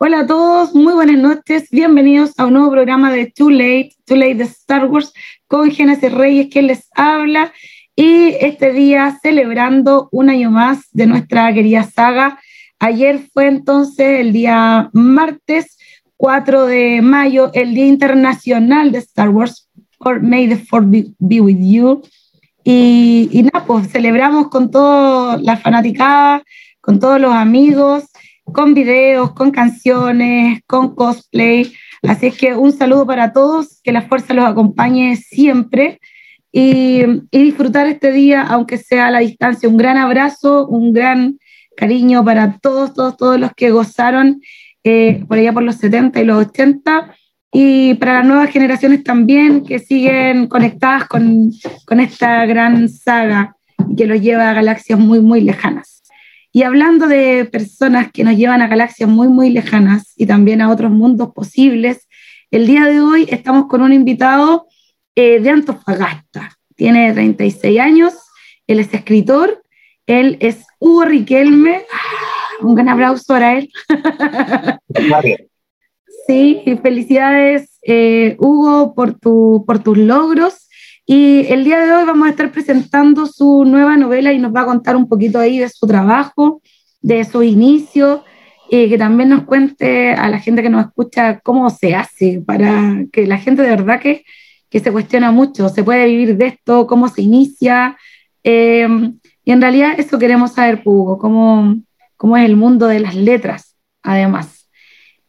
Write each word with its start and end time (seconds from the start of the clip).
Hola 0.00 0.20
a 0.20 0.26
todos, 0.28 0.76
muy 0.76 0.92
buenas 0.92 1.18
noches, 1.18 1.70
bienvenidos 1.72 2.30
a 2.38 2.46
un 2.46 2.52
nuevo 2.52 2.70
programa 2.70 3.10
de 3.10 3.26
Too 3.26 3.50
Late, 3.50 3.96
Too 4.04 4.16
Late 4.16 4.36
de 4.36 4.44
Star 4.44 4.84
Wars 4.84 5.12
con 5.48 5.72
Genesis 5.72 6.12
Reyes, 6.12 6.50
quien 6.52 6.68
les 6.68 6.88
habla, 6.94 7.52
y 7.96 8.28
este 8.40 8.72
día 8.72 9.18
celebrando 9.20 10.08
un 10.12 10.30
año 10.30 10.52
más 10.52 10.86
de 10.92 11.08
nuestra 11.08 11.52
querida 11.52 11.82
saga. 11.82 12.38
Ayer 12.78 13.18
fue 13.34 13.48
entonces 13.48 14.20
el 14.20 14.32
día 14.32 14.88
martes 14.92 15.76
4 16.16 16.66
de 16.66 17.02
mayo, 17.02 17.50
el 17.52 17.74
Día 17.74 17.86
Internacional 17.86 18.92
de 18.92 18.98
Star 18.98 19.30
Wars, 19.30 19.68
por 19.98 20.22
May 20.22 20.48
the 20.48 20.58
Fourth 20.58 20.86
be, 21.18 21.40
with 21.40 21.58
you. 21.58 22.02
Y, 22.62 23.28
y 23.32 23.42
nada, 23.42 23.64
pues 23.66 23.88
celebramos 23.88 24.46
con 24.46 24.70
toda 24.70 25.38
la 25.38 25.56
fanaticada, 25.56 26.44
con 26.80 27.00
todos 27.00 27.20
los 27.20 27.32
amigos, 27.32 28.04
con 28.52 28.74
videos, 28.74 29.32
con 29.32 29.50
canciones, 29.50 30.60
con 30.66 30.94
cosplay. 30.94 31.72
Así 32.02 32.26
es 32.28 32.36
que 32.36 32.54
un 32.54 32.72
saludo 32.72 33.06
para 33.06 33.32
todos, 33.32 33.80
que 33.82 33.92
la 33.92 34.02
fuerza 34.02 34.34
los 34.34 34.44
acompañe 34.44 35.16
siempre 35.16 36.00
y, 36.52 37.02
disfrutar 37.30 37.86
este 37.86 38.12
día, 38.12 38.42
aunque 38.42 38.78
sea 38.78 39.08
a 39.08 39.10
la 39.10 39.20
distancia. 39.20 39.68
Un 39.68 39.76
gran 39.76 39.96
abrazo, 39.96 40.66
un 40.66 40.92
gran 40.92 41.38
cariño 41.76 42.24
para 42.24 42.58
todos, 42.58 42.94
todos, 42.94 43.16
todos 43.16 43.38
los 43.38 43.52
que 43.54 43.70
gozaron 43.70 44.40
eh, 44.84 45.24
por 45.28 45.38
allá 45.38 45.52
por 45.52 45.62
los 45.62 45.76
70 45.76 46.20
y 46.20 46.24
los 46.24 46.46
80 46.46 47.14
y 47.52 47.94
para 47.94 48.14
las 48.14 48.26
nuevas 48.26 48.50
generaciones 48.50 49.02
también 49.04 49.64
que 49.64 49.78
siguen 49.78 50.48
conectadas 50.48 51.06
con, 51.06 51.52
con 51.86 52.00
esta 52.00 52.44
gran 52.46 52.88
saga 52.88 53.56
que 53.96 54.06
los 54.06 54.20
lleva 54.20 54.50
a 54.50 54.54
galaxias 54.54 54.98
muy, 54.98 55.20
muy 55.20 55.40
lejanas. 55.40 55.97
Y 56.52 56.62
hablando 56.62 57.06
de 57.06 57.44
personas 57.44 58.10
que 58.12 58.24
nos 58.24 58.36
llevan 58.36 58.62
a 58.62 58.68
galaxias 58.68 59.08
muy, 59.08 59.28
muy 59.28 59.50
lejanas 59.50 60.12
y 60.16 60.26
también 60.26 60.62
a 60.62 60.70
otros 60.70 60.90
mundos 60.90 61.32
posibles, 61.34 62.08
el 62.50 62.66
día 62.66 62.84
de 62.86 63.00
hoy 63.00 63.26
estamos 63.30 63.66
con 63.66 63.82
un 63.82 63.92
invitado 63.92 64.66
eh, 65.14 65.40
de 65.40 65.50
Antofagasta. 65.50 66.56
Tiene 66.74 67.12
36 67.12 67.80
años, 67.80 68.14
él 68.66 68.80
es 68.80 68.92
escritor, 68.94 69.62
él 70.06 70.38
es 70.40 70.64
Hugo 70.78 71.04
Riquelme. 71.04 71.82
Un 72.60 72.74
gran 72.74 72.88
aplauso 72.88 73.24
para 73.26 73.58
él. 73.58 73.70
sí, 76.26 76.62
felicidades, 76.82 77.78
eh, 77.82 78.36
Hugo, 78.38 78.94
por, 78.94 79.18
tu, 79.18 79.64
por 79.66 79.82
tus 79.82 79.98
logros. 79.98 80.67
Y 81.10 81.46
el 81.48 81.64
día 81.64 81.78
de 81.78 81.90
hoy 81.90 82.04
vamos 82.04 82.26
a 82.26 82.30
estar 82.32 82.52
presentando 82.52 83.24
su 83.24 83.64
nueva 83.64 83.96
novela 83.96 84.30
y 84.30 84.38
nos 84.38 84.54
va 84.54 84.60
a 84.60 84.66
contar 84.66 84.94
un 84.94 85.08
poquito 85.08 85.38
ahí 85.38 85.58
de 85.58 85.70
su 85.70 85.86
trabajo, 85.86 86.60
de 87.00 87.24
su 87.24 87.42
inicio, 87.42 88.24
y 88.68 88.90
que 88.90 88.98
también 88.98 89.30
nos 89.30 89.44
cuente 89.44 90.12
a 90.12 90.28
la 90.28 90.38
gente 90.38 90.60
que 90.60 90.68
nos 90.68 90.84
escucha 90.84 91.40
cómo 91.40 91.70
se 91.70 91.94
hace 91.94 92.42
para 92.44 93.06
que 93.10 93.26
la 93.26 93.38
gente 93.38 93.62
de 93.62 93.70
verdad 93.70 94.02
que, 94.02 94.22
que 94.68 94.80
se 94.80 94.92
cuestiona 94.92 95.30
mucho, 95.30 95.70
se 95.70 95.82
puede 95.82 96.04
vivir 96.04 96.36
de 96.36 96.48
esto, 96.48 96.86
cómo 96.86 97.08
se 97.08 97.22
inicia. 97.22 97.96
Em, 98.42 99.18
y 99.46 99.52
en 99.52 99.62
realidad 99.62 99.94
eso 99.96 100.18
queremos 100.18 100.52
saber, 100.52 100.82
Hugo, 100.84 101.16
cómo, 101.16 101.74
cómo 102.18 102.36
es 102.36 102.44
el 102.44 102.56
mundo 102.56 102.86
de 102.86 103.00
las 103.00 103.14
letras, 103.14 103.76
además. 104.02 104.68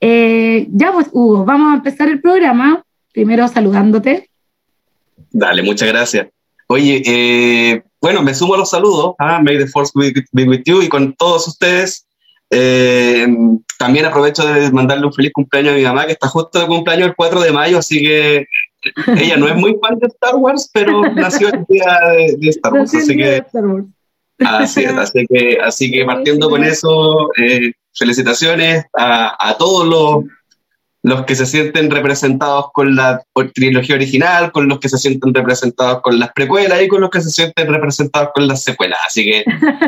Eh, 0.01 0.67
ya 0.71 0.91
pues, 0.91 1.07
Hugo, 1.13 1.45
vamos 1.45 1.71
a 1.71 1.75
empezar 1.77 2.09
el 2.09 2.19
programa, 2.19 2.83
primero 3.13 3.47
saludándote. 3.47 4.29
Dale, 5.31 5.61
muchas 5.63 5.89
gracias. 5.89 6.27
Oye, 6.67 7.01
eh, 7.05 7.83
bueno, 8.01 8.21
me 8.21 8.33
sumo 8.33 8.53
a 8.53 8.57
los 8.57 8.69
saludos. 8.69 9.15
¿ah? 9.19 9.39
May 9.41 9.57
the 9.57 9.67
Force 9.67 9.91
be, 9.95 10.43
with 10.43 10.61
you 10.65 10.81
y 10.81 10.89
con 10.89 11.13
todos 11.15 11.47
ustedes. 11.47 12.05
Eh, 12.51 13.27
también 13.77 14.05
aprovecho 14.05 14.45
de 14.45 14.71
mandarle 14.71 15.05
un 15.05 15.13
feliz 15.13 15.31
cumpleaños 15.33 15.73
a 15.73 15.77
mi 15.77 15.83
mamá, 15.83 16.05
que 16.05 16.13
está 16.13 16.27
justo 16.27 16.59
de 16.59 16.67
cumpleaños 16.67 17.09
el 17.09 17.15
4 17.15 17.41
de 17.41 17.51
mayo, 17.51 17.77
así 17.77 18.01
que 18.01 18.47
ella 19.17 19.37
no 19.37 19.47
es 19.47 19.55
muy 19.55 19.77
fan 19.79 19.99
de 19.99 20.07
Star 20.07 20.35
Wars, 20.35 20.69
pero 20.73 21.01
nació 21.13 21.49
el 21.49 21.65
día 21.67 21.99
de, 22.39 22.49
Star 22.49 22.73
Wars, 22.73 22.93
así 22.93 23.15
que... 23.15 23.43
Así 24.39 24.83
es, 24.83 24.93
así 24.93 25.25
que, 25.27 25.57
así 25.61 25.91
que 25.91 26.05
partiendo 26.05 26.49
con 26.49 26.63
eso, 26.63 27.29
eh, 27.37 27.73
felicitaciones 27.93 28.85
a, 28.97 29.35
a 29.49 29.57
todos 29.57 29.85
los 29.85 30.31
los 31.01 31.23
que 31.25 31.35
se 31.35 31.45
sienten 31.45 31.89
representados 31.89 32.67
con 32.73 32.95
la 32.95 33.23
trilogía 33.53 33.95
original, 33.95 34.51
con 34.51 34.67
los 34.67 34.79
que 34.79 34.89
se 34.89 34.97
sienten 34.97 35.33
representados 35.33 36.01
con 36.01 36.19
las 36.19 36.31
precuelas 36.33 36.81
y 36.81 36.87
con 36.87 37.01
los 37.01 37.09
que 37.09 37.21
se 37.21 37.29
sienten 37.29 37.71
representados 37.73 38.29
con 38.33 38.47
las 38.47 38.63
secuelas. 38.63 38.99
Así 39.07 39.23
que 39.23 39.43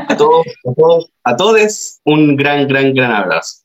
a 0.08 0.16
todos, 0.16 0.46
a 0.48 0.74
todos, 0.74 1.12
a 1.24 1.36
todos 1.36 2.00
un 2.06 2.36
gran, 2.36 2.68
gran, 2.68 2.94
gran 2.94 3.12
abrazo. 3.12 3.62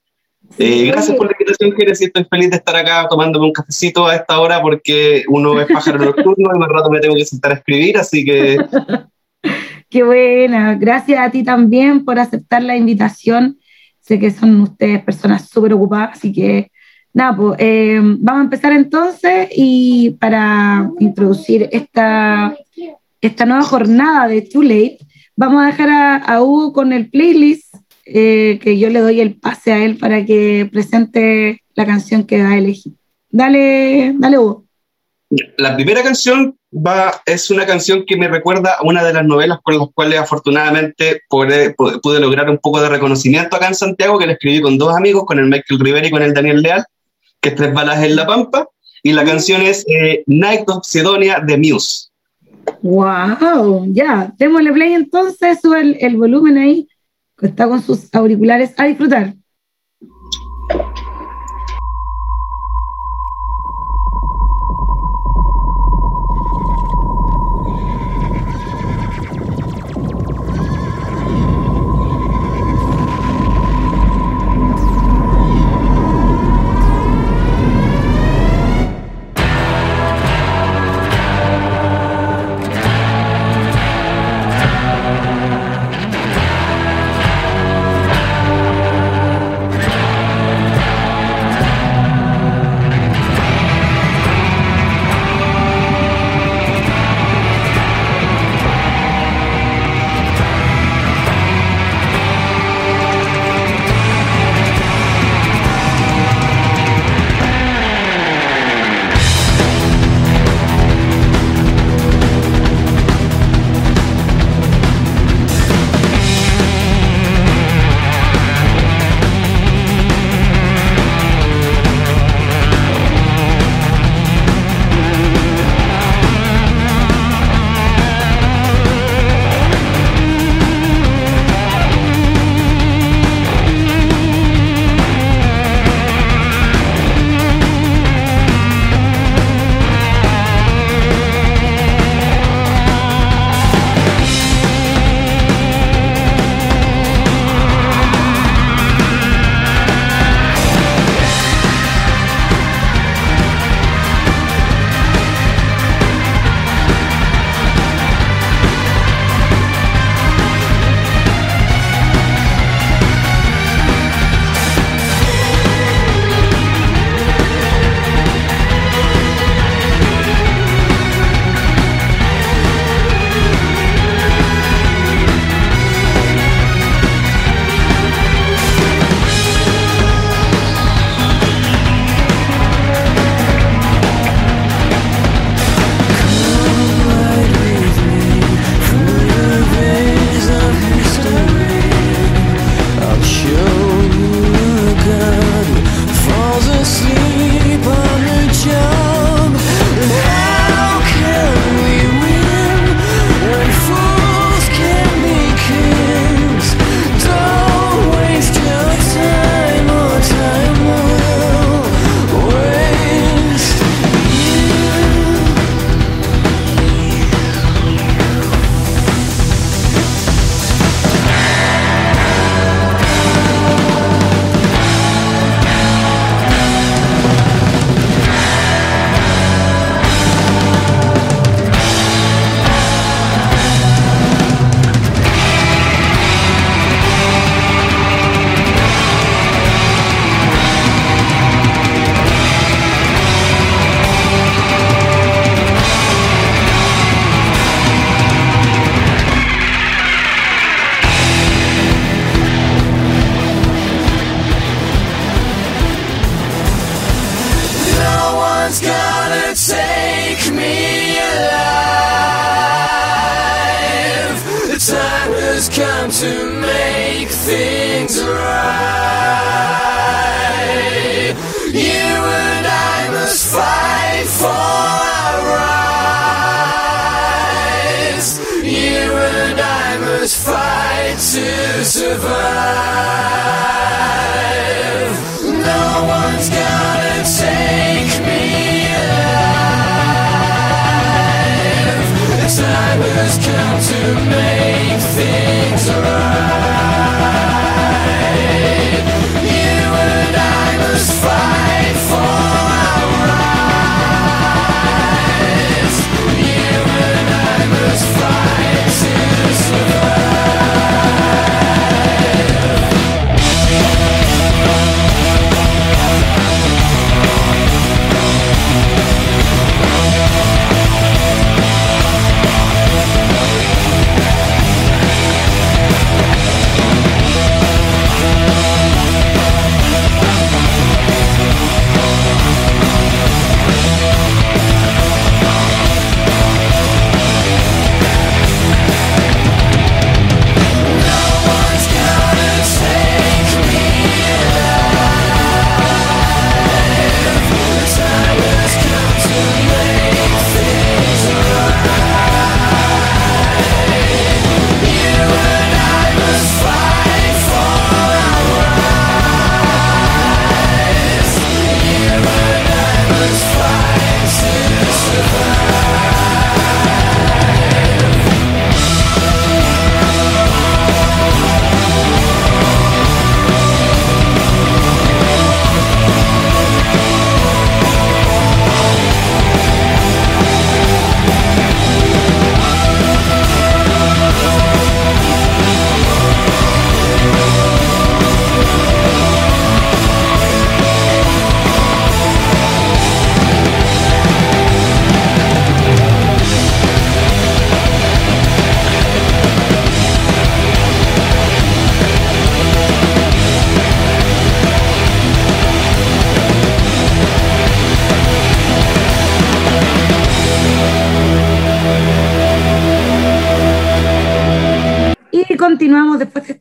Eh, 0.58 0.86
gracias 0.86 1.16
por 1.16 1.26
la 1.26 1.32
invitación, 1.32 1.72
Jerez, 1.76 2.00
estoy 2.00 2.24
feliz 2.30 2.50
de 2.50 2.56
estar 2.56 2.76
acá 2.76 3.06
tomándome 3.08 3.46
un 3.46 3.52
cafecito 3.52 4.06
a 4.06 4.14
esta 4.14 4.38
hora 4.38 4.60
porque 4.62 5.24
uno 5.28 5.60
es 5.60 5.66
pájaro 5.66 5.98
nocturno 5.98 6.50
y 6.54 6.58
más 6.58 6.68
rato 6.68 6.88
me 6.90 7.00
tengo 7.00 7.16
que 7.16 7.24
sentar 7.24 7.52
a 7.52 7.54
escribir, 7.56 7.98
así 7.98 8.24
que... 8.24 8.56
Qué 9.88 10.02
buena, 10.02 10.74
gracias 10.74 11.20
a 11.20 11.30
ti 11.30 11.44
también 11.44 12.04
por 12.04 12.18
aceptar 12.18 12.62
la 12.62 12.76
invitación. 12.76 13.58
Sé 14.00 14.18
que 14.18 14.30
son 14.30 14.60
ustedes 14.60 15.02
personas 15.02 15.48
súper 15.48 15.72
ocupadas, 15.74 16.18
así 16.18 16.32
que 16.32 16.70
Nada, 17.16 17.34
pues, 17.34 17.56
eh, 17.60 17.98
vamos 17.98 18.40
a 18.40 18.44
empezar 18.44 18.72
entonces 18.72 19.48
y 19.56 20.10
para 20.20 20.90
introducir 20.98 21.66
esta, 21.72 22.54
esta 23.22 23.46
nueva 23.46 23.62
jornada 23.62 24.28
de 24.28 24.42
Too 24.42 24.62
Late, 24.62 24.98
vamos 25.34 25.64
a 25.64 25.68
dejar 25.68 26.22
a, 26.26 26.42
Hugo 26.42 26.74
con 26.74 26.92
el 26.92 27.08
playlist, 27.08 27.74
eh, 28.04 28.58
que 28.60 28.78
yo 28.78 28.90
le 28.90 29.00
doy 29.00 29.22
el 29.22 29.34
pase 29.34 29.72
a 29.72 29.82
él 29.82 29.96
para 29.96 30.26
que 30.26 30.68
presente 30.70 31.62
la 31.74 31.86
canción 31.86 32.24
que 32.24 32.42
va 32.42 32.50
a 32.50 32.58
elegir. 32.58 32.92
Dale, 33.30 34.12
dale 34.18 34.38
Hugo. 34.38 34.66
La 35.56 35.74
primera 35.74 36.02
canción 36.02 36.54
va, 36.70 37.22
es 37.24 37.50
una 37.50 37.64
canción 37.64 38.04
que 38.06 38.18
me 38.18 38.28
recuerda 38.28 38.74
a 38.74 38.82
una 38.82 39.02
de 39.02 39.14
las 39.14 39.24
novelas 39.24 39.60
con 39.62 39.78
las 39.78 39.88
cuales 39.94 40.20
afortunadamente 40.20 41.22
pude, 41.30 41.74
pude 41.74 42.20
lograr 42.20 42.50
un 42.50 42.58
poco 42.58 42.82
de 42.82 42.90
reconocimiento 42.90 43.56
acá 43.56 43.68
en 43.68 43.74
Santiago, 43.74 44.18
que 44.18 44.26
le 44.26 44.34
escribí 44.34 44.60
con 44.60 44.76
dos 44.76 44.94
amigos, 44.94 45.24
con 45.24 45.38
el 45.38 45.46
Michael 45.46 45.80
Rivera 45.80 46.06
y 46.06 46.10
con 46.10 46.20
el 46.20 46.34
Daniel 46.34 46.60
Leal 46.60 46.84
que 47.40 47.50
es 47.50 47.54
Tres 47.54 47.72
Balas 47.72 48.02
en 48.02 48.16
la 48.16 48.26
Pampa, 48.26 48.68
y 49.02 49.12
la 49.12 49.24
canción 49.24 49.62
es 49.62 49.84
eh, 49.88 50.24
Night 50.26 50.68
of 50.68 50.84
Sidonia 50.84 51.40
de 51.40 51.56
Muse. 51.56 52.08
¡Wow! 52.82 53.86
Ya, 53.92 54.32
démosle 54.36 54.72
play 54.72 54.94
entonces, 54.94 55.60
sube 55.62 55.80
el, 55.80 55.96
el 56.00 56.16
volumen 56.16 56.58
ahí, 56.58 56.88
que 57.38 57.46
está 57.46 57.68
con 57.68 57.82
sus 57.82 58.12
auriculares 58.14 58.72
a 58.76 58.86
disfrutar. 58.86 59.34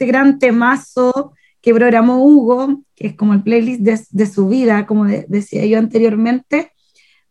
Este 0.05 0.11
gran 0.11 0.39
temazo 0.39 1.33
que 1.61 1.73
programó 1.73 2.23
Hugo, 2.23 2.83
que 2.95 3.07
es 3.07 3.15
como 3.15 3.33
el 3.33 3.41
playlist 3.41 3.81
de, 3.81 3.99
de 4.11 4.25
su 4.27 4.47
vida, 4.47 4.85
como 4.85 5.05
de- 5.05 5.25
decía 5.27 5.65
yo 5.65 5.79
anteriormente. 5.79 6.71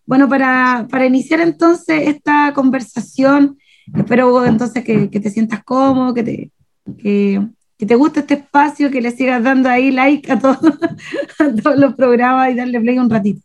Bueno, 0.07 0.29
para, 0.29 0.87
para 0.91 1.07
iniciar 1.07 1.41
entonces 1.41 2.09
esta 2.09 2.53
conversación, 2.53 3.57
espero 3.97 4.29
Hugo 4.29 4.45
entonces 4.45 4.85
que, 4.85 5.09
que 5.09 5.21
te 5.21 5.31
sientas 5.31 5.63
cómodo, 5.65 6.13
que 6.15 6.23
te, 6.25 6.51
que, 6.99 7.47
que 7.79 7.87
te 7.87 7.95
guste 7.95 8.21
este 8.21 8.35
espacio, 8.35 8.91
que 8.91 9.01
le 9.01 9.13
sigas 9.13 9.43
dando 9.43 9.69
ahí 9.69 9.91
like 9.93 10.31
a, 10.33 10.39
todos 10.39 10.59
a 11.39 11.55
todos 11.63 11.79
los 11.79 11.95
programas 11.95 12.51
y 12.51 12.55
darle 12.55 12.81
play 12.81 12.99
un 12.99 13.09
ratito. 13.11 13.41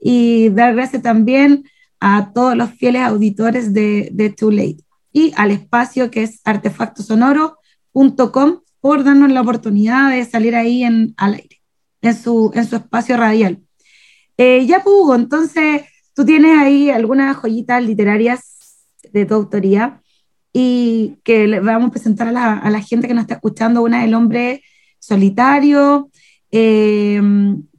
Y 0.00 0.48
dar 0.50 0.74
gracias 0.74 1.02
también 1.02 1.64
a 2.00 2.32
todos 2.32 2.56
los 2.56 2.70
fieles 2.70 3.02
auditores 3.02 3.72
de, 3.74 4.08
de 4.12 4.30
Too 4.30 4.50
Late 4.50 4.78
y 5.12 5.32
al 5.36 5.50
espacio 5.50 6.10
que 6.10 6.22
es 6.22 6.40
artefactosonoro.com 6.44 8.60
por 8.80 9.04
darnos 9.04 9.30
la 9.30 9.42
oportunidad 9.42 10.10
de 10.10 10.24
salir 10.24 10.54
ahí 10.54 10.84
al 10.84 11.34
aire, 11.34 11.60
en 12.02 12.14
su, 12.14 12.50
espacio 12.54 13.16
radial. 13.16 13.60
Eh, 14.36 14.64
ya, 14.66 14.82
pues, 14.82 14.96
Hugo, 14.96 15.14
entonces 15.14 15.82
tú 16.14 16.24
tienes 16.24 16.58
ahí 16.58 16.90
algunas 16.90 17.36
joyitas 17.36 17.84
literarias 17.84 18.86
de 19.12 19.26
tu 19.26 19.34
autoría 19.34 20.00
y 20.52 21.16
que 21.22 21.46
le 21.46 21.60
vamos 21.60 21.88
a 21.88 21.92
presentar 21.92 22.28
a 22.28 22.70
la, 22.70 22.80
gente 22.80 23.06
que 23.06 23.14
nos 23.14 23.22
está 23.22 23.34
escuchando. 23.34 23.82
Una 23.82 24.02
del 24.02 24.14
hombre 24.14 24.62
solitario, 24.98 26.10
eh, 26.50 27.20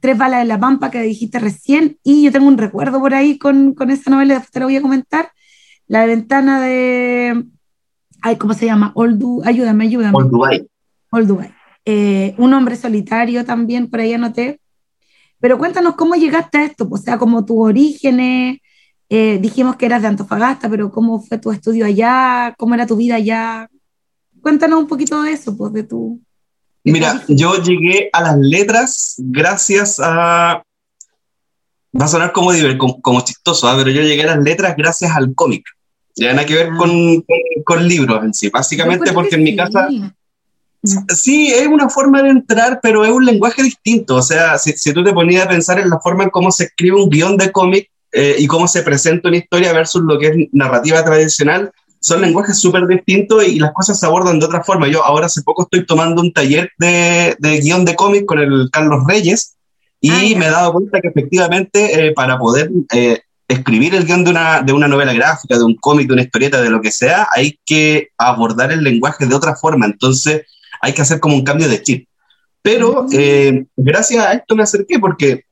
Tres 0.00 0.18
balas 0.18 0.40
de 0.40 0.46
la 0.46 0.58
pampa 0.58 0.90
que 0.90 1.02
dijiste 1.02 1.38
recién 1.38 1.98
y 2.02 2.24
yo 2.24 2.32
tengo 2.32 2.48
un 2.48 2.58
recuerdo 2.58 2.98
por 2.98 3.14
ahí 3.14 3.38
con, 3.38 3.74
con 3.74 3.90
esa 3.90 4.10
novela, 4.10 4.34
después 4.34 4.50
te 4.50 4.58
la 4.60 4.66
voy 4.66 4.76
a 4.76 4.82
comentar. 4.82 5.30
La 5.86 6.06
ventana 6.06 6.60
de. 6.60 7.44
Ay, 8.22 8.36
¿cómo 8.36 8.54
se 8.54 8.66
llama? 8.66 8.92
Oldu, 8.94 9.42
ayúdame, 9.44 9.84
ayúdame. 9.84 10.18
Old 11.12 11.28
Dubai. 11.28 11.54
Eh, 11.84 12.34
un 12.38 12.52
hombre 12.54 12.74
solitario 12.76 13.44
también, 13.44 13.88
por 13.90 14.00
ahí 14.00 14.12
anoté. 14.14 14.58
Pero 15.40 15.58
cuéntanos 15.58 15.94
cómo 15.96 16.14
llegaste 16.14 16.58
a 16.58 16.64
esto, 16.64 16.88
o 16.90 16.96
sea, 16.96 17.18
como 17.18 17.44
tus 17.44 17.56
orígenes. 17.58 18.58
eh, 19.14 19.38
dijimos 19.42 19.76
que 19.76 19.84
eras 19.86 20.00
de 20.00 20.08
Antofagasta, 20.08 20.70
pero 20.70 20.90
cómo 20.90 21.20
fue 21.20 21.36
tu 21.36 21.52
estudio 21.52 21.84
allá, 21.84 22.54
cómo 22.56 22.74
era 22.74 22.86
tu 22.86 22.96
vida 22.96 23.16
allá. 23.16 23.68
Cuéntanos 24.40 24.78
un 24.80 24.86
poquito 24.86 25.20
de 25.22 25.32
eso, 25.32 25.54
pues, 25.56 25.70
de 25.74 25.82
tu. 25.82 26.18
de 26.82 26.92
Mira, 26.92 27.22
yo 27.28 27.56
llegué 27.62 28.08
a 28.12 28.22
las 28.22 28.38
letras 28.38 29.16
gracias 29.18 30.00
a. 30.02 30.62
Va 32.00 32.04
a 32.06 32.08
sonar 32.08 32.32
como, 32.32 32.52
como, 32.78 33.02
como 33.02 33.20
chistoso, 33.20 33.68
¿ah? 33.68 33.74
pero 33.76 33.90
yo 33.90 34.00
llegué 34.00 34.22
a 34.22 34.34
las 34.34 34.42
letras 34.42 34.74
gracias 34.78 35.14
al 35.14 35.34
cómic. 35.34 35.62
Ya 36.16 36.32
nada 36.32 36.46
que 36.46 36.54
ver 36.54 36.68
Ah. 36.72 36.76
con, 36.78 37.24
con- 37.64 37.86
libros 37.86 38.24
en 38.24 38.32
sí. 38.32 38.48
Básicamente 38.48 39.12
porque 39.12 39.30
que 39.30 39.36
en 39.36 39.42
mi 39.44 39.50
sí. 39.50 39.56
casa. 39.56 39.88
Sí, 40.82 41.52
es 41.52 41.68
una 41.68 41.88
forma 41.88 42.22
de 42.22 42.30
entrar, 42.30 42.80
pero 42.82 43.04
es 43.04 43.12
un 43.12 43.24
lenguaje 43.24 43.62
distinto. 43.62 44.16
O 44.16 44.22
sea, 44.22 44.58
si, 44.58 44.72
si 44.72 44.92
tú 44.92 45.04
te 45.04 45.12
ponías 45.12 45.46
a 45.46 45.48
pensar 45.48 45.78
en 45.78 45.88
la 45.88 46.00
forma 46.00 46.24
en 46.24 46.30
cómo 46.30 46.50
se 46.50 46.64
escribe 46.64 47.02
un 47.02 47.08
guion 47.08 47.36
de 47.36 47.52
cómic 47.52 47.88
eh, 48.10 48.36
y 48.38 48.46
cómo 48.46 48.66
se 48.66 48.82
presenta 48.82 49.28
una 49.28 49.38
historia 49.38 49.72
versus 49.72 50.02
lo 50.02 50.18
que 50.18 50.26
es 50.26 50.36
narrativa 50.52 51.04
tradicional, 51.04 51.70
son 52.00 52.20
lenguajes 52.20 52.58
súper 52.58 52.86
distintos 52.88 53.46
y 53.46 53.60
las 53.60 53.72
cosas 53.72 53.98
se 53.98 54.06
abordan 54.06 54.40
de 54.40 54.46
otra 54.46 54.64
forma. 54.64 54.88
Yo 54.88 55.04
ahora 55.04 55.26
hace 55.26 55.42
poco 55.42 55.62
estoy 55.62 55.86
tomando 55.86 56.20
un 56.20 56.32
taller 56.32 56.72
de, 56.78 57.36
de 57.38 57.60
guion 57.60 57.84
de 57.84 57.94
cómic 57.94 58.26
con 58.26 58.40
el 58.40 58.68
Carlos 58.72 59.04
Reyes 59.06 59.54
y 60.00 60.10
Ah, 60.10 60.38
me 60.38 60.46
he 60.46 60.50
dado 60.50 60.72
cuenta 60.72 61.00
que 61.00 61.08
efectivamente 61.08 62.08
eh, 62.08 62.12
para 62.12 62.36
poder 62.36 62.72
eh, 62.92 63.20
escribir 63.46 63.94
el 63.94 64.04
guion 64.04 64.24
de 64.24 64.30
una, 64.30 64.62
de 64.62 64.72
una 64.72 64.88
novela 64.88 65.12
gráfica, 65.12 65.56
de 65.56 65.62
un 65.62 65.76
cómic, 65.76 66.08
de 66.08 66.14
una 66.14 66.22
historieta, 66.22 66.60
de 66.60 66.70
lo 66.70 66.80
que 66.80 66.90
sea, 66.90 67.28
hay 67.32 67.60
que 67.64 68.08
abordar 68.18 68.72
el 68.72 68.82
lenguaje 68.82 69.26
de 69.26 69.34
otra 69.36 69.54
forma. 69.54 69.86
Entonces 69.86 70.42
hay 70.82 70.92
que 70.92 71.00
hacer 71.02 71.18
como 71.20 71.34
un 71.36 71.44
cambio 71.44 71.68
de 71.68 71.82
chip. 71.82 72.06
Pero 72.60 73.06
eh, 73.12 73.64
gracias 73.76 74.24
a 74.24 74.32
esto 74.34 74.54
me 74.54 74.62
acerqué 74.64 74.98
porque 74.98 75.44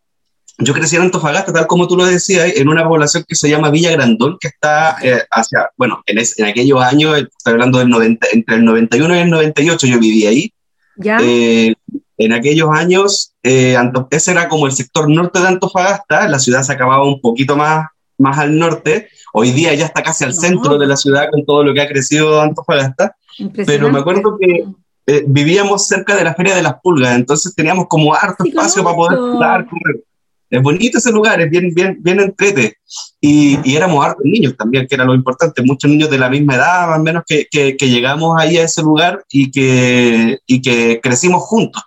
yo 0.59 0.75
crecí 0.75 0.97
en 0.97 1.03
Antofagasta, 1.03 1.53
tal 1.53 1.67
como 1.67 1.89
tú 1.89 1.97
lo 1.97 2.05
decías, 2.05 2.53
en 2.55 2.69
una 2.69 2.87
población 2.87 3.25
que 3.27 3.35
se 3.35 3.49
llama 3.49 3.71
Villa 3.71 3.91
Grandón, 3.93 4.37
que 4.39 4.49
está 4.49 4.97
eh, 5.03 5.23
hacia, 5.31 5.71
bueno, 5.79 6.03
en, 6.07 6.19
es- 6.19 6.39
en 6.39 6.45
aquellos 6.47 6.83
años, 6.83 7.19
eh, 7.19 7.27
estoy 7.37 7.53
hablando 7.55 7.79
del 7.79 7.89
90, 7.89 8.27
entre 8.33 8.57
el 8.57 8.65
91 8.67 9.17
y 9.17 9.19
el 9.21 9.31
98 9.31 9.87
yo 9.87 9.99
viví 9.99 10.27
ahí. 10.27 10.53
¿Ya? 10.97 11.17
Eh, 11.23 11.75
en 12.19 12.33
aquellos 12.35 12.69
años, 12.73 13.33
eh, 13.43 13.75
ese 14.11 14.31
era 14.33 14.49
como 14.49 14.67
el 14.67 14.73
sector 14.73 15.09
norte 15.09 15.41
de 15.41 15.49
Antofagasta, 15.49 16.29
la 16.29 16.39
ciudad 16.39 16.63
se 16.63 16.73
acababa 16.75 17.05
un 17.09 17.21
poquito 17.23 17.57
más, 17.57 17.87
más 18.19 18.37
al 18.39 18.59
norte, 18.59 19.09
hoy 19.33 19.53
día 19.53 19.73
ya 19.75 19.87
está 19.87 20.03
casi 20.03 20.25
al 20.25 20.35
No. 20.35 20.41
centro 20.41 20.77
de 20.79 20.87
la 20.87 20.97
ciudad 20.99 21.29
con 21.31 21.47
todo 21.47 21.65
lo 21.65 21.73
que 21.73 21.81
ha 21.81 21.89
crecido 21.89 22.39
Antofagasta, 22.43 23.17
pero 23.65 23.91
me 23.91 24.01
acuerdo 24.01 24.37
que 24.39 24.65
eh, 25.11 25.25
vivíamos 25.27 25.87
cerca 25.87 26.15
de 26.15 26.25
la 26.25 26.35
Feria 26.35 26.55
de 26.55 26.63
las 26.63 26.75
Pulgas, 26.83 27.15
entonces 27.17 27.55
teníamos 27.55 27.87
como 27.89 28.15
harto 28.15 28.45
Sí, 28.45 28.51
espacio 28.51 28.85
para 28.85 28.97
poder 28.97 29.19
jugar, 29.19 29.67
correr. 29.69 30.03
Es 30.49 30.63
bonito 30.63 30.99
ese 30.99 31.13
lugar, 31.13 31.41
es 31.41 31.49
bien, 31.49 31.73
bien, 31.73 31.97
bien 32.01 32.19
entrete. 32.21 32.77
Y, 33.21 33.59
y 33.69 33.77
éramos 33.77 34.05
hartos 34.05 34.25
niños 34.25 34.57
también, 34.57 34.87
que 34.89 34.97
era 34.97 35.05
lo 35.05 35.15
importante, 35.15 35.63
muchos 35.63 35.89
niños 35.91 36.11
de 36.11 36.19
la 36.19 36.29
misma 36.29 36.57
edad, 36.57 36.89
más 36.89 36.99
o 36.99 37.03
menos, 37.03 37.23
que, 37.27 37.47
que, 37.51 37.77
que 37.77 37.89
llegamos 37.89 38.35
ahí 38.41 38.57
a 38.59 38.65
ese 38.65 38.83
lugar 38.83 39.23
y 39.31 39.51
que, 39.53 40.39
y 40.47 40.61
que 40.61 41.01
crecimos 41.01 41.43
juntos. 41.43 41.83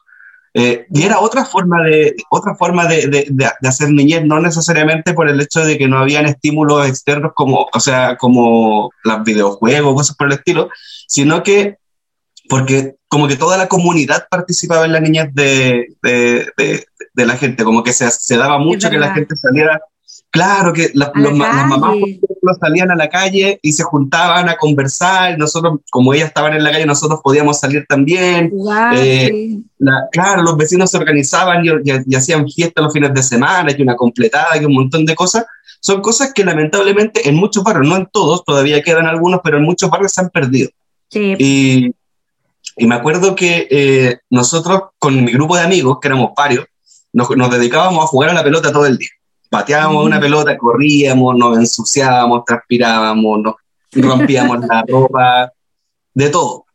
Eh, 0.55 0.85
y 0.93 1.01
era 1.03 1.19
otra 1.19 1.43
forma 1.45 1.81
de, 1.83 2.15
otra 2.29 2.55
forma 2.55 2.85
de, 2.87 3.07
de, 3.07 3.25
de- 3.31 3.51
de 3.59 3.67
hacer 3.67 3.89
niñez, 3.89 4.23
no 4.23 4.39
necesariamente 4.39 5.13
por 5.13 5.27
el 5.27 5.41
hecho 5.41 5.61
de 5.65 5.77
que 5.77 5.87
no 5.87 5.97
habían 5.97 6.25
estímulos 6.27 6.87
externos 6.87 7.31
como, 7.35 7.67
o 7.73 7.79
sea, 7.79 8.15
como 8.17 8.91
los 9.03 9.23
videojuegos, 9.23 9.95
cosas 9.95 10.15
por 10.15 10.27
el 10.27 10.33
estilo, 10.33 10.69
sino 11.07 11.41
que 11.43 11.77
porque 12.50 12.95
como 13.07 13.27
que 13.27 13.35
toda 13.35 13.57
la 13.57 13.67
comunidad 13.67 14.27
participaba 14.29 14.85
en 14.85 14.93
la 14.93 15.00
niñez 15.00 15.29
de, 15.33 15.88
de, 16.01 16.47
de- 16.57 16.85
de 17.15 17.25
la 17.27 17.38
gente, 17.38 17.63
como 17.63 17.83
que 17.83 17.93
se, 17.93 18.09
se 18.09 18.38
daba 18.38 18.57
mucho 18.57 18.89
que 18.89 18.97
la 18.97 19.13
gente 19.13 19.35
saliera, 19.35 19.79
claro 20.31 20.73
que 20.73 20.89
la- 20.95 21.12
los 21.13 21.38
las 21.38 21.67
mamás 21.67 21.91
por 22.00 22.09
ejemplo, 22.09 22.53
salían 22.59 22.89
a 22.89 22.95
la 22.95 23.07
calle 23.07 23.59
y 23.62 23.71
se 23.73 23.83
juntaban 23.83 24.50
a 24.50 24.55
conversar, 24.57 25.38
nosotros, 25.38 25.79
como 25.91 26.12
ellas 26.13 26.29
estaban 26.29 26.53
en 26.53 26.63
la 26.63 26.71
calle, 26.71 26.88
nosotros 26.88 27.19
podíamos 27.23 27.59
salir 27.59 27.85
también, 27.88 28.50
Jugar, 28.50 28.95
Eh, 28.97 29.27
sí. 29.31 29.63
la- 29.77 30.07
claro, 30.12 30.41
los 30.41 30.57
vecinos 30.57 30.89
se 30.89 30.97
organizaban 30.97 31.63
y, 31.63 31.69
y- 31.69 32.03
y 32.07 32.15
hacían 32.15 32.50
fiestas 32.50 32.83
los 32.83 32.93
fines 32.93 33.13
de 33.13 33.21
semana, 33.21 33.71
y 33.77 33.81
una 33.81 33.95
completada, 33.95 34.57
y 34.59 34.65
un 34.65 34.73
montón 34.73 35.05
de 35.05 35.13
cosas. 35.13 35.45
Son 35.79 36.01
cosas 36.01 36.33
que 36.33 36.43
lamentablemente 36.43 37.27
en 37.29 37.35
muchos 37.35 37.63
barrios, 37.63 37.88
no 37.88 37.97
en 37.97 38.07
todos, 38.12 38.43
todavía 38.43 38.81
quedan 38.81 39.05
algunos, 39.05 39.41
pero 39.43 39.57
en 39.57 39.63
muchos 39.65 39.89
barrios 39.91 40.13
se 40.13 40.21
han 40.21 40.29
perdido. 40.31 40.69
Sí. 41.09 41.35
Y, 41.38 41.93
y 42.75 42.87
me 42.87 42.95
acuerdo 42.95 43.35
que 43.35 43.67
eh, 43.69 44.19
nosotros, 44.29 44.81
con 44.97 45.23
mi 45.23 45.31
grupo 45.31 45.55
de 45.55 45.63
amigos, 45.63 45.99
que 46.01 46.07
éramos 46.07 46.31
varios, 46.35 46.65
nos, 47.11 47.29
nos 47.35 47.51
dedicábamos 47.51 48.03
a 48.03 48.07
jugar 48.07 48.31
a 48.31 48.33
la 48.33 48.43
pelota 48.43 48.71
todo 48.71 48.85
el 48.85 48.97
día. 48.97 49.09
Pateábamos 49.49 50.03
Mm. 50.03 50.07
una 50.07 50.19
pelota, 50.19 50.57
corríamos, 50.57 51.37
nos 51.37 51.57
ensuciábamos, 51.57 52.43
transpirábamos, 52.45 53.39
nos 53.41 53.55
rompíamos 53.91 54.65
la 54.65 54.83
ropa, 54.87 55.51
de 56.13 56.29
todo. 56.29 56.65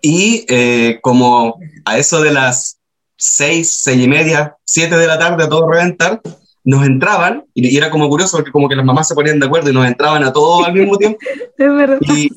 Y 0.00 0.44
eh, 0.48 0.98
como 1.00 1.60
a 1.84 1.98
eso 1.98 2.20
de 2.20 2.32
las 2.32 2.78
seis, 3.16 3.70
seis 3.70 4.02
y 4.02 4.08
media, 4.08 4.56
siete 4.64 4.96
de 4.96 5.06
la 5.06 5.18
tarde, 5.18 5.44
a 5.44 5.48
todo 5.48 5.70
reventar, 5.70 6.20
nos 6.64 6.84
entraban, 6.84 7.44
y, 7.54 7.76
era 7.76 7.90
como 7.90 8.08
curioso 8.08 8.36
porque 8.36 8.50
como 8.50 8.68
que 8.68 8.74
las 8.74 8.84
mamás 8.84 9.06
se 9.06 9.14
ponían 9.14 9.38
de 9.38 9.46
acuerdo 9.46 9.70
y 9.70 9.72
nos 9.72 9.86
entraban 9.86 10.24
a 10.24 10.32
todos 10.32 10.66
al 10.66 10.72
mismo 10.72 10.96
tiempo. 10.96 11.18
Es 11.56 11.72
verdad. 11.72 11.98
Y, 12.00 12.30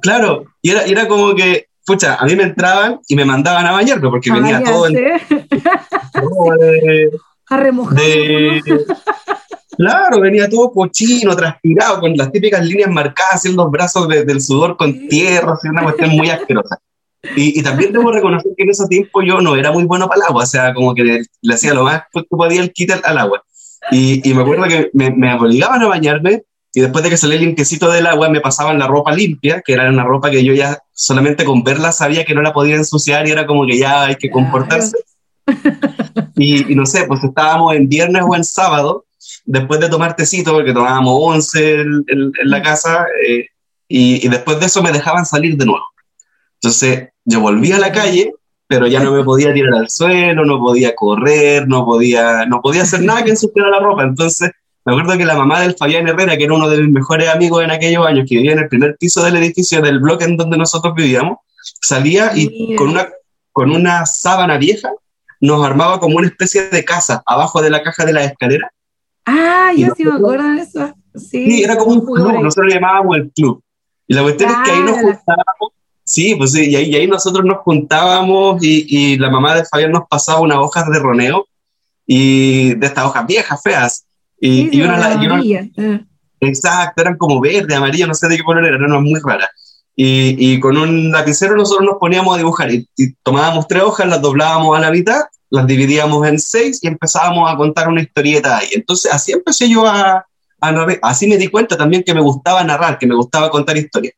Claro, 0.00 0.44
y 0.62 0.70
era, 0.70 0.86
y 0.86 0.92
era 0.92 1.08
como 1.08 1.34
que, 1.34 1.67
pucha, 1.88 2.14
a 2.14 2.24
mí 2.26 2.36
me 2.36 2.44
entraban 2.44 3.00
y 3.08 3.16
me 3.16 3.24
mandaban 3.24 3.66
a 3.66 3.72
bañarme 3.72 4.08
porque 4.10 4.30
venía 4.30 4.58
Ah, 4.58 4.62
todo 4.64 4.86
todo 6.12 6.56
de, 6.58 7.10
A 7.50 7.56
remojar. 7.56 7.96
de- 7.98 8.60
Claro, 9.76 10.20
venía 10.20 10.48
todo 10.48 10.72
cochino, 10.72 11.36
transpirado, 11.36 12.00
con 12.00 12.12
las 12.16 12.32
típicas 12.32 12.64
líneas 12.66 12.90
marcadas, 12.90 13.34
haciendo 13.36 13.62
los 13.62 13.70
brazos 13.72 14.08
de- 14.08 14.24
del 14.24 14.40
sudor 14.42 14.76
con 14.76 15.08
tierra, 15.08 15.52
así 15.52 15.68
una 15.68 15.84
cuestión 15.84 16.10
muy 16.10 16.28
asquerosa. 16.30 16.78
Y, 17.36 17.58
y 17.58 17.62
también 17.62 17.92
debo 17.92 18.10
reconocer 18.12 18.52
que 18.56 18.64
en 18.64 18.70
ese 18.70 18.86
tiempo 18.88 19.22
yo 19.22 19.40
no 19.40 19.54
era 19.56 19.70
muy 19.72 19.84
bueno 19.84 20.08
para 20.08 20.20
el 20.20 20.26
agua, 20.28 20.42
o 20.42 20.46
sea, 20.46 20.74
como 20.74 20.94
que 20.94 21.04
le, 21.04 21.22
le 21.42 21.54
hacía 21.54 21.74
lo 21.74 21.84
más 21.84 22.02
que 22.12 22.22
podía 22.28 22.60
el 22.60 22.72
quite 22.72 22.92
al, 22.94 23.00
al 23.04 23.18
agua. 23.18 23.42
Y, 23.92 24.28
y 24.28 24.34
me 24.34 24.42
acuerdo 24.42 24.64
que 24.64 24.90
me, 24.92 25.10
me 25.12 25.32
obligaban 25.34 25.80
a 25.82 25.86
bañarme 25.86 26.42
y 26.74 26.80
después 26.80 27.02
de 27.02 27.10
que 27.10 27.16
salía 27.16 27.38
limpiecito 27.38 27.90
del 27.90 28.06
agua 28.06 28.28
me 28.28 28.40
pasaban 28.40 28.78
la 28.78 28.86
ropa 28.86 29.12
limpia, 29.12 29.62
que 29.64 29.72
era 29.72 29.88
una 29.88 30.04
ropa 30.04 30.30
que 30.30 30.44
yo 30.44 30.52
ya 30.54 30.78
solamente 30.92 31.44
con 31.44 31.62
verla 31.64 31.92
sabía 31.92 32.24
que 32.24 32.34
no 32.34 32.42
la 32.42 32.52
podía 32.52 32.76
ensuciar 32.76 33.26
y 33.26 33.30
era 33.30 33.46
como 33.46 33.66
que 33.66 33.78
ya 33.78 34.04
hay 34.04 34.16
que 34.16 34.30
comportarse. 34.30 34.96
Y, 36.36 36.72
y 36.72 36.74
no 36.76 36.86
sé, 36.86 37.04
pues 37.08 37.24
estábamos 37.24 37.74
en 37.74 37.88
viernes 37.88 38.22
o 38.24 38.36
en 38.36 38.44
sábado, 38.44 39.06
después 39.44 39.80
de 39.80 39.88
tomar 39.88 40.14
tecito, 40.14 40.52
porque 40.52 40.72
tomábamos 40.72 41.14
once 41.20 41.80
en, 41.80 42.04
en- 42.06 42.32
en 42.40 42.50
la 42.50 42.62
casa, 42.62 43.06
eh, 43.26 43.46
y, 43.88 44.24
y 44.24 44.28
después 44.28 44.60
de 44.60 44.66
eso 44.66 44.82
me 44.82 44.92
dejaban 44.92 45.26
salir 45.26 45.56
de 45.56 45.66
nuevo. 45.66 45.84
Entonces 46.60 47.08
yo 47.24 47.40
volví 47.40 47.72
a 47.72 47.78
la 47.78 47.90
calle, 47.90 48.32
pero 48.68 48.86
ya 48.86 49.00
no 49.00 49.12
me 49.12 49.24
podía 49.24 49.52
tirar 49.52 49.74
al 49.74 49.88
suelo, 49.90 50.44
no 50.44 50.58
podía 50.60 50.94
correr, 50.94 51.66
no 51.66 51.84
podía, 51.84 52.44
no 52.46 52.60
podía 52.60 52.82
hacer 52.82 53.02
nada 53.02 53.24
que 53.24 53.30
ensuciara 53.30 53.70
la 53.70 53.80
ropa. 53.80 54.04
Entonces 54.04 54.50
me 54.88 55.02
acuerdo 55.02 55.18
que 55.18 55.26
la 55.26 55.36
mamá 55.36 55.60
del 55.60 55.76
Fabián 55.76 56.08
Herrera, 56.08 56.36
que 56.36 56.44
era 56.44 56.54
uno 56.54 56.68
de 56.68 56.78
mis 56.78 56.92
mejores 56.92 57.28
amigos 57.28 57.62
en 57.62 57.70
aquellos 57.70 58.06
años, 58.06 58.26
que 58.28 58.36
vivía 58.36 58.52
en 58.52 58.60
el 58.60 58.68
primer 58.68 58.96
piso 58.96 59.22
del 59.22 59.36
edificio 59.36 59.82
del 59.82 60.00
bloque 60.00 60.24
en 60.24 60.36
donde 60.36 60.56
nosotros 60.56 60.94
vivíamos, 60.94 61.38
salía 61.82 62.32
y 62.34 62.74
con 62.76 62.88
una, 62.88 63.08
con 63.52 63.70
una 63.70 64.06
sábana 64.06 64.56
vieja 64.56 64.90
nos 65.40 65.64
armaba 65.64 66.00
como 66.00 66.16
una 66.16 66.26
especie 66.26 66.68
de 66.70 66.84
casa 66.84 67.22
abajo 67.26 67.60
de 67.60 67.70
la 67.70 67.82
caja 67.82 68.04
de 68.04 68.12
la 68.12 68.24
escalera. 68.24 68.72
Ah, 69.26 69.72
yo 69.76 69.88
sí 69.94 70.04
me 70.04 70.12
acuerdo 70.12 70.48
de 70.52 70.62
eso. 70.62 70.94
Sí, 71.14 71.50
Sí, 71.50 71.62
era 71.62 71.76
como 71.76 71.92
un 71.92 72.06
club, 72.06 72.28
ahí. 72.28 72.42
nosotros 72.42 72.68
le 72.68 72.74
llamábamos 72.74 73.16
el 73.16 73.30
club. 73.32 73.62
Y 74.06 74.14
la 74.14 74.22
cuestión 74.22 74.50
es 74.50 74.56
que 74.64 74.70
ahí 74.70 74.80
nos 74.80 74.96
juntábamos, 74.96 75.72
sí, 76.02 76.34
pues 76.34 76.52
sí, 76.52 76.70
y 76.70 76.76
ahí, 76.76 76.84
y 76.90 76.96
ahí 76.96 77.06
nosotros 77.06 77.44
nos 77.44 77.58
juntábamos 77.58 78.62
y, 78.64 78.86
y 78.88 79.18
la 79.18 79.28
mamá 79.28 79.54
de 79.54 79.64
Fabián 79.66 79.92
nos 79.92 80.08
pasaba 80.08 80.40
unas 80.40 80.58
hojas 80.58 80.88
de 80.88 80.98
roneo 80.98 81.46
y 82.06 82.74
de 82.74 82.86
estas 82.86 83.04
hojas 83.04 83.26
viejas, 83.26 83.60
feas. 83.62 84.06
Y, 84.40 84.62
Sí, 84.62 84.70
y 84.72 84.82
una, 84.82 84.96
la 84.98 85.08
la- 85.10 85.22
y 85.22 85.26
una- 85.26 85.34
amarilla. 85.34 85.66
Eh. 85.76 86.00
Exacto, 86.40 87.02
eran 87.02 87.16
como 87.16 87.40
verde, 87.40 87.74
amarillo, 87.74 88.06
no 88.06 88.14
sé 88.14 88.28
de 88.28 88.36
qué 88.36 88.42
color 88.44 88.64
eran, 88.64 88.82
eran 88.84 89.02
muy 89.02 89.18
raras. 89.20 89.50
Y, 89.96 90.36
y 90.54 90.60
con 90.60 90.76
un 90.76 91.10
lapicero 91.10 91.56
nosotros 91.56 91.84
nos 91.84 91.98
poníamos 91.98 92.32
a 92.34 92.38
dibujar 92.38 92.70
y, 92.72 92.88
y 92.96 93.14
tomábamos 93.24 93.66
tres 93.66 93.82
hojas, 93.82 94.06
las 94.06 94.22
doblábamos 94.22 94.76
a 94.76 94.80
la 94.80 94.92
mitad, 94.92 95.22
las 95.50 95.66
dividíamos 95.66 96.24
en 96.28 96.38
seis 96.38 96.78
y 96.82 96.86
empezábamos 96.86 97.50
a 97.52 97.56
contar 97.56 97.88
una 97.88 98.02
historieta 98.02 98.58
ahí. 98.58 98.68
Entonces 98.72 99.12
así 99.12 99.32
empecé 99.32 99.68
yo 99.68 99.84
a, 99.86 100.24
a 100.60 100.72
narrar. 100.72 101.00
Así 101.02 101.26
me 101.26 101.36
di 101.36 101.48
cuenta 101.48 101.76
también 101.76 102.04
que 102.04 102.14
me 102.14 102.20
gustaba 102.20 102.62
narrar, 102.62 102.96
que 102.98 103.08
me 103.08 103.16
gustaba 103.16 103.50
contar 103.50 103.76
historias. 103.76 104.14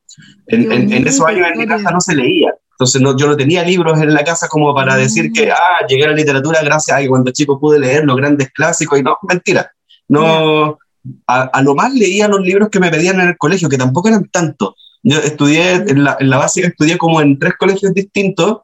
En, 0.49 0.71
en- 0.71 0.93
en 0.93 1.07
esos 1.07 1.27
años 1.27 1.47
en 1.51 1.59
mi 1.59 1.67
casa 1.67 1.91
no 1.91 2.01
se 2.03 2.15
leía. 2.15 2.53
Entonces 2.73 3.01
no, 3.01 3.17
yo 3.17 3.27
no 3.27 3.37
tenía 3.37 3.63
libros 3.63 3.99
en 4.03 4.13
la 4.13 4.23
casa 4.25 4.49
como 4.49 4.75
para 4.75 4.97
decir 4.97 5.33
que, 5.33 5.51
ah, 5.51 5.87
llegué 5.89 6.05
a 6.05 6.09
la 6.09 6.15
literatura 6.15 6.61
gracias 6.63 6.97
a 6.97 7.01
que 7.01 7.09
cuando 7.09 7.31
chico 7.31 7.59
pude 7.59 7.79
leer 7.79 8.05
los 8.05 8.17
grandes 8.17 8.51
clásicos 8.51 8.99
y 8.99 9.03
no, 9.03 9.17
mentira. 9.27 9.71
No, 10.11 10.79
a, 11.27 11.43
a 11.43 11.63
lo 11.63 11.75
más 11.75 11.95
leía 11.95 12.29
los 12.29 12.41
libros 12.41 12.69
que 12.69 12.81
me 12.81 12.91
pedían 12.91 13.21
en 13.21 13.29
el 13.29 13.37
colegio, 13.39 13.69
que 13.69 13.79
tampoco 13.79 14.09
eran 14.09 14.29
tantos. 14.31 14.75
Yo 15.03 15.19
estudié, 15.19 15.73
en 15.77 16.05
la, 16.05 16.17
en 16.21 16.29
la 16.29 16.37
básica 16.37 16.69
estudié 16.69 16.99
como 16.99 17.21
en 17.23 17.39
tres 17.39 17.55
colegios 17.59 17.95
distintos, 17.95 18.59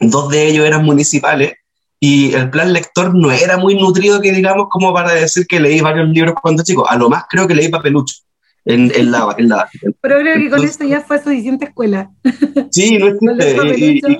dos 0.00 0.28
de 0.30 0.48
ellos 0.48 0.66
eran 0.66 0.84
municipales, 0.84 1.54
y 1.98 2.34
el 2.34 2.50
plan 2.50 2.72
lector 2.72 3.14
no 3.14 3.30
era 3.30 3.56
muy 3.56 3.74
nutrido, 3.76 4.20
que 4.20 4.32
digamos, 4.32 4.66
como 4.68 4.92
para 4.92 5.12
decir 5.14 5.46
que 5.46 5.60
leí 5.60 5.80
varios 5.80 6.08
libros 6.08 6.34
cuando 6.42 6.62
chico. 6.64 6.86
A 6.88 6.96
lo 6.96 7.08
más 7.08 7.24
creo 7.30 7.46
que 7.46 7.54
leí 7.54 7.68
papelucho 7.68 8.16
en, 8.64 8.92
en 8.94 9.10
la, 9.12 9.34
en 9.38 9.48
la 9.48 9.70
Pero 10.00 10.18
creo 10.18 10.36
que 10.36 10.50
con 10.50 10.64
eso 10.64 10.84
ya 10.84 11.00
fue 11.00 11.22
suficiente 11.22 11.66
escuela. 11.66 12.10
Sí, 12.70 12.98
no 12.98 13.06
existe. 13.08 13.54
los 13.64 13.78
Y, 13.78 13.84
y- 13.84 14.18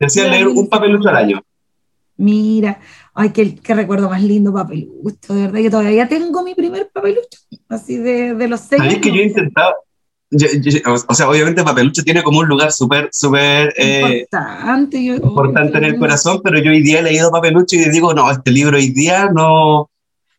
y 0.00 0.08
Ya, 0.08 0.24
leer 0.28 0.48
un 0.48 0.68
papelucho 0.68 1.08
al 1.08 1.16
año. 1.16 1.42
Mira, 2.16 2.80
ay, 3.14 3.30
qué, 3.30 3.54
qué 3.56 3.74
recuerdo 3.74 4.08
más 4.10 4.22
lindo 4.22 4.52
papelucho, 4.52 5.34
de 5.34 5.42
verdad. 5.42 5.60
Yo 5.60 5.70
todavía 5.70 6.08
tengo 6.08 6.42
mi 6.42 6.54
primer 6.54 6.90
papelucho, 6.92 7.38
así 7.68 7.96
de, 7.96 8.34
de 8.34 8.48
los 8.48 8.60
seis. 8.60 8.82
¿Sabéis 8.82 8.98
que 9.00 9.10
yo 9.10 9.16
he 9.20 9.26
intentado? 9.26 9.74
yo- 10.30 10.48
yo- 10.60 10.80
o 11.06 11.14
sea, 11.14 11.28
obviamente 11.28 11.62
Papelucho 11.62 12.02
tiene 12.02 12.24
como 12.24 12.40
un 12.40 12.48
lugar 12.48 12.72
súper, 12.72 13.08
súper 13.12 13.72
eh, 13.76 14.22
importante, 14.32 15.04
yo- 15.04 15.14
importante 15.14 15.78
en 15.78 15.84
el 15.84 15.98
corazón, 15.98 16.40
pero 16.42 16.58
yo 16.60 16.72
hoy 16.72 16.82
día 16.82 16.98
he 16.98 17.02
leído 17.02 17.30
Papelucho 17.30 17.76
y 17.76 17.88
digo, 17.90 18.12
no, 18.14 18.28
este 18.30 18.50
libro 18.50 18.76
hoy 18.76 18.88
día 18.88 19.30
no 19.32 19.88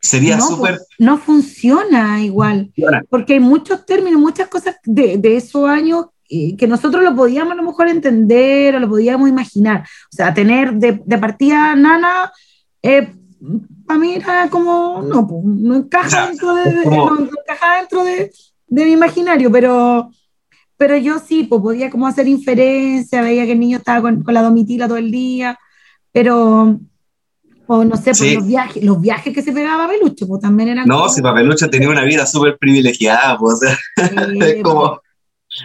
sería 0.02 0.36
no, 0.36 0.48
súper... 0.48 0.76
pues, 0.78 0.88
no 1.00 1.18
funciona 1.18 2.22
igual, 2.24 2.72
porque 3.10 3.34
hay 3.36 3.40
muchos 3.40 3.86
términos, 3.86 4.20
muchas 4.20 4.50
cosas 4.50 4.76
de, 4.84 5.18
de 5.18 5.38
esos 5.38 5.68
años 5.68 6.08
eh, 6.30 6.58
que 6.58 6.68
nosotros 6.68 7.02
lo 7.04 7.16
podíamos 7.16 7.54
a 7.54 7.56
lo 7.56 7.64
mejor 7.64 7.88
entender 7.88 8.76
o 8.76 8.80
lo 8.80 8.90
podíamos 8.90 9.30
imaginar. 9.30 9.82
O 10.12 10.16
sea, 10.16 10.34
tener 10.34 10.74
de, 10.74 11.00
de 11.06 11.18
partida 11.18 11.74
nana, 11.76 12.32
eh, 12.86 13.14
para 13.86 14.00
mí 14.00 14.16
era 14.16 14.50
como, 14.50 15.02
no, 15.02 15.28
pues, 15.28 15.44
no 15.44 15.76
encaja 15.76 16.28
dentro, 16.28 16.56
de, 16.56 16.84
como- 16.84 17.10
no, 17.12 17.16
no 17.20 17.30
encaja 17.44 17.78
dentro 17.80 18.04
de, 18.04 18.32
de 18.68 18.86
mi 18.86 18.92
imaginario, 18.94 19.52
pero, 19.52 20.10
pero 20.78 20.98
yo 20.98 21.20
sí, 21.20 21.44
pues 21.44 21.62
podía 21.62 21.90
como 21.90 22.08
hacer 22.08 22.28
inferencia, 22.28 23.22
veía 23.22 23.46
que 23.46 23.52
el 23.54 23.60
niño 23.60 23.78
estaba 23.78 24.02
con, 24.02 24.24
con 24.24 24.34
la 24.34 24.42
domitila 24.42 24.88
todo 24.88 24.98
el 24.98 25.12
día, 25.12 25.58
pero... 26.12 26.80
O 27.68 27.84
no 27.84 27.96
sé, 27.98 28.04
pues 28.12 28.18
Sí. 28.20 28.36
los 28.36 28.46
viajes, 28.46 28.84
los 28.84 29.02
viajes 29.02 29.34
que 29.34 29.42
se 29.42 29.52
pegaba 29.52 29.88
Peluche, 29.88 30.28
pues 30.28 30.40
también 30.40 30.70
eran 30.70 30.88
No, 30.88 30.98
como- 30.98 31.10
si 31.10 31.20
Papelucho 31.24 31.68
tenía 31.68 31.90
una 31.90 32.04
vida 32.04 32.26
súper 32.28 32.58
privilegiada, 32.60 33.36
pues, 33.40 33.56
o 33.56 33.58
sea, 33.58 33.76
Sí, 34.30 34.40
es 34.42 34.64
como... 34.64 35.02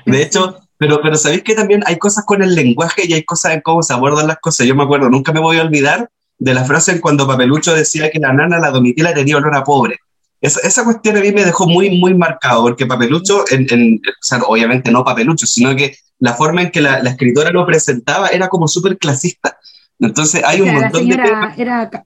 De 0.07 0.23
hecho, 0.23 0.57
pero, 0.79 1.01
pero 1.03 1.17
sabéis 1.17 1.43
que 1.43 1.55
también 1.55 1.83
hay 1.85 1.99
cosas 1.99 2.25
con 2.25 2.43
el 2.43 2.55
lenguaje 2.55 3.03
y 3.07 3.13
hay 3.13 3.23
cosas 3.25 3.53
en 3.53 3.61
cómo 3.61 3.83
se 3.83 3.93
abordan 3.93 4.29
las 4.29 4.39
cosas. 4.39 4.67
Yo 4.67 4.75
me 4.75 4.83
acuerdo, 4.85 5.11
nunca 5.11 5.31
me 5.33 5.41
voy 5.41 5.59
a 5.59 5.63
olvidar 5.63 6.09
de 6.41 6.55
la 6.55 6.65
frase 6.65 6.91
en 6.93 7.01
cuando 7.01 7.27
Papelucho 7.27 7.73
decía 7.75 8.11
que 8.11 8.19
la 8.19 8.33
nana, 8.33 8.59
la 8.59 8.71
domitila, 8.71 9.15
tenía 9.15 9.37
olor 9.37 9.55
a 9.55 9.63
pobre. 9.63 9.99
Esa, 10.41 10.61
esa 10.67 10.85
cuestión 10.85 11.19
a 11.19 11.21
mí 11.21 11.33
me 11.33 11.45
dejó 11.45 11.69
muy, 11.69 11.99
muy 12.01 12.15
marcado, 12.15 12.63
porque 12.63 12.87
Papelucho, 12.87 13.45
en, 13.51 13.67
en- 13.71 14.01
o 14.07 14.23
sea, 14.23 14.39
obviamente 14.49 14.91
no 14.91 15.05
Papelucho, 15.05 15.47
sino 15.47 15.77
que 15.77 15.95
la 16.19 16.33
forma 16.35 16.63
en 16.63 16.71
que 16.71 16.81
la, 16.81 17.03
la 17.03 17.11
escritora 17.11 17.51
lo 17.51 17.65
presentaba 17.67 18.29
era 18.29 18.49
como 18.49 18.67
súper 18.67 18.97
clasista. 18.99 19.59
Entonces 19.99 20.43
hay 20.45 20.63
un 20.63 20.69
montón 20.81 21.09
de 21.09 21.17
temas. 21.29 21.59
era 21.59 21.91
ca- 21.91 22.05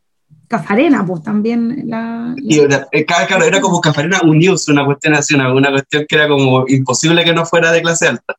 cafarena, 0.49 1.07
pues 1.07 1.23
también 1.23 1.83
la... 1.87 2.35
Y 2.37 2.59
era, 2.59 2.87
eh, 2.91 3.05
claro, 3.05 3.45
era 3.45 3.61
como 3.61 3.81
Cafarena 3.81 4.21
Unius, 4.25 4.69
una 4.69 4.85
cuestión 4.85 5.14
así, 5.14 5.35
una, 5.35 5.53
una 5.55 5.70
cuestión 5.70 6.05
que 6.09 6.16
era 6.16 6.27
como 6.29 6.64
imposible 6.68 7.25
que 7.25 7.33
no 7.33 7.47
fuera 7.47 7.70
de 7.73 7.83
clase 7.83 8.09
alta. 8.09 8.35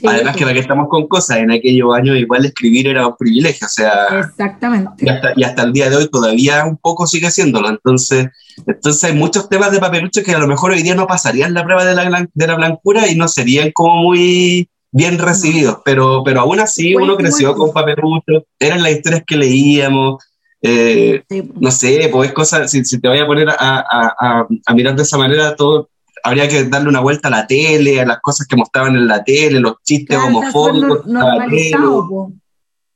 Sí, 0.00 0.06
Además 0.06 0.34
que 0.36 0.42
para 0.44 0.54
que 0.54 0.60
estamos 0.60 0.88
con 0.88 1.06
cosas, 1.08 1.38
en 1.38 1.50
aquellos 1.50 1.94
años 1.94 2.16
igual 2.16 2.44
escribir 2.46 2.88
era 2.88 3.06
un 3.06 3.16
privilegio, 3.18 3.66
o 3.66 3.70
sea, 3.70 3.92
Exactamente. 4.20 5.04
y 5.04 5.08
hasta, 5.10 5.32
y 5.36 5.42
hasta 5.44 5.62
el 5.64 5.72
día 5.74 5.90
de 5.90 5.96
hoy 5.96 6.08
todavía 6.08 6.64
un 6.64 6.78
poco 6.78 7.06
sigue 7.06 7.30
siéndolo. 7.30 7.68
Entonces, 7.68 8.28
entonces 8.66 9.04
hay 9.04 9.14
muchos 9.14 9.48
temas 9.50 9.70
de 9.72 9.78
papelucho 9.78 10.22
que 10.22 10.32
a 10.34 10.38
lo 10.38 10.46
mejor 10.46 10.70
hoy 10.72 10.82
día 10.82 10.94
no 10.94 11.06
pasarían 11.06 11.52
la 11.52 11.64
prueba 11.64 11.84
de 11.84 11.94
la, 11.94 12.26
de 12.32 12.46
la 12.46 12.54
blancura 12.56 13.08
y 13.08 13.14
no 13.14 13.28
serían 13.28 13.72
como 13.72 14.02
muy 14.04 14.68
bien 14.92 15.18
recibidos, 15.18 15.78
pero, 15.84 16.22
pero 16.24 16.40
aún 16.40 16.60
así 16.60 16.94
uno 16.96 17.16
creció 17.16 17.54
con 17.54 17.72
papelucho, 17.72 18.46
eran 18.58 18.82
las 18.82 18.92
historias 18.92 19.22
que 19.26 19.36
leíamos. 19.36 20.24
eh, 20.62 21.22
Sí, 21.28 21.42
no 21.60 21.70
sé, 21.70 22.08
pues 22.10 22.32
cosas, 22.32 22.70
si, 22.70 22.84
si 22.84 23.00
te 23.00 23.08
voy 23.08 23.18
a 23.18 23.26
poner 23.26 23.48
a, 23.50 23.54
a- 23.58 24.14
a- 24.18 24.46
a 24.66 24.74
mirar 24.74 24.96
de 24.96 25.02
esa 25.02 25.16
manera, 25.18 25.54
todo 25.56 25.88
habría 26.22 26.48
que 26.48 26.64
darle 26.64 26.88
una 26.88 27.00
vuelta 27.00 27.28
a 27.28 27.30
la 27.30 27.46
tele, 27.46 28.00
a 28.00 28.06
las 28.06 28.20
cosas 28.20 28.46
que 28.46 28.56
mostraban 28.56 28.94
en 28.96 29.06
la 29.06 29.22
tele, 29.24 29.60
los 29.60 29.74
chistes 29.82 30.16
Claro, 30.18 30.36
homofóbicos. 30.38 31.04
nor- 31.04 31.06
normalizado. 31.06 32.32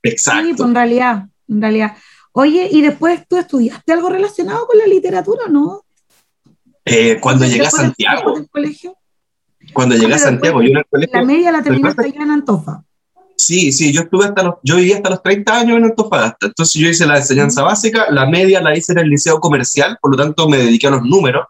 Exacto. 0.03 0.47
Sí, 0.47 0.53
pues 0.55 0.69
en 0.69 0.75
realidad, 0.75 1.25
en 1.47 1.61
realidad. 1.61 1.97
Oye, 2.33 2.67
y 2.71 2.81
después 2.81 3.21
tú 3.27 3.37
estudiaste 3.37 3.93
algo 3.93 4.09
relacionado 4.09 4.67
con 4.67 4.77
la 4.77 4.85
literatura, 4.87 5.43
¿no? 5.49 5.83
Eh, 6.83 7.17
cuando 7.19 7.45
llegué 7.45 7.65
a 7.65 7.71
Santiago, 7.71 8.35
del 8.35 8.49
colegio. 8.49 8.95
cuando 9.73 9.95
llegué 9.95 10.13
a 10.13 10.19
Santiago, 10.19 10.61
yo 10.61 10.69
en 10.69 10.77
el 10.77 10.85
colegio, 10.85 11.17
La 11.19 11.25
media 11.25 11.51
la 11.51 11.63
terminaste 11.63 12.05
allá 12.05 12.21
en 12.21 12.31
Antofa. 12.31 12.83
sí, 13.37 13.71
sí, 13.71 13.91
yo 13.91 14.01
estuve 14.01 14.25
hasta 14.25 14.43
los, 14.43 14.55
yo 14.61 14.75
viví 14.75 14.93
hasta 14.93 15.09
los 15.09 15.23
30 15.23 15.59
años 15.61 15.77
en 15.77 15.85
Antofagasta, 15.85 16.45
entonces 16.47 16.79
yo 16.79 16.87
hice 16.87 17.05
la 17.07 17.17
enseñanza 17.17 17.63
básica, 17.63 18.05
la 18.11 18.27
media 18.27 18.61
la 18.61 18.77
hice 18.77 18.91
en 18.91 18.99
el 18.99 19.09
liceo 19.09 19.39
comercial, 19.39 19.97
por 19.99 20.11
lo 20.11 20.17
tanto 20.17 20.47
me 20.47 20.57
dediqué 20.57 20.87
a 20.87 20.91
los 20.91 21.01
números, 21.03 21.47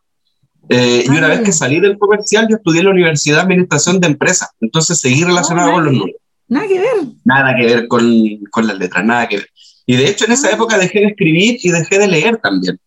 eh, 0.70 1.04
y 1.06 1.10
Ah, 1.10 1.18
una 1.18 1.28
vez 1.28 1.42
que 1.42 1.52
salí 1.52 1.80
del 1.80 1.98
comercial, 1.98 2.48
yo 2.50 2.58
estudié 2.58 2.80
en 2.82 2.86
la 2.86 2.92
Universidad 2.92 3.38
de 3.38 3.42
Administración 3.44 4.00
de 4.00 4.08
Empresas, 4.08 4.50
entonces 4.62 5.00
seguí 5.00 5.24
relacionado 5.24 5.70
Oh, 5.70 5.74
con 5.74 5.86
los 5.86 5.94
números. 5.94 6.16
Nada 6.48 6.68
que 6.68 6.80
ver. 6.80 6.96
nada 7.24 7.56
que 7.56 7.66
ver 7.66 7.88
con, 7.88 8.04
con 8.52 8.68
las 8.68 8.78
letras, 8.78 9.04
nada 9.06 9.28
que 9.28 9.38
ver. 9.38 9.48
Y 9.86 9.96
de 9.96 10.08
hecho 10.10 10.26
en 10.26 10.32
esa 10.34 10.48
Ah. 10.50 10.52
época 10.54 10.78
dejé 10.78 11.00
de 11.00 11.06
escribir 11.08 11.60
y 11.64 11.70
dejé 11.72 12.00
de 12.00 12.08
leer 12.08 12.38
también. 12.38 12.80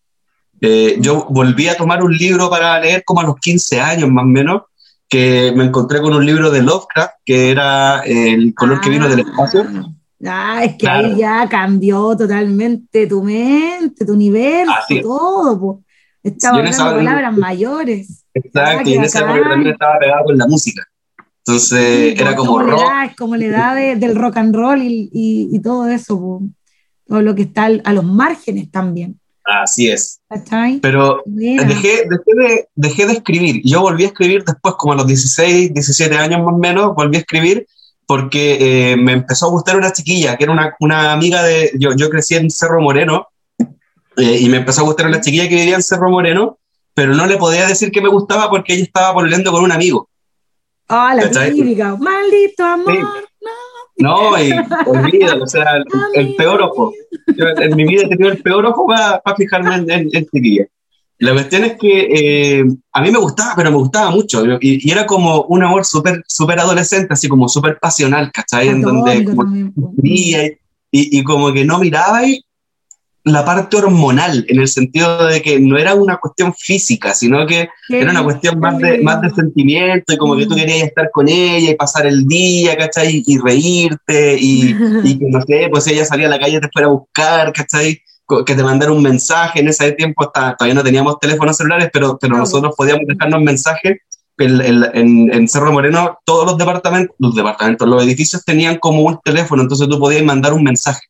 Eh, 0.60 0.96
yo 1.00 1.26
volví 1.30 1.68
a 1.68 1.76
tomar 1.76 2.02
un 2.02 2.16
libro 2.16 2.50
para 2.50 2.80
leer 2.80 3.02
como 3.04 3.20
a 3.20 3.24
los 3.24 3.36
15 3.36 3.80
años 3.80 4.08
más 4.10 4.24
o 4.24 4.26
menos, 4.28 4.62
que 5.08 5.52
me 5.56 5.64
encontré 5.64 6.00
con 6.00 6.12
un 6.14 6.26
libro 6.26 6.50
de 6.50 6.62
Lovecraft, 6.62 7.12
que 7.24 7.50
era 7.50 8.00
El 8.04 8.52
color 8.54 8.80
que 8.80 8.90
vino 8.90 9.08
del 9.08 9.20
espacio. 9.20 9.64
Ah, 10.26 10.62
es 10.64 10.72
que 10.72 10.78
Claro. 10.78 11.06
ahí 11.08 11.16
ya 11.16 11.48
cambió 11.48 12.16
totalmente 12.16 13.06
tu 13.06 13.22
mente, 13.22 14.04
tu 14.04 14.12
universo, 14.14 14.72
todo. 15.00 15.60
po. 15.60 15.82
Estaba 16.28 16.58
hablando 16.58 16.78
palabras 16.96 17.36
mayores. 17.36 18.24
Ah, 18.26 18.30
Exacto, 18.34 18.84
qué 18.84 18.90
y 18.90 18.94
en 18.94 19.04
esa 19.04 19.18
época 19.20 19.48
también 19.50 19.72
estaba 19.72 19.98
pegado 19.98 20.24
con 20.24 20.38
la 20.38 20.46
música. 20.46 20.82
Entonces 21.46 22.14
Sí, 22.16 22.22
era 22.22 22.36
como 22.36 22.60
la 22.62 22.70
rock. 22.72 22.80
edad, 22.82 23.04
es 23.06 23.16
como 23.16 23.36
la 23.36 23.44
edad 23.44 23.74
de- 23.74 23.96
del 23.96 24.14
rock 24.16 24.36
and 24.36 24.54
roll 24.54 24.82
y, 24.82 25.08
y- 25.12 25.48
y 25.52 25.60
todo 25.60 25.88
eso, 25.88 26.18
po. 26.18 26.42
todo 27.06 27.22
lo 27.22 27.34
que 27.34 27.42
está 27.42 27.64
al- 27.64 27.80
a 27.84 27.92
los 27.94 28.04
márgenes 28.04 28.70
también. 28.70 29.18
Así 29.44 29.88
es. 29.88 30.20
Pero 30.82 31.22
dejé, 31.24 31.66
dejé, 32.06 32.34
de, 32.36 32.68
dejé 32.74 33.06
de 33.06 33.12
escribir. 33.14 33.62
Yo 33.64 33.80
volví 33.80 34.04
a 34.04 34.08
escribir 34.08 34.44
después, 34.44 34.74
como 34.76 34.92
a 34.92 34.96
los 34.96 35.06
16, 35.06 35.72
17 35.72 36.14
años 36.18 36.40
más 36.44 36.52
o 36.54 36.58
menos, 36.58 36.94
volví 36.94 37.16
a 37.16 37.20
escribir 37.20 37.66
porque 38.06 38.92
eh, 38.92 38.96
me 38.98 39.12
empezó 39.12 39.46
a 39.46 39.50
gustar 39.50 39.76
una 39.78 39.90
chiquilla, 39.92 40.36
que 40.36 40.44
era 40.44 40.52
una, 40.52 40.74
una 40.80 41.12
amiga 41.14 41.42
de... 41.42 41.70
Yo, 41.78 41.90
yo 41.96 42.10
crecí 42.10 42.34
en 42.34 42.50
Cerro 42.50 42.80
Moreno 42.82 43.28
eh, 44.18 44.38
y 44.40 44.48
me 44.48 44.58
empezó 44.58 44.82
a 44.82 44.84
gustar 44.84 45.06
una 45.06 45.20
chiquilla 45.20 45.48
que 45.48 45.54
vivía 45.56 45.76
en 45.76 45.82
Cerro 45.82 46.10
Moreno, 46.10 46.58
pero 46.94 47.14
no 47.14 47.26
le 47.26 47.36
podía 47.36 47.66
decir 47.66 47.90
que 47.90 48.02
me 48.02 48.08
gustaba 48.08 48.50
porque 48.50 48.74
ella 48.74 48.84
estaba 48.84 49.14
pololeando 49.14 49.50
con 49.52 49.64
un 49.64 49.72
amigo. 49.72 50.08
Ah, 50.88 51.14
la 51.14 51.22
¿cachai? 51.24 51.54
típica. 51.54 51.96
Maldito 51.96 52.64
amor. 52.64 52.92
Sí. 52.92 53.00
No, 53.98 54.40
y 54.40 54.52
olvídalo, 54.86 55.44
o 55.44 55.46
sea, 55.46 55.64
el, 55.76 55.84
el 56.14 56.36
peor 56.36 56.62
ojo. 56.62 56.92
Yo 57.36 57.46
en 57.48 57.76
mi 57.76 57.84
vida 57.84 58.02
he 58.04 58.08
tenido 58.08 58.30
el 58.30 58.42
peor 58.42 58.64
ojo 58.66 58.86
para 58.86 59.20
fijarme 59.36 59.74
en, 59.74 59.90
en, 59.90 60.08
en 60.12 60.26
chiquilla. 60.26 60.66
La 61.20 61.32
cuestión 61.32 61.64
es 61.64 61.76
que 61.76 62.60
eh, 62.60 62.64
a 62.92 63.02
mí 63.02 63.10
me 63.10 63.18
gustaba, 63.18 63.54
pero 63.56 63.72
me 63.72 63.76
gustaba 63.76 64.10
mucho. 64.12 64.44
Y, 64.60 64.88
y 64.88 64.90
era 64.90 65.04
como 65.04 65.42
un 65.42 65.64
amor 65.64 65.84
súper 65.84 66.22
súper 66.28 66.60
adolescente, 66.60 67.12
así 67.12 67.28
como 67.28 67.48
súper 67.48 67.78
pasional, 67.80 68.30
¿cachai? 68.32 68.68
En 68.68 68.82
donde 68.82 69.24
como 69.24 69.44
y, 70.00 70.46
y 70.90 71.24
como 71.24 71.52
que 71.52 71.64
no 71.64 71.80
miraba 71.80 72.24
y 72.24 72.40
la 73.32 73.44
parte 73.44 73.76
hormonal, 73.76 74.44
en 74.48 74.60
el 74.60 74.68
sentido 74.68 75.26
de 75.26 75.40
que 75.42 75.58
no 75.60 75.78
era 75.78 75.94
una 75.94 76.16
cuestión 76.18 76.52
física, 76.54 77.14
sino 77.14 77.46
que 77.46 77.68
era 77.88 78.10
una 78.10 78.22
cuestión 78.24 78.58
más 78.60 78.78
de, 78.78 79.00
más 79.00 79.20
de 79.20 79.30
sentimiento 79.30 80.12
y 80.12 80.16
como 80.16 80.36
que 80.36 80.46
tú 80.46 80.54
Mm. 80.54 80.56
querías 80.56 80.82
estar 80.88 81.10
con 81.12 81.28
ella 81.28 81.70
y 81.70 81.74
pasar 81.74 82.06
el 82.06 82.26
día, 82.26 82.76
¿cachai? 82.76 83.22
Y 83.26 83.38
reírte 83.38 84.36
y, 84.38 84.74
y 85.04 85.18
que 85.18 85.24
no 85.28 85.40
sé, 85.42 85.68
pues 85.70 85.86
ella 85.86 86.04
salía 86.04 86.26
a 86.26 86.30
la 86.30 86.38
calle 86.38 86.60
te 86.60 86.68
fuera 86.72 86.88
a 86.88 86.92
buscar, 86.92 87.52
¿cachai? 87.52 88.00
Que 88.46 88.54
te 88.54 88.62
mandara 88.62 88.92
un 88.92 89.02
mensaje. 89.02 89.60
En 89.60 89.68
ese 89.68 89.92
tiempo 89.92 90.22
hasta- 90.24 90.54
todavía 90.56 90.74
no 90.74 90.84
teníamos 90.84 91.18
teléfonos 91.18 91.56
celulares, 91.56 91.88
pero, 91.92 92.18
pero 92.20 92.34
No, 92.34 92.40
nosotros 92.40 92.74
podíamos 92.76 93.04
dejarnos 93.06 93.40
mensajes. 93.42 93.98
En, 94.40 95.30
en 95.34 95.48
Cerro 95.48 95.72
Moreno, 95.72 96.18
todos 96.24 96.46
los 96.46 96.56
departamentos, 96.56 97.16
los 97.18 97.34
departamentos, 97.34 97.88
los 97.88 98.04
edificios 98.04 98.44
tenían 98.44 98.76
como 98.78 99.02
un 99.02 99.18
teléfono, 99.24 99.62
entonces 99.62 99.88
tú 99.88 99.98
podías 99.98 100.22
mandar 100.22 100.52
un 100.52 100.62
mensaje. 100.62 101.00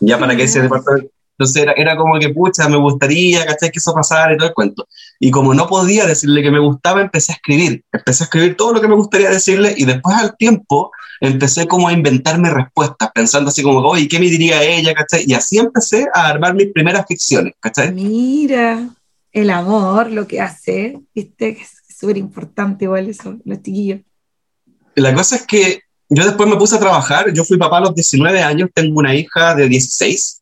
Ya 0.00 0.18
para 0.18 0.34
que 0.34 0.44
ese 0.44 0.62
departamento. 0.62 1.10
Entonces 1.40 1.62
era, 1.62 1.72
era 1.72 1.96
como 1.96 2.18
que, 2.18 2.28
pucha, 2.28 2.68
me 2.68 2.76
gustaría, 2.76 3.46
¿cachai? 3.46 3.70
Que 3.70 3.78
eso 3.78 3.94
pasara 3.94 4.34
y 4.34 4.36
todo 4.36 4.48
el 4.48 4.52
cuento. 4.52 4.86
Y 5.18 5.30
como 5.30 5.54
no 5.54 5.66
podía 5.66 6.04
decirle 6.04 6.42
que 6.42 6.50
me 6.50 6.58
gustaba, 6.58 7.00
empecé 7.00 7.32
a 7.32 7.36
escribir. 7.36 7.82
Empecé 7.90 8.24
a 8.24 8.26
escribir 8.26 8.58
todo 8.58 8.74
lo 8.74 8.80
que 8.82 8.88
me 8.88 8.94
gustaría 8.94 9.30
decirle 9.30 9.72
y 9.74 9.86
después 9.86 10.14
al 10.18 10.36
tiempo 10.36 10.90
empecé 11.18 11.66
como 11.66 11.88
a 11.88 11.94
inventarme 11.94 12.50
respuestas, 12.50 13.10
pensando 13.14 13.48
así 13.48 13.62
como, 13.62 13.78
oye, 13.78 14.06
¿qué 14.06 14.18
me 14.18 14.26
diría 14.26 14.62
ella? 14.62 14.92
¿cachai? 14.92 15.24
Y 15.26 15.32
así 15.32 15.56
empecé 15.56 16.08
a 16.12 16.28
armar 16.28 16.52
mis 16.52 16.70
primeras 16.74 17.06
ficciones, 17.08 17.54
¿cachai? 17.58 17.90
Mira, 17.90 18.90
el 19.32 19.48
amor, 19.48 20.10
lo 20.10 20.26
que 20.26 20.42
hace, 20.42 21.00
viste, 21.14 21.56
que 21.56 21.62
es 21.62 21.70
súper 21.88 22.18
importante 22.18 22.84
igual 22.84 23.08
eso, 23.08 23.38
los 23.46 23.62
chiquillos. 23.62 24.00
La 24.94 25.14
cosa 25.14 25.36
es 25.36 25.46
que 25.46 25.80
yo 26.10 26.22
después 26.26 26.46
me 26.50 26.56
puse 26.56 26.76
a 26.76 26.80
trabajar, 26.80 27.32
yo 27.32 27.44
fui 27.44 27.56
papá 27.56 27.78
a 27.78 27.80
los 27.80 27.94
19 27.94 28.42
años, 28.42 28.68
tengo 28.74 28.98
una 28.98 29.14
hija 29.14 29.54
de 29.54 29.70
16 29.70 30.39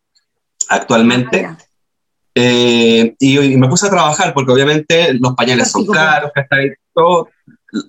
actualmente. 0.69 1.45
Ah. 1.47 1.57
Eh, 2.35 3.15
y, 3.19 3.39
y 3.39 3.57
me 3.57 3.69
puse 3.69 3.87
a 3.87 3.91
trabajar 3.91 4.33
porque 4.33 4.53
obviamente 4.53 5.13
los 5.15 5.35
pañales 5.35 5.71
son 5.71 5.87
caros. 5.87 6.31
Todo, 6.95 7.29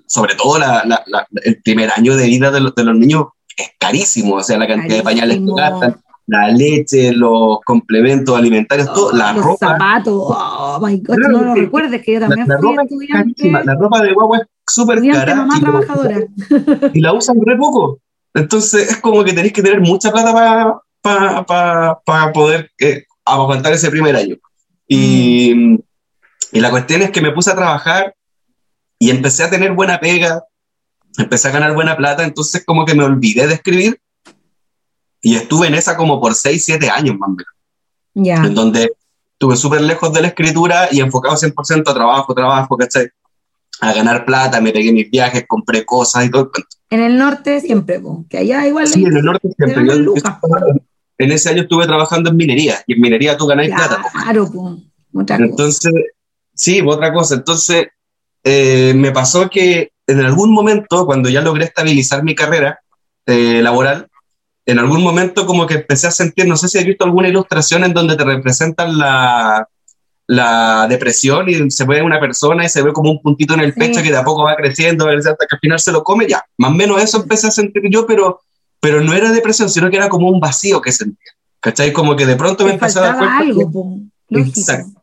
sobre 0.08 0.36
todo 0.36 0.58
la- 0.58 0.84
la- 0.86 1.04
la- 1.08 1.28
el 1.44 1.62
primer 1.62 1.92
año 1.96 2.15
de 2.15 2.26
vida 2.28 2.50
de, 2.52 2.60
los- 2.60 2.74
de 2.76 2.84
los 2.84 2.96
niños 2.98 3.26
es 3.56 3.70
carísimo, 3.80 4.36
o 4.36 4.44
sea, 4.44 4.58
la 4.58 4.68
cantidad 4.68 4.98
de 4.98 5.04
pañales 5.04 5.38
que 5.38 5.46
Carísimo. 5.46 5.56
gastan, 5.56 6.02
la 6.28 6.48
leche, 6.50 7.12
los 7.12 7.60
complementos 7.65 8.36
alimentarios, 8.38 8.92
todo, 8.94 9.12
la 9.13 9.34
los 9.34 9.44
ropa. 9.46 9.68
zapatos, 9.74 10.13
oh 10.15 10.80
my 10.82 10.98
God, 10.98 11.15
Claro, 11.15 11.38
no 11.38 11.44
lo 11.44 11.56
recuerdes 11.56 12.02
que 12.04 12.13
yo 12.13 12.20
también 12.20 12.48
la 12.48 12.58
fui 12.58 12.70
ropa 12.70 12.82
es 12.84 12.92
estudiante, 12.92 13.34
carísima, 13.34 13.63
la 13.63 13.76
ropa 13.76 14.02
de 14.02 14.13
guagua 14.13 14.38
es 14.39 14.44
súper 14.68 15.02
cara 15.12 15.36
mamá 15.36 15.58
y, 15.58 15.62
la- 15.62 15.68
trabajadora. 15.70 16.20
y 16.94 17.02
la 17.02 17.13
usan 17.13 17.36
re 17.46 17.58
poco. 17.58 18.00
Entonces 18.34 18.89
es 18.92 18.98
como 18.98 19.24
que 19.24 19.34
tenéis 19.34 19.54
que 19.54 19.62
tener 19.63 19.82
mucha 19.82 20.12
plata 20.12 20.34
para 20.34 20.76
poder 22.34 22.72
eh, 22.80 23.06
aguantar 23.26 23.74
ese 23.74 23.89
primer 23.91 24.15
año. 24.15 24.36
Y, 24.88 25.76
y 26.52 26.60
la 26.60 26.69
cuestión 26.72 27.02
es 27.02 27.12
que 27.12 27.22
me 27.22 27.32
puse 27.32 27.52
a 27.52 27.56
trabajar 27.56 28.15
y 28.98 29.10
empecé 29.12 29.43
a 29.43 29.50
tener 29.50 29.74
buena 29.74 30.00
pega, 30.00 30.43
empecé 31.17 31.48
a 31.48 31.52
ganar 31.52 31.74
buena 31.74 31.95
plata, 31.95 32.24
entonces 32.24 32.63
como 32.65 32.86
que 32.86 32.95
me 32.95 33.04
olvidé 33.04 33.48
de 33.48 33.54
escribir 33.56 34.02
y 35.22 35.36
estuve 35.36 35.67
en 35.67 35.76
esa 35.76 35.95
como 35.98 36.19
por 36.19 36.34
6, 36.34 36.63
7 36.63 36.89
años 36.89 37.17
más 37.17 37.30
o 37.30 37.32
menos, 37.32 37.54
Ya, 38.13 38.36
en 38.45 38.56
donde 38.56 38.91
estuve 39.34 39.56
súper 39.56 39.82
lejos 39.82 40.12
de 40.13 40.22
la 40.22 40.28
escritura 40.30 40.88
y 40.91 41.02
enfocado 41.02 41.36
100% 41.38 41.89
a 41.91 41.93
trabajo, 41.93 42.34
trabajo, 42.34 42.78
¿cachai? 42.78 43.10
A 43.82 43.93
ganar 43.93 44.26
plata, 44.26 44.60
me 44.60 44.72
pegué 44.72 44.91
mis 44.91 45.10
viajes, 45.10 45.45
compré 45.48 45.86
cosas 45.86 46.26
y 46.26 46.32
todo 46.32 46.43
el 46.43 46.50
cuento. 46.50 46.69
en 46.89 47.02
el 47.02 47.17
norte 47.17 47.62
siempre, 47.62 48.00
po, 48.00 48.26
que 48.30 48.39
allá 48.39 48.67
igual 48.67 48.88
Sí, 48.88 49.06
en 49.06 49.15
el 49.15 49.24
norte 49.24 49.50
siempre. 49.56 49.86
Yo- 49.88 50.15
yo 50.15 50.22
en 51.19 51.32
ese 51.32 51.49
año 51.49 51.62
estuve 51.63 51.86
trabajando 51.86 52.32
en 52.32 52.38
minería 52.38 52.82
y 52.88 52.93
en 52.93 53.01
minería 53.01 53.38
tú 53.38 53.45
ganáis 53.45 53.69
plata. 53.69 54.01
Claro, 54.23 54.49
otra 55.13 55.38
cosa. 55.38 55.43
Entonces, 55.43 55.93
sí, 56.55 56.82
otra 56.86 57.13
cosa. 57.13 57.36
Entonces, 57.36 57.88
eh, 58.43 58.93
me 58.95 59.12
pasó 59.12 59.49
que 59.49 59.91
en 60.08 60.21
algún 60.21 60.51
momento, 60.51 61.05
cuando 61.05 61.29
ya 61.29 61.41
logré 61.41 61.65
estabilizar 61.65 62.23
mi 62.23 62.34
carrera 62.34 62.79
eh, 63.27 63.62
laboral, 63.62 64.08
en 64.65 64.79
algún 64.79 65.03
momento 65.03 65.45
como 65.45 65.67
que 65.67 65.75
empecé 65.75 66.08
a 66.08 66.12
sentir, 66.12 66.47
no 66.47 66.55
sé 66.55 66.67
si 66.67 66.77
has 66.77 66.86
visto 66.86 67.03
alguna 67.05 67.27
ilustración 67.27 67.84
en 67.84 67.93
donde 67.93 68.15
te 68.15 68.23
representan 68.23 68.97
la, 68.97 69.67
la 70.27 70.88
depresión 70.88 71.49
y 71.49 71.69
se 71.71 71.86
ve 71.86 72.01
una 72.01 72.19
persona 72.19 72.63
y 72.63 72.69
se 72.69 72.82
ve 72.84 72.93
como 72.93 73.10
un 73.12 73.21
puntito 73.21 73.55
en 73.55 73.62
el 73.62 73.73
Sí. 73.73 73.79
pecho 73.79 74.01
que 74.03 74.12
de 74.12 74.17
a 74.17 74.23
poco 74.23 74.43
va 74.43 74.55
creciendo 74.55 75.08
hasta 75.10 75.36
que 75.36 75.55
al 75.55 75.60
final 75.60 75.79
se 75.79 75.91
lo 75.91 76.03
come, 76.03 76.27
ya, 76.27 76.43
más 76.58 76.71
o 76.71 76.75
menos 76.75 77.01
eso 77.01 77.17
empecé 77.17 77.47
a 77.47 77.51
sentir 77.51 77.82
yo, 77.91 78.05
pero, 78.05 78.41
pero 78.80 79.02
no 79.02 79.13
era 79.13 79.32
depresión, 79.32 79.70
sino 79.70 79.89
que 79.89 79.98
era 79.98 80.10
como 80.10 80.30
un 80.30 80.39
vacío 80.39 80.82
que 80.82 80.92
sentía, 80.92 81.32
¿cachai? 81.60 81.92
Como 81.94 82.15
que 82.15 82.26
de 82.26 82.36
pronto 82.36 82.63
me 82.65 82.72
empecé 82.74 83.00
a 83.00 83.02
dar 83.04 83.18
cuenta 83.18 83.38
algo. 83.39 83.62
Exacto. 84.30 85.02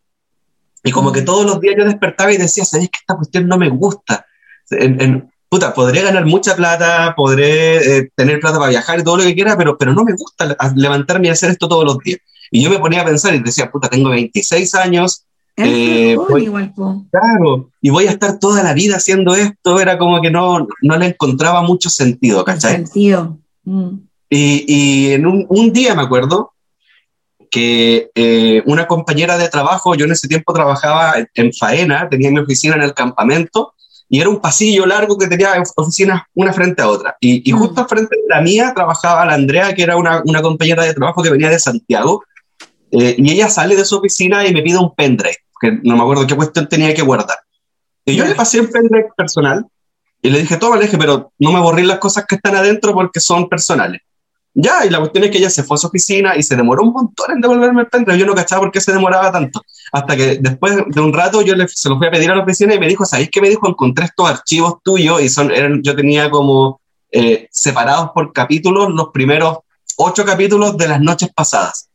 y 0.85 0.91
como 0.93 1.11
que 1.13 1.23
todos 1.23 1.45
los 1.45 1.61
días 1.61 1.75
yo 1.79 1.85
despertaba 1.85 2.33
y 2.33 2.37
decía, 2.37 2.65
¿sabes 2.65 2.89
que 2.89 2.99
esta 3.01 3.17
cuestión 3.17 3.49
no 3.49 3.59
me 3.59 3.69
gusta? 3.69 4.25
En, 4.71 5.01
en- 5.01 5.31
puta, 5.49 5.73
podré 5.75 6.03
ganar 6.03 6.25
mucha 6.27 6.55
plata, 6.57 7.15
podré 7.17 7.99
eh, 7.99 8.11
tener 8.17 8.41
plata 8.41 8.59
para 8.59 8.71
viajar 8.71 8.99
y 8.99 9.05
todo 9.05 9.17
lo 9.17 9.23
que 9.25 9.35
quiera, 9.35 9.57
pero, 9.57 9.77
pero 9.79 9.93
no 9.95 10.05
me 10.05 10.13
gusta 10.13 10.57
levantarme 10.75 11.29
y 11.29 11.31
hacer 11.31 11.51
esto 11.51 11.69
todos 11.69 11.85
los 11.85 11.99
días. 11.99 12.19
Y 12.51 12.63
yo 12.63 12.71
me 12.71 12.79
ponía 12.79 13.03
a 13.03 13.05
pensar 13.05 13.35
y 13.35 13.39
decía, 13.41 13.71
puta, 13.71 13.89
tengo 13.89 14.11
26 14.11 14.75
años, 14.75 15.25
Eh, 15.57 16.17
voy- 16.17 16.45
igual, 16.45 16.73
claro, 17.11 17.71
y 17.81 17.89
voy 17.91 18.07
a 18.07 18.11
estar 18.11 18.39
toda 18.39 18.63
la 18.63 18.75
vida 18.75 18.97
haciendo 18.97 19.35
esto, 19.35 19.81
era 19.81 19.97
como 19.99 20.21
que 20.21 20.31
no, 20.31 20.67
no 20.83 20.97
le 20.99 21.07
encontraba 21.07 21.63
mucho 21.63 21.89
sentido, 21.91 22.45
¿cachai? 22.45 22.73
Sentido. 22.85 23.39
Mm. 23.67 23.99
Y, 24.31 24.65
y 24.67 25.13
en 25.13 25.27
un, 25.27 25.47
un 25.49 25.73
día 25.73 25.95
me 25.95 26.03
acuerdo 26.03 26.53
que 27.51 28.11
eh, 28.15 28.63
una 28.67 28.87
compañera 28.87 29.37
de 29.39 29.49
trabajo, 29.49 29.95
yo 29.95 30.05
en 30.07 30.13
ese 30.13 30.27
tiempo 30.27 30.53
trabajaba 30.53 31.15
en, 31.19 31.29
en 31.35 31.53
faena, 31.53 32.09
tenía 32.09 32.31
mi 32.31 32.39
oficina 32.39 32.75
en 32.75 32.83
el 32.83 32.95
campamento, 32.95 33.75
y 34.09 34.21
era 34.21 34.29
un 34.29 34.41
pasillo 34.41 34.87
largo 34.87 35.19
que 35.19 35.27
tenía 35.27 35.63
oficinas 35.77 36.23
una 36.35 36.53
frente 36.53 36.83
a 36.83 36.89
otra. 36.89 37.17
Y, 37.21 37.49
y 37.49 37.53
Mm. 37.53 37.59
justo 37.59 37.81
al 37.83 37.89
frente 37.89 38.17
de 38.17 38.29
la 38.35 38.41
mía 38.41 38.73
trabajaba 38.75 39.27
la 39.27 39.35
Andrea, 39.35 39.75
que 39.75 39.83
era 39.83 39.97
una, 39.97 40.23
una 40.25 40.43
compañera 40.43 40.83
de 40.85 40.95
trabajo 40.95 41.23
que 41.23 41.31
venía 41.31 41.51
de 41.51 41.59
Santiago, 41.59 42.25
eh, 42.91 43.17
y 43.19 43.31
ella 43.33 43.49
sale 43.49 43.77
de 43.77 43.85
su 43.85 43.97
oficina 43.97 44.47
y 44.47 44.55
me 44.55 44.63
pide 44.63 44.79
un 44.79 44.95
pendrive, 44.95 45.37
que 45.61 45.73
no 45.83 45.97
me 45.97 46.03
acuerdo 46.03 46.27
qué 46.27 46.37
cuestión 46.37 46.69
tenía 46.69 46.95
que 46.95 47.03
guardar. 47.03 47.39
Y 48.05 48.15
yo 48.15 48.25
le 48.25 48.35
pasé 48.37 48.59
el 48.59 48.71
pendrive 48.71 49.09
personal 49.17 49.67
y 50.27 50.31
le 50.31 50.41
dije, 50.41 50.57
toma, 50.57 50.77
le 50.77 50.87
dije, 50.87 50.99
pero 50.99 51.33
no 51.39 51.53
me 51.53 51.61
borré 51.61 51.85
las 51.85 51.99
cosas 51.99 52.25
que 52.27 52.35
están 52.35 52.57
adentro 52.57 52.93
porque 52.93 53.21
son 53.21 53.49
personales. 53.49 54.01
Ya, 54.55 54.85
y 54.87 54.91
la 54.91 54.99
cuestión 54.99 55.23
es 55.23 55.31
que 55.31 55.39
ella 55.39 55.51
se 55.51 55.63
fue 55.63 55.77
a 55.77 55.79
su 55.79 55.87
oficina 55.87 56.35
y 56.35 56.43
se 56.43 56.57
demoró 56.57 56.83
un 56.83 56.93
montón 56.93 57.31
en 57.31 57.41
devolverme 57.41 57.83
el 57.83 57.89
pendrive. 57.89 58.19
Yo 58.19 58.27
no 58.27 58.35
cachaba 58.35 58.63
por 58.63 58.73
qué 58.73 58.81
se 58.81 58.93
demoraba 58.93 59.31
tanto. 59.31 59.63
Hasta 59.93 60.17
que 60.17 60.39
después 60.41 60.79
de 60.87 61.01
un 61.01 61.13
rato 61.13 61.43
yo 61.43 61.55
le, 61.55 61.69
se 61.69 61.89
los 61.89 61.99
fui 61.99 62.07
a 62.07 62.11
pedir 62.11 62.31
a 62.31 62.35
la 62.35 62.43
oficina 62.43 62.75
y 62.75 62.81
me 62.81 62.89
dijo, 62.89 63.05
¿sabéis 63.05 63.29
qué 63.31 63.41
me 63.41 63.51
dijo? 63.51 63.69
Encontré 63.69 64.07
estos 64.07 64.29
archivos 64.29 64.77
tuyos 64.83 65.23
y 65.23 65.29
son, 65.29 65.53
eran, 65.53 65.83
yo 65.83 65.95
tenía 65.95 66.31
como 66.31 66.81
eh, 67.13 67.49
separados 67.53 68.11
por 68.15 68.33
capítulos 68.33 68.89
los 68.91 69.09
primeros 69.13 69.59
ocho 69.99 70.25
capítulos 70.25 70.77
de 70.77 70.89
las 70.89 71.01
noches 71.01 71.31
pasadas, 71.35 71.89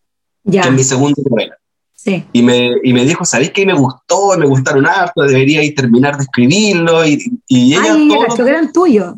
Ya, 0.44 0.62
que 0.62 0.70
es 0.70 0.74
mi 0.74 0.84
segunda 0.84 1.22
novela. 1.30 1.58
Sí. 2.04 2.26
Y 2.34 2.42
me, 2.42 2.72
y 2.84 2.94
me 2.94 3.06
dijo, 3.06 3.24
¿sabéis 3.26 3.52
qué? 3.52 3.66
Me 3.66 3.74
gustó, 3.74 4.38
me 4.38 4.46
gustaron 4.48 4.86
harto, 4.88 5.22
debería 5.24 5.64
ir 5.64 5.76
terminar 5.76 6.18
de 6.18 6.24
escribirlo. 6.24 7.06
Y, 7.06 7.24
y 7.48 7.74
ella 7.76 7.94
Ay, 7.94 8.08
los- 8.08 8.36
que 8.36 8.42
eran 8.42 8.72
tuyos. 8.72 9.16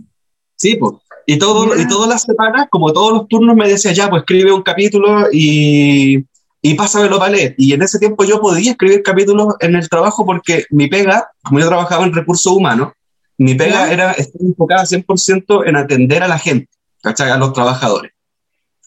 Sí, 0.55 0.75
pues. 0.75 0.93
Y, 1.25 1.37
todo, 1.37 1.73
Ya. 1.75 1.81
y 1.81 1.87
todas 1.87 2.09
las 2.09 2.23
semanas, 2.23 2.67
como 2.69 2.91
todos 2.91 3.13
los 3.13 3.27
turnos, 3.29 3.55
me 3.55 3.67
decía, 3.69 3.93
ya, 3.93 4.09
pues 4.09 4.21
escribe 4.21 4.51
un 4.51 4.61
capítulo 4.61 5.27
y, 5.31 6.23
y 6.61 6.73
pásamelo 6.73 7.17
para 7.17 7.31
leer. 7.31 7.55
Y 7.57 7.71
en 7.73 7.81
ese 7.81 7.97
tiempo 7.99 8.23
yo 8.25 8.41
podía 8.41 8.71
escribir 8.71 9.01
capítulos 9.03 9.55
en 9.61 9.75
el 9.75 9.87
trabajo 9.89 10.25
porque 10.25 10.65
mi 10.69 10.87
pega, 10.87 11.29
como 11.43 11.59
yo 11.61 11.67
trabajaba 11.67 12.03
en 12.05 12.13
recursos 12.13 12.51
humanos, 12.51 12.91
mi 13.37 13.55
pega 13.55 13.87
Ya. 13.87 13.93
era 13.93 14.11
estar 14.11 14.41
enfocada 14.41 14.83
100% 14.85 15.63
en 15.65 15.75
atender 15.77 16.21
a 16.23 16.27
la 16.27 16.37
gente, 16.37 16.69
¿cachai? 17.01 17.31
A 17.31 17.37
los 17.37 17.53
trabajadores. 17.53 18.11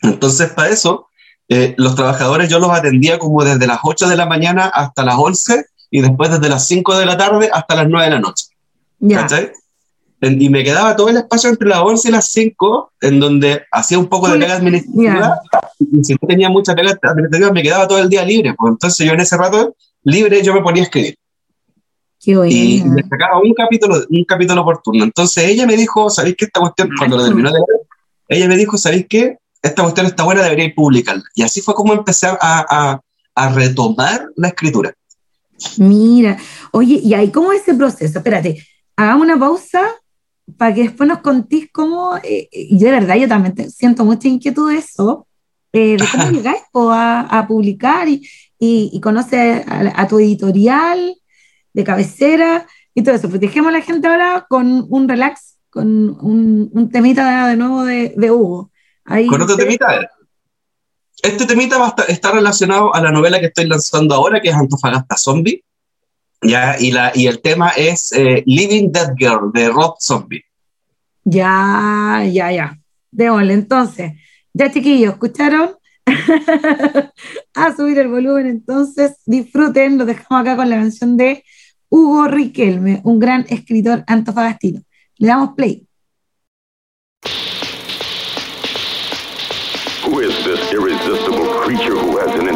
Entonces, 0.02 0.50
para 0.50 0.68
eso, 0.68 1.08
eh, 1.48 1.74
los 1.78 1.94
trabajadores 1.94 2.48
yo 2.48 2.58
los 2.58 2.70
atendía 2.70 3.18
como 3.18 3.44
desde 3.44 3.66
las 3.66 3.78
8 3.82 4.08
de 4.08 4.16
la 4.16 4.26
mañana 4.26 4.66
hasta 4.66 5.04
las 5.04 5.16
11 5.16 5.64
y 5.90 6.00
después 6.00 6.30
desde 6.30 6.48
las 6.48 6.66
5 6.66 6.98
de 6.98 7.06
la 7.06 7.16
tarde 7.16 7.48
hasta 7.52 7.76
las 7.76 7.88
9 7.88 8.04
de 8.06 8.10
la 8.14 8.20
noche. 8.20 8.46
¿cachai? 9.22 9.52
En- 10.20 10.40
y 10.40 10.48
me 10.48 10.64
quedaba 10.64 10.96
todo 10.96 11.08
el 11.10 11.18
espacio 11.18 11.50
entre 11.50 11.68
las 11.68 11.78
11 11.80 12.08
y 12.08 12.10
las 12.12 12.28
5, 12.30 12.92
en 13.02 13.20
donde 13.20 13.62
hacía 13.70 13.98
un 13.98 14.06
poco 14.06 14.26
de 14.28 14.38
pega 14.38 14.54
administrativa, 14.56 15.38
y 15.78 16.04
si 16.04 16.14
no 16.14 16.26
tenía 16.26 16.48
mucha 16.48 16.74
pega 16.74 16.98
administrativa, 17.02 17.52
me 17.52 17.62
quedaba 17.62 17.86
todo 17.86 17.98
el 17.98 18.08
día 18.08 18.24
libre. 18.24 18.54
Pues 18.58 18.72
entonces 18.72 19.06
yo 19.06 19.12
en 19.12 19.20
ese 19.20 19.36
rato 19.36 19.76
libre 20.04 20.42
yo 20.42 20.54
me 20.54 20.62
ponía 20.62 20.82
a 20.82 20.86
escribir. 20.86 21.16
Qué 22.18 22.32
Y 22.50 22.82
me 22.84 23.02
sacaba 23.02 23.38
un 23.40 23.52
capítulo, 23.54 23.96
un 24.08 24.24
capítulo 24.24 24.64
por 24.64 24.80
turno. 24.82 25.04
Entonces 25.04 25.44
ella 25.44 25.66
me 25.66 25.76
dijo, 25.76 26.08
¿sabéis 26.10 26.34
qué 26.36 26.46
esta 26.46 26.60
cuestión, 26.60 26.88
cuando 26.98 27.16
lo 27.18 27.24
terminó 27.24 27.50
de 27.52 27.58
leer, 27.58 27.86
ella 28.28 28.48
me 28.48 28.56
dijo, 28.56 28.76
¿sabéis 28.78 29.06
qué? 29.08 29.38
Esta 29.62 29.82
cuestión 29.82 30.06
está 30.06 30.24
buena, 30.24 30.42
debería 30.42 30.72
publicarla. 30.74 31.24
Y 31.34 31.42
así 31.42 31.60
fue 31.60 31.74
como 31.74 31.92
empecé 31.92 32.26
a, 32.26 32.36
a, 32.40 33.00
a 33.34 33.48
retomar 33.52 34.28
la 34.36 34.48
escritura. 34.48 34.92
Mira, 35.78 36.36
oye, 36.72 37.00
y 37.02 37.14
ahí, 37.14 37.30
¿cómo 37.30 37.52
es 37.52 37.62
ese 37.62 37.74
proceso? 37.74 38.18
Espérate, 38.18 38.62
hagamos 38.96 39.24
una 39.24 39.38
pausa 39.38 39.82
para 40.56 40.74
que 40.74 40.82
después 40.84 41.08
nos 41.08 41.20
contís 41.20 41.68
cómo, 41.72 42.16
eh, 42.22 42.48
y 42.52 42.78
de 42.78 42.90
verdad 42.90 43.16
yo 43.16 43.26
también 43.26 43.54
te- 43.54 43.70
siento 43.70 44.04
mucha 44.04 44.28
inquietud 44.28 44.70
de 44.70 44.78
eso, 44.78 45.26
eh, 45.72 45.96
de 45.98 46.04
cómo 46.12 46.30
llegáis 46.30 46.62
a, 46.74 47.20
a 47.38 47.46
publicar 47.48 48.06
y, 48.08 48.28
y, 48.58 48.90
y 48.92 49.00
conoces 49.00 49.66
a, 49.66 50.00
a 50.02 50.06
tu 50.06 50.18
editorial 50.18 51.16
de 51.72 51.84
cabecera 51.84 52.66
y 52.94 53.02
todo 53.02 53.14
eso. 53.14 53.28
Dejemos 53.28 53.70
a 53.70 53.78
la 53.78 53.82
gente 53.82 54.06
ahora 54.06 54.46
con 54.48 54.86
un 54.88 55.08
relax, 55.08 55.56
con 55.70 55.86
un, 56.20 56.70
un 56.72 56.90
temita 56.90 57.48
de 57.48 57.56
nuevo 57.56 57.84
de, 57.84 58.14
de 58.16 58.30
Hugo. 58.30 58.70
Ahí, 59.06 59.26
Con 59.26 59.42
otro 59.42 59.56
temita. 59.56 60.10
Este 61.22 61.46
temita 61.46 61.78
va 61.78 61.86
a 61.86 61.88
estar, 61.88 62.10
está 62.10 62.32
relacionado 62.32 62.94
a 62.94 63.00
la 63.00 63.10
novela 63.10 63.40
que 63.40 63.46
estoy 63.46 63.66
lanzando 63.66 64.14
ahora, 64.14 64.40
que 64.40 64.50
es 64.50 64.54
Antofagasta 64.54 65.16
Zombie. 65.16 65.64
Ya, 66.42 66.76
y, 66.78 66.92
la, 66.92 67.12
y 67.14 67.26
el 67.26 67.40
tema 67.40 67.70
es 67.70 68.12
eh, 68.12 68.42
Living 68.46 68.92
Dead 68.92 69.14
Girl 69.16 69.50
de 69.52 69.68
Rob 69.70 69.96
Zombie. 69.98 70.44
Ya, 71.24 72.22
ya, 72.30 72.52
ya. 72.52 72.78
Démosle, 73.10 73.54
entonces. 73.54 74.12
Ya, 74.52 74.70
chiquillos, 74.70 75.14
¿escucharon? 75.14 75.76
a 77.54 77.76
subir 77.76 77.98
el 77.98 78.08
volumen, 78.08 78.46
entonces 78.46 79.16
disfruten. 79.24 79.98
Lo 79.98 80.04
dejamos 80.04 80.42
acá 80.42 80.56
con 80.56 80.70
la 80.70 80.76
canción 80.76 81.16
de 81.16 81.42
Hugo 81.88 82.28
Riquelme, 82.28 83.00
un 83.04 83.18
gran 83.18 83.46
escritor 83.48 84.04
antofagastino. 84.06 84.82
Le 85.18 85.28
damos 85.28 85.54
play. 85.56 85.85
Is 90.26 90.44
this 90.44 90.72
irresistible 90.72 91.46
creature 91.60 91.96
who 91.96 92.18
has 92.18 92.34
an 92.40 92.48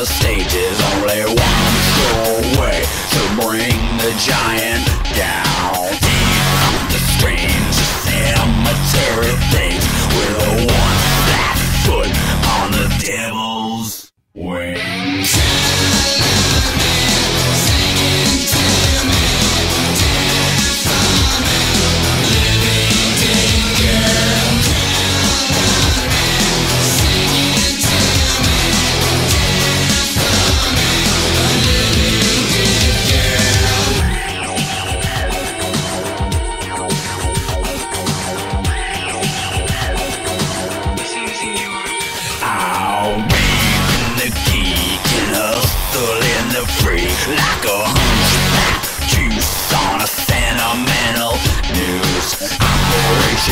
the 0.00 0.06
stage 0.06 0.54
is 0.54 0.80
only 0.94 1.20
one 1.28 1.74
score 1.92 2.40
away 2.56 2.80
to 3.12 3.20
bring 3.44 3.76
the 3.98 4.12
giant 4.16 4.79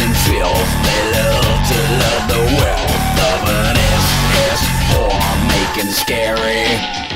and 0.00 0.16
filth. 0.16 0.70
They 0.86 1.02
love 1.16 1.58
to 1.70 1.80
love 2.02 2.24
the 2.28 2.42
wealth 2.60 3.16
of 3.32 3.40
an 3.48 3.76
SS 3.76 4.60
whore 4.90 5.18
Making 5.48 5.92
scary. 5.92 7.07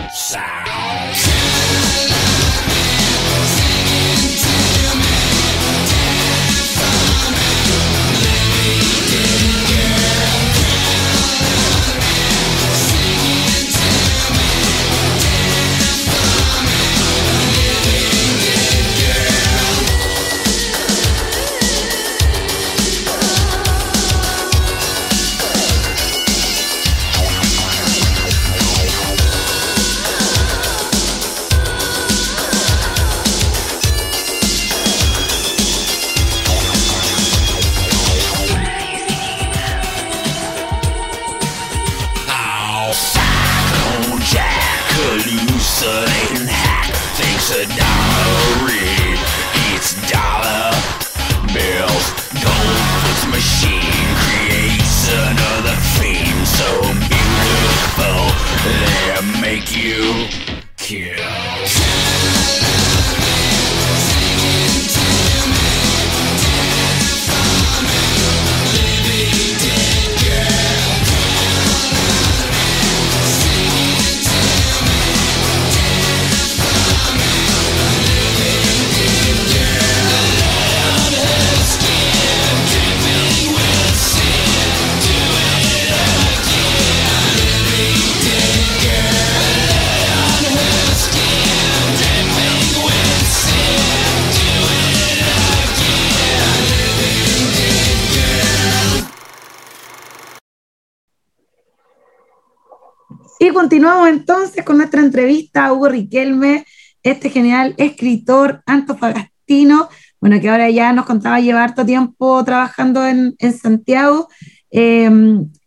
Continuamos 103.82 104.10
entonces 104.10 104.64
con 104.64 104.76
nuestra 104.76 105.00
entrevista 105.00 105.64
a 105.66 105.72
Hugo 105.72 105.88
Riquelme, 105.88 106.64
este 107.02 107.30
genial 107.30 107.74
escritor 107.78 108.62
antofagastino, 108.64 109.88
bueno, 110.20 110.40
que 110.40 110.48
ahora 110.48 110.70
ya 110.70 110.92
nos 110.92 111.04
contaba 111.04 111.40
llevar 111.40 111.70
harto 111.70 111.84
tiempo 111.84 112.44
trabajando 112.44 113.04
en, 113.04 113.34
en 113.40 113.52
Santiago, 113.52 114.28
eh, 114.70 115.10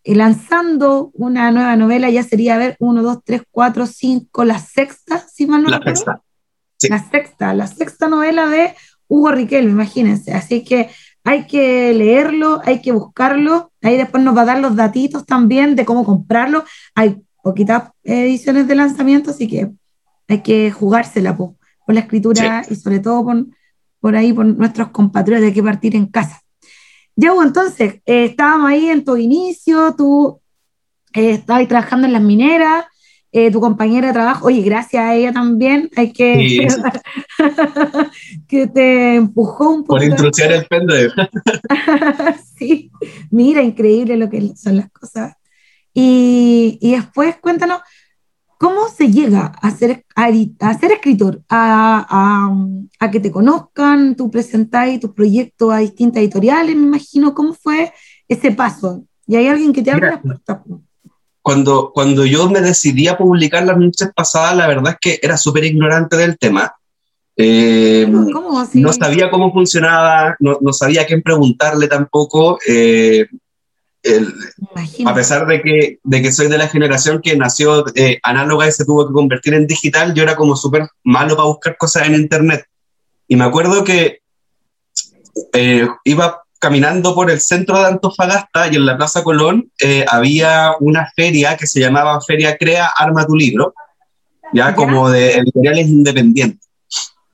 y 0.01 0.15
lanzando 0.15 1.11
una 1.13 1.51
nueva 1.51 1.75
novela, 1.75 2.09
ya 2.09 2.23
sería, 2.23 2.55
a 2.55 2.57
ver, 2.57 2.77
1, 2.79 3.03
2, 3.03 3.17
3, 3.21 3.41
4, 3.51 3.85
5, 3.85 4.45
la 4.45 4.59
sexta, 4.59 5.19
si 5.27 5.45
mal 5.45 5.63
no 5.63 5.69
La 5.69 5.79
recuerdo. 5.79 5.97
sexta. 5.97 6.21
Sí. 6.77 6.87
La 6.87 7.09
sexta, 7.09 7.53
la 7.53 7.67
sexta 7.67 8.07
novela 8.07 8.47
de 8.47 8.75
Hugo 9.09 9.31
Riquelme, 9.31 9.71
imagínense. 9.71 10.31
Así 10.31 10.63
que 10.63 10.89
hay 11.25 11.47
que 11.47 11.93
leerlo, 11.93 12.61
hay 12.63 12.81
que 12.81 12.93
buscarlo. 12.93 13.73
Ahí 13.81 13.97
después 13.97 14.23
nos 14.23 14.37
va 14.37 14.43
a 14.43 14.45
dar 14.45 14.59
los 14.59 14.77
datitos 14.77 15.25
también 15.25 15.75
de 15.75 15.83
cómo 15.83 16.05
comprarlo. 16.05 16.63
Hay 16.95 17.21
poquitas 17.45 17.91
ediciones 18.03 18.67
de 18.67 18.73
lanzamiento, 18.73 19.29
así 19.29 19.47
que 19.47 19.69
hay 20.27 20.41
que 20.41 20.71
jugársela 20.71 21.37
po, 21.37 21.55
por 21.85 21.93
la 21.93 22.01
escritura 22.01 22.63
y 22.67 22.75
sobre 22.75 22.99
todo 22.99 23.23
por, 23.23 23.45
por 23.99 24.15
ahí, 24.15 24.33
por 24.33 24.47
nuestros 24.47 24.89
compatriotas, 24.89 25.45
hay 25.45 25.53
que 25.53 25.61
partir 25.61 25.95
en 25.95 26.07
casa. 26.07 26.41
Ya, 27.15 27.33
Hugo, 27.33 27.43
entonces, 27.43 28.01
eh, 28.07 28.25
estábamos 28.25 28.71
ahí 28.71 28.89
en 28.89 29.05
tu 29.05 29.15
inicio, 29.15 29.93
tú 29.95 30.41
eh, 31.13 31.33
estabas 31.33 31.67
trabajando 31.67 32.07
en 32.07 32.13
las 32.13 32.23
mineras, 32.23 32.85
eh, 33.31 33.51
tu 33.51 33.59
compañera 33.59 34.07
de 34.07 34.13
trabajo, 34.13 34.47
oye, 34.47 34.63
gracias 34.63 35.03
a 35.03 35.13
ella 35.13 35.31
también, 35.31 35.91
hay 35.95 36.13
que 36.13 36.49
sí. 36.49 36.67
que 38.47 38.65
te 38.65 39.17
empujó 39.17 39.69
un 39.69 39.83
poco. 39.83 39.97
Por 39.99 40.03
introducir 40.03 40.51
el 40.51 40.65
pendrive. 40.65 41.11
sí, 42.57 42.89
mira, 43.29 43.61
increíble 43.61 44.17
lo 44.17 44.31
que 44.31 44.55
son 44.55 44.77
las 44.77 44.89
cosas. 44.89 45.35
Y, 45.97 46.77
y 46.81 46.91
después 46.91 47.37
cuéntanos, 47.41 47.79
¿cómo 48.59 48.89
se 48.89 49.09
llega 49.11 49.45
a 49.61 49.71
ser, 49.71 50.03
a, 50.15 50.25
a 50.59 50.73
ser 50.77 50.91
escritor? 50.91 51.41
A, 51.49 52.05
a- 52.09 53.05
a 53.05 53.11
que 53.11 53.19
te 53.21 53.31
conozcan, 53.31 54.15
tú 54.15 54.29
presentáis 54.29 54.99
tus 54.99 55.11
proyectos 55.11 55.71
a 55.73 55.77
distintas 55.77 56.21
editoriales, 56.21 56.75
me 56.75 56.83
imagino, 56.83 57.33
¿cómo 57.33 57.53
fue 57.53 57.93
ese 58.27 58.51
paso? 58.51 59.05
Y 59.25 59.37
hay 59.37 59.47
alguien 59.47 59.71
que 59.71 59.81
te 59.81 59.91
abre 59.91 60.07
las 60.11 60.21
puertas. 60.21 60.59
Cuando, 61.41 61.91
cuando 61.93 62.25
yo 62.25 62.49
me 62.49 62.59
decidí 62.59 63.07
a 63.07 63.17
publicar 63.17 63.63
las 63.65 63.77
noches 63.77 64.09
pasadas, 64.15 64.57
la 64.57 64.67
verdad 64.67 64.93
es 64.93 64.97
que 64.99 65.19
era 65.25 65.37
súper 65.37 65.63
ignorante 65.63 66.17
del 66.17 66.37
tema. 66.37 66.73
Eh, 67.37 68.07
¿Cómo 68.33 68.59
así? 68.59 68.81
no 68.81 68.91
sabía 68.93 69.29
cómo 69.29 69.51
funcionaba, 69.53 70.35
no, 70.39 70.57
no 70.61 70.73
sabía 70.73 71.01
a 71.01 71.05
quién 71.05 71.21
preguntarle 71.21 71.87
tampoco. 71.87 72.59
eh, 72.67 73.27
el- 74.05 74.33
a 75.05 75.13
pesar 75.13 75.45
de 75.47 75.61
que, 75.61 75.99
de 76.03 76.21
que 76.21 76.31
soy 76.31 76.47
de 76.47 76.57
la 76.57 76.67
generación 76.67 77.21
que 77.21 77.35
nació 77.35 77.85
eh, 77.95 78.19
análoga 78.23 78.67
y 78.67 78.71
se 78.71 78.85
tuvo 78.85 79.07
que 79.07 79.13
convertir 79.13 79.53
en 79.53 79.67
digital, 79.67 80.13
yo 80.13 80.23
era 80.23 80.35
como 80.35 80.55
súper 80.55 80.87
malo 81.03 81.35
para 81.35 81.47
buscar 81.47 81.77
cosas 81.77 82.07
en 82.07 82.15
internet. 82.15 82.65
Y 83.27 83.35
me 83.35 83.43
acuerdo 83.45 83.83
que 83.83 84.19
eh, 85.53 85.87
iba 86.03 86.41
caminando 86.59 87.13
por 87.13 87.29
el 87.29 87.39
centro 87.39 87.77
de 87.79 87.85
Antofagasta 87.87 88.71
y 88.71 88.75
en 88.75 88.85
la 88.85 88.97
Plaza 88.97 89.23
Colón 89.23 89.71
eh, 89.81 90.05
había 90.09 90.71
una 90.79 91.11
feria 91.15 91.57
que 91.57 91.67
se 91.67 91.79
llamaba 91.79 92.21
Feria 92.21 92.57
Crea 92.57 92.87
Arma 92.97 93.25
tu 93.25 93.35
Libro, 93.35 93.73
Ya. 94.53 94.73
como 94.75 95.09
de 95.09 95.33
editoriales 95.37 95.87
independientes. 95.87 96.64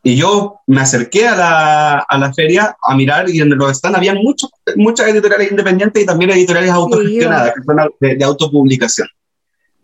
Y 0.03 0.15
yo 0.15 0.61
me 0.65 0.81
acerqué 0.81 1.27
a 1.27 1.35
la, 1.35 1.99
a 1.99 2.17
la 2.17 2.33
feria 2.33 2.75
a 2.81 2.95
mirar 2.95 3.29
y 3.29 3.39
en 3.39 3.49
los 3.55 3.77
stands 3.77 3.97
había 3.97 4.15
muchos, 4.15 4.49
muchas 4.75 5.07
editoriales 5.09 5.51
independientes 5.51 6.01
y 6.01 6.05
también 6.05 6.31
editoriales 6.31 6.71
autogestionadas, 6.71 7.53
que 7.53 7.63
son 7.63 7.77
de, 7.99 8.15
de 8.15 8.25
autopublicación. 8.25 9.07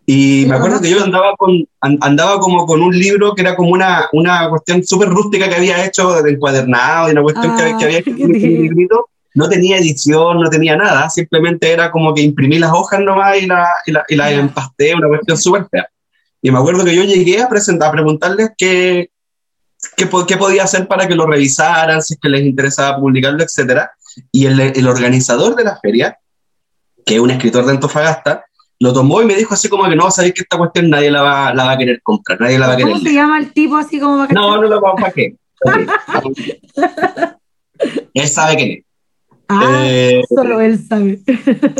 Y 0.09 0.43
Sí, 0.43 0.45
me 0.49 0.55
acuerdo 0.55 0.81
que 0.81 0.89
yo 0.89 1.03
andaba, 1.03 1.35
con, 1.37 1.51
an- 1.81 1.97
andaba 2.01 2.39
como 2.39 2.65
con 2.65 2.81
un 2.81 2.97
libro 2.97 3.35
que 3.35 3.41
era 3.41 3.55
como 3.55 3.71
una, 3.71 4.07
una 4.13 4.49
cuestión 4.49 4.83
súper 4.83 5.09
rústica 5.09 5.49
que 5.49 5.55
había 5.55 5.85
hecho 5.85 6.21
de 6.23 6.31
encuadernado, 6.31 7.09
y 7.09 7.11
una 7.11 7.21
cuestión 7.21 7.55
que, 7.55 7.63
Ah, 7.63 7.75
que 7.77 7.85
había 7.85 7.97
en 8.05 8.09
un 8.25 8.33
tierno. 8.33 8.61
librito. 8.61 9.09
No 9.35 9.47
tenía 9.49 9.77
edición, 9.77 10.39
no 10.39 10.49
tenía 10.49 10.75
nada, 10.77 11.09
simplemente 11.11 11.71
era 11.71 11.91
como 11.91 12.11
que 12.15 12.21
imprimí 12.23 12.57
las 12.57 12.71
hojas 12.73 13.01
nomás 13.01 13.37
y 13.39 13.45
las 13.45 13.67
y 13.85 13.91
la, 13.91 14.03
y 14.07 14.15
la 14.15 14.31
empasté, 14.31 14.95
una 14.95 15.09
cuestión 15.09 15.37
súper 15.37 15.67
fea. 15.69 15.87
Y 16.41 16.49
me 16.49 16.57
acuerdo 16.57 16.83
que 16.83 16.95
yo 16.95 17.03
llegué 17.03 17.39
a, 17.41 17.47
presentar, 17.49 17.89
a 17.89 17.91
preguntarles 17.91 18.49
qué, 18.57 19.11
qué, 19.97 20.07
qué 20.27 20.37
podía 20.37 20.63
hacer 20.63 20.87
para 20.87 21.07
que 21.07 21.15
lo 21.15 21.25
revisaran, 21.25 22.01
si 22.01 22.13
es 22.13 22.19
que 22.21 22.29
les 22.29 22.45
interesaba 22.45 22.97
publicarlo, 22.97 23.43
etcétera. 23.43 23.91
Y 24.31 24.45
el, 24.45 24.59
el 24.61 24.87
organizador 24.87 25.55
de 25.55 25.63
la 25.65 25.77
feria, 25.77 26.17
que 27.05 27.15
es 27.15 27.19
un 27.19 27.31
escritor 27.31 27.65
de 27.65 27.71
Antofagasta, 27.71 28.45
lo 28.79 28.93
tomó 28.93 29.21
y 29.21 29.25
me 29.25 29.35
dijo 29.35 29.55
así 29.55 29.67
como 29.69 29.89
que 29.89 29.95
no, 29.95 30.09
sabéis 30.11 30.35
que 30.35 30.41
esta 30.43 30.57
cuestión 30.57 30.89
nadie 30.89 31.09
la 31.09 31.23
va, 31.23 31.53
la 31.53 31.65
va 31.65 31.71
a 31.71 31.77
querer 31.77 31.99
comprar, 32.03 32.39
nadie 32.39 32.59
la 32.59 32.67
va 32.67 32.73
a 32.73 32.77
querer 32.77 32.91
¿Cómo 32.91 32.99
se 32.99 33.05
leer. 33.05 33.15
llama 33.15 33.39
el 33.39 33.51
tipo 33.51 33.75
así 33.75 33.99
como 33.99 34.19
para 34.19 34.33
No, 34.33 34.61
no 34.61 34.63
la 34.69 34.79
vamos 34.79 35.03
a 35.03 35.11
qué. 35.11 35.35
Él 38.13 38.27
sabe 38.27 38.55
quién 38.55 38.71
es. 38.71 38.83
Ah, 39.49 39.83
Eh, 39.85 40.23
solo 40.27 40.59
él 40.59 40.77
sabe. 40.77 41.19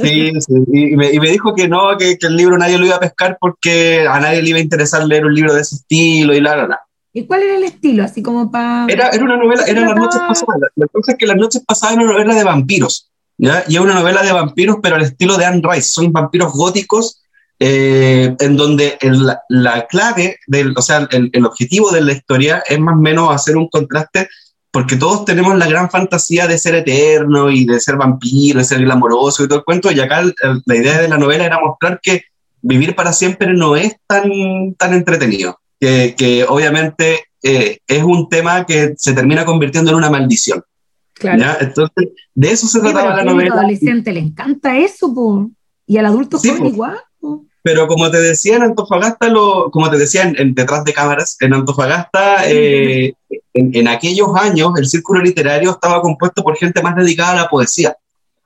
Sí, 0.01 0.31
sí, 0.39 0.53
y 0.71 0.95
me, 0.95 1.11
y 1.11 1.19
me 1.19 1.29
dijo 1.29 1.53
que 1.53 1.67
no, 1.67 1.97
que, 1.97 2.17
que 2.17 2.27
el 2.27 2.37
libro 2.37 2.57
nadie 2.57 2.77
lo 2.77 2.85
iba 2.85 2.95
a 2.95 2.99
pescar 2.99 3.37
porque 3.41 4.05
a 4.09 4.19
nadie 4.21 4.41
le 4.41 4.49
iba 4.49 4.57
a 4.59 4.61
interesar 4.61 5.05
leer 5.05 5.25
un 5.25 5.35
libro 5.35 5.53
de 5.53 5.61
ese 5.61 5.75
estilo 5.75 6.33
y 6.33 6.39
la, 6.39 6.55
la, 6.55 6.67
la. 6.67 6.79
¿Y 7.17 7.25
cuál 7.25 7.41
era 7.43 7.55
el 7.57 7.63
estilo? 7.63 8.03
Así 8.03 8.21
como 8.21 8.51
para... 8.51 8.85
Era, 8.87 9.09
era 9.09 9.23
una 9.23 9.37
novela, 9.37 9.63
Se 9.63 9.71
era 9.71 9.81
las 9.81 9.95
noches 9.95 10.21
pasadas. 10.27 10.69
La 10.75 10.85
cosa 10.87 11.13
es 11.13 11.17
que 11.17 11.25
las 11.25 11.37
noches 11.37 11.63
pasadas 11.65 11.95
era 11.95 12.03
una 12.03 12.13
novela 12.13 12.35
de 12.35 12.43
vampiros, 12.43 13.09
¿ya? 13.39 13.63
Y 13.67 13.75
es 13.75 13.81
una 13.81 13.95
novela 13.95 14.21
de 14.21 14.31
vampiros, 14.31 14.77
pero 14.83 14.97
al 14.97 15.01
estilo 15.01 15.35
de 15.35 15.45
Anne 15.45 15.61
Rice. 15.63 15.89
Son 15.89 16.11
vampiros 16.11 16.53
góticos, 16.53 17.23
eh, 17.59 18.35
en 18.39 18.55
donde 18.55 18.97
el- 19.01 19.33
la 19.49 19.87
clave, 19.87 20.37
del, 20.45 20.75
o 20.77 20.81
sea, 20.83 21.07
el, 21.09 21.31
el 21.33 21.45
objetivo 21.45 21.89
de 21.89 22.01
la 22.01 22.11
historia 22.13 22.61
es 22.69 22.79
más 22.79 22.93
o 22.93 22.99
menos 23.01 23.33
hacer 23.33 23.57
un 23.57 23.67
contraste, 23.67 24.29
porque 24.69 24.95
todos 24.95 25.25
tenemos 25.25 25.57
la 25.57 25.65
gran 25.67 25.89
fantasía 25.89 26.45
de 26.45 26.59
ser 26.59 26.75
eterno 26.75 27.49
y 27.49 27.65
de 27.65 27.79
ser 27.79 27.95
vampiro, 27.95 28.59
de 28.59 28.65
ser 28.65 28.79
glamoroso 28.81 29.43
y 29.43 29.47
todo 29.47 29.57
el 29.59 29.65
cuento, 29.65 29.91
y 29.91 29.99
acá 29.99 30.19
el- 30.19 30.35
el- 30.43 30.61
la 30.67 30.75
idea 30.75 31.01
de 31.01 31.07
la 31.07 31.17
novela 31.17 31.45
era 31.45 31.59
mostrar 31.59 31.99
que 31.99 32.21
vivir 32.61 32.93
para 32.95 33.11
siempre 33.11 33.51
no 33.55 33.75
es 33.75 33.95
tan, 34.05 34.75
tan 34.77 34.93
entretenido, 34.93 35.59
que, 35.79 36.15
que 36.17 36.43
obviamente 36.43 37.25
eh, 37.43 37.79
es 37.87 38.03
un 38.03 38.29
tema 38.29 38.65
que 38.65 38.93
se 38.97 39.13
termina 39.13 39.45
convirtiendo 39.45 39.91
en 39.91 39.97
una 39.97 40.09
maldición. 40.09 40.63
Claro. 41.13 41.39
¿ya? 41.39 41.57
Entonces, 41.61 42.09
de 42.35 42.51
eso 42.51 42.67
se 42.67 42.79
Sí, 42.79 42.83
trataba 42.83 43.11
al 43.15 43.25
la 43.25 43.31
novela. 43.31 43.55
adolescente 43.55 44.11
le 44.11 44.19
encanta 44.19 44.77
eso, 44.77 45.13
po. 45.13 45.49
Y 45.85 45.97
al 45.97 46.05
adulto 46.07 46.37
Sí, 46.37 46.49
joven 46.49 46.65
igual. 46.67 46.97
po. 47.19 47.45
Pero 47.63 47.87
como 47.87 48.09
te 48.11 48.19
decía 48.19 48.55
en 48.57 48.63
Antofagasta, 48.63 49.27
lo, 49.29 49.69
como 49.71 49.89
te 49.89 49.97
decía 49.97 50.23
en, 50.23 50.39
en 50.39 50.53
detrás 50.55 50.83
de 50.83 50.93
cámaras, 50.93 51.35
en 51.41 51.53
Antofagasta, 51.53 52.49
eh, 52.49 53.13
en, 53.53 53.75
en 53.75 53.87
aquellos 53.87 54.29
años 54.35 54.71
el 54.77 54.87
círculo 54.87 55.21
literario 55.21 55.71
estaba 55.71 56.01
compuesto 56.01 56.43
por 56.43 56.55
gente 56.57 56.81
más 56.81 56.95
dedicada 56.95 57.31
a 57.31 57.35
la 57.35 57.49
poesía, 57.49 57.95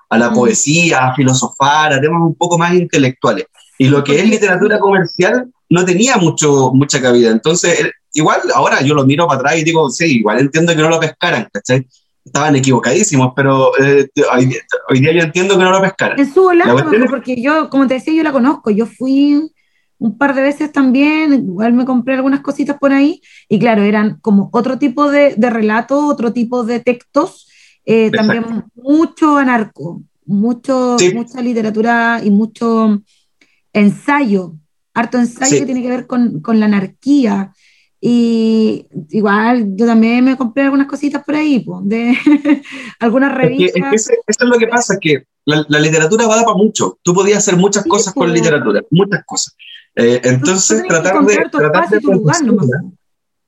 a 0.09 0.17
la 0.17 0.31
Mm. 0.31 0.33
poesía, 0.33 1.07
a 1.07 1.15
filosofar, 1.15 1.93
a 1.93 2.01
temas 2.01 2.21
un 2.21 2.35
poco 2.35 2.57
más 2.57 2.73
intelectuales. 2.73 3.45
Y 3.81 3.87
lo 3.89 4.03
que 4.03 4.19
es 4.19 4.29
literatura 4.29 4.77
comercial 4.79 5.49
no 5.69 5.83
tenía 5.85 6.17
mucho, 6.17 6.71
mucha 6.73 7.01
cabida. 7.01 7.31
Entonces, 7.31 7.79
eh, 7.79 7.91
igual 8.13 8.39
ahora 8.53 8.81
yo 8.81 8.93
lo 8.93 9.05
miro 9.05 9.25
para 9.27 9.39
atrás 9.39 9.57
y 9.57 9.63
digo, 9.63 9.89
sí, 9.89 10.17
igual 10.19 10.39
entiendo 10.39 10.75
que 10.75 10.81
no 10.81 10.89
lo 10.89 10.99
pescaran, 10.99 11.47
¿cachai? 11.51 11.87
Estaban 12.23 12.55
equivocadísimos, 12.55 13.33
pero 13.35 13.71
eh, 13.83 14.07
hoy, 14.35 14.55
hoy 14.89 14.99
día 14.99 15.13
yo 15.13 15.21
entiendo 15.21 15.57
que 15.57 15.63
no 15.63 15.71
lo 15.71 15.81
pescaran. 15.81 16.19
En 16.19 16.31
su 16.31 16.43
volada, 16.43 16.73
La 16.73 16.81
cuestión 16.83 17.03
es- 17.03 17.09
porque 17.09 17.41
yo, 17.41 17.69
como 17.71 17.87
te 17.87 17.95
decía, 17.95 18.13
yo 18.13 18.21
la 18.23 18.31
conozco. 18.31 18.69
Yo 18.69 18.85
fui 18.85 19.51
un 19.97 20.17
par 20.17 20.35
de 20.35 20.41
veces 20.43 20.71
también, 20.71 21.33
igual 21.33 21.73
me 21.73 21.85
compré 21.85 22.13
algunas 22.15 22.41
cositas 22.41 22.77
por 22.77 22.91
ahí, 22.91 23.21
y 23.49 23.57
claro, 23.59 23.81
eran 23.81 24.19
como 24.21 24.49
otro 24.53 24.77
tipo 24.77 25.09
de, 25.09 25.33
de 25.35 25.49
relato, 25.49 26.05
otro 26.07 26.31
tipo 26.33 26.63
de 26.63 26.79
textos, 26.81 27.47
eh, 27.85 28.11
también 28.11 28.45
mucho 28.75 29.37
anarco, 29.37 30.01
mucho, 30.25 30.97
Sí. 30.99 31.13
mucha 31.13 31.41
literatura 31.41 32.21
y 32.23 32.29
mucho 32.29 33.01
ensayo, 33.73 34.55
harto 34.93 35.17
ensayo 35.17 35.51
Sí. 35.51 35.59
que 35.59 35.65
tiene 35.65 35.81
que 35.81 35.89
ver 35.89 36.07
con, 36.07 36.41
con 36.41 36.59
la 36.59 36.65
anarquía. 36.65 37.53
Y 38.03 38.87
igual 39.09 39.75
yo 39.75 39.85
también 39.85 40.25
me 40.25 40.35
compré 40.35 40.63
algunas 40.63 40.87
cositas 40.87 41.23
por 41.23 41.35
ahí, 41.35 41.59
po, 41.59 41.81
de 41.83 42.17
algunas 42.99 43.31
Es 43.31 43.37
que, 43.37 43.41
revistas. 43.43 43.75
es 43.75 43.89
que 43.89 43.95
ese- 43.95 44.19
eso 44.25 44.43
es 44.43 44.49
lo 44.49 44.57
que 44.57 44.67
pasa, 44.67 44.97
que 44.99 45.25
la, 45.45 45.63
la 45.69 45.79
literatura 45.79 46.25
va 46.27 46.43
para 46.43 46.57
mucho. 46.57 46.97
Tú 47.03 47.13
podías 47.13 47.37
hacer 47.39 47.57
muchas 47.57 47.83
Sí, 47.83 47.89
cosas 47.89 48.13
con 48.13 48.27
po. 48.27 48.33
literatura, 48.33 48.81
muchas 48.89 49.23
cosas. 49.25 49.55
Eh, 49.95 50.19
entonces, 50.23 50.83
tratar 50.87 51.23
de, 51.25 51.37
tratar 51.51 51.89
de 51.89 51.99
lugar 52.01 52.43
nomás. 52.43 52.67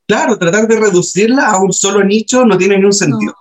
claro, 0.08 0.38
tratar 0.38 0.68
de 0.68 0.80
reducirla 0.80 1.48
a 1.48 1.58
un 1.60 1.72
solo 1.74 2.04
nicho 2.04 2.46
no 2.46 2.58
tiene 2.58 2.76
ningún 2.76 2.94
sentido. 2.94 3.34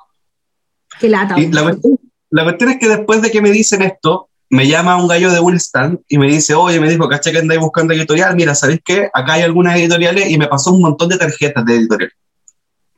Qué 0.98 1.08
lata. 1.08 1.38
Y 1.38 1.50
la, 1.52 1.62
cuestión, 1.64 1.98
la 2.30 2.44
cuestión 2.44 2.70
es 2.70 2.78
que 2.78 2.88
después 2.88 3.20
de 3.20 3.30
que 3.30 3.42
me 3.42 3.50
dicen 3.50 3.82
esto, 3.82 4.28
me 4.52 4.68
llama 4.68 4.96
un 4.96 5.08
gallo 5.08 5.32
de 5.32 5.40
un 5.40 5.54
stand 5.58 6.00
y 6.08 6.18
me 6.18 6.26
dice, 6.26 6.54
oye, 6.54 6.78
me 6.78 6.88
dijo, 6.88 7.08
caché 7.08 7.32
que 7.32 7.38
andáis 7.38 7.58
buscando 7.58 7.94
editorial, 7.94 8.36
mira, 8.36 8.54
¿sabéis 8.54 8.80
qué? 8.84 9.08
Acá 9.14 9.32
hay 9.34 9.42
algunas 9.42 9.74
editoriales 9.76 10.28
y 10.30 10.36
me 10.36 10.46
pasó 10.46 10.72
un 10.72 10.82
montón 10.82 11.08
de 11.08 11.16
tarjetas 11.16 11.64
de 11.64 11.76
editorial. 11.76 12.12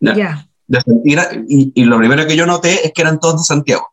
¿ya? 0.00 0.14
De- 0.66 0.82
y, 1.48 1.72
y- 1.80 1.84
lo 1.84 1.96
primero 1.98 2.26
que 2.26 2.36
yo 2.36 2.44
noté 2.44 2.84
es 2.84 2.92
que 2.92 3.02
eran 3.02 3.20
todos 3.20 3.36
de 3.42 3.44
Santiago. 3.44 3.86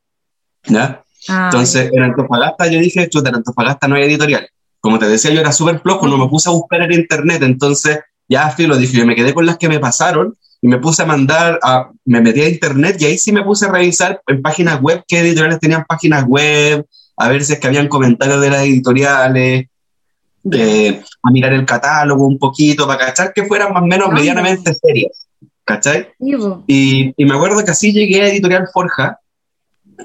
¿ya? 0.65 1.03
Ah, 1.29 1.49
Entonces, 1.51 1.91
en 1.93 2.01
Antofagasta 2.01 2.65
yo 2.67 2.79
dije, 2.79 3.07
chuta, 3.09 3.29
en 3.29 3.35
Antofagasta 3.35 3.87
no 3.87 3.95
hay 3.95 4.03
editorial. 4.03 4.49
Como 4.79 4.97
te 4.97 5.07
decía, 5.07 5.29
yo 5.31 5.41
era 5.41 5.51
súper 5.51 5.79
flojo, 5.81 6.07
no 6.07 6.17
me 6.17 6.27
puse 6.27 6.49
a 6.49 6.53
buscar 6.53 6.81
en 6.81 6.93
internet, 6.93 7.43
entonces 7.43 7.99
ya 8.27 8.49
filo, 8.49 8.75
dije, 8.75 8.97
yo 8.97 9.05
me 9.05 9.15
quedé 9.15 9.35
con 9.35 9.45
las 9.45 9.57
que 9.57 9.69
me 9.69 9.77
pasaron 9.79 10.35
y 10.61 10.67
me 10.67 10.79
puse 10.79 11.03
a 11.03 11.05
mandar, 11.05 11.59
a, 11.61 11.91
me 12.05 12.21
metí 12.21 12.41
a 12.41 12.49
internet 12.49 12.97
y 12.99 13.05
ahí 13.05 13.17
sí 13.19 13.31
me 13.31 13.43
puse 13.43 13.67
a 13.67 13.71
revisar 13.71 14.19
en 14.25 14.41
páginas 14.41 14.81
web 14.81 15.03
qué 15.07 15.19
editoriales 15.19 15.59
tenían 15.59 15.85
páginas 15.87 16.23
web, 16.25 16.83
a 17.23 17.29
ver 17.29 17.43
si 17.43 17.53
es 17.53 17.59
que 17.59 17.67
habían 17.67 17.87
comentarios 17.87 18.41
de 18.41 18.49
las 18.49 18.61
editoriales, 18.63 19.67
eh, 20.51 21.01
a 21.23 21.31
mirar 21.31 21.53
el 21.53 21.65
catálogo 21.65 22.25
un 22.25 22.37
poquito, 22.39 22.87
para 22.87 23.05
cachar 23.07 23.31
que 23.33 23.45
fueran 23.45 23.73
más 23.73 23.83
o 23.83 23.85
menos 23.85 24.07
medianamente 24.11 24.73
serias, 24.73 25.27
¿cachai? 25.63 26.09
Y, 26.67 27.13
y 27.15 27.25
me 27.25 27.35
acuerdo 27.35 27.63
que 27.63 27.71
así 27.71 27.91
llegué 27.93 28.21
a 28.23 28.27
Editorial 28.29 28.67
Forja, 28.73 29.19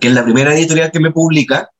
que 0.00 0.08
es 0.08 0.14
la 0.14 0.24
primera 0.24 0.54
editorial 0.54 0.90
que 0.90 1.00
me 1.00 1.10
publica, 1.10 1.70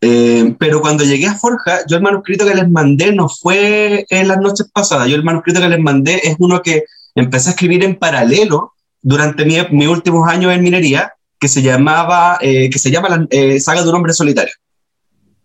eh, 0.00 0.54
pero 0.58 0.80
cuando 0.80 1.02
llegué 1.04 1.26
a 1.26 1.34
Forja, 1.34 1.80
yo 1.88 1.96
el 1.96 2.02
manuscrito 2.02 2.44
que 2.46 2.54
les 2.54 2.68
mandé 2.70 3.12
no 3.12 3.28
fue 3.28 4.06
en 4.08 4.28
las 4.28 4.38
noches 4.38 4.68
pasadas, 4.72 5.08
yo 5.08 5.16
el 5.16 5.24
manuscrito 5.24 5.60
que 5.60 5.68
les 5.68 5.80
mandé 5.80 6.20
es 6.22 6.36
uno 6.38 6.62
que 6.62 6.84
empecé 7.14 7.48
a 7.48 7.52
escribir 7.52 7.82
en 7.82 7.96
paralelo 7.96 8.72
durante 9.02 9.44
mi- 9.44 9.56
mis 9.70 9.88
últimos 9.88 10.28
años 10.28 10.52
en 10.52 10.62
minería, 10.62 11.12
que 11.40 11.48
se 11.48 11.60
llamaba, 11.60 12.38
eh, 12.40 12.70
que 12.70 12.78
se 12.78 12.90
llama 12.90 13.08
la 13.08 13.26
eh, 13.30 13.58
Saga 13.58 13.82
de 13.82 13.88
un 13.88 13.94
hombre 13.96 14.12
solitario. 14.12 14.54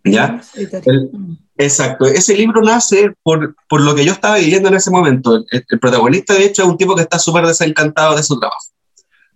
¿Ya? 0.04 0.40
El-. 0.84 1.10
Exacto, 1.58 2.06
ese 2.06 2.36
libro 2.36 2.60
nace 2.62 3.12
por, 3.22 3.54
por 3.68 3.82
lo 3.82 3.94
que 3.94 4.04
yo 4.04 4.12
estaba 4.12 4.36
viviendo 4.38 4.68
en 4.68 4.74
ese 4.74 4.90
momento. 4.90 5.36
El, 5.50 5.64
el 5.68 5.78
protagonista, 5.78 6.34
de 6.34 6.44
hecho, 6.46 6.62
es 6.62 6.68
un 6.68 6.76
tipo 6.76 6.94
que 6.96 7.02
está 7.02 7.18
súper 7.18 7.46
desencantado 7.46 8.16
de 8.16 8.22
su 8.22 8.38
trabajo. 8.40 8.66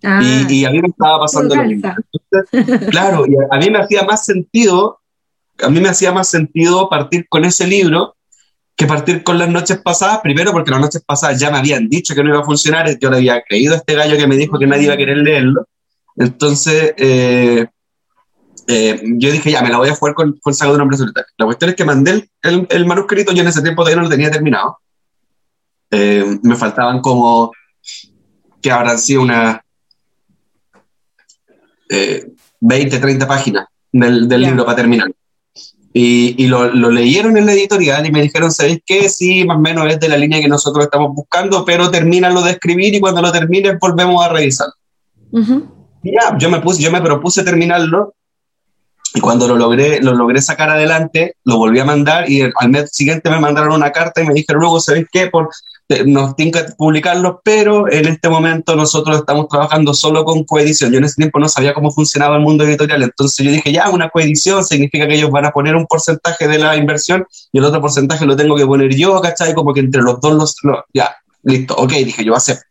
Ah, 0.02 0.20
Y, 0.22 0.52
y 0.52 0.64
a 0.64 0.70
mí 0.70 0.80
me 0.80 0.88
estaba 0.88 1.20
pasando 1.20 1.54
lo 1.54 1.64
mismo. 1.64 1.92
Entonces, 2.22 2.88
claro, 2.90 3.24
y 3.26 3.34
a, 3.34 3.56
a 3.56 3.58
mí 3.58 3.70
me 3.70 3.78
hacía 3.78 4.02
más 4.02 4.24
sentido, 4.24 5.00
a 5.62 5.68
mí 5.68 5.80
me 5.80 5.88
hacía 5.88 6.12
más 6.12 6.28
sentido 6.28 6.88
partir 6.88 7.26
con 7.28 7.44
ese 7.44 7.66
libro 7.66 8.16
que 8.76 8.86
partir 8.86 9.22
con 9.22 9.38
las 9.38 9.48
noches 9.48 9.78
pasadas, 9.78 10.20
primero 10.22 10.52
porque 10.52 10.70
las 10.70 10.80
noches 10.80 11.02
pasadas 11.06 11.40
ya 11.40 11.50
me 11.50 11.58
habían 11.58 11.88
dicho 11.88 12.14
que 12.14 12.22
no 12.22 12.28
iba 12.28 12.40
a 12.40 12.44
funcionar, 12.44 12.98
yo 12.98 13.10
le 13.10 13.16
había 13.16 13.42
creído 13.42 13.72
a 13.74 13.78
este 13.78 13.94
gallo 13.94 14.16
que 14.18 14.26
me 14.26 14.36
dijo 14.36 14.58
que 14.58 14.66
nadie 14.66 14.84
iba 14.84 14.94
a 14.94 14.98
querer 14.98 15.16
leerlo. 15.18 15.66
Entonces, 16.16 16.92
eh, 16.98 17.66
eh, 18.68 19.00
yo 19.18 19.30
dije, 19.30 19.50
ya, 19.50 19.62
me 19.62 19.70
la 19.70 19.78
voy 19.78 19.88
a 19.88 19.94
jugar 19.94 20.14
con, 20.14 20.38
con 20.42 20.54
Saga 20.54 20.70
de 20.72 20.76
un 20.76 20.82
hombre 20.82 20.96
solitario. 20.96 21.28
La 21.38 21.46
cuestión 21.46 21.70
es 21.70 21.76
que 21.76 21.84
mandé 21.84 22.10
el, 22.12 22.30
el- 22.42 22.66
el 22.70 22.86
manuscrito, 22.86 23.32
yo 23.32 23.42
en 23.42 23.48
ese 23.48 23.62
tiempo 23.62 23.82
todavía 23.82 23.96
no 23.96 24.02
lo 24.04 24.08
tenía 24.10 24.30
terminado. 24.30 24.78
Eh, 25.90 26.38
me 26.42 26.56
faltaban 26.56 27.00
como, 27.00 27.52
que 28.60 28.70
habrán 28.70 28.98
sido 28.98 29.22
unas 29.22 29.60
eh, 31.88 32.26
20, 32.60 32.98
30 32.98 33.26
páginas 33.28 33.66
del, 33.92 34.28
del 34.28 34.40
libro 34.42 34.64
para 34.64 34.76
terminar. 34.76 35.08
Y, 35.92 36.34
y 36.42 36.46
lo, 36.48 36.68
lo 36.74 36.90
leyeron 36.90 37.36
en 37.38 37.46
la 37.46 37.52
editorial 37.52 38.04
y 38.04 38.12
me 38.12 38.20
dijeron, 38.20 38.50
¿sabéis 38.52 38.80
qué? 38.84 39.08
Sí, 39.08 39.44
más 39.44 39.56
o 39.56 39.60
menos 39.60 39.86
es 39.90 39.98
de 39.98 40.08
la 40.10 40.18
línea 40.18 40.40
que 40.40 40.48
nosotros 40.48 40.84
estamos 40.84 41.14
buscando, 41.14 41.64
pero 41.64 41.90
termínalo 41.90 42.42
de 42.42 42.50
escribir 42.50 42.94
y 42.94 43.00
cuando 43.00 43.22
lo 43.22 43.32
termines 43.32 43.78
volvemos 43.80 44.22
a 44.22 44.28
revisar. 44.28 44.68
Ujú. 45.32 45.66
Y 46.02 46.12
ya, 46.12 46.36
yo 46.36 46.50
me, 46.50 46.60
puse, 46.60 46.82
yo 46.82 46.90
me 46.90 47.00
propuse 47.00 47.42
terminarlo 47.44 48.14
y 49.16 49.20
cuando 49.20 49.48
lo 49.48 49.56
logré, 49.56 50.00
lo 50.02 50.12
logré 50.14 50.42
sacar 50.42 50.68
adelante, 50.68 51.36
lo 51.44 51.56
volví 51.56 51.78
a 51.80 51.86
mandar 51.86 52.28
y 52.30 52.42
al 52.42 52.68
mes 52.68 52.90
siguiente 52.92 53.30
me 53.30 53.40
mandaron 53.40 53.72
una 53.72 53.90
carta 53.90 54.20
y 54.20 54.26
me 54.26 54.34
dijeron, 54.34 54.60
luego, 54.60 54.78
¿sabéis 54.78 55.06
qué? 55.10 55.28
Por, 55.28 55.48
te- 55.86 56.04
nos 56.04 56.36
tienen 56.36 56.52
que 56.52 56.64
publicarlo, 56.76 57.40
pero 57.42 57.90
en 57.90 58.06
este 58.08 58.28
momento 58.28 58.76
nosotros 58.76 59.16
estamos 59.16 59.48
trabajando 59.48 59.94
solo 59.94 60.22
con 60.22 60.44
coedición. 60.44 60.92
Yo 60.92 60.98
en 60.98 61.04
ese 61.04 61.14
tiempo 61.14 61.38
no 61.38 61.48
sabía 61.48 61.72
cómo 61.72 61.90
funcionaba 61.90 62.36
el 62.36 62.42
mundo 62.42 62.64
editorial, 62.64 63.02
entonces 63.04 63.46
yo 63.46 63.50
dije, 63.52 63.72
ya, 63.72 63.88
una 63.88 64.10
coedición 64.10 64.62
significa 64.64 65.08
que 65.08 65.14
ellos 65.14 65.30
van 65.30 65.46
a 65.46 65.50
poner 65.50 65.76
un 65.76 65.86
porcentaje 65.86 66.46
de 66.46 66.58
la 66.58 66.76
inversión 66.76 67.24
y 67.52 67.58
el 67.58 67.64
otro 67.64 67.80
porcentaje 67.80 68.26
lo 68.26 68.36
tengo 68.36 68.54
que 68.54 68.66
poner 68.66 68.94
yo, 68.94 69.18
¿cachai? 69.22 69.54
Como 69.54 69.72
que 69.72 69.80
entre 69.80 70.02
los 70.02 70.20
dos 70.20 70.34
los... 70.34 70.54
los- 70.62 70.80
ya, 70.92 71.16
listo, 71.42 71.74
ok, 71.74 71.92
dije 71.92 72.22
yo, 72.22 72.34
acepto. 72.36 72.64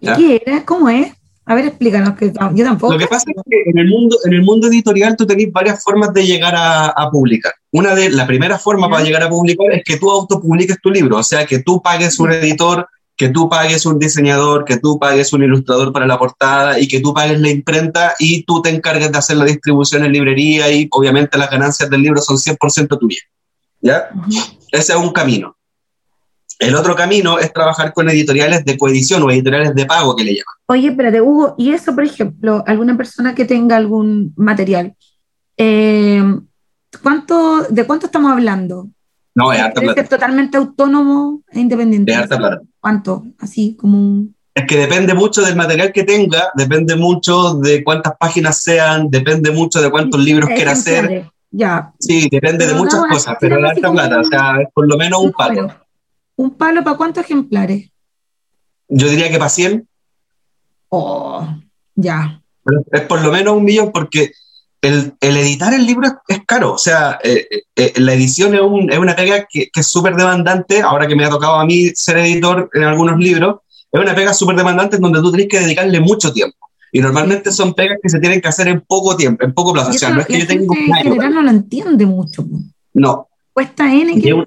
¿Ya? 0.00 0.16
¿Qué 0.16 0.42
era? 0.44 0.64
¿Cómo 0.64 0.88
es? 0.88 1.12
A 1.50 1.54
ver, 1.56 1.66
explícanos, 1.66 2.16
que 2.16 2.32
yo 2.54 2.64
tampoco. 2.64 2.92
Lo 2.92 2.98
que 3.00 3.08
pasa 3.08 3.24
es 3.26 3.42
que 3.44 3.70
en 3.70 3.76
el 3.76 3.88
mundo, 3.88 4.16
en 4.24 4.34
el 4.34 4.42
mundo 4.42 4.68
editorial 4.68 5.16
tú 5.16 5.26
tenés 5.26 5.50
varias 5.50 5.82
formas 5.82 6.14
de 6.14 6.24
llegar 6.24 6.54
a, 6.54 6.90
a 6.90 7.10
publicar. 7.10 7.52
Una 7.72 7.92
de 7.92 8.08
la 8.10 8.24
primera 8.24 8.56
forma 8.56 8.86
Ya. 8.86 8.90
para 8.92 9.04
llegar 9.04 9.24
a 9.24 9.28
publicar 9.28 9.66
es 9.72 9.82
que 9.84 9.96
tú 9.96 10.08
autopubliques 10.12 10.80
tu 10.80 10.90
libro, 10.90 11.16
o 11.16 11.24
sea, 11.24 11.44
que 11.46 11.58
tú 11.58 11.82
pagues 11.82 12.20
un 12.20 12.30
editor, 12.30 12.86
que 13.16 13.30
tú 13.30 13.48
pagues 13.48 13.84
un 13.84 13.98
diseñador, 13.98 14.64
que 14.64 14.76
tú 14.76 14.96
pagues 15.00 15.32
un 15.32 15.42
ilustrador 15.42 15.92
para 15.92 16.06
la 16.06 16.20
portada 16.20 16.78
y 16.78 16.86
que 16.86 17.00
tú 17.00 17.12
pagues 17.12 17.40
la 17.40 17.50
imprenta 17.50 18.14
y 18.20 18.44
tú 18.44 18.62
te 18.62 18.70
encargues 18.70 19.10
de 19.10 19.18
hacer 19.18 19.36
la 19.36 19.44
distribución 19.44 20.04
en 20.04 20.12
librería 20.12 20.70
y 20.70 20.86
obviamente 20.92 21.36
las 21.36 21.50
ganancias 21.50 21.90
del 21.90 22.00
libro 22.00 22.22
son 22.22 22.36
100% 22.36 22.96
tuyas. 22.96 23.24
¿Ya? 23.80 24.08
Ujú. 24.14 24.38
Ese 24.70 24.92
es 24.92 24.98
un 24.98 25.10
camino. 25.10 25.56
El 26.60 26.74
otro 26.74 26.94
camino 26.94 27.38
es 27.38 27.52
trabajar 27.52 27.92
con 27.94 28.08
editoriales 28.10 28.64
de 28.66 28.76
coedición 28.76 29.22
o 29.22 29.30
editoriales 29.30 29.74
de 29.74 29.86
pago 29.86 30.14
que 30.14 30.24
le 30.24 30.32
llaman. 30.32 30.54
Oye, 30.66 30.88
espérate, 30.88 31.20
Hugo, 31.22 31.54
y 31.58 31.72
eso, 31.72 31.94
por 31.94 32.04
ejemplo, 32.04 32.62
alguna 32.66 32.96
persona 32.96 33.34
que 33.34 33.46
tenga 33.46 33.76
algún 33.76 34.32
material, 34.36 34.94
eh, 35.56 36.22
¿cuánto, 37.02 37.62
¿de 37.70 37.84
cuánto 37.84 38.06
estamos 38.06 38.30
hablando? 38.32 38.88
No, 39.34 39.52
es 39.52 39.60
harta 39.60 39.80
¿Debe 39.80 39.94
plata. 39.94 40.00
ser 40.08 40.18
totalmente 40.18 40.58
autónomo 40.58 41.42
e 41.50 41.60
independiente? 41.60 42.12
Es 42.12 42.18
harta 42.18 42.36
plata. 42.36 42.60
¿Cuánto? 42.78 43.24
Así 43.38 43.74
como 43.76 43.98
un... 43.98 44.36
Es 44.54 44.66
que 44.66 44.76
depende 44.76 45.14
mucho 45.14 45.42
del 45.42 45.56
material 45.56 45.92
que 45.92 46.04
tenga, 46.04 46.50
depende 46.54 46.94
mucho 46.96 47.54
de 47.54 47.82
cuántas 47.82 48.14
páginas 48.18 48.58
sean, 48.58 49.08
depende 49.08 49.50
mucho 49.50 49.80
de 49.80 49.90
cuántos 49.90 50.20
libros 50.22 50.50
quiera 50.50 50.72
hacer. 50.72 51.24
Ya. 51.50 51.92
Sí, 51.98 52.28
depende 52.30 52.66
de 52.66 52.74
muchas 52.74 53.00
no, 53.00 53.06
cosas, 53.08 53.36
pero 53.40 53.58
es 53.64 53.70
harta 53.70 53.90
plata, 53.92 54.16
un- 54.18 54.20
o 54.20 54.24
sea, 54.28 54.56
es 54.60 54.68
por 54.74 54.86
lo 54.86 54.96
menos 54.98 55.20
un 55.20 55.32
número. 55.38 55.74
¿Un 56.40 56.52
palo 56.52 56.82
para 56.82 56.96
cuántos 56.96 57.22
ejemplares? 57.24 57.90
Yo 58.88 59.08
diría 59.10 59.30
que 59.30 59.36
para 59.36 59.50
100, 59.50 59.86
Oh, 60.88 61.46
ya. 61.94 62.42
es 62.92 63.02
por 63.02 63.20
lo 63.22 63.30
menos 63.30 63.56
un 63.56 63.64
millón 63.64 63.92
porque 63.92 64.32
el, 64.80 65.12
el 65.20 65.36
editar 65.36 65.72
el 65.74 65.84
libro 65.86 66.06
es, 66.08 66.14
es 66.28 66.40
caro, 66.46 66.72
o 66.72 66.78
sea, 66.78 67.18
eh, 67.22 67.46
eh, 67.76 67.92
la 67.96 68.14
edición 68.14 68.54
es, 68.54 68.60
un- 68.62 68.90
es 68.90 68.98
una 68.98 69.14
pega 69.14 69.46
que, 69.48 69.68
que 69.70 69.80
es 69.80 69.86
súper 69.86 70.14
demandante, 70.16 70.80
ahora 70.80 71.06
que 71.06 71.14
me 71.14 71.24
ha 71.24 71.30
tocado 71.30 71.56
a 71.56 71.66
mí 71.66 71.90
ser 71.94 72.16
editor 72.18 72.70
en 72.72 72.84
algunos 72.84 73.18
libros, 73.18 73.56
es 73.92 74.00
una 74.00 74.14
pega 74.14 74.32
súper 74.32 74.56
demandante 74.56 74.96
en 74.96 75.02
donde 75.02 75.20
tú 75.20 75.30
tienes 75.30 75.48
que 75.48 75.60
dedicarle 75.60 76.00
mucho 76.00 76.32
tiempo. 76.32 76.56
Y 76.90 77.00
normalmente 77.00 77.52
son 77.52 77.74
pegas 77.74 77.98
que 78.02 78.08
se 78.08 78.18
tienen 78.18 78.40
que 78.40 78.48
hacer 78.48 78.66
en 78.66 78.80
poco 78.80 79.14
tiempo, 79.16 79.44
en 79.44 79.52
poco 79.52 79.72
plazo. 79.74 79.90
O 79.90 79.92
sea, 79.92 80.10
no 80.10 80.22
es 80.22 80.26
que 80.26 80.40
yo 80.44 80.54
un 80.64 80.76
en 80.76 80.94
general 80.94 81.34
no 81.34 81.42
lo 81.42 81.50
entiende 81.50 82.06
mucho. 82.06 82.44
No. 82.94 83.28
Cuesta 83.52 83.92
N 83.94 84.20
que- 84.20 84.44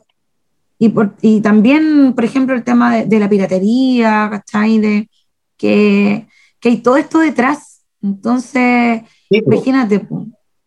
Y, 0.83 0.89
por- 0.89 1.15
y 1.21 1.39
también, 1.39 2.11
por 2.13 2.25
ejemplo, 2.25 2.53
el 2.53 2.63
tema 2.65 2.93
de, 2.93 3.05
de 3.05 3.17
la 3.19 3.29
piratería, 3.29 4.27
¿cachai? 4.29 4.79
De 4.79 5.09
que, 5.57 6.27
que 6.59 6.69
hay 6.69 6.77
todo 6.77 6.97
esto 6.97 7.19
detrás. 7.19 7.83
Entonces, 8.01 9.01
sí, 9.29 9.41
po. 9.41 9.53
imagínate. 9.53 10.05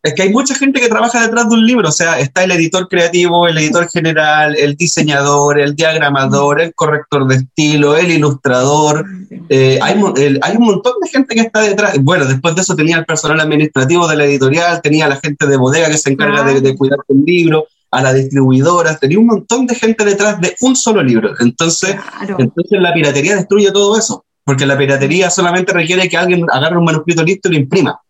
Es 0.03 0.15
que 0.15 0.23
hay 0.23 0.31
mucha 0.33 0.55
gente 0.55 0.81
que 0.81 0.89
trabaja 0.89 1.21
detrás 1.21 1.51
de 1.51 1.55
un 1.57 1.67
libro, 1.67 1.89
o 1.89 1.93
sea, 1.93 2.19
está 2.19 2.45
el 2.45 2.53
editor 2.53 2.89
creativo, 2.89 3.47
el 3.47 3.59
editor 3.59 3.91
general, 3.91 4.57
el 4.57 4.75
diseñador, 4.77 5.59
el 5.61 5.75
diagramador, 5.77 6.61
el 6.63 6.73
corrector 6.75 7.27
de 7.27 7.35
estilo, 7.35 7.95
el 7.97 8.11
ilustrador. 8.13 9.05
eh, 9.51 9.79
hay, 9.83 10.01
el- 10.17 10.39
hay 10.43 10.57
un 10.57 10.65
montón 10.65 10.95
de 11.03 11.11
gente 11.11 11.35
que 11.35 11.43
está 11.43 11.61
detrás. 11.61 11.99
Bueno, 12.01 12.25
después 12.25 12.55
de 12.55 12.63
eso 12.63 12.75
tenía 12.75 12.97
el 12.97 13.05
personal 13.05 13.39
administrativo 13.41 14.09
de 14.09 14.17
la 14.17 14.25
editorial, 14.25 14.81
tenía 14.81 15.09
la 15.09 15.17
gente 15.17 15.47
de 15.47 15.57
bodega 15.59 15.89
que 15.91 15.99
se 15.99 16.11
encarga 16.13 16.43
de, 16.43 16.63
de 16.63 16.75
cuidar 16.75 17.01
el 17.09 17.23
libro. 17.23 17.67
A 17.91 18.03
las 18.03 18.15
distribuidoras, 18.15 18.99
tenía 19.01 19.19
un 19.19 19.27
montón 19.27 19.67
de 19.67 19.75
gente 19.75 20.05
detrás 20.05 20.41
de 20.41 20.55
un 20.61 20.75
solo 20.77 21.03
libro. 21.03 21.31
Entonces, 21.41 21.97
Claro. 22.19 22.37
entonces 22.39 22.81
la 22.81 22.93
piratería 22.93 23.37
destruye 23.37 23.71
todo 23.73 23.97
eso, 23.99 24.25
porque 24.45 24.67
la 24.67 24.77
piratería 24.77 25.31
solamente 25.31 25.73
requiere 25.73 26.09
que 26.09 26.17
alguien 26.17 26.45
agarre 26.53 26.77
un 26.77 26.85
manuscrito 26.85 27.23
listo 27.23 27.49
y 27.49 27.53
lo 27.53 27.59
imprima. 27.59 28.01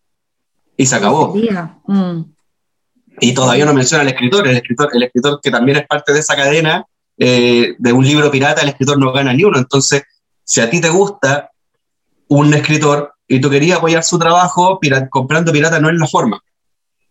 Y 0.75 0.85
se 0.85 0.95
acabó. 0.95 1.33
Mm, 1.85 2.21
Y 3.19 3.33
todavía 3.33 3.65
no 3.65 3.73
menciona 3.73 4.03
al 4.03 4.09
escritor, 4.09 4.47
el 4.47 4.57
escritor, 4.57 4.89
el 4.93 5.03
escritor 5.03 5.39
que 5.41 5.49
también 5.49 5.77
es 5.79 5.87
parte 5.87 6.13
de 6.13 6.19
esa 6.19 6.35
cadena 6.35 6.85
eh, 7.19 7.73
de 7.79 7.91
un 7.93 8.05
libro 8.05 8.29
pirata, 8.29 8.61
el 8.61 8.69
escritor 8.69 8.99
no 8.99 9.11
gana 9.11 9.33
ni 9.33 9.43
uno. 9.43 9.57
Entonces, 9.57 10.03
si 10.43 10.61
a 10.61 10.69
ti 10.69 10.79
te 10.79 10.89
gusta 10.89 11.49
un 12.27 12.53
escritor 12.53 13.13
y 13.27 13.41
tú 13.41 13.49
querías 13.49 13.79
apoyar 13.79 14.03
su 14.03 14.19
trabajo, 14.19 14.79
comprando 15.09 15.51
pirata 15.51 15.79
no 15.79 15.89
es 15.89 15.97
la 15.97 16.05
forma. 16.07 16.39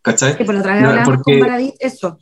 ¿Cachai? 0.02 0.36
que 0.36 0.44
por 0.44 0.54
otra 0.54 0.74
vez 0.74 0.82
No, 0.84 1.02
porque- 1.04 1.74
eso. 1.80 2.18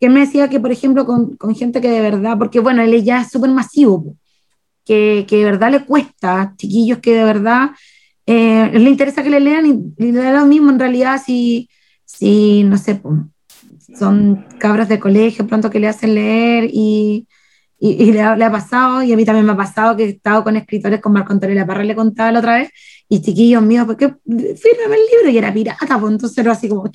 Que 0.00 0.06
él 0.06 0.12
me 0.12 0.20
decía 0.20 0.48
que, 0.48 0.60
por 0.60 0.72
ejemplo, 0.72 1.04
con, 1.06 1.36
con 1.36 1.54
gente 1.54 1.80
que 1.80 1.90
de 1.90 2.00
verdad, 2.00 2.38
porque 2.38 2.60
bueno, 2.60 2.82
él 2.82 3.02
ya 3.04 3.22
es 3.22 3.30
súper 3.30 3.50
masivo, 3.50 4.16
que, 4.84 5.26
que 5.28 5.36
de 5.38 5.44
verdad 5.44 5.70
le 5.70 5.84
cuesta, 5.84 6.54
chiquillos 6.56 6.98
que 6.98 7.14
de 7.14 7.24
verdad 7.24 7.70
eh, 8.26 8.70
le 8.72 8.90
interesa 8.90 9.22
que 9.22 9.30
le 9.30 9.40
lean 9.40 9.66
y, 9.66 10.04
y 10.04 10.12
le 10.12 10.20
da 10.20 10.32
lo 10.32 10.46
mismo 10.46 10.70
en 10.70 10.78
realidad 10.78 11.20
si, 11.24 11.68
si 12.04 12.62
no 12.64 12.78
sé, 12.78 12.94
po, 12.94 13.28
son 13.98 14.46
cabras 14.58 14.88
de 14.88 14.98
colegio 15.00 15.46
pronto 15.46 15.70
que 15.70 15.80
le 15.80 15.88
hacen 15.88 16.14
leer 16.14 16.70
y, 16.72 17.26
y, 17.80 18.10
le, 18.10 18.22
ha, 18.22 18.50
pasado, 18.50 19.04
y 19.04 19.12
a 19.12 19.16
mí 19.16 19.24
también 19.24 19.46
me 19.46 19.52
ha 19.52 19.56
pasado 19.56 19.96
que 19.96 20.04
he 20.04 20.08
estado 20.08 20.42
con 20.42 20.56
escritores 20.56 21.00
con 21.00 21.12
Marco 21.12 21.32
Antonio 21.32 21.54
La 21.54 21.66
Parra, 21.66 21.84
le 21.84 21.94
contaba 21.94 22.32
la 22.32 22.40
otra 22.40 22.56
vez, 22.56 22.70
y 23.08 23.22
chiquillos 23.22 23.62
míos, 23.62 23.86
porque 23.86 24.14
fírmame 24.26 24.96
el 24.96 25.06
libro 25.12 25.30
y 25.30 25.38
era 25.38 25.52
pirata, 25.52 25.98
pues 25.98 26.12
entonces 26.12 26.38
era 26.38 26.52
así 26.52 26.68
como, 26.68 26.90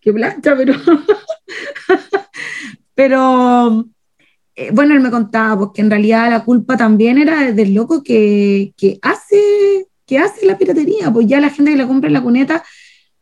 qué 0.00 0.12
plancha, 0.12 0.56
pero. 0.56 0.74
pero. 2.94 3.86
eh, 4.56 4.70
bueno, 4.72 4.94
él 4.94 5.00
me 5.00 5.12
contaba 5.12 5.56
pues, 5.56 5.70
que 5.74 5.82
en 5.82 5.90
realidad 5.90 6.28
la 6.28 6.44
culpa 6.44 6.76
también 6.76 7.18
era 7.18 7.52
del 7.52 7.72
loco 7.72 8.02
que, 8.02 8.74
que 8.76 8.98
hace, 9.02 9.86
que 10.06 10.18
hace 10.18 10.44
la 10.44 10.58
piratería. 10.58 11.12
Pues 11.12 11.28
ya 11.28 11.40
la 11.40 11.50
gente 11.50 11.70
que 11.70 11.78
la 11.78 11.86
compra 11.86 12.08
en 12.08 12.14
la 12.14 12.22
cuneta, 12.22 12.64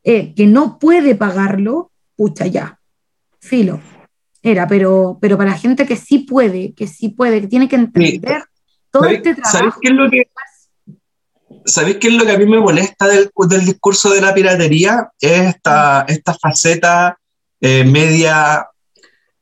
eh, 0.03 0.33
que 0.35 0.47
no 0.47 0.79
puede 0.79 1.15
pagarlo, 1.15 1.93
pucha, 2.17 2.47
ya, 2.47 2.81
filo. 3.41 3.79
Era, 4.43 4.67
pero, 4.69 5.19
pero 5.21 5.37
para 5.37 5.53
gente 5.55 5.85
que 5.87 5.97
sí 5.97 6.21
puede, 6.21 6.73
que 6.75 6.87
sí 6.87 7.09
puede, 7.09 7.41
que 7.41 7.49
tiene 7.49 7.69
que 7.69 7.77
entender 7.77 8.45
todo 8.91 9.03
¿Sabéis- 9.05 9.17
este 9.19 9.35
¿Sabéis 9.35 9.51
trabajo. 9.53 9.81
qué 9.83 9.89
es 9.89 9.95
lo 9.95 10.11
que, 10.11 10.23
¿Sabéis 11.65 11.97
qué 11.97 12.09
es 12.09 12.15
lo 12.15 12.25
que 12.25 12.33
a 12.33 12.39
mí 12.39 12.47
me 12.47 12.61
molesta 12.61 13.09
del, 13.09 13.31
del 13.49 13.65
discurso 13.65 14.11
de 14.11 14.21
la 14.21 14.33
piratería? 14.33 15.11
Es 15.21 15.55
esta, 15.55 16.05
esta 16.09 16.35
faceta 16.35 17.19
eh, 17.61 17.85
media 17.85 18.67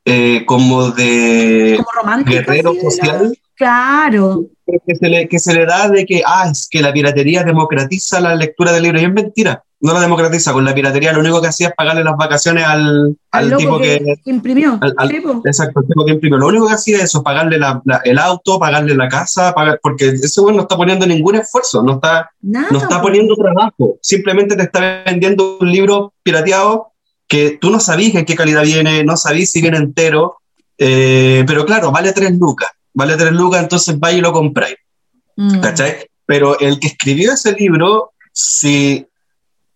eh, 0.03 0.43
como 0.45 0.89
de 0.91 1.79
Como 1.93 2.23
guerrero 2.25 2.73
social 2.81 3.37
Claro, 3.57 4.45
que 4.85 4.95
se, 4.95 5.09
le, 5.09 5.27
que 5.27 5.39
se 5.39 5.53
le 5.53 5.65
da 5.65 5.89
de 5.89 6.05
que, 6.05 6.21
ah, 6.25 6.47
es 6.51 6.67
que 6.69 6.81
la 6.81 6.93
piratería 6.93 7.43
democratiza 7.43 8.19
la 8.19 8.35
lectura 8.35 8.71
del 8.71 8.83
libro. 8.83 8.99
Y 8.99 9.05
es 9.05 9.11
mentira, 9.11 9.63
no 9.79 9.93
la 9.93 9.99
democratiza. 10.01 10.53
Con 10.53 10.63
la 10.63 10.75
piratería 10.75 11.11
lo 11.11 11.21
único 11.21 11.41
que 11.41 11.47
hacía 11.47 11.69
es 11.69 11.73
pagarle 11.75 12.03
las 12.03 12.15
vacaciones 12.15 12.63
al, 12.65 13.17
al 13.31 13.51
al 13.53 13.57
tipo 13.57 13.79
que, 13.79 13.99
imprimió. 14.25 14.77
al- 14.79 14.93
al-. 14.97 15.11
Exacto, 15.43 15.79
el 15.79 15.87
tipo 15.87 16.05
que 16.05 16.11
imprimió. 16.11 16.37
Lo 16.37 16.47
único 16.47 16.67
que 16.67 16.73
hacía 16.75 16.97
es 16.97 17.05
eso, 17.05 17.23
pagarle 17.23 17.57
la- 17.57 17.81
la- 17.85 18.01
el 18.03 18.19
auto, 18.19 18.59
pagarle 18.59 18.93
la 18.95 19.09
casa, 19.09 19.53
pagar, 19.55 19.79
porque 19.81 20.09
ese 20.09 20.39
güey 20.39 20.55
no 20.55 20.61
está 20.61 20.77
poniendo 20.77 21.07
ningún 21.07 21.35
esfuerzo, 21.37 21.81
no 21.81 21.93
está, 21.95 22.29
Nada, 22.41 22.67
no 22.69 22.77
está 22.77 22.97
po. 22.97 23.03
poniendo 23.07 23.35
trabajo. 23.35 23.97
Simplemente 24.01 24.55
te 24.55 24.63
está 24.63 25.01
vendiendo 25.03 25.57
un 25.59 25.71
libro 25.71 26.13
pirateado 26.21 26.91
que 27.27 27.57
tú 27.59 27.71
no 27.71 27.79
sabís 27.79 28.13
en 28.13 28.23
qué 28.25 28.35
calidad 28.35 28.63
viene, 28.63 29.03
no 29.03 29.17
sabís 29.17 29.49
si 29.49 29.61
viene 29.61 29.77
entero, 29.77 30.37
eh, 30.77 31.43
pero 31.47 31.65
claro, 31.65 31.91
vale 31.91 32.13
tres 32.13 32.31
lucas. 32.37 32.69
Vale 32.97 33.15
tres 33.15 33.31
lucas, 33.31 33.61
entonces 33.61 33.99
vais 33.99 34.17
y 34.17 34.21
lo 34.21 34.33
compráis. 34.33 34.75
Mm. 35.35 35.59
¿cachai? 35.59 36.07
Pero 36.25 36.59
el 36.59 36.79
que 36.79 36.87
escribió 36.87 37.33
ese 37.33 37.51
libro, 37.51 38.13
si 38.33 39.05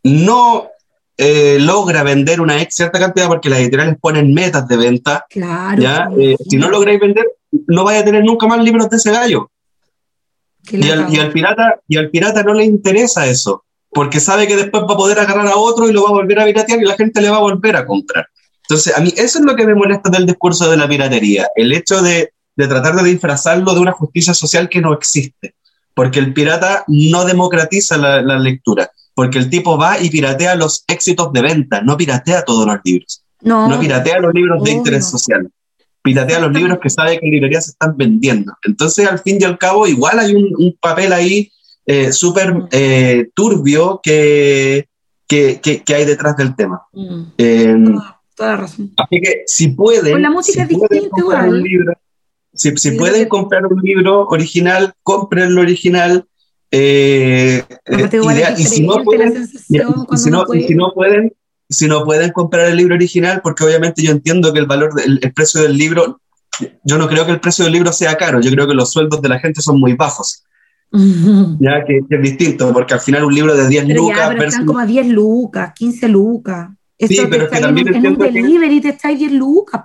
no 0.03 0.69
eh, 1.17 1.59
logra 1.59 2.01
vender 2.01 2.41
una 2.41 2.59
ex 2.59 2.73
cierta 2.73 2.97
cantidad, 2.97 3.27
porque 3.27 3.47
las 3.47 3.59
editoriales 3.59 3.95
ponen 4.01 4.33
metas 4.33 4.67
de 4.67 4.75
venta, 4.75 5.23
Claro. 5.29 5.79
¿ya? 5.79 6.09
Eh, 6.19 6.35
si 6.49 6.57
no 6.57 6.71
lográis 6.71 6.99
vender, 6.99 7.27
no 7.67 7.83
vais 7.83 8.01
a 8.01 8.05
tener 8.05 8.23
nunca 8.23 8.47
más 8.47 8.63
libros 8.63 8.89
de 8.89 8.97
ese 8.97 9.11
gallo. 9.11 9.51
Y 10.71 10.89
al, 10.89 11.13
y 11.13 11.19
al 11.19 11.31
pirata, 11.31 11.79
y 11.87 11.97
al 11.97 12.09
pirata 12.09 12.41
no 12.41 12.55
le 12.55 12.65
interesa 12.65 13.27
eso, 13.27 13.65
porque 13.91 14.19
sabe 14.19 14.47
que 14.47 14.55
después 14.55 14.81
va 14.89 14.95
a 14.95 14.97
poder 14.97 15.19
agarrar 15.19 15.45
a 15.45 15.57
otro 15.57 15.87
y 15.87 15.93
lo 15.93 16.01
va 16.03 16.09
a 16.09 16.13
volver 16.13 16.39
a 16.39 16.45
piratear 16.45 16.81
y 16.81 16.85
la 16.85 16.95
gente 16.95 17.21
le 17.21 17.29
va 17.29 17.37
a 17.37 17.41
volver 17.41 17.75
a 17.75 17.85
comprar. 17.85 18.25
Entonces, 18.63 18.97
a 18.97 19.01
mí 19.01 19.13
eso 19.15 19.37
es 19.37 19.45
lo 19.45 19.55
que 19.55 19.67
me 19.67 19.75
molesta 19.75 20.09
del 20.09 20.25
discurso 20.25 20.71
de 20.71 20.77
la 20.77 20.87
piratería, 20.87 21.47
el 21.55 21.71
hecho 21.71 22.01
de, 22.01 22.31
de 22.61 22.67
tratar 22.67 22.95
de 22.95 23.03
disfrazarlo 23.09 23.73
de 23.73 23.79
una 23.79 23.91
justicia 23.91 24.33
social 24.33 24.69
que 24.69 24.81
no 24.81 24.93
existe, 24.93 25.55
porque 25.93 26.19
el 26.19 26.33
pirata 26.33 26.83
no 26.87 27.25
democratiza 27.25 27.97
la, 27.97 28.21
la 28.21 28.37
lectura, 28.39 28.91
porque 29.13 29.37
el 29.39 29.49
tipo 29.49 29.77
va 29.77 29.99
y 29.99 30.09
piratea 30.09 30.55
los 30.55 30.83
éxitos 30.87 31.31
de 31.33 31.41
venta, 31.41 31.81
no 31.81 31.97
piratea 31.97 32.43
todos 32.43 32.65
los 32.65 32.77
libros, 32.83 33.23
no, 33.41 33.67
no 33.67 33.79
piratea 33.79 34.19
los 34.19 34.33
libros 34.33 34.63
de 34.63 34.71
interés 34.71 35.05
social, 35.09 35.49
piratea 36.01 36.39
los 36.39 36.51
libros 36.53 36.79
que 36.81 36.89
sabe 36.89 37.19
que 37.19 37.27
librerías 37.27 37.65
se 37.65 37.71
están 37.71 37.95
vendiendo. 37.97 38.53
Entonces, 38.63 39.07
al 39.07 39.19
fin 39.19 39.37
y 39.39 39.43
al 39.43 39.57
cabo, 39.57 39.85
igual 39.87 40.19
hay 40.19 40.33
un, 40.35 40.49
un 40.57 40.75
papel 40.79 41.13
ahí 41.13 41.51
eh, 41.85 42.11
súper 42.13 42.55
eh, 42.71 43.29
turbio 43.33 43.99
que, 44.03 44.87
que, 45.27 45.59
que- 45.61 45.83
que 45.83 45.95
hay 45.95 46.05
detrás 46.05 46.35
del 46.37 46.55
tema. 46.55 46.81
Mm, 46.93 47.21
Eh, 47.37 47.75
toda, 48.35 48.55
razón. 48.55 48.91
así 48.97 49.21
que 49.21 49.43
si 49.45 49.67
pueden, 49.69 50.13
Con 50.13 50.21
la 50.21 50.29
música 50.31 50.65
si 50.67 50.73
es 50.73 50.79
pueden 50.79 51.09
comprar 51.09 51.49
un 51.49 51.61
libro, 51.61 51.93
si, 52.53 52.75
si 52.77 52.91
pueden 52.91 53.27
comprar 53.29 53.65
un 53.65 53.81
libro 53.81 54.27
original, 54.27 54.93
compren 55.03 55.55
lo 55.55 55.61
original. 55.61 56.25
eh, 56.73 57.63
eh, 57.85 58.09
idea- 58.33 58.55
y 58.57 58.63
si 58.63 58.85
no 58.87 59.03
pueden, 59.03 59.33
y 59.43 60.17
si 60.17 60.29
no, 60.29 60.45
y 60.53 60.63
si 60.63 60.73
no 60.75 60.93
pueden, 60.93 61.33
si 61.69 61.87
no 61.87 62.03
pueden 62.05 62.31
comprar 62.31 62.67
el 62.67 62.77
libro 62.77 62.95
original, 62.95 63.41
porque 63.43 63.63
obviamente 63.65 64.01
yo 64.01 64.11
entiendo 64.11 64.53
que 64.53 64.59
el 64.59 64.67
valor, 64.67 64.93
del, 64.93 65.19
el 65.21 65.33
precio 65.33 65.61
del 65.61 65.75
libro, 65.77 66.21
yo 66.85 66.97
no 66.97 67.07
creo 67.09 67.25
que 67.25 67.31
el 67.33 67.39
precio 67.41 67.65
del 67.65 67.73
libro 67.73 67.91
sea 67.91 68.15
caro, 68.15 68.39
yo 68.39 68.51
creo 68.51 68.67
que 68.67 68.73
los 68.73 68.91
sueldos 68.91 69.21
de 69.21 69.27
la 69.29 69.39
gente 69.39 69.61
son 69.61 69.79
muy 69.81 69.93
bajos, 69.93 70.43
ya 71.59 71.83
que, 71.85 71.99
que 72.09 72.15
es 72.15 72.21
distinto, 72.21 72.71
porque 72.73 72.93
al 72.93 72.99
final 73.01 73.23
un 73.25 73.33
libro 73.35 73.55
de 73.55 73.67
10 73.67 73.85
Pero 73.87 74.01
lucas 74.03 74.17
ya, 74.17 74.27
pero 74.29 74.39
versus- 74.39 74.53
están 74.53 74.65
como 74.65 74.79
a 74.79 74.85
10 74.85 75.07
lucas, 75.07 75.73
15 75.75 76.07
lucas. 76.09 76.69
Eso 76.97 77.13
Sí, 77.23 77.27
pero 77.29 77.45
es 77.45 77.51
que 77.51 77.59
también 77.59 77.87
en, 77.87 77.93
en 77.95 77.99
un 77.99 78.05
entiendo 78.07 78.25
que- 78.25 78.31
delivery 78.41 78.81
te 78.81 78.89
está 78.89 79.07
ahí 79.09 79.15
10 79.17 79.31
lucas. 79.33 79.81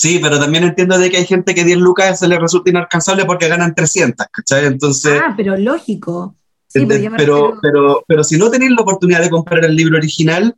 Sí, 0.00 0.20
pero 0.22 0.38
también 0.38 0.62
entiendo 0.62 0.96
de 0.96 1.10
que 1.10 1.16
hay 1.16 1.26
gente 1.26 1.56
que 1.56 1.64
10 1.64 1.78
lucas 1.78 2.20
se 2.20 2.28
le 2.28 2.38
resulta 2.38 2.70
inalcanzable 2.70 3.24
porque 3.24 3.48
ganan 3.48 3.74
300, 3.74 4.26
¿cachai? 4.30 4.66
Entonces, 4.66 5.20
Ah, 5.20 5.34
pero 5.36 5.56
lógico. 5.56 6.36
Sí, 6.68 6.86
pero, 6.86 6.88
pero, 6.88 7.10
refiero- 7.16 7.58
pero, 7.60 8.04
pero 8.06 8.22
si 8.22 8.38
no 8.38 8.48
tenéis 8.48 8.70
la 8.70 8.82
oportunidad 8.82 9.20
de 9.22 9.28
comprar 9.30 9.64
el 9.64 9.74
libro 9.74 9.96
original, 9.96 10.54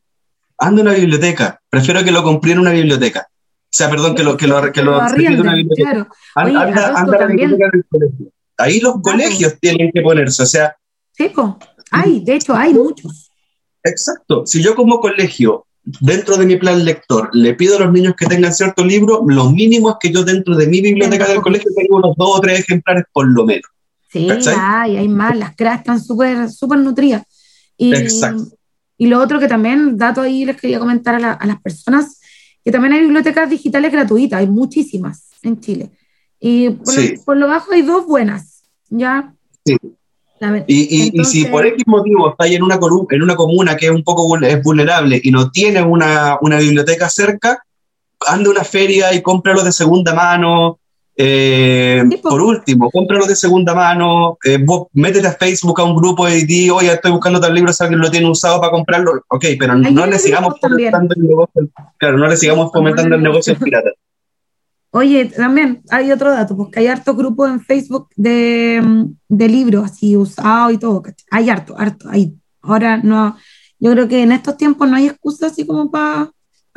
anda 0.58 0.82
a 0.82 0.84
una 0.84 0.92
biblioteca. 0.94 1.58
Prefiero 1.70 2.04
que 2.04 2.10
lo 2.10 2.22
compré 2.22 2.52
en 2.52 2.58
una 2.58 2.72
biblioteca. 2.72 3.28
O 3.30 3.72
sea, 3.72 3.88
perdón, 3.88 4.14
que 4.14 4.22
lo, 4.24 4.36
que 4.36 4.46
lo, 4.46 4.72
que 4.72 4.82
lo 4.82 5.00
arrienden, 5.00 5.40
una 5.40 5.54
biblioteca. 5.54 5.90
claro. 5.90 6.08
Anda, 6.34 6.50
Oye, 6.50 6.58
a 6.58 6.62
anda, 6.66 6.74
todo 6.74 6.96
anda 6.98 7.00
esto 7.00 7.14
a 7.16 7.20
la 7.20 7.26
biblioteca 7.28 7.70
del 7.72 7.84
colegio. 7.88 8.26
Ahí 8.58 8.80
los 8.80 8.94
colegios 9.00 9.54
tienen 9.58 9.90
que 9.94 10.02
ponerse, 10.02 10.42
o 10.42 10.46
sea, 10.46 10.76
Sí. 11.16 11.32
Hay, 11.92 12.20
de 12.20 12.34
hecho, 12.34 12.54
hay 12.54 12.74
muchos. 12.74 13.30
exacto. 13.82 14.44
Si 14.44 14.62
yo 14.62 14.74
como 14.74 15.00
colegio, 15.00 15.66
dentro 16.00 16.36
de 16.36 16.46
mi 16.46 16.56
plan 16.56 16.84
lector, 16.84 17.30
le 17.32 17.54
pido 17.54 17.76
a 17.76 17.80
los 17.80 17.92
niños 17.92 18.14
que 18.16 18.26
tengan 18.26 18.52
cierto 18.54 18.84
libro, 18.84 19.22
lo 19.26 19.50
mínimo 19.50 19.90
es 19.90 19.96
que 20.00 20.12
yo 20.12 20.22
dentro 20.24 20.56
de 20.56 20.66
mi 20.66 20.80
biblioteca 20.80 21.26
del 21.28 21.40
colegio 21.40 21.70
tenga 21.76 21.96
unos 21.96 22.16
dos 22.16 22.38
o 22.38 22.40
tres 22.40 22.60
ejemplares 22.60 23.04
por 23.12 23.28
lo 23.28 23.44
menos. 23.46 23.70
Sí, 24.12 24.26
¿Cachai? 24.26 24.54
hay, 24.58 24.96
hay 24.96 25.08
más. 25.08 25.36
Las 25.36 25.54
cras 25.54 25.78
están 25.80 26.00
súper 26.02 26.50
súper 26.50 26.78
nutridas. 26.80 27.22
Y, 27.76 27.94
Exacto. 27.94 28.44
y 28.98 29.06
lo 29.06 29.20
otro 29.20 29.38
que 29.38 29.48
también, 29.48 29.96
dato 29.96 30.20
ahí, 30.20 30.44
les 30.44 30.60
quería 30.60 30.78
comentar 30.78 31.14
a, 31.14 31.18
la- 31.20 31.32
a 31.32 31.46
las 31.46 31.60
personas, 31.62 32.20
que 32.64 32.70
también 32.72 32.92
hay 32.92 33.00
bibliotecas 33.00 33.48
digitales 33.48 33.90
gratuitas, 33.92 34.40
hay 34.40 34.48
muchísimas 34.48 35.28
en 35.42 35.60
Chile. 35.60 35.90
Y 36.40 36.70
por, 36.70 36.92
Sí. 36.94 37.14
lo, 37.16 37.22
por 37.24 37.36
lo 37.36 37.46
bajo 37.48 37.72
hay 37.72 37.82
dos 37.82 38.06
buenas, 38.06 38.64
¿ya? 38.88 39.32
Sí. 39.64 39.76
Y, 40.66 40.82
y- 40.82 41.10
y 41.12 41.24
si 41.24 41.44
por 41.46 41.66
X 41.66 41.84
motivo 41.86 42.30
está 42.30 42.44
ahí 42.44 42.54
en 42.54 42.62
una, 42.62 42.78
en 43.10 43.22
una 43.22 43.36
comuna 43.36 43.76
que 43.76 43.86
es 43.86 43.92
un 43.92 44.02
poco 44.04 44.36
es 44.38 44.62
vulnerable 44.62 45.20
y 45.22 45.30
no 45.30 45.50
tiene 45.50 45.82
una, 45.82 46.38
una 46.40 46.58
biblioteca 46.58 47.08
cerca, 47.08 47.62
anda 48.26 48.48
a 48.48 48.52
una 48.52 48.64
feria 48.64 49.12
y 49.14 49.22
cómpralo 49.22 49.62
de 49.62 49.72
segunda 49.72 50.14
mano. 50.14 50.78
Eh, 51.22 52.02
por 52.22 52.40
último, 52.40 52.90
cómpralo 52.90 53.26
de 53.26 53.36
segunda 53.36 53.74
mano. 53.74 54.38
eh, 54.42 54.56
vos 54.64 54.86
métete 54.94 55.26
a 55.26 55.32
Facebook 55.32 55.78
a 55.80 55.84
un 55.84 55.94
grupo 55.94 56.26
y 56.26 56.44
di, 56.46 56.70
oye, 56.70 56.90
estoy 56.92 57.10
buscando 57.10 57.38
tal 57.38 57.54
libro, 57.54 57.70
si 57.74 57.82
alguien 57.82 58.00
lo 58.00 58.10
tiene 58.10 58.30
usado 58.30 58.58
para 58.58 58.72
comprarlo. 58.72 59.22
Ok, 59.28 59.44
pero 59.58 59.74
no 59.92 60.06
le 60.06 60.18
sigamos 60.18 60.54
fomentando 60.60 61.14
el 61.14 61.22
negocio. 61.28 61.68
Claro, 61.98 62.16
no 62.16 62.26
le 62.26 62.36
sigamos 62.38 62.70
fomentando 62.72 63.14
el 63.16 63.22
negocio 63.22 63.54
pirata. 63.58 63.90
Oye, 64.92 65.26
también 65.26 65.82
hay 65.90 66.10
otro 66.10 66.30
dato, 66.30 66.56
porque 66.56 66.80
hay 66.80 66.88
hartos 66.88 67.16
grupos 67.16 67.48
en 67.48 67.60
Facebook 67.60 68.08
de, 68.16 68.80
mm, 68.82 69.04
de 69.28 69.48
libros 69.48 69.84
así 69.84 70.16
usados 70.16 70.72
y 70.72 70.78
todo. 70.78 71.00
¿cachai? 71.02 71.24
Hay 71.30 71.50
harto, 71.50 71.78
harto. 71.78 72.08
Hay. 72.10 72.34
Ahora 72.62 72.96
no, 72.98 73.36
yo 73.78 73.92
creo 73.92 74.08
que 74.08 74.22
en 74.22 74.32
estos 74.32 74.56
tiempos 74.56 74.88
no 74.88 74.96
hay 74.96 75.06
excusa 75.06 75.46
así 75.46 75.64
como 75.66 75.90
para 75.90 76.30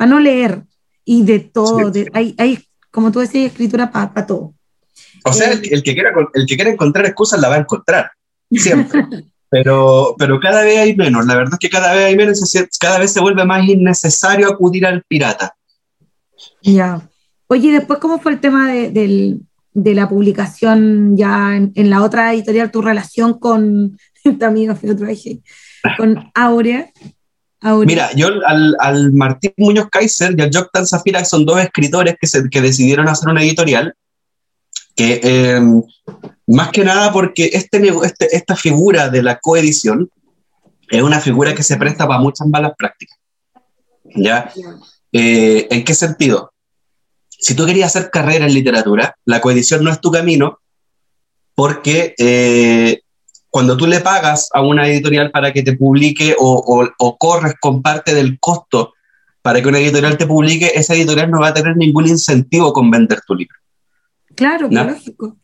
no 0.06 0.20
leer. 0.20 0.62
y 1.04 1.22
de 1.24 1.38
todo. 1.40 1.90
de- 1.90 2.08
hay, 2.14 2.34
hay, 2.38 2.64
como 2.90 3.10
tú 3.12 3.18
decías, 3.20 3.50
escritura 3.50 3.90
para 3.90 4.26
todo. 4.26 4.54
O 5.24 5.32
sea, 5.32 5.50
el, 5.52 5.60
el 5.72 5.82
que 5.82 5.92
quiera, 5.94 6.10
el 6.34 6.46
que 6.46 6.54
quiera 6.54 6.70
encontrar 6.70 7.04
excusas 7.06 7.40
la 7.40 7.48
va 7.48 7.56
a 7.56 7.58
encontrar, 7.58 8.10
siempre. 8.50 9.04
pero, 9.50 10.14
pero 10.18 10.38
cada 10.40 10.62
vez 10.62 10.78
hay 10.78 10.94
menos. 10.96 11.26
La 11.26 11.34
verdad 11.34 11.54
es 11.54 11.58
que 11.58 11.68
cada 11.68 11.92
vez 11.92 12.04
hay 12.06 12.16
menos, 12.16 12.40
cada 12.80 12.98
vez 12.98 13.12
se 13.12 13.20
vuelve 13.20 13.44
más 13.44 13.68
innecesario 13.68 14.48
acudir 14.48 14.86
al 14.86 15.02
pirata. 15.02 15.54
Ya. 16.62 17.06
Oye, 17.54 17.70
después, 17.70 18.00
¿cómo 18.00 18.18
fue 18.18 18.32
el 18.32 18.40
tema 18.40 18.72
de, 18.72 19.38
de 19.72 19.94
la 19.94 20.08
publicación 20.08 21.16
ya 21.16 21.54
en, 21.54 21.70
en 21.76 21.88
la 21.88 22.02
otra 22.02 22.34
editorial, 22.34 22.72
tu 22.72 22.82
relación 22.82 23.38
con 23.38 23.96
tu 24.24 25.04
eje, 25.04 25.38
con 25.96 26.32
Aurea? 26.34 26.90
Aurea. 27.60 27.86
Mira, 27.86 28.12
yo 28.16 28.26
al, 28.44 28.74
al 28.80 29.12
Martín 29.12 29.52
Muñoz 29.56 29.88
Kaiser 29.88 30.34
y 30.36 30.42
al 30.42 30.50
Joktan 30.52 30.84
Zafira, 30.84 31.24
son 31.24 31.46
dos 31.46 31.60
escritores 31.60 32.16
que, 32.20 32.26
se, 32.26 32.50
que 32.50 32.60
decidieron 32.60 33.08
hacer 33.08 33.28
una 33.28 33.44
editorial, 33.44 33.94
que 34.96 35.20
eh, 35.22 35.60
más 36.48 36.70
que 36.70 36.82
nada 36.82 37.12
porque 37.12 37.50
este, 37.52 37.78
este- 38.02 38.36
esta 38.36 38.56
figura 38.56 39.10
de 39.10 39.22
la 39.22 39.38
coedición 39.38 40.10
es 40.90 41.02
una 41.02 41.20
figura 41.20 41.54
que 41.54 41.62
se 41.62 41.76
presta 41.76 42.08
para 42.08 42.18
muchas 42.18 42.48
malas 42.48 42.72
prácticas. 42.76 43.16
¿Ya? 44.16 44.50
Eh, 45.12 45.68
¿En 45.70 45.84
qué 45.84 45.94
sentido? 45.94 46.50
Si 47.38 47.54
tú 47.54 47.66
querías 47.66 47.94
hacer 47.94 48.10
carrera 48.10 48.46
en 48.46 48.54
literatura, 48.54 49.16
la 49.24 49.40
coedición 49.40 49.84
no 49.84 49.90
es 49.90 50.00
tu 50.00 50.10
camino, 50.10 50.58
porque 51.54 52.14
eh, 52.18 53.00
cuando 53.50 53.76
tú 53.76 53.86
le 53.86 54.00
pagas 54.00 54.48
a 54.52 54.62
una 54.62 54.88
editorial 54.88 55.30
para 55.30 55.52
que 55.52 55.62
te 55.62 55.76
publique 55.76 56.34
o, 56.38 56.52
o- 56.66 56.90
o 56.98 57.16
corres 57.18 57.54
con 57.60 57.82
parte 57.82 58.14
del 58.14 58.38
costo 58.40 58.92
para 59.42 59.60
que 59.62 59.68
una 59.68 59.78
editorial 59.78 60.16
te 60.16 60.26
publique, 60.26 60.72
esa 60.74 60.94
editorial 60.94 61.30
no 61.30 61.40
va 61.40 61.48
a 61.48 61.54
tener 61.54 61.76
ningún 61.76 62.08
incentivo 62.08 62.72
con 62.72 62.90
vender 62.90 63.20
tu 63.26 63.34
libro. 63.34 63.56
Claro, 64.34 64.68
¿no? 64.70 64.84
lógico. 64.84 65.36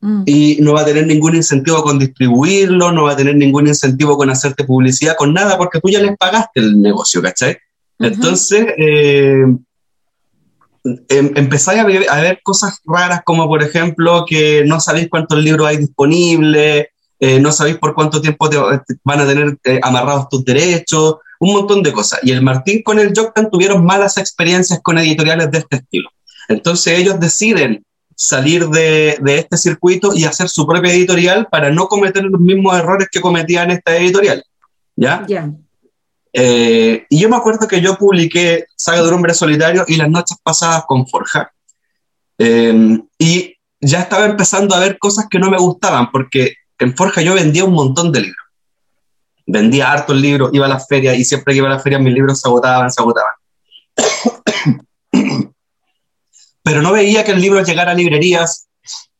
Mm. 0.00 0.22
Y 0.26 0.56
no 0.60 0.72
va 0.72 0.80
a 0.80 0.84
tener 0.84 1.06
ningún 1.06 1.36
incentivo 1.36 1.82
con 1.82 1.98
distribuirlo, 1.98 2.90
no 2.90 3.04
va 3.04 3.12
a 3.12 3.16
tener 3.16 3.36
ningún 3.36 3.68
incentivo 3.68 4.16
con 4.16 4.30
hacerte 4.30 4.64
publicidad, 4.64 5.14
con 5.16 5.32
nada, 5.32 5.56
porque 5.58 5.80
tú 5.80 5.88
ya 5.90 6.00
les 6.00 6.16
pagaste 6.16 6.58
el 6.60 6.80
negocio, 6.82 7.22
¿cachai? 7.22 7.56
Entonces, 8.00 8.66
eh, 8.78 9.44
em- 10.84 11.32
empezáis 11.36 11.80
a 11.80 11.84
ver, 11.84 12.06
a 12.10 12.20
ver 12.20 12.40
cosas 12.42 12.80
raras 12.84 13.22
como, 13.24 13.46
por 13.46 13.62
ejemplo, 13.62 14.24
que 14.26 14.64
no 14.66 14.80
sabéis 14.80 15.08
cuántos 15.08 15.38
libros 15.42 15.66
hay 15.66 15.76
disponibles, 15.78 16.86
eh, 17.20 17.38
no 17.38 17.52
sabéis 17.52 17.78
por 17.78 17.94
cuánto 17.94 18.20
tiempo 18.20 18.50
te, 18.50 18.56
te 18.86 18.94
van 19.04 19.20
a 19.20 19.26
tener 19.26 19.56
eh, 19.64 19.78
amarrados 19.82 20.28
tus 20.28 20.44
derechos, 20.44 21.16
un 21.38 21.54
montón 21.54 21.82
de 21.82 21.92
cosas. 21.92 22.20
Y 22.22 22.32
el 22.32 22.42
Martín 22.42 22.82
con 22.82 22.98
el 22.98 23.12
Joktan 23.14 23.50
tuvieron 23.50 23.84
malas 23.84 24.16
experiencias 24.18 24.80
con 24.82 24.98
editoriales 24.98 25.50
de 25.50 25.58
este 25.58 25.76
estilo. 25.76 26.10
Entonces 26.48 26.98
ellos 26.98 27.20
deciden 27.20 27.84
salir 28.16 28.68
de, 28.68 29.16
de 29.20 29.38
este 29.38 29.56
circuito 29.56 30.14
y 30.14 30.24
hacer 30.24 30.48
su 30.48 30.66
propia 30.66 30.92
editorial 30.92 31.46
para 31.50 31.70
no 31.70 31.86
cometer 31.86 32.24
los 32.24 32.40
mismos 32.40 32.76
errores 32.76 33.08
que 33.10 33.20
cometían 33.20 33.70
esta 33.70 33.96
editorial. 33.96 34.44
¿Ya? 34.96 35.24
Ya. 35.28 35.50
Eh, 36.32 37.06
y 37.08 37.20
yo 37.20 37.28
me 37.28 37.36
acuerdo 37.36 37.68
que 37.68 37.80
yo 37.80 37.96
publiqué 37.96 38.64
Saga 38.76 39.02
de 39.02 39.08
un 39.08 39.14
hombre 39.14 39.34
solitario 39.34 39.84
y 39.86 39.96
las 39.96 40.08
noches 40.08 40.38
pasadas 40.42 40.84
con 40.86 41.06
Forja. 41.06 41.52
Eh, 42.38 42.98
y 43.18 43.54
ya 43.80 44.00
estaba 44.00 44.24
empezando 44.26 44.74
a 44.74 44.80
ver 44.80 44.98
cosas 44.98 45.26
que 45.30 45.38
no 45.38 45.50
me 45.50 45.58
gustaban, 45.58 46.10
porque 46.10 46.54
en 46.78 46.96
Forja 46.96 47.20
yo 47.20 47.34
vendía 47.34 47.64
un 47.64 47.74
montón 47.74 48.10
de 48.12 48.20
libros. 48.20 48.46
Vendía 49.46 49.92
hartos 49.92 50.16
libros, 50.16 50.50
iba 50.52 50.66
a 50.66 50.68
las 50.68 50.86
ferias 50.86 51.16
y 51.16 51.24
siempre 51.24 51.52
que 51.52 51.58
iba 51.58 51.68
a 51.68 51.72
las 51.72 51.82
ferias 51.82 52.00
mis 52.00 52.14
libros 52.14 52.40
se 52.40 52.48
agotaban, 52.48 52.90
se 52.90 53.02
agotaban. 53.02 53.32
Pero 56.62 56.80
no 56.80 56.92
veía 56.92 57.24
que 57.24 57.32
el 57.32 57.40
libro 57.40 57.62
llegara 57.62 57.90
a 57.90 57.94
librerías. 57.94 58.68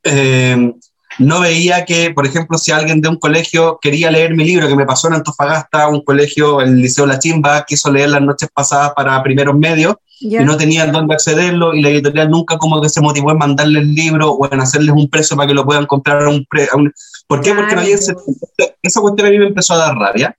eh, 0.04 0.72
no 1.18 1.40
veía 1.40 1.84
que, 1.84 2.10
por 2.10 2.26
ejemplo, 2.26 2.58
si 2.58 2.72
alguien 2.72 3.00
de 3.00 3.08
un 3.08 3.16
colegio 3.16 3.78
quería 3.80 4.10
leer 4.10 4.34
mi 4.34 4.44
libro, 4.44 4.68
que 4.68 4.76
me 4.76 4.86
pasó 4.86 5.08
en 5.08 5.14
Antofagasta, 5.14 5.88
un 5.88 6.02
colegio, 6.02 6.60
el 6.60 6.76
Liceo 6.76 7.06
La 7.06 7.18
Chimba, 7.18 7.64
quiso 7.64 7.90
leer 7.90 8.10
las 8.10 8.22
noches 8.22 8.48
pasadas 8.52 8.92
para 8.94 9.22
primeros 9.22 9.56
medios 9.56 9.96
Ya. 10.20 10.42
y 10.42 10.44
no 10.44 10.56
tenían 10.56 10.92
dónde 10.92 11.14
accederlo 11.14 11.74
y 11.74 11.82
la 11.82 11.88
editorial 11.90 12.30
nunca 12.30 12.56
como 12.56 12.80
que 12.80 12.88
se 12.88 13.00
motivó 13.00 13.32
en 13.32 13.38
mandarles 13.38 13.82
el 13.82 13.94
libro 13.94 14.30
o 14.30 14.52
en 14.52 14.60
hacerles 14.60 14.94
un 14.94 15.08
precio 15.10 15.36
para 15.36 15.48
que 15.48 15.54
lo 15.54 15.64
puedan 15.64 15.86
comprar 15.86 16.22
a 16.22 16.28
un 16.28 16.46
precio. 16.48 16.78
¿Por 17.26 17.40
qué? 17.40 17.54
Porque 17.54 17.74
no 17.74 17.80
había 17.80 17.92
incentivo. 17.94 18.36
Esa 18.82 19.00
cuestión 19.00 19.26
a 19.26 19.30
mí 19.30 19.38
me 19.38 19.46
empezó 19.46 19.74
a 19.74 19.78
dar 19.78 19.96
rabia. 19.96 20.36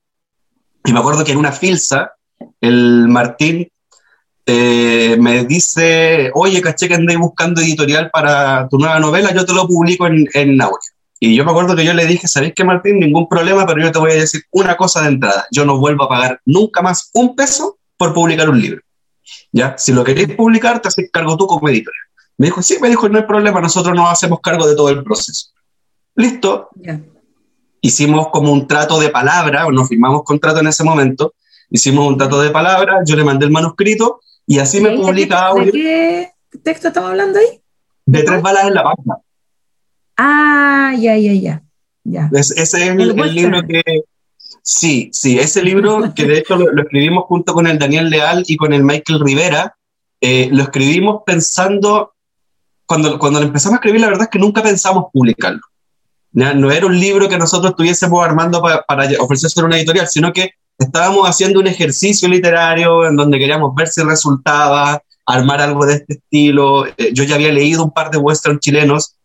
Y 0.86 0.94
me 0.94 1.00
acuerdo 1.00 1.24
que 1.24 1.32
en 1.34 1.38
una 1.38 1.52
filsa, 1.52 2.14
el 2.62 3.08
Martín 3.08 3.68
eh, 4.46 5.18
me 5.20 5.46
dice, 5.46 6.32
oye, 6.34 6.62
caché 6.62 6.88
que 6.88 6.96
andáis 6.96 7.20
buscando 7.20 7.62
editorial 7.62 8.10
para 8.12 8.68
tu 8.70 8.78
nueva 8.78 9.00
novela, 9.00 9.34
yo 9.34 9.46
te 9.46 9.54
lo 9.54 9.68
publico 9.68 10.08
en, 10.08 10.28
en 10.34 10.62
audio. 10.62 10.78
Y 11.20 11.36
yo 11.36 11.46
me 11.46 11.52
acuerdo 11.52 11.76
que 11.76 11.86
yo 11.86 11.94
le 11.94 12.06
dije, 12.06 12.28
¿sabéis 12.28 12.54
qué, 12.54 12.66
Martín? 12.66 13.00
Ningún 13.00 13.30
problema, 13.30 13.66
pero 13.66 13.82
yo 13.82 13.92
te 13.92 14.00
voy 14.00 14.12
a 14.12 14.16
decir 14.16 14.42
una 14.52 14.76
cosa 14.76 15.02
de 15.04 15.08
entrada. 15.08 15.48
Yo 15.52 15.64
no 15.64 15.78
vuelvo 15.78 16.04
a 16.04 16.10
pagar 16.10 16.42
nunca 16.46 16.82
más 16.82 17.10
un 17.14 17.36
peso 17.36 17.78
por 17.96 18.14
publicar 18.14 18.50
un 18.50 18.60
libro. 18.62 18.82
¿Ya? 19.54 19.76
Si 19.78 19.94
lo 19.94 20.04
queréis 20.04 20.36
publicar, 20.36 20.82
te 20.82 20.90
haces 20.90 21.10
cargo 21.12 21.38
tú 21.38 21.48
como 21.48 21.70
editorial. 21.70 22.04
Me 22.38 22.48
dijo, 22.48 22.62
sí, 22.62 22.78
me 22.82 22.90
dijo, 22.90 23.08
no 23.08 23.20
hay 23.20 23.26
problema, 23.26 23.62
nosotros 23.62 23.96
nos 23.96 24.10
hacemos 24.12 24.42
cargo 24.42 24.68
de 24.68 24.76
todo 24.76 24.90
el 24.90 25.02
proceso. 25.04 25.52
Listo, 26.16 26.70
Ya. 26.76 27.00
hicimos 27.80 28.28
como 28.30 28.52
un 28.52 28.68
trato 28.68 29.00
de 29.00 29.10
palabra, 29.10 29.66
o 29.66 29.72
no 29.72 29.86
firmamos 29.86 30.24
contrato 30.24 30.60
en 30.60 30.68
ese 30.68 30.84
momento, 30.84 31.36
hicimos 31.70 32.06
un 32.08 32.18
trato 32.18 32.42
de 32.42 32.50
palabra, 32.50 33.00
yo 33.06 33.16
le 33.16 33.24
mandé 33.24 33.46
el 33.46 33.52
manuscrito 33.52 34.20
y 34.48 34.60
así 34.60 34.80
me 34.82 34.90
¿De 34.90 34.96
qué- 34.96 35.02
publica 35.02 35.36
¿De 35.36 35.42
audio 35.46 35.72
qué 35.72 36.32
texto 36.64 36.88
estamos 36.90 37.10
hablando 37.12 37.40
ahí? 37.40 37.62
de 38.06 38.24
tres 38.24 38.42
balas 38.42 38.66
en 38.68 38.74
la 38.74 38.84
página. 38.84 39.16
Ah, 40.18 40.94
ya, 40.98 41.18
ya, 41.18 41.34
ya. 41.34 41.64
Ya. 42.04 42.30
Es- 42.34 42.52
ese 42.52 42.62
es 42.62 42.74
el, 42.90 43.02
El 43.02 43.12
el 43.12 43.12
western. 43.20 43.36
libro 43.36 43.62
que... 43.68 43.82
Sí, 44.62 45.10
sí, 45.14 45.40
ese 45.40 45.64
libro 45.64 46.14
que 46.14 46.26
de 46.26 46.38
hecho 46.40 46.56
lo, 46.56 46.72
lo 46.72 46.84
escribimos 46.84 47.26
junto 47.26 47.54
con 47.54 47.68
el 47.68 47.80
Daniel 47.80 48.10
Leal 48.10 48.44
y 48.48 48.58
con 48.58 48.74
el 48.74 48.84
Michael 48.84 49.20
Rivera, 49.22 49.76
eh, 50.22 50.50
lo 50.52 50.64
escribimos 50.64 51.24
pensando, 51.26 52.14
cuando, 52.86 53.18
cuando 53.20 53.40
lo 53.40 53.46
empezamos 53.48 53.76
a 53.76 53.78
escribir, 53.78 54.02
la 54.02 54.08
verdad 54.08 54.24
es 54.24 54.30
que 54.30 54.40
nunca 54.40 54.62
pensamos 54.62 55.06
publicarlo. 55.12 55.62
No 56.34 56.72
era 56.72 56.86
un 56.88 57.00
libro 57.00 57.30
que 57.30 57.38
nosotros 57.38 57.72
estuviésemos 57.72 58.24
armando 58.26 58.60
pa- 58.62 58.84
para 58.88 59.08
ofrecerse 59.20 59.62
a 59.62 59.66
una 59.66 59.78
editorial, 59.78 60.08
sino 60.08 60.34
que 60.34 60.52
estábamos 60.78 61.28
haciendo 61.30 61.60
un 61.60 61.68
ejercicio 61.68 62.28
literario 62.28 63.08
en 63.08 63.16
donde 63.16 63.40
queríamos 63.40 63.74
ver 63.76 63.88
si 63.88 64.02
resultaba, 64.02 65.02
armar 65.26 65.62
algo 65.62 65.86
de 65.86 65.94
este 65.94 66.14
estilo. 66.16 66.86
Eh, 66.86 67.12
yo 67.14 67.24
ya 67.24 67.36
había 67.36 67.52
leído 67.52 67.84
un 67.84 67.92
par 67.92 68.12
de 68.12 68.18
western 68.18 68.60
chilenos, 68.60 69.16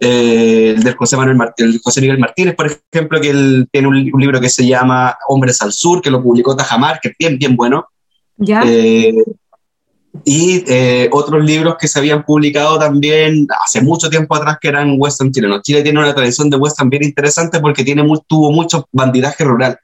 eh, 0.00 0.74
el 0.76 0.82
del 0.82 0.94
José, 0.94 1.16
Manuel 1.16 1.38
Mart- 1.38 1.58
el 1.58 1.80
José 1.82 2.02
Miguel 2.02 2.18
Martínez, 2.18 2.54
por 2.54 2.66
ejemplo, 2.92 3.20
que 3.20 3.30
él 3.30 3.66
tiene 3.72 3.88
un, 3.88 4.10
un 4.12 4.20
libro 4.20 4.40
que 4.40 4.50
se 4.50 4.66
llama 4.66 5.16
Hombres 5.28 5.62
al 5.62 5.72
Sur, 5.72 6.02
que 6.02 6.10
lo 6.10 6.22
publicó 6.22 6.54
Tajamar, 6.54 7.00
que 7.00 7.08
es 7.08 7.14
bien, 7.18 7.38
bien 7.38 7.56
bueno. 7.56 7.86
Ya. 8.36 8.62
Eh, 8.66 9.14
y 10.24 10.64
eh, 10.66 11.08
otros 11.12 11.44
libros 11.44 11.76
que 11.78 11.88
se 11.88 11.98
habían 11.98 12.24
publicado 12.24 12.78
también 12.78 13.46
hace 13.64 13.80
mucho 13.80 14.08
tiempo 14.08 14.34
atrás 14.34 14.58
que 14.60 14.68
eran 14.68 14.96
western 14.98 15.30
chilenos. 15.30 15.62
Chile 15.62 15.82
tiene 15.82 16.00
una 16.00 16.14
tradición 16.14 16.50
de 16.50 16.56
western 16.56 16.90
bien 16.90 17.04
interesante 17.04 17.60
porque 17.60 17.84
tiene 17.84 18.02
tuvo 18.26 18.50
mucho 18.50 18.88
bandidaje 18.92 19.44
rural. 19.44 19.78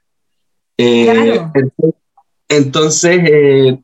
Eh, 0.77 1.05
Claro. 1.05 1.51
ent- 1.53 1.95
Entonces, 2.49 3.19
eh, 3.23 3.79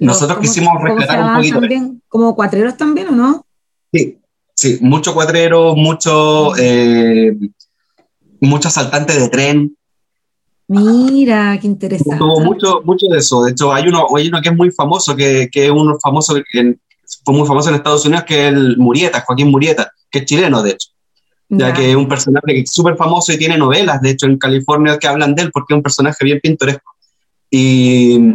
nosotros 0.00 0.38
¿Cómo- 0.38 0.42
quisimos 0.48 0.82
rescatar 0.82 1.22
un 1.24 1.34
poquito. 1.36 1.60
también? 1.60 2.02
¿Como 2.08 2.34
cuatreros 2.34 2.76
también 2.76 3.08
o 3.08 3.12
no? 3.12 3.46
Sí, 3.92 4.18
sí, 4.54 4.78
mucho 4.80 5.14
cuatrero, 5.14 5.76
mucho, 5.76 6.56
eh, 6.56 7.36
mucho 8.40 8.68
asaltante 8.68 9.18
de 9.18 9.28
tren. 9.28 9.76
Mira, 10.66 11.58
qué 11.60 11.66
interesante. 11.66 12.18
Tuvo 12.18 12.40
mucho, 12.40 12.80
mucho 12.84 13.06
de 13.06 13.18
eso. 13.18 13.42
De 13.44 13.52
hecho, 13.52 13.72
hay 13.72 13.88
uno, 13.88 14.04
hay 14.16 14.28
uno 14.28 14.40
que 14.42 14.48
es 14.50 14.56
muy 14.56 14.70
famoso, 14.70 15.16
que, 15.16 15.48
que 15.50 15.66
es 15.66 15.70
uno 15.70 15.96
famoso, 16.02 16.34
que 16.50 16.76
fue 17.24 17.34
muy 17.34 17.46
famoso 17.46 17.68
en 17.70 17.76
Estados 17.76 18.04
Unidos, 18.04 18.24
que 18.24 18.48
es 18.48 18.52
el 18.54 18.76
Murieta, 18.76 19.22
Joaquín 19.26 19.50
Murieta, 19.50 19.90
que 20.10 20.18
es 20.20 20.24
chileno, 20.26 20.62
de 20.62 20.72
hecho. 20.72 20.88
Ya 21.50 21.68
Ya. 21.68 21.74
que 21.74 21.90
es 21.90 21.96
un 21.96 22.08
personaje 22.08 22.46
que 22.46 22.60
es 22.60 22.70
súper 22.70 22.96
famoso 22.96 23.32
y 23.32 23.38
tiene 23.38 23.56
novelas, 23.56 24.00
de 24.02 24.10
hecho, 24.10 24.26
en 24.26 24.36
California 24.38 24.98
que 24.98 25.06
hablan 25.08 25.34
de 25.34 25.42
él, 25.44 25.50
porque 25.52 25.72
es 25.72 25.76
un 25.76 25.82
personaje 25.82 26.24
bien 26.24 26.40
pintoresco. 26.42 26.92
Y, 27.50 28.34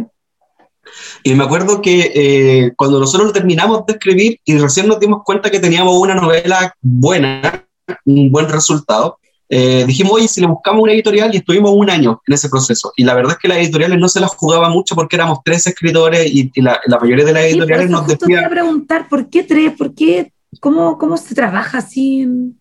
y 1.22 1.34
me 1.34 1.44
acuerdo 1.44 1.80
que 1.80 2.12
eh, 2.14 2.72
cuando 2.76 2.98
nosotros 2.98 3.28
lo 3.28 3.32
terminamos 3.32 3.86
de 3.86 3.92
escribir 3.94 4.40
y 4.44 4.58
recién 4.58 4.88
nos 4.88 4.98
dimos 5.00 5.22
cuenta 5.24 5.50
que 5.50 5.60
teníamos 5.60 5.96
una 5.96 6.14
novela 6.14 6.74
buena, 6.82 7.64
un 8.04 8.30
buen 8.32 8.48
resultado, 8.48 9.18
eh, 9.48 9.84
dijimos, 9.86 10.14
oye, 10.14 10.26
si 10.26 10.40
le 10.40 10.46
buscamos 10.48 10.82
una 10.82 10.92
editorial 10.92 11.32
y 11.32 11.36
estuvimos 11.38 11.70
un 11.72 11.88
año 11.90 12.20
en 12.26 12.34
ese 12.34 12.48
proceso. 12.48 12.92
Y 12.96 13.04
la 13.04 13.14
verdad 13.14 13.32
es 13.32 13.38
que 13.38 13.46
las 13.48 13.58
editoriales 13.58 13.98
no 13.98 14.08
se 14.08 14.18
las 14.20 14.34
jugaba 14.34 14.68
mucho 14.70 14.94
porque 14.96 15.16
éramos 15.16 15.38
tres 15.44 15.66
escritores 15.66 16.26
y, 16.34 16.50
y 16.52 16.60
la, 16.62 16.80
la 16.86 16.98
mayoría 16.98 17.24
de 17.24 17.32
las 17.32 17.42
Sí, 17.44 17.50
editoriales 17.50 17.86
eso 17.86 17.92
nos 17.92 18.04
justo 18.06 18.26
te 18.26 18.32
iba 18.32 18.40
a 18.40 18.42
decían, 18.42 18.50
preguntar, 18.64 19.08
¿por 19.08 19.28
qué 19.30 19.42
tres? 19.44 19.72
¿Por 19.78 19.94
qué? 19.94 20.32
¿Cómo, 20.60 20.98
cómo 20.98 21.16
se 21.16 21.34
trabaja 21.34 21.78
así? 21.78 22.22
en- 22.22 22.60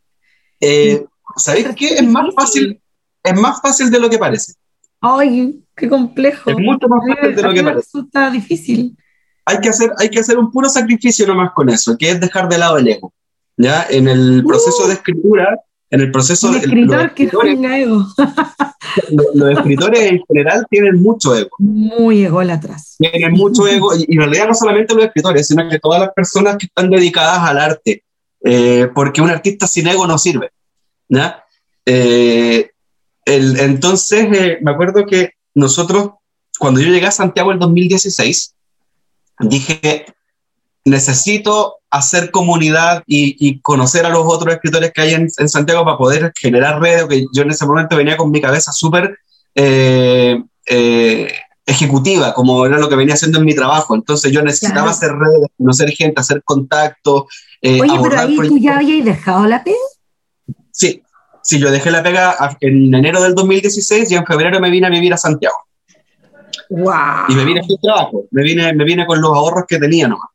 eh, 0.64 1.05
¿sabéis 1.36 1.68
qué? 1.76 1.95
Es 1.95 2.07
más 2.07 2.34
fácil, 2.36 2.82
es 3.24 3.39
más 3.39 3.61
fácil 3.61 3.89
de 3.89 3.99
lo 3.99 4.09
que 4.09 4.18
parece. 4.18 4.53
Ay, 5.01 5.61
qué 5.76 5.89
complejo. 5.89 6.49
Es 6.49 6.57
mucho 6.57 6.88
más 6.88 7.01
fácil 7.07 7.36
de 7.36 7.41
lo 7.43 7.53
que 7.53 7.64
parece. 7.64 7.82
resulta 7.82 8.32
difícil. 8.32 8.97
hay 9.45 9.59
que 9.59 9.70
hacer, 9.70 9.91
hay 9.97 10.09
que 10.09 10.20
hacer 10.20 10.38
un 10.38 10.51
puro 10.51 10.70
sacrificio 10.70 11.28
nomás 11.28 11.51
con 11.53 11.70
eso, 11.70 11.97
que 11.97 12.11
es 12.11 12.20
dejar 12.20 12.47
de 12.47 12.57
lado 12.57 12.78
el 12.78 12.88
ego. 12.88 13.14
¿ya? 13.57 13.86
En 13.89 14.07
el 14.07 14.43
proceso 14.45 14.88
de 14.88 14.93
escritura, 14.93 15.59
en 15.89 16.01
el 16.01 16.11
proceso 16.11 16.51
de 16.51 16.59
escritor 16.59 17.14
que 17.14 17.28
tenga 17.28 17.78
ego. 17.78 18.05
los, 19.11 19.26
los 19.36 19.51
escritores 19.51 20.11
en 20.11 20.24
general 20.28 20.66
tienen 20.70 21.01
mucho 21.01 21.36
ego. 21.36 21.49
Muy 21.59 22.24
ególatras. 22.24 22.95
tienen 22.97 23.34
mucho 23.34 23.68
ego, 23.68 23.95
y 23.95 24.05
y 24.07 24.14
en 24.14 24.20
realidad 24.20 24.47
no 24.47 24.53
solamente 24.53 24.95
los 24.95 25.05
escritores, 25.05 25.47
sino 25.47 25.68
que 25.70 25.80
todas 25.80 25.99
las 26.01 26.14
personas 26.14 26.57
que 26.57 26.66
están 26.66 26.89
dedicadas 26.89 27.39
al 27.39 27.59
arte, 27.59 28.03
eh, 28.44 28.89
porque 28.94 29.22
un 29.22 29.30
artista 29.30 29.68
sin 29.68 29.88
ego 29.88 30.06
no 30.06 30.18
sirve. 30.18 30.52
¿ya? 31.08 31.44
Eh, 31.86 32.70
entonces, 33.26 34.28
eh, 34.34 34.58
me 34.62 34.72
acuerdo 34.72 35.06
que 35.06 35.32
nosotros, 35.56 36.12
cuando 36.60 36.82
yo 36.82 36.91
llegué 36.91 37.08
a 37.08 37.12
Santiago 37.12 37.52
en 37.54 37.60
2016, 37.60 38.54
dije, 39.39 40.06
necesito 40.84 41.78
hacer 41.89 42.32
comunidad 42.32 43.04
y, 43.08 43.60
conocer 43.62 44.06
a 44.06 44.10
los 44.10 44.26
otros 44.26 44.54
escritores 44.54 44.91
que 44.91 45.02
hay 45.02 45.14
en, 45.14 45.30
Santiago 45.30 45.86
para 45.86 45.98
poder 45.98 46.34
generar 46.38 46.82
redes, 46.82 47.06
que 47.08 47.26
yo 47.34 47.44
en 47.44 47.52
ese 47.52 47.66
momento 47.66 47.96
venía 47.96 48.18
con 48.18 48.32
mi 48.32 48.41
cabeza 48.41 48.72
súper 48.72 49.18
ejecutiva, 51.66 52.34
como 52.34 52.66
era 52.66 52.78
lo 52.78 52.89
que 52.89 52.95
venía 52.95 53.14
haciendo 53.14 53.39
en 53.39 53.45
mi 53.45 53.55
trabajo. 53.55 53.95
Entonces 53.95 54.32
yo 54.32 54.41
necesitaba 54.41 54.74
Claro. 54.74 54.89
hacer 54.91 55.11
redes, 55.14 55.47
conocer 55.57 55.89
gente, 55.91 56.20
hacer 56.22 56.43
contacto. 56.43 57.28
eh, 57.61 57.80
Oye, 57.82 57.97
pero 58.03 58.20
ahí 58.20 58.36
tú 58.36 58.57
ya 58.57 58.78
habías 58.78 59.05
dejado 59.05 59.45
la 59.45 59.64
pega. 59.64 59.78
Sí, 60.72 61.01
sí, 61.41 61.59
yo 61.59 61.72
dejé 61.72 61.91
la 61.91 62.03
pega 62.03 62.36
en 62.59 62.93
enero 62.93 63.22
del 63.22 63.34
2016 63.36 64.11
y 64.11 64.16
en 64.16 64.26
febrero 64.26 64.59
me 64.59 64.70
vine 64.70 64.88
a 64.88 64.89
vivir 64.89 65.14
a 65.14 65.18
Santiago. 65.18 65.55
¡Wow! 66.70 66.93
Y 67.30 67.36
me 67.36 67.45
vine 67.45 67.64
sin 67.64 67.78
trabajo, 67.80 68.26
me 68.32 68.43
vine, 68.43 68.74
me 68.74 68.84
vine 68.84 69.05
con 69.05 69.22
los 69.22 69.32
ahorros 69.36 69.66
que 69.68 69.78
tenía 69.80 70.07
nomás. 70.07 70.30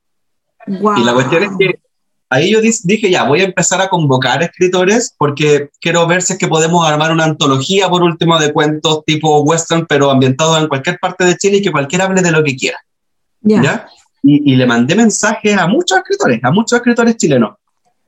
Wow. 0.67 0.99
Y 0.99 1.05
la 1.05 1.13
cuestión 1.15 1.43
es 1.45 1.51
que 1.59 1.81
ahí 2.31 2.51
yo 2.51 2.61
dije, 2.61 3.11
ya, 3.11 3.25
voy 3.25 3.41
a 3.41 3.45
empezar 3.45 3.81
a 3.81 3.89
convocar 3.89 4.43
escritores 4.43 5.15
porque 5.19 5.71
quiero 5.81 6.07
ver 6.07 6.23
si 6.23 6.35
es 6.35 6.39
que 6.39 6.49
podemos 6.49 6.87
armar 6.89 7.11
una 7.13 7.25
antología, 7.25 7.89
por 7.89 8.03
último, 8.03 8.39
de 8.39 8.53
cuentos 8.53 9.05
tipo 9.05 9.41
western, 9.41 9.87
pero 9.87 10.11
ambientados 10.11 10.61
en 10.61 10.69
cualquier 10.69 10.99
parte 10.99 11.25
de 11.25 11.37
Chile 11.37 11.59
y 11.59 11.63
que 11.63 11.73
cualquiera 11.73 12.05
hable 12.05 12.23
de 12.23 12.31
lo 12.31 12.45
que 12.45 12.57
quiera. 12.57 12.79
Ya. 13.41 13.63
¿ya? 13.63 13.89
Y, 14.23 14.53
y 14.53 14.57
le 14.57 14.67
mandé 14.67 14.95
mensajes 14.95 15.57
a 15.57 15.67
muchos 15.67 15.99
escritores, 15.99 16.41
a 16.43 16.51
muchos 16.51 16.77
escritores 16.77 17.17
chilenos. 17.17 17.53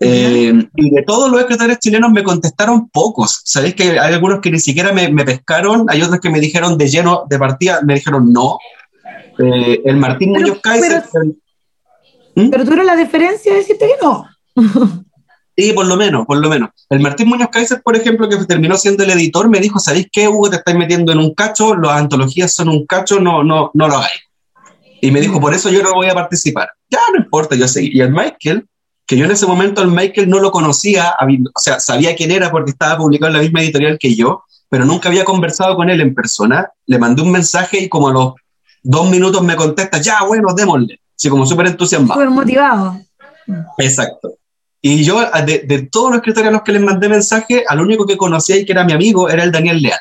Eh, 0.03 0.53
y 0.77 0.91
de 0.91 1.03
todos 1.03 1.31
los 1.31 1.41
escritores 1.41 1.79
chilenos 1.79 2.11
me 2.11 2.23
contestaron 2.25 2.89
pocos. 2.89 3.43
Sabéis 3.45 3.75
que 3.75 4.01
hay 4.01 4.15
algunos 4.15 4.41
que 4.41 4.51
ni 4.51 4.59
siquiera 4.59 4.93
me, 4.93 5.11
me 5.13 5.25
pescaron, 5.27 5.85
hay 5.89 6.01
otros 6.01 6.21
que 6.21 6.31
me 6.31 6.41
dijeron 6.41 6.79
de 6.79 6.89
lleno, 6.89 7.27
de 7.29 7.39
partida, 7.39 7.81
me 7.85 7.95
dijeron 7.97 8.33
no. 8.33 8.59
Eh, 9.39 9.83
el 9.85 9.97
Martín 9.97 10.33
Pero- 10.33 10.47
Muñoz 10.47 10.61
Kaiser, 10.63 11.05
el- 12.37 12.51
Pero 12.51 12.65
tú 12.65 12.73
eres 12.73 12.87
la 12.87 12.97
diferencia 12.97 13.53
de 13.53 13.59
decirte 13.59 13.87
que 13.87 14.05
no. 14.05 14.27
Sí, 15.57 15.75
por 15.75 15.85
lo 15.85 15.97
menos, 15.97 16.25
por 16.27 16.39
lo 16.39 16.49
menos. 16.49 16.71
El 16.89 17.01
Martín 17.01 17.29
Muñoz 17.29 17.49
Kaiser, 17.51 17.83
por 17.83 17.95
ejemplo, 17.95 18.27
que 18.31 18.37
terminó 18.47 18.79
siendo 18.79 19.05
el 19.05 19.11
editor, 19.11 19.47
me 19.51 19.61
dijo, 19.61 19.79
¿sabéis 19.79 20.07
qué, 20.11 20.27
Hugo? 20.27 20.49
Te 20.49 20.57
estáis 20.57 20.79
metiendo 20.79 21.13
en 21.13 21.19
un 21.19 21.35
cacho, 21.35 21.75
las 21.75 21.99
antologías 21.99 22.51
son 22.55 22.71
un 22.71 22.87
cacho, 22.87 23.21
no, 23.21 23.45
no, 23.45 23.71
no 23.75 23.89
lo 23.89 23.97
hagáis. 23.97 24.23
Y 25.03 25.11
me 25.11 25.21
dijo, 25.21 25.39
por 25.39 25.53
eso 25.53 25.69
yo 25.69 25.83
no 25.83 25.93
voy 25.93 26.09
a 26.09 26.15
participar. 26.15 26.71
Ya, 26.89 27.01
no 27.13 27.19
importa, 27.23 27.57
yo 27.57 27.69
seguí. 27.69 27.91
Y 27.93 28.01
el 28.01 28.11
Michael, 28.11 28.67
que 29.07 29.19
yo 29.19 29.27
en 29.27 29.33
ese 29.33 29.47
momento 29.47 29.83
el 29.83 29.89
Michael 29.89 30.31
no 30.31 30.39
lo 30.39 30.51
conocía, 30.51 31.15
o 31.21 31.61
sea, 31.61 31.79
sabía 31.79 32.15
quién 32.15 32.31
era 32.31 32.51
porque 32.51 32.71
estaba 32.71 32.97
publicado 32.97 33.29
en 33.29 33.35
la 33.37 33.43
misma 33.43 33.61
editorial 33.61 33.99
que 33.99 34.15
yo, 34.15 34.45
pero 34.71 34.87
nunca 34.87 35.11
había 35.11 35.25
conversado 35.27 35.77
con 35.77 35.91
él 35.91 36.01
en 36.01 36.15
persona. 36.15 36.71
Le 36.87 36.99
mandé 36.99 37.21
un 37.21 37.33
mensaje 37.33 37.81
y 37.81 37.89
como 37.91 38.09
a 38.09 38.13
los 38.13 38.35
dos 38.83 39.11
minutos 39.11 39.43
me 39.43 39.57
contesta, 39.57 40.01
ya, 40.01 40.23
bueno, 40.23 40.55
démosle. 40.55 41.01
Así 41.21 41.29
como 41.29 41.45
súper 41.45 41.67
entusiasmado. 41.67 42.15
Súper 42.19 42.31
motivado. 42.31 42.99
Exacto. 43.77 44.33
Y 44.81 45.05
yo, 45.05 45.21
de, 45.45 45.59
de 45.59 45.83
todos 45.83 46.09
los 46.09 46.17
escritores 46.21 46.49
a 46.49 46.53
los 46.53 46.63
que 46.63 46.73
les 46.73 46.81
mandé 46.81 47.11
mensaje, 47.11 47.63
al 47.69 47.79
único 47.79 48.07
que 48.07 48.17
conocía 48.17 48.57
y 48.57 48.65
que 48.65 48.73
era 48.73 48.85
mi 48.85 48.95
amigo 48.95 49.29
era 49.29 49.45
el 49.45 49.53
Daniel 49.53 49.83
Leal. 49.83 49.99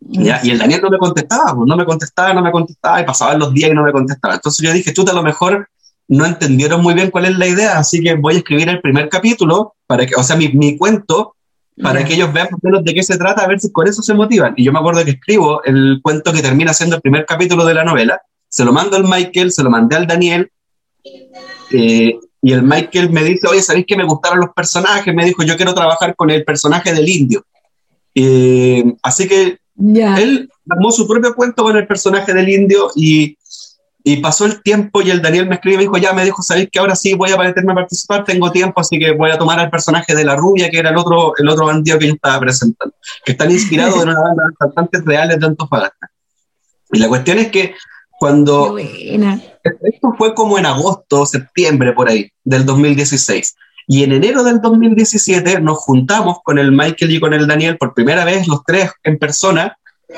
¿ya? 0.00 0.40
Y 0.42 0.50
el 0.52 0.58
Daniel 0.58 0.80
no 0.82 0.88
me 0.88 0.96
contestaba, 0.96 1.54
pues, 1.54 1.66
no 1.68 1.76
me 1.76 1.84
contestaba, 1.84 2.32
no 2.32 2.40
me 2.40 2.50
contestaba, 2.50 3.02
y 3.02 3.04
pasaban 3.04 3.38
los 3.38 3.52
días 3.52 3.70
y 3.70 3.74
no 3.74 3.82
me 3.82 3.92
contestaba. 3.92 4.34
Entonces 4.36 4.66
yo 4.66 4.72
dije, 4.72 4.94
chuta, 4.94 5.12
a 5.12 5.14
lo 5.14 5.22
mejor 5.22 5.68
no 6.08 6.24
entendieron 6.24 6.80
muy 6.80 6.94
bien 6.94 7.10
cuál 7.10 7.26
es 7.26 7.36
la 7.36 7.46
idea, 7.46 7.76
así 7.78 8.02
que 8.02 8.14
voy 8.14 8.36
a 8.36 8.38
escribir 8.38 8.70
el 8.70 8.80
primer 8.80 9.10
capítulo, 9.10 9.74
para 9.86 10.06
que, 10.06 10.14
o 10.16 10.22
sea, 10.22 10.36
mi, 10.36 10.48
mi 10.48 10.78
cuento, 10.78 11.36
para 11.82 12.00
Ya. 12.00 12.06
que 12.06 12.14
ellos 12.14 12.32
vean 12.32 12.48
de 12.82 12.94
qué 12.94 13.02
se 13.02 13.18
trata, 13.18 13.42
a 13.42 13.46
ver 13.46 13.60
si 13.60 13.70
con 13.70 13.86
eso 13.86 14.00
se 14.00 14.14
motivan. 14.14 14.54
Y 14.56 14.64
yo 14.64 14.72
me 14.72 14.78
acuerdo 14.78 15.04
que 15.04 15.10
escribo 15.10 15.62
el 15.64 16.00
cuento 16.02 16.32
que 16.32 16.40
termina 16.40 16.72
siendo 16.72 16.96
el 16.96 17.02
primer 17.02 17.26
capítulo 17.26 17.66
de 17.66 17.74
la 17.74 17.84
novela, 17.84 18.22
se 18.54 18.64
lo 18.64 18.72
mando 18.72 18.96
al 18.96 19.02
Michael, 19.02 19.50
se 19.50 19.64
lo 19.64 19.70
mandé 19.70 19.96
al 19.96 20.06
Daniel, 20.06 20.48
eh, 21.72 22.16
y 22.40 22.52
el 22.52 22.62
Michael 22.62 23.10
me 23.10 23.24
dice, 23.24 23.48
oye, 23.48 23.60
¿sabéis 23.60 23.84
que 23.84 23.96
me 23.96 24.04
gustaron 24.04 24.38
los 24.38 24.50
personajes? 24.54 25.12
Me 25.12 25.24
dijo, 25.24 25.42
yo 25.42 25.56
quiero 25.56 25.74
trabajar 25.74 26.14
con 26.14 26.30
el 26.30 26.44
personaje 26.44 26.92
del 26.94 27.08
indio. 27.08 27.44
Eh, 28.14 28.84
así 29.02 29.26
que 29.26 29.58
Ya. 29.74 30.14
él 30.20 30.48
armó 30.70 30.92
su 30.92 31.08
propio 31.08 31.34
cuento 31.34 31.64
con 31.64 31.76
el 31.76 31.84
personaje 31.88 32.32
del 32.32 32.48
indio 32.48 32.92
y, 32.94 33.36
y 34.04 34.18
pasó 34.18 34.44
el 34.46 34.62
tiempo 34.62 35.02
y 35.02 35.10
el 35.10 35.20
Daniel 35.20 35.48
me 35.48 35.56
escribió 35.56 35.74
y 35.74 35.78
me 35.78 35.82
dijo, 35.84 35.96
ya 35.98 36.12
me 36.12 36.24
dijo, 36.24 36.40
sabéis 36.42 36.68
que 36.70 36.78
ahora 36.78 36.94
sí 36.94 37.14
voy 37.14 37.32
a 37.32 37.36
meterme 37.36 37.72
a 37.72 37.76
participar, 37.76 38.24
tengo 38.24 38.52
tiempo, 38.52 38.80
así 38.80 39.00
que 39.00 39.10
voy 39.10 39.32
a 39.32 39.38
tomar 39.38 39.58
al 39.58 39.68
personaje 39.70 40.14
de 40.14 40.24
la 40.24 40.36
rubia, 40.36 40.70
que 40.70 40.78
era 40.78 40.90
el 40.90 40.96
otro, 40.96 41.32
el 41.36 41.48
otro 41.48 41.66
bandido 41.66 41.98
que 41.98 42.06
yo 42.06 42.14
estaba 42.14 42.38
presentando, 42.38 42.94
que 43.24 43.32
están 43.32 43.50
inspirados 43.50 43.96
en 44.02 44.10
una 44.10 44.20
banda 44.20 44.44
de 44.48 44.54
cantantes 44.60 45.04
reales 45.04 45.40
de 45.40 45.46
Antofagasta. 45.46 46.08
Y 46.92 46.98
la 47.00 47.08
cuestión 47.08 47.38
es 47.38 47.50
que 47.50 47.74
cuando 48.24 48.78
esto 48.78 50.14
fue 50.16 50.34
como 50.34 50.58
en 50.58 50.64
agosto, 50.64 51.26
septiembre 51.26 51.92
por 51.92 52.08
ahí, 52.08 52.30
del 52.42 52.64
2016. 52.64 53.54
Y 53.86 54.02
en 54.02 54.12
enero 54.12 54.42
del 54.42 54.62
2017 54.62 55.60
nos 55.60 55.76
juntamos 55.76 56.38
con 56.42 56.58
el 56.58 56.72
Michael 56.72 57.12
y 57.12 57.20
con 57.20 57.34
el 57.34 57.46
Daniel 57.46 57.76
por 57.76 57.92
primera 57.92 58.24
vez, 58.24 58.48
los 58.48 58.64
tres 58.64 58.90
en 59.02 59.18
persona, 59.18 59.76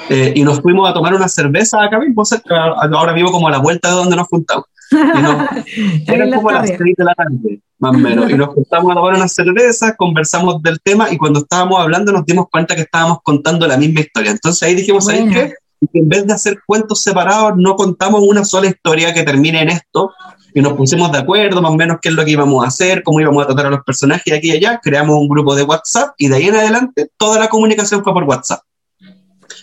eh, 0.09 0.34
y 0.36 0.44
nos 0.44 0.61
fuimos 0.61 0.88
a 0.88 0.94
tomar 0.94 1.16
una 1.16 1.26
cerveza 1.26 1.82
acá 1.82 1.98
mismo, 1.98 2.24
cerca, 2.24 2.74
ahora 2.92 3.12
vivo 3.12 3.32
como 3.32 3.48
a 3.48 3.50
la 3.50 3.59
vuelta 3.59 3.88
de 3.88 3.96
donde 3.96 4.14
nos 4.14 4.28
juntamos. 4.28 4.66
Y 4.92 5.20
nos, 5.20 5.48
eran 6.07 6.30
como 6.30 6.52
las 6.52 6.61
tarde. 6.61 6.78
6 6.78 6.96
de 6.96 7.04
la 7.04 7.14
tarde, 7.16 7.61
más 7.80 7.90
o 7.92 7.98
menos. 7.98 8.30
Y 8.30 8.34
nos 8.34 8.50
juntamos 8.50 8.92
a 8.92 8.94
tomar 8.94 9.14
una 9.14 9.26
cerveza, 9.26 9.96
conversamos 9.96 10.62
del 10.62 10.80
tema 10.80 11.11
y 11.11 11.16
cuando 11.16 11.40
estábamos 11.40 11.80
hablando 11.80 12.12
nos 12.12 12.24
dimos 12.24 12.46
cuenta 12.52 12.76
que 12.76 12.82
estábamos 12.82 13.18
contando 13.24 13.66
la 13.66 13.76
misma 13.76 13.98
historia. 13.98 14.30
Entonces 14.30 14.62
ahí 14.62 14.76
dijimos, 14.76 15.07
¿sabes 15.07 15.22
Buena. 15.22 15.34
qué? 15.34 15.54
Y 15.81 15.99
en 15.99 16.09
vez 16.09 16.27
de 16.27 16.33
hacer 16.33 16.59
cuentos 16.66 17.03
separados, 17.03 17.53
no 17.57 17.77
contamos 17.77 18.22
una 18.22 18.45
sola 18.45 18.68
historia 18.68 19.12
que 19.12 19.22
termine 19.22 19.61
en 19.62 19.68
esto 19.70 20.12
y 20.55 20.62
nos 20.62 20.72
pusimos 20.72 21.12
de 21.12 21.18
acuerdo 21.18 21.61
más 21.61 21.70
o 21.70 21.77
menos 21.77 21.99
qué 22.01 22.09
es 22.09 22.14
lo 22.14 22.24
que 22.24 22.31
íbamos 22.31 22.64
a 22.64 22.68
hacer, 22.68 23.03
cómo 23.03 23.20
íbamos 23.20 23.43
a 23.45 23.47
tratar 23.49 23.66
a 23.66 23.70
los 23.70 23.85
personajes 23.85 24.33
aquí 24.33 24.49
y 24.49 24.53
allá. 24.53 24.81
Creamos 24.83 25.16
un 25.18 25.29
grupo 25.29 25.55
de 25.55 25.62
WhatsApp 25.64 26.14
y 26.16 26.29
de 26.29 26.37
ahí 26.37 26.47
en 26.49 26.57
adelante 26.57 27.11
toda 27.18 27.39
la 27.39 27.49
comunicación 27.49 28.03
fue 28.03 28.12
por 28.14 28.24
WhatsApp. 28.24 28.61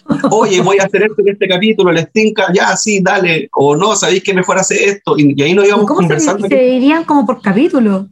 Oye, 0.31 0.61
voy 0.61 0.77
a 0.79 0.83
hacer 0.85 1.03
esto 1.03 1.15
en 1.19 1.29
este 1.29 1.47
capítulo, 1.47 1.91
les 1.91 2.11
tinca, 2.11 2.51
ya, 2.53 2.75
sí, 2.77 3.01
dale, 3.01 3.49
o 3.55 3.75
no, 3.75 3.95
sabéis 3.95 4.21
que 4.23 4.33
mejor 4.33 4.57
hacer 4.59 4.77
esto, 4.81 5.17
y, 5.17 5.33
y 5.35 5.41
ahí 5.43 5.53
nos 5.53 5.65
íbamos 5.65 5.85
¿Cómo 5.87 5.99
conversando. 6.01 6.47
se 6.47 6.55
dirían 6.55 7.05
como 7.05 7.25
por 7.25 7.41
capítulo? 7.41 8.07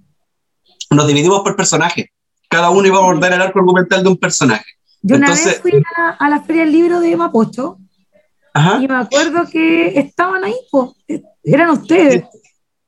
Nos 0.89 1.07
dividimos 1.07 1.41
por 1.41 1.55
personaje. 1.55 2.11
Cada 2.49 2.69
uno 2.69 2.87
iba 2.87 2.97
a 2.97 3.01
abordar 3.01 3.33
el 3.33 3.41
arco 3.41 3.59
argumental 3.59 4.03
de 4.03 4.09
un 4.09 4.17
personaje. 4.17 4.65
Yo 5.01 5.15
una 5.17 5.27
Entonces- 5.27 5.53
vez 5.53 5.61
fui 5.61 5.83
a, 5.97 6.09
a 6.11 6.29
la 6.29 6.41
Feria 6.41 6.63
del 6.63 6.71
Libro 6.71 6.99
de 6.99 7.15
Mapocho 7.15 7.77
Ajá. 8.53 8.79
y 8.83 8.87
me 8.87 8.95
acuerdo 8.95 9.43
que 9.51 9.97
estaban 9.99 10.43
ahí, 10.43 10.55
po. 10.71 10.95
eran 11.43 11.69
ustedes. 11.71 12.23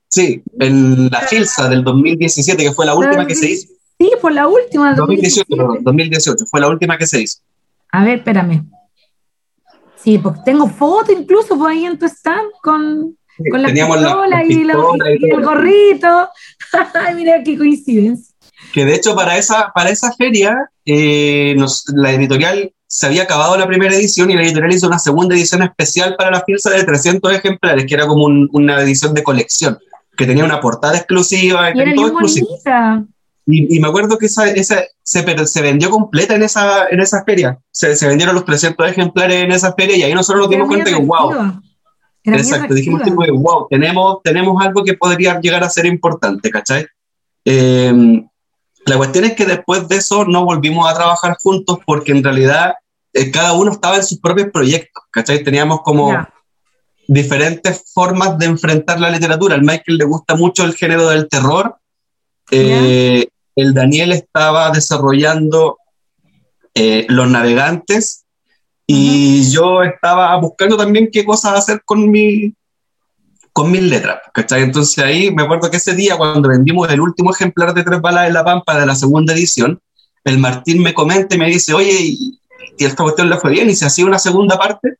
Sí, 0.09 0.43
en 0.59 1.09
la 1.09 1.21
Filsa 1.21 1.69
del 1.69 1.83
2017, 1.83 2.63
que 2.63 2.71
fue 2.73 2.85
la 2.85 2.95
última 2.95 3.25
que 3.25 3.33
se 3.35 3.49
hizo. 3.51 3.67
Sí, 3.99 4.11
por 4.21 4.31
la 4.31 4.47
última. 4.47 4.87
del 4.89 4.95
2018, 4.97 5.45
2017. 5.49 5.55
perdón, 5.55 5.83
2018, 5.83 6.45
fue 6.45 6.59
la 6.59 6.67
última 6.67 6.97
que 6.97 7.07
se 7.07 7.21
hizo. 7.21 7.39
A 7.91 8.03
ver, 8.03 8.17
espérame. 8.19 8.65
Sí, 9.95 10.17
porque 10.17 10.41
tengo 10.45 10.67
fotos 10.67 11.15
incluso 11.17 11.57
por 11.57 11.71
ahí 11.71 11.85
en 11.85 11.97
tu 11.97 12.05
stand 12.07 12.49
con, 12.61 13.17
con 13.49 13.61
la 13.61 13.69
pistola 13.69 14.43
y, 14.43 14.63
la- 14.63 14.73
pistolas 14.73 15.09
y 15.19 15.25
y 15.25 15.29
el 15.31 15.43
gorrito. 15.45 16.29
Ay, 16.93 17.15
Mira 17.15 17.41
qué 17.43 17.57
coincidencia. 17.57 18.33
Que 18.73 18.85
de 18.85 18.95
hecho 18.95 19.15
para 19.15 19.37
esa, 19.37 19.71
para 19.73 19.89
esa 19.89 20.11
feria, 20.13 20.69
eh, 20.85 21.53
nos- 21.57 21.85
la 21.95 22.11
editorial 22.11 22.73
se 22.95 23.07
había 23.07 23.23
acabado 23.23 23.57
la 23.57 23.65
primera 23.65 23.95
edición 23.95 24.29
y 24.29 24.35
la 24.35 24.43
editorial 24.43 24.71
hizo 24.71 24.85
una 24.85 24.99
segunda 24.99 25.33
edición 25.35 25.63
especial 25.63 26.15
para 26.15 26.29
la 26.29 26.43
Filsa 26.45 26.69
de 26.69 26.83
300 26.83 27.33
ejemplares, 27.33 27.85
que 27.87 27.95
era 27.95 28.05
como 28.05 28.25
un- 28.25 28.47
una 28.53 28.79
edición 28.81 29.15
de 29.15 29.23
colección, 29.23 29.79
que 30.15 30.27
tenía 30.27 30.45
una 30.45 30.61
portada 30.61 30.95
exclusiva 30.95 31.71
y, 31.71 31.79
era 31.79 31.95
todo 31.95 32.07
exclusivo. 32.09 32.49
Y, 33.47 33.75
y 33.75 33.79
me 33.79 33.87
acuerdo 33.87 34.19
que 34.19 34.27
esa, 34.27 34.47
esa 34.47 34.83
se, 35.01 35.47
se 35.47 35.61
vendió 35.63 35.89
completa 35.89 36.35
en 36.35 36.43
esa, 36.43 36.87
en 36.87 36.99
esa 36.99 37.23
feria. 37.23 37.57
Se, 37.71 37.95
se 37.95 38.07
vendieron 38.07 38.35
los 38.35 38.45
300 38.45 38.87
ejemplares 38.87 39.43
en 39.43 39.51
esa 39.51 39.73
feria 39.73 39.97
y 39.97 40.03
ahí 40.03 40.13
nosotros 40.13 40.43
nos 40.43 40.51
dimos 40.51 40.67
cuenta 40.67 40.91
que, 40.91 40.95
wow. 40.95 41.61
Era 42.23 42.37
exacto, 42.37 42.75
dijimos 42.75 43.01
tipo, 43.01 43.23
wow, 43.33 43.67
tenemos, 43.71 44.17
tenemos 44.23 44.63
algo 44.63 44.83
que 44.83 44.93
podría 44.93 45.39
llegar 45.41 45.63
a 45.63 45.69
ser 45.69 45.87
importante, 45.87 46.51
¿cachai? 46.51 46.85
Eh, 47.43 48.23
la 48.85 48.97
cuestión 48.97 49.25
es 49.25 49.33
que 49.33 49.45
después 49.45 49.87
de 49.87 49.95
eso 49.95 50.25
no 50.25 50.45
volvimos 50.45 50.89
a 50.89 50.93
trabajar 50.93 51.35
juntos 51.41 51.79
porque 51.85 52.11
en 52.11 52.23
realidad 52.23 52.75
eh, 53.13 53.31
cada 53.31 53.53
uno 53.53 53.71
estaba 53.71 53.97
en 53.97 54.03
sus 54.03 54.19
propios 54.19 54.49
proyectos, 54.51 55.03
¿cachai? 55.11 55.43
Teníamos 55.43 55.81
como... 55.81 56.15
Diferentes 57.05 57.83
formas 57.93 58.37
de 58.37 58.45
enfrentar 58.45 58.97
la 58.97 59.09
literatura. 59.09 59.55
Al 59.55 59.61
Michael 59.61 59.97
le 59.97 60.05
gusta 60.05 60.35
mucho 60.35 60.63
el 60.63 60.73
género 60.73 61.09
del 61.09 61.27
terror. 61.27 61.75
Eh, 62.49 63.27
el 63.57 63.73
Daniel 63.73 64.13
estaba 64.13 64.71
desarrollando 64.71 65.79
eh, 66.73 67.05
Los 67.09 67.29
Navegantes 67.29 68.23
y 68.87 69.49
yo 69.51 69.83
estaba 69.83 70.35
buscando 70.37 70.77
también 70.77 71.09
qué 71.11 71.23
cosas 71.23 71.59
hacer 71.59 71.81
con 71.85 72.09
mi 72.09 72.53
con 73.53 73.71
mis 73.71 73.83
letras, 73.83 74.19
¿cachai? 74.33 74.63
Entonces 74.63 75.03
ahí 75.03 75.29
me 75.29 75.43
acuerdo 75.43 75.69
que 75.69 75.77
ese 75.77 75.93
día 75.93 76.17
cuando 76.17 76.49
vendimos 76.49 76.89
el 76.91 76.99
último 76.99 77.31
ejemplar 77.31 77.73
de 77.73 77.83
Tres 77.83 78.01
Balas 78.01 78.27
en 78.27 78.33
la 78.33 78.43
Pampa 78.43 78.79
de 78.79 78.85
la 78.87 78.95
segunda 78.95 79.33
edición, 79.33 79.79
el 80.23 80.39
Martín 80.39 80.81
me 80.81 80.93
comenta 80.93 81.35
y 81.35 81.37
me 81.37 81.47
dice, 81.47 81.73
oye, 81.73 81.95
y, 82.01 82.39
y 82.77 82.85
esta 82.85 83.03
cuestión 83.03 83.29
le 83.29 83.37
fue 83.37 83.51
bien 83.51 83.69
y 83.69 83.75
se 83.75 83.85
hacía 83.85 84.05
una 84.05 84.19
segunda 84.19 84.57
parte. 84.57 84.95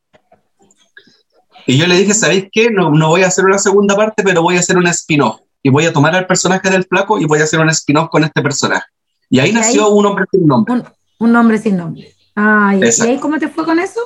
Y 1.66 1.78
yo 1.78 1.86
le 1.86 1.96
dije, 1.96 2.12
¿sabéis 2.14 2.46
qué? 2.52 2.70
No, 2.70 2.90
no 2.90 3.08
voy 3.08 3.22
a 3.22 3.28
hacer 3.28 3.44
una 3.44 3.58
segunda 3.58 3.96
parte, 3.96 4.22
pero 4.22 4.42
voy 4.42 4.56
a 4.56 4.60
hacer 4.60 4.76
un 4.76 4.86
spin-off. 4.86 5.40
Y 5.62 5.70
voy 5.70 5.86
a 5.86 5.92
tomar 5.92 6.14
al 6.14 6.26
personaje 6.26 6.68
del 6.68 6.84
flaco 6.84 7.18
y 7.18 7.24
voy 7.24 7.40
a 7.40 7.44
hacer 7.44 7.58
un 7.60 7.70
spin-off 7.70 8.10
con 8.10 8.22
este 8.22 8.42
personaje. 8.42 8.84
Y 9.30 9.38
ahí 9.40 9.50
Y 9.50 9.54
nació 9.54 9.86
ahí- 9.86 9.92
un 9.92 10.06
hombre 10.06 10.24
sin 10.30 10.46
nombre. 10.46 10.74
Un, 10.74 10.84
un 11.18 11.32
nombre 11.32 11.58
sin 11.58 11.76
nombre. 11.76 12.14
Ay, 12.34 12.80
¿y 12.80 12.84
Exacto. 12.84 13.12
ahí 13.12 13.18
cómo 13.18 13.38
te 13.38 13.48
fue 13.48 13.64
con 13.64 13.78
eso? 13.78 14.00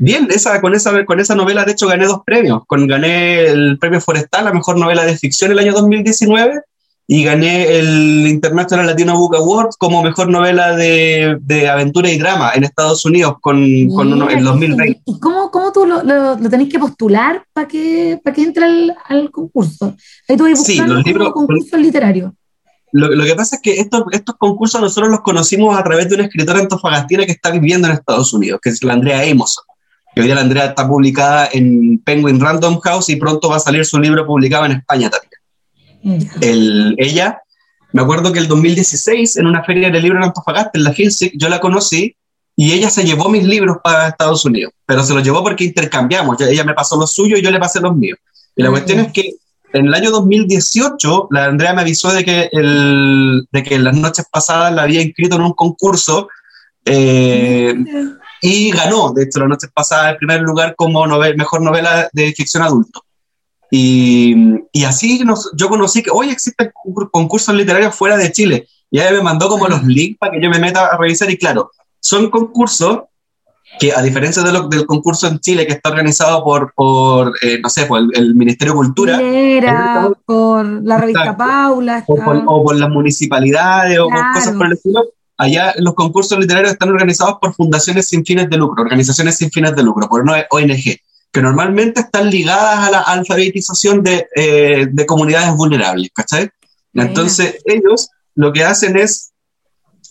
Bien, 0.00 0.28
esa, 0.30 0.60
con, 0.60 0.74
esa, 0.74 1.04
con 1.06 1.18
esa 1.18 1.34
novela 1.34 1.64
de 1.64 1.72
hecho 1.72 1.86
gané 1.88 2.04
dos 2.06 2.20
premios. 2.24 2.62
Con, 2.66 2.86
gané 2.86 3.46
el 3.46 3.78
premio 3.80 4.00
Forestal, 4.00 4.44
la 4.44 4.52
mejor 4.52 4.78
novela 4.78 5.04
de 5.04 5.16
ficción 5.16 5.50
el 5.50 5.58
año 5.58 5.72
2019, 5.72 6.60
y 7.10 7.24
gané 7.24 7.78
el 7.78 8.26
International 8.28 8.86
Latino 8.86 9.16
Book 9.16 9.34
Award 9.34 9.70
como 9.78 10.02
mejor 10.02 10.28
novela 10.28 10.76
de, 10.76 11.38
de 11.40 11.66
aventura 11.68 12.10
y 12.10 12.18
drama 12.18 12.52
en 12.54 12.64
Estados 12.64 13.02
Unidos 13.06 13.36
con, 13.40 13.88
con 13.88 14.12
uno, 14.12 14.28
en 14.30 14.38
qué 14.38 14.44
2020. 14.44 14.82
genial. 14.84 15.02
¿Y 15.06 15.18
cómo, 15.18 15.50
cómo 15.50 15.72
tú 15.72 15.86
lo, 15.86 16.02
lo, 16.02 16.36
lo 16.38 16.50
tenés 16.50 16.68
que 16.68 16.78
postular 16.78 17.42
para 17.54 17.66
que, 17.66 18.20
para 18.22 18.34
que 18.36 18.42
entre 18.42 18.64
al, 18.66 18.94
al 19.08 19.30
concurso? 19.30 19.96
Ahí 20.28 20.36
tú 20.36 20.44
vas 20.44 20.62
Sí, 20.62 20.76
los 20.78 21.02
libros- 21.02 21.32
concursos 21.32 21.80
literarios. 21.80 22.30
Lo, 22.92 23.08
lo 23.08 23.24
que 23.24 23.34
pasa 23.34 23.56
es 23.56 23.62
que 23.62 23.80
estos, 23.80 24.04
estos 24.12 24.34
concursos 24.36 24.78
nosotros 24.78 25.10
los 25.10 25.20
conocimos 25.22 25.78
a 25.78 25.82
través 25.84 26.10
de 26.10 26.14
una 26.16 26.24
escritora 26.24 26.58
antofagastina 26.60 27.24
que 27.24 27.32
está 27.32 27.50
viviendo 27.50 27.88
en 27.88 27.94
Estados 27.94 28.34
Unidos, 28.34 28.60
que 28.62 28.68
es 28.68 28.82
la 28.84 28.92
Andrea 28.92 29.22
Amos. 29.30 29.56
Que 30.14 30.20
hoy 30.20 30.26
día 30.26 30.34
la 30.34 30.42
Andrea 30.42 30.66
está 30.66 30.86
publicada 30.86 31.48
en 31.52 31.98
Penguin 32.04 32.38
Random 32.40 32.78
House 32.80 33.08
y 33.08 33.16
pronto 33.16 33.48
va 33.48 33.56
a 33.56 33.60
salir 33.60 33.84
su 33.86 33.98
libro 33.98 34.26
publicado 34.26 34.66
en 34.66 34.72
España 34.72 35.08
también. 35.10 35.27
El, 36.40 36.94
ella, 36.98 37.40
me 37.92 38.02
acuerdo 38.02 38.32
que 38.32 38.38
el 38.38 38.48
2016, 38.48 39.36
en 39.36 39.46
una 39.46 39.64
feria 39.64 39.90
de 39.90 40.00
libros 40.00 40.18
en 40.20 40.28
Antofagasta, 40.28 40.70
en 40.74 40.84
la 40.84 40.92
Filsic, 40.92 41.32
yo 41.36 41.48
la 41.48 41.60
conocí 41.60 42.14
y 42.56 42.72
ella 42.72 42.90
se 42.90 43.04
llevó 43.04 43.28
mis 43.28 43.44
libros 43.44 43.78
para 43.82 44.08
Estados 44.08 44.44
Unidos, 44.44 44.72
pero 44.84 45.02
se 45.04 45.14
los 45.14 45.22
llevó 45.22 45.42
porque 45.42 45.64
intercambiamos. 45.64 46.40
Ella 46.40 46.64
me 46.64 46.74
pasó 46.74 46.96
los 46.98 47.12
suyos 47.12 47.38
y 47.38 47.42
yo 47.42 47.50
le 47.50 47.58
pasé 47.60 47.80
los 47.80 47.96
míos. 47.96 48.18
Y 48.56 48.62
la 48.62 48.68
Ah, 48.68 48.72
cuestión 48.72 49.00
es 49.00 49.12
que 49.12 49.32
en 49.72 49.86
el 49.86 49.94
año 49.94 50.10
2018, 50.10 51.28
la 51.30 51.44
Andrea 51.44 51.72
me 51.74 51.82
avisó 51.82 52.12
de 52.12 52.24
que, 52.24 52.48
el, 52.52 53.46
de 53.52 53.62
que 53.62 53.78
las 53.78 53.94
noches 53.96 54.26
pasadas 54.30 54.72
la 54.74 54.82
había 54.82 55.02
inscrito 55.02 55.36
en 55.36 55.42
un 55.42 55.52
concurso 55.52 56.28
eh, 56.84 57.74
y 58.40 58.70
ganó, 58.70 59.12
de 59.12 59.24
hecho, 59.24 59.40
las 59.40 59.48
noches 59.48 59.70
pasadas, 59.72 60.12
el 60.12 60.16
primer 60.18 60.40
lugar 60.40 60.74
como 60.76 61.06
novel- 61.06 61.36
mejor 61.36 61.60
novela 61.60 62.08
de 62.12 62.32
ficción 62.32 62.62
adulto. 62.62 63.02
Y, 63.70 64.34
y 64.72 64.84
así 64.84 65.20
nos- 65.24 65.50
yo 65.54 65.68
conocí 65.68 66.02
que 66.02 66.10
hoy 66.10 66.30
existen 66.30 66.70
concur- 66.72 67.10
concursos 67.10 67.54
literarios 67.54 67.94
fuera 67.94 68.16
de 68.16 68.32
Chile. 68.32 68.66
Y 68.90 68.98
ella 69.00 69.12
me 69.12 69.22
mandó 69.22 69.48
como 69.48 69.68
los 69.68 69.84
links 69.84 70.18
para 70.18 70.32
que 70.32 70.42
yo 70.42 70.48
me 70.50 70.58
meta 70.58 70.86
a 70.86 70.96
revisar. 70.96 71.30
Y 71.30 71.36
claro, 71.36 71.70
son 72.00 72.30
concursos 72.30 73.00
que, 73.78 73.92
a 73.92 74.00
diferencia 74.00 74.42
de 74.42 74.50
lo- 74.52 74.66
del 74.68 74.86
concurso 74.86 75.26
en 75.28 75.38
Chile, 75.40 75.66
que 75.66 75.74
está 75.74 75.90
organizado 75.90 76.42
por, 76.42 76.72
por 76.74 77.34
eh, 77.42 77.60
no 77.62 77.68
sé, 77.68 77.84
por 77.84 77.98
el, 78.00 78.10
el 78.14 78.34
Ministerio 78.34 78.72
de 78.72 78.78
Cultura, 78.78 79.20
Era 79.20 80.10
por 80.24 80.64
la 80.82 80.96
revista. 80.96 81.36
Paula. 81.36 82.04
o 82.06 82.16
por, 82.16 82.42
o 82.46 82.64
por 82.64 82.76
las 82.76 82.88
municipalidades 82.88 83.98
o 83.98 84.08
por 84.08 84.32
cosas 84.32 84.54
por 84.56 84.66
el 84.66 84.72
estilo, 84.72 85.04
allá 85.36 85.74
los 85.78 85.94
concursos 85.94 86.38
literarios 86.38 86.72
están 86.72 86.88
organizados 86.88 87.36
por 87.40 87.52
fundaciones 87.54 88.08
sin 88.08 88.24
fines 88.24 88.48
de 88.48 88.56
lucro, 88.56 88.82
organizaciones 88.82 89.36
sin 89.36 89.50
fines 89.50 89.76
de 89.76 89.82
lucro, 89.82 90.08
por 90.08 90.22
una 90.22 90.44
ONG, 90.50 90.96
que 91.32 91.42
normalmente 91.42 92.00
están 92.00 92.30
ligadas 92.30 92.88
a 92.88 92.90
la 92.90 93.00
alfabetización 93.00 94.02
de, 94.02 94.26
eh, 94.34 94.86
de 94.90 95.06
comunidades 95.06 95.54
vulnerables, 95.54 96.10
¿cachai? 96.14 96.48
Entonces 96.94 97.58
ellos 97.64 98.08
lo 98.34 98.52
que 98.52 98.64
hacen 98.64 98.96
es, 98.96 99.32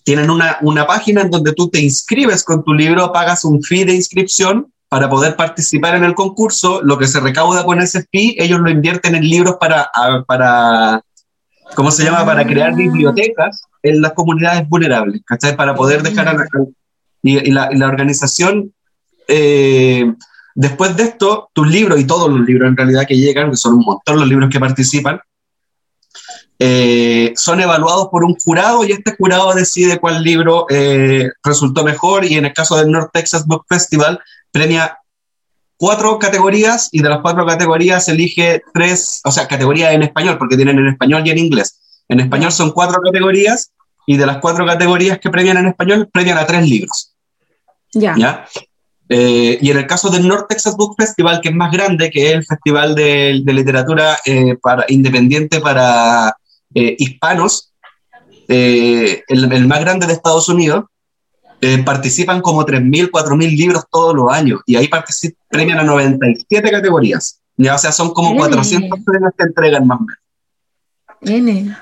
tienen 0.03 0.29
una, 0.29 0.57
una 0.61 0.85
página 0.85 1.21
en 1.21 1.31
donde 1.31 1.53
tú 1.53 1.69
te 1.69 1.81
inscribes 1.81 2.43
con 2.43 2.63
tu 2.63 2.73
libro, 2.73 3.11
pagas 3.11 3.43
un 3.45 3.61
fee 3.63 3.83
de 3.83 3.95
inscripción 3.95 4.71
para 4.89 5.09
poder 5.09 5.35
participar 5.35 5.95
en 5.95 6.05
el 6.05 6.15
concurso, 6.15 6.81
lo 6.81 6.97
que 6.97 7.07
se 7.07 7.19
recauda 7.19 7.65
con 7.65 7.81
ese 7.81 8.05
fee, 8.09 8.35
ellos 8.39 8.59
lo 8.59 8.69
invierten 8.69 9.15
en 9.15 9.23
libros 9.27 9.57
para, 9.59 9.89
para 10.25 11.01
¿cómo 11.75 11.91
se 11.91 12.03
llama? 12.03 12.25
Para 12.25 12.45
crear 12.45 12.71
Ah. 12.71 12.75
bibliotecas 12.75 13.63
en 13.83 14.01
las 14.01 14.13
comunidades 14.13 14.67
vulnerables, 14.69 15.21
¿cachai? 15.25 15.55
Para 15.55 15.75
poder 15.75 16.03
dejar 16.03 16.27
a 16.29 16.33
la... 16.33 16.45
Y, 17.21 17.49
y 17.49 17.51
la, 17.51 17.69
y 17.71 17.77
la 17.77 17.87
organización, 17.87 18.73
eh, 19.27 20.13
después 20.57 20.97
de 20.97 21.03
esto, 21.03 21.51
tus 21.53 21.67
libros 21.67 21.99
y 21.99 22.07
todos 22.07 22.31
los 22.31 22.41
libros 22.41 22.67
en 22.67 22.75
realidad 22.75 23.05
que 23.07 23.15
llegan, 23.15 23.51
que 23.51 23.57
son 23.57 23.75
un 23.75 23.85
montón 23.85 24.17
los 24.17 24.27
libros 24.27 24.49
que 24.49 24.59
participan, 24.59 25.21
eh, 26.57 27.31
son 27.35 27.61
evaluados 27.61 28.07
por 28.07 28.23
un 28.23 28.33
jurado 28.33 28.83
y 28.83 28.91
este 28.91 29.15
jurado 29.15 29.53
decide 29.53 29.99
cuál 29.99 30.23
libro 30.23 30.65
eh, 30.71 31.29
resultó 31.43 31.83
mejor 31.83 32.25
y 32.25 32.33
en 32.33 32.47
el 32.47 32.53
caso 32.53 32.75
del 32.75 32.89
North 32.89 33.11
Texas 33.13 33.45
Book 33.45 33.65
Festival 33.69 34.19
premia 34.51 34.97
cuatro 35.77 36.17
categorías 36.17 36.89
y 36.91 37.03
de 37.03 37.09
las 37.09 37.21
cuatro 37.21 37.45
categorías 37.45 38.07
elige 38.09 38.63
tres, 38.73 39.21
o 39.25 39.31
sea, 39.31 39.47
categorías 39.47 39.93
en 39.93 40.01
español, 40.01 40.39
porque 40.39 40.55
tienen 40.55 40.79
en 40.79 40.87
español 40.87 41.21
y 41.23 41.29
en 41.29 41.37
inglés. 41.37 42.01
En 42.09 42.19
español 42.19 42.51
son 42.51 42.71
cuatro 42.71 42.99
categorías 42.99 43.71
y 44.07 44.17
de 44.17 44.25
las 44.25 44.37
cuatro 44.37 44.65
categorías 44.65 45.19
que 45.19 45.29
premian 45.29 45.57
en 45.57 45.67
español, 45.67 46.09
premian 46.11 46.39
a 46.39 46.47
tres 46.47 46.67
libros. 46.67 47.13
Ya. 47.93 48.15
¿ya? 48.17 48.47
Eh, 49.09 49.57
y 49.61 49.71
en 49.71 49.77
el 49.77 49.87
caso 49.87 50.09
del 50.09 50.27
North 50.27 50.47
Texas 50.49 50.75
Book 50.75 50.95
Festival, 50.97 51.39
que 51.41 51.49
es 51.49 51.55
más 51.55 51.71
grande, 51.71 52.09
que 52.09 52.27
es 52.27 52.33
el 52.35 52.45
festival 52.45 52.93
de, 52.93 53.41
de 53.43 53.53
literatura 53.53 54.17
eh, 54.25 54.57
para, 54.61 54.85
independiente 54.89 55.61
para 55.61 56.35
eh, 56.73 56.95
hispanos, 56.99 57.73
eh, 58.47 59.23
el, 59.27 59.51
el 59.51 59.67
más 59.67 59.79
grande 59.79 60.07
de 60.07 60.13
Estados 60.13 60.49
Unidos, 60.49 60.85
eh, 61.59 61.83
participan 61.83 62.41
como 62.41 62.63
3.000, 62.63 63.09
4.000 63.09 63.57
libros 63.57 63.83
todos 63.91 64.13
los 64.13 64.31
años 64.31 64.61
y 64.67 64.75
ahí 64.75 64.87
premian 65.49 65.79
a 65.79 65.83
97 65.83 66.69
categorías. 66.69 67.41
¿ya? 67.55 67.75
O 67.75 67.77
sea, 67.79 67.91
son 67.91 68.13
como 68.13 68.29
Bien. 68.29 68.39
400 68.39 68.99
premios 69.03 69.31
que 69.35 69.43
entregan 69.43 69.87
más 69.87 69.99
o 69.99 70.03
menos. 70.03 70.19
N. 71.21 71.75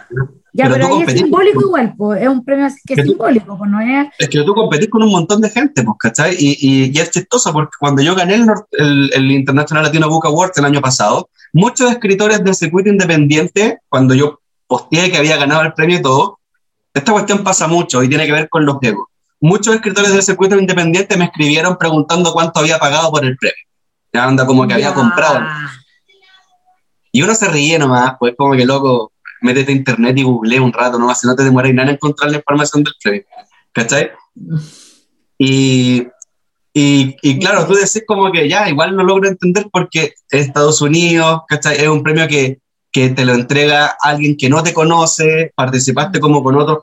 Ya, 0.57 0.69
Pero 0.69 0.75
pero, 0.75 0.87
ahí 0.95 1.01
es 1.05 1.11
simbólico 1.19 1.59
igual, 1.63 1.93
pues, 1.97 2.21
es 2.21 2.29
un 2.29 2.45
premio 2.45 2.65
así 2.65 2.77
que 2.87 2.93
es 2.93 2.97
Que 2.99 3.03
tú- 3.03 3.09
simbólico, 3.09 3.57
pues 3.57 3.69
no 3.69 3.81
es. 3.81 4.07
Es 4.17 4.29
que 4.29 4.41
tú 4.43 4.53
competís 4.55 4.89
con 4.89 5.03
un 5.03 5.11
montón 5.11 5.41
de 5.41 5.49
gente, 5.49 5.83
pues, 5.83 5.97
¿cachai? 5.99 6.33
Y, 6.39 6.51
y, 6.61 6.97
y 6.97 6.97
es 7.01 7.11
chistoso 7.11 7.51
porque 7.51 7.73
cuando 7.77 8.01
yo 8.01 8.15
gané 8.15 8.35
el, 8.35 8.45
el, 8.71 9.11
el 9.13 9.31
International 9.31 9.83
Latino 9.83 10.07
Book 10.07 10.25
Award 10.27 10.51
el 10.55 10.63
año 10.63 10.79
pasado, 10.79 11.27
muchos 11.51 11.91
escritores 11.91 12.41
del 12.41 12.55
circuito 12.55 12.89
independiente, 12.89 13.79
cuando 13.89 14.13
yo 14.15 14.39
posteé 14.65 15.11
que 15.11 15.17
había 15.17 15.35
ganado 15.35 15.61
el 15.63 15.73
premio 15.73 15.99
y 15.99 16.01
todo, 16.01 16.39
esta 16.93 17.11
cuestión 17.11 17.43
pasa 17.43 17.67
mucho 17.67 18.01
y 18.01 18.07
tiene 18.07 18.25
que 18.25 18.31
ver 18.31 18.47
con 18.47 18.65
los 18.65 18.77
egos. 18.81 19.07
Muchos 19.41 19.75
escritores 19.75 20.13
del 20.13 20.23
circuito 20.23 20.57
independiente 20.57 21.17
me 21.17 21.25
escribieron 21.25 21.75
preguntando 21.77 22.31
cuánto 22.31 22.61
había 22.61 22.79
pagado 22.79 23.11
por 23.11 23.25
el 23.25 23.35
premio. 23.35 23.57
Ya 24.13 24.23
anda 24.23 24.45
como 24.45 24.65
que 24.65 24.73
había 24.75 24.93
comprado. 24.93 25.41
Y 27.11 27.21
uno 27.21 27.35
se 27.35 27.49
ríe 27.49 27.77
nomás, 27.77 28.13
pues 28.17 28.35
como 28.37 28.55
que 28.55 28.65
loco, 28.65 29.11
métete 29.45 29.71
a 29.71 29.75
internet 29.75 30.17
y 30.17 30.23
google 30.23 30.59
un 30.59 30.73
rato, 30.73 30.99
nomás, 30.99 31.19
si 31.19 31.27
no 31.27 31.35
te 31.35 31.43
demoras 31.43 31.73
nada 31.73 31.89
en 31.89 31.95
encontrar 31.95 32.31
la 32.31 32.37
información 32.37 32.83
del 32.83 32.93
premio. 33.01 33.23
¿Cachai? 33.71 34.11
Y, 35.37 36.07
y, 36.73 37.15
y 37.21 37.39
claro, 37.39 37.65
tú 37.65 37.73
decís 37.73 38.03
como 38.05 38.31
que 38.31 38.49
ya, 38.49 38.69
igual 38.69 38.95
no 38.95 39.03
logro 39.03 39.29
entender 39.29 39.67
porque 39.71 40.15
es 40.29 40.47
Estados 40.47 40.81
Unidos, 40.81 41.41
¿cachai? 41.47 41.77
Es 41.77 41.87
un 41.87 42.03
premio 42.03 42.27
que, 42.27 42.59
que 42.91 43.09
te 43.09 43.25
lo 43.25 43.33
entrega 43.33 43.95
alguien 44.01 44.37
que 44.37 44.49
no 44.49 44.63
te 44.63 44.73
conoce, 44.73 45.51
participaste 45.55 46.19
como 46.19 46.43
con 46.43 46.55
otros 46.55 46.79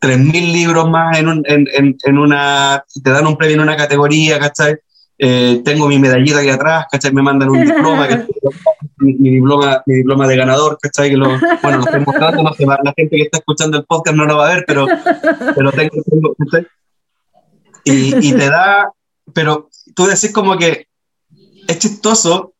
3.000 0.00 0.52
libros 0.52 0.88
más 0.88 1.18
en, 1.18 1.28
un, 1.28 1.42
en, 1.46 1.66
en, 1.74 1.96
en 2.04 2.18
una, 2.18 2.84
te 3.02 3.10
dan 3.10 3.26
un 3.26 3.36
premio 3.36 3.56
en 3.56 3.62
una 3.62 3.76
categoría, 3.76 4.38
¿cachai? 4.38 4.76
Eh, 5.20 5.62
tengo 5.64 5.88
mi 5.88 5.98
medallita 5.98 6.38
aquí 6.38 6.48
atrás, 6.48 6.86
¿cachai? 6.90 7.12
Me 7.12 7.22
mandan 7.22 7.50
un 7.50 7.64
diploma, 7.64 8.06
que- 8.06 8.26
mi, 8.98 9.14
mi 9.14 9.30
diploma, 9.30 9.82
mi 9.86 9.96
diploma 9.96 10.26
de 10.28 10.36
ganador, 10.36 10.78
¿cachai? 10.80 11.10
Que 11.10 11.16
lo, 11.16 11.28
bueno, 11.62 11.78
lo 11.78 11.84
estoy 11.84 12.00
mostrando, 12.06 12.42
no 12.44 12.52
sé, 12.52 12.64
la 12.66 12.94
gente 12.96 13.16
que 13.16 13.22
está 13.22 13.38
escuchando 13.38 13.78
el 13.78 13.84
podcast 13.84 14.16
no 14.16 14.24
lo 14.26 14.36
va 14.36 14.46
a 14.50 14.54
ver, 14.54 14.64
pero, 14.66 14.86
pero 15.56 15.72
tengo, 15.72 16.02
tengo, 16.08 16.34
¿cachai? 16.38 16.66
Y, 17.84 18.14
y 18.28 18.32
te 18.32 18.48
da, 18.48 18.92
pero 19.32 19.68
tú 19.94 20.06
decís 20.06 20.30
como 20.32 20.56
que 20.56 20.86
es 21.66 21.78
chistoso 21.78 22.52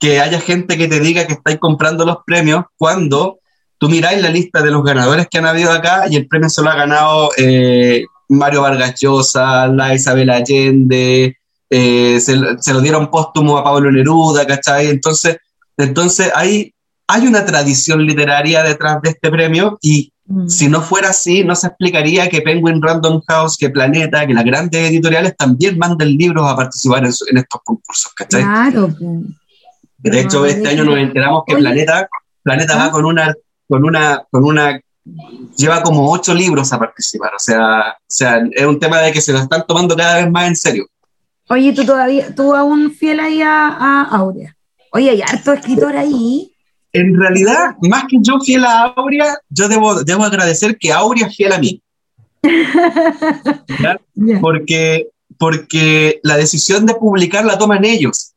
que 0.00 0.20
haya 0.20 0.40
gente 0.40 0.76
que 0.76 0.88
te 0.88 1.00
diga 1.00 1.26
que 1.26 1.34
estáis 1.34 1.58
comprando 1.58 2.04
los 2.04 2.18
premios 2.26 2.64
cuando 2.76 3.38
tú 3.78 3.88
miráis 3.88 4.20
la 4.20 4.30
lista 4.30 4.62
de 4.62 4.70
los 4.70 4.82
ganadores 4.82 5.28
que 5.30 5.38
han 5.38 5.46
habido 5.46 5.70
acá 5.70 6.04
y 6.10 6.16
el 6.16 6.26
premio 6.26 6.48
se 6.48 6.62
lo 6.62 6.70
ha 6.70 6.74
ganado 6.74 7.30
eh, 7.36 8.04
Mario 8.28 8.62
Vargas 8.62 8.98
Llosa, 9.00 9.66
la 9.68 9.94
Isabel 9.94 10.30
Allende, 10.30 11.36
eh, 11.76 12.20
se, 12.20 12.38
se 12.60 12.72
lo 12.72 12.80
dieron 12.80 13.10
póstumo 13.10 13.58
a 13.58 13.64
Pablo 13.64 13.90
Neruda, 13.90 14.46
¿cachai? 14.46 14.88
Entonces, 14.88 15.38
entonces 15.76 16.30
hay, 16.34 16.72
hay 17.06 17.26
una 17.26 17.44
tradición 17.44 18.04
literaria 18.06 18.62
detrás 18.62 19.00
de 19.02 19.10
este 19.10 19.30
premio 19.30 19.78
y 19.80 20.12
Mm. 20.26 20.48
si 20.48 20.68
no 20.68 20.80
fuera 20.80 21.10
así, 21.10 21.44
no 21.44 21.54
se 21.54 21.66
explicaría 21.66 22.28
que 22.30 22.40
Penguin 22.40 22.80
Random 22.80 23.20
House, 23.28 23.58
que 23.58 23.68
Planeta, 23.68 24.26
que 24.26 24.32
las 24.32 24.44
grandes 24.44 24.90
editoriales 24.90 25.36
también 25.36 25.78
manden 25.78 26.16
libros 26.16 26.50
a 26.50 26.56
participar 26.56 27.04
en, 27.04 27.36
estos 27.36 27.60
concursos, 27.62 28.12
¿cachai? 28.14 28.42
Claro. 28.42 28.88
De 29.98 30.20
hecho, 30.20 30.40
No, 30.40 30.46
este 30.46 30.68
año 30.68 30.84
nos 30.84 30.98
enteramos 30.98 31.42
que 31.46 31.54
Oye. 31.54 31.62
Planeta, 31.62 32.08
Planeta 32.42 32.74
¿Ah? 32.74 32.86
va 32.86 32.90
con 32.90 33.04
una, 33.04 33.34
con 33.68 33.84
una, 33.84 34.22
con 34.30 34.44
una, 34.44 34.80
lleva 35.56 35.82
como 35.82 36.10
ocho 36.10 36.32
libros 36.32 36.72
a 36.72 36.78
participar. 36.78 37.34
O 37.34 37.38
sea, 37.38 37.90
o 37.90 38.04
sea, 38.06 38.42
es 38.50 38.64
un 38.64 38.80
tema 38.80 39.00
de 39.00 39.12
que 39.12 39.20
se 39.20 39.32
lo 39.32 39.40
están 39.40 39.64
tomando 39.66 39.94
cada 39.94 40.16
vez 40.16 40.30
más 40.30 40.48
en 40.48 40.56
serio. 40.56 40.86
Oye, 41.48 41.72
tú 41.72 41.84
todavía, 41.84 42.34
tú 42.34 42.54
aún 42.54 42.92
fiel 42.92 43.20
ahí 43.20 43.42
a, 43.42 43.68
a 43.68 44.02
Aurea. 44.16 44.56
Oye, 44.92 45.10
hay 45.10 45.22
harto 45.22 45.52
escritor 45.52 45.96
ahí. 45.96 46.52
En 46.92 47.18
realidad, 47.18 47.76
más 47.82 48.04
que 48.08 48.18
yo 48.20 48.38
fiel 48.40 48.64
a 48.64 48.82
Aurea, 48.96 49.36
yo 49.50 49.68
debo, 49.68 50.04
debo 50.04 50.24
agradecer 50.24 50.78
que 50.78 50.92
Aurea 50.92 51.26
es 51.26 51.36
fiel 51.36 51.52
a 51.52 51.58
mí. 51.58 51.82
Porque, 54.40 55.08
porque 55.38 56.20
la 56.22 56.36
decisión 56.36 56.86
de 56.86 56.94
publicar 56.94 57.44
la 57.44 57.58
toman 57.58 57.84
ellos. 57.84 58.34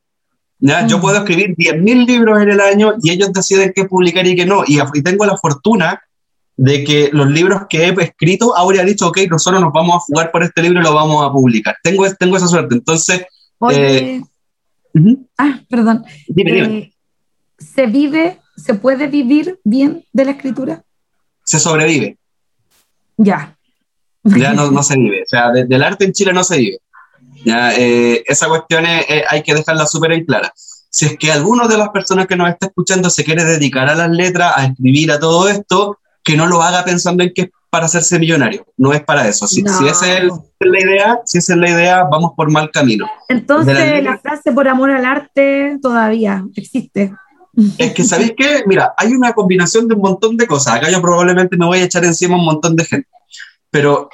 ¿ya? 0.59 0.87
Yo 0.87 0.99
puedo 0.99 1.17
escribir 1.17 1.55
10.000 1.55 2.07
libros 2.07 2.41
en 2.41 2.49
el 2.49 2.59
año 2.59 2.93
y 3.01 3.11
ellos 3.11 3.31
deciden 3.31 3.73
qué 3.75 3.85
publicar 3.85 4.25
y 4.25 4.35
qué 4.35 4.45
no. 4.45 4.63
Y, 4.65 4.79
y 4.93 5.03
tengo 5.03 5.25
la 5.25 5.37
fortuna 5.37 6.01
de 6.59 6.83
que 6.83 7.09
los 7.13 7.29
libros 7.29 7.61
que 7.69 7.85
he 7.87 7.93
escrito, 8.03 8.55
Aurea 8.57 8.81
ha 8.81 8.85
dicho, 8.85 9.07
ok, 9.07 9.19
nosotros 9.29 9.61
nos 9.61 9.71
vamos 9.71 9.95
a 9.95 9.99
jugar 9.99 10.31
por 10.31 10.43
este 10.43 10.61
libro 10.63 10.79
y 10.79 10.83
lo 10.83 10.93
vamos 10.93 11.23
a 11.23 11.31
publicar. 11.31 11.75
Tengo, 11.83 12.03
tengo 12.15 12.35
esa 12.37 12.47
suerte. 12.47 12.73
Entonces, 12.75 13.25
Oye, 13.59 14.21
ujú, 14.93 15.27
ah, 15.37 15.59
perdón. 15.69 16.03
dime, 16.27 16.51
dime. 16.53 16.77
Eh, 16.79 16.93
¿Se 17.59 17.85
vive, 17.87 18.39
se 18.55 18.73
puede 18.73 19.07
vivir 19.07 19.59
bien 19.63 20.03
de 20.11 20.25
la 20.25 20.31
escritura? 20.31 20.83
se 21.43 21.59
sobrevive. 21.59 22.17
Ya. 23.15 23.55
ya 24.23 24.53
no, 24.53 24.69
no 24.69 24.83
se 24.83 24.97
vive. 24.97 25.21
O 25.23 25.25
sea, 25.25 25.49
de- 25.51 25.65
del 25.65 25.81
arte 25.81 26.03
en 26.05 26.11
Chile 26.11 26.33
no 26.33 26.43
se 26.43 26.57
vive. 26.57 26.79
Ya, 27.45 27.73
eh, 27.75 28.21
esa 28.27 28.47
cuestión 28.49 28.85
es- 28.85 29.05
eh, 29.09 29.23
hay 29.29 29.43
que 29.43 29.53
dejarla 29.55 29.85
súper 29.87 30.11
en 30.11 30.25
clara. 30.25 30.51
Si 30.89 31.05
es 31.05 31.17
que 31.17 31.31
alguno 31.31 31.67
de 31.69 31.77
las 31.77 31.89
personas 31.89 32.27
que 32.27 32.35
nos 32.35 32.49
está 32.49 32.65
escuchando 32.67 33.09
se 33.09 33.23
quiere 33.23 33.45
dedicar 33.45 33.87
a 33.87 33.95
las 33.95 34.09
letras, 34.09 34.53
a 34.57 34.65
escribir, 34.65 35.09
a 35.11 35.19
todo 35.19 35.47
esto, 35.47 35.97
que 36.27 36.35
no 36.35 36.45
lo 36.45 36.61
haga 36.61 36.83
pensando 36.83 37.23
en 37.23 37.31
que 37.33 37.43
es 37.43 37.49
para 37.69 37.85
hacerse 37.85 38.19
millonario. 38.19 38.65
No 38.75 38.91
es 38.91 39.01
para 39.01 39.25
eso. 39.29 39.47
Si, 39.47 39.61
No. 39.63 39.71
si 39.77 39.87
esa 39.87 40.11
es, 40.11 40.19
el- 40.23 40.31
la 40.59 40.79
idea, 40.81 41.19
si 41.25 41.37
esa 41.37 41.53
es 41.53 41.59
la 41.59 41.69
idea, 41.69 42.03
vamos 42.03 42.31
por 42.35 42.51
mal 42.51 42.69
camino. 42.69 43.07
Entonces, 43.29 44.03
la 44.03 44.17
frase 44.17 44.51
por 44.51 44.67
amor 44.67 44.91
al 44.91 45.05
arte 45.05 45.77
todavía 45.81 46.43
existe. 46.55 47.13
Es 47.77 47.93
que, 47.93 48.03
¿sabéis 48.03 48.33
qué? 48.37 48.63
Mira, 48.67 48.93
hay 48.97 49.13
una 49.13 49.31
combinación 49.31 49.87
de 49.87 49.95
un 49.95 50.01
montón 50.01 50.35
de 50.35 50.47
cosas. 50.47 50.75
Acá 50.75 50.91
yo 50.91 51.01
probablemente 51.01 51.55
me 51.55 51.65
voy 51.65 51.79
a 51.79 51.83
echar 51.85 52.03
encima 52.03 52.35
un 52.35 52.43
montón 52.45 52.75
de 52.75 52.83
gente. 52.83 53.07
Pero 53.71 54.09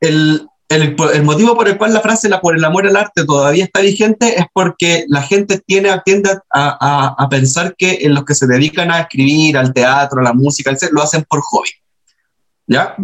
el, 0.00 0.47
el, 0.68 0.94
el 1.14 1.22
motivo 1.22 1.54
por 1.56 1.66
el 1.68 1.78
cual 1.78 1.94
la 1.94 2.00
frase 2.00 2.28
la 2.28 2.40
por 2.40 2.56
el 2.56 2.64
amor 2.64 2.86
al 2.86 2.96
arte 2.96 3.24
todavía 3.24 3.64
está 3.64 3.80
vigente 3.80 4.38
es 4.38 4.44
porque 4.52 5.04
la 5.08 5.22
gente 5.22 5.58
tiene, 5.66 5.90
tiende 6.04 6.30
a, 6.30 6.38
a- 6.80 7.14
a 7.24 7.28
pensar 7.28 7.74
que 7.76 7.98
en 8.02 8.14
los 8.14 8.24
que 8.24 8.34
se 8.34 8.46
dedican 8.46 8.90
a 8.90 9.00
escribir, 9.00 9.56
al 9.56 9.72
teatro, 9.72 10.20
a 10.20 10.24
la 10.24 10.32
música, 10.34 10.70
lo 10.92 11.02
hacen 11.02 11.24
por 11.28 11.40
hobby. 11.40 11.70
¿Ya? 12.66 12.96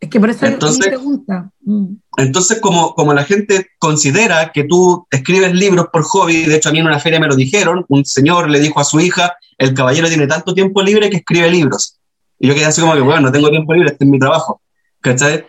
Es 0.00 0.08
que 0.08 0.18
por 0.20 0.30
eso 0.30 0.46
es 0.46 0.52
Entonces- 0.52 0.78
mi 0.78 0.86
pregunta. 0.86 1.50
Mm. 1.62 1.86
Entonces, 2.18 2.60
como, 2.60 2.94
como 2.94 3.12
la 3.12 3.24
gente 3.24 3.66
considera 3.78 4.50
que 4.52 4.64
tú 4.64 5.06
escribes 5.10 5.52
libros 5.52 5.88
por 5.92 6.02
hobby, 6.02 6.46
de 6.46 6.56
hecho 6.56 6.70
a 6.70 6.72
mí 6.72 6.78
en 6.78 6.86
una 6.86 6.98
feria 6.98 7.20
me 7.20 7.26
lo 7.26 7.36
dijeron, 7.36 7.84
un 7.88 8.06
señor 8.06 8.48
le 8.48 8.58
dijo 8.58 8.80
a 8.80 8.84
su 8.84 9.00
hija, 9.00 9.36
el 9.58 9.74
caballero 9.74 10.08
tiene 10.08 10.26
tanto 10.26 10.54
tiempo 10.54 10.80
libre 10.82 11.10
que 11.10 11.18
escribe 11.18 11.50
libros. 11.50 11.98
Y 12.38 12.48
yo 12.48 12.54
quedé 12.54 12.64
así 12.66 12.80
como 12.80 12.94
que, 12.94 13.00
bueno, 13.00 13.20
no 13.22 13.32
tengo 13.32 13.50
tiempo 13.50 13.74
libre, 13.74 13.90
este 13.92 14.04
es 14.04 14.10
mi 14.10 14.18
trabajo. 14.18 14.62
¿Cachai? 15.02 15.44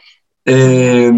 Eh, 0.45 1.11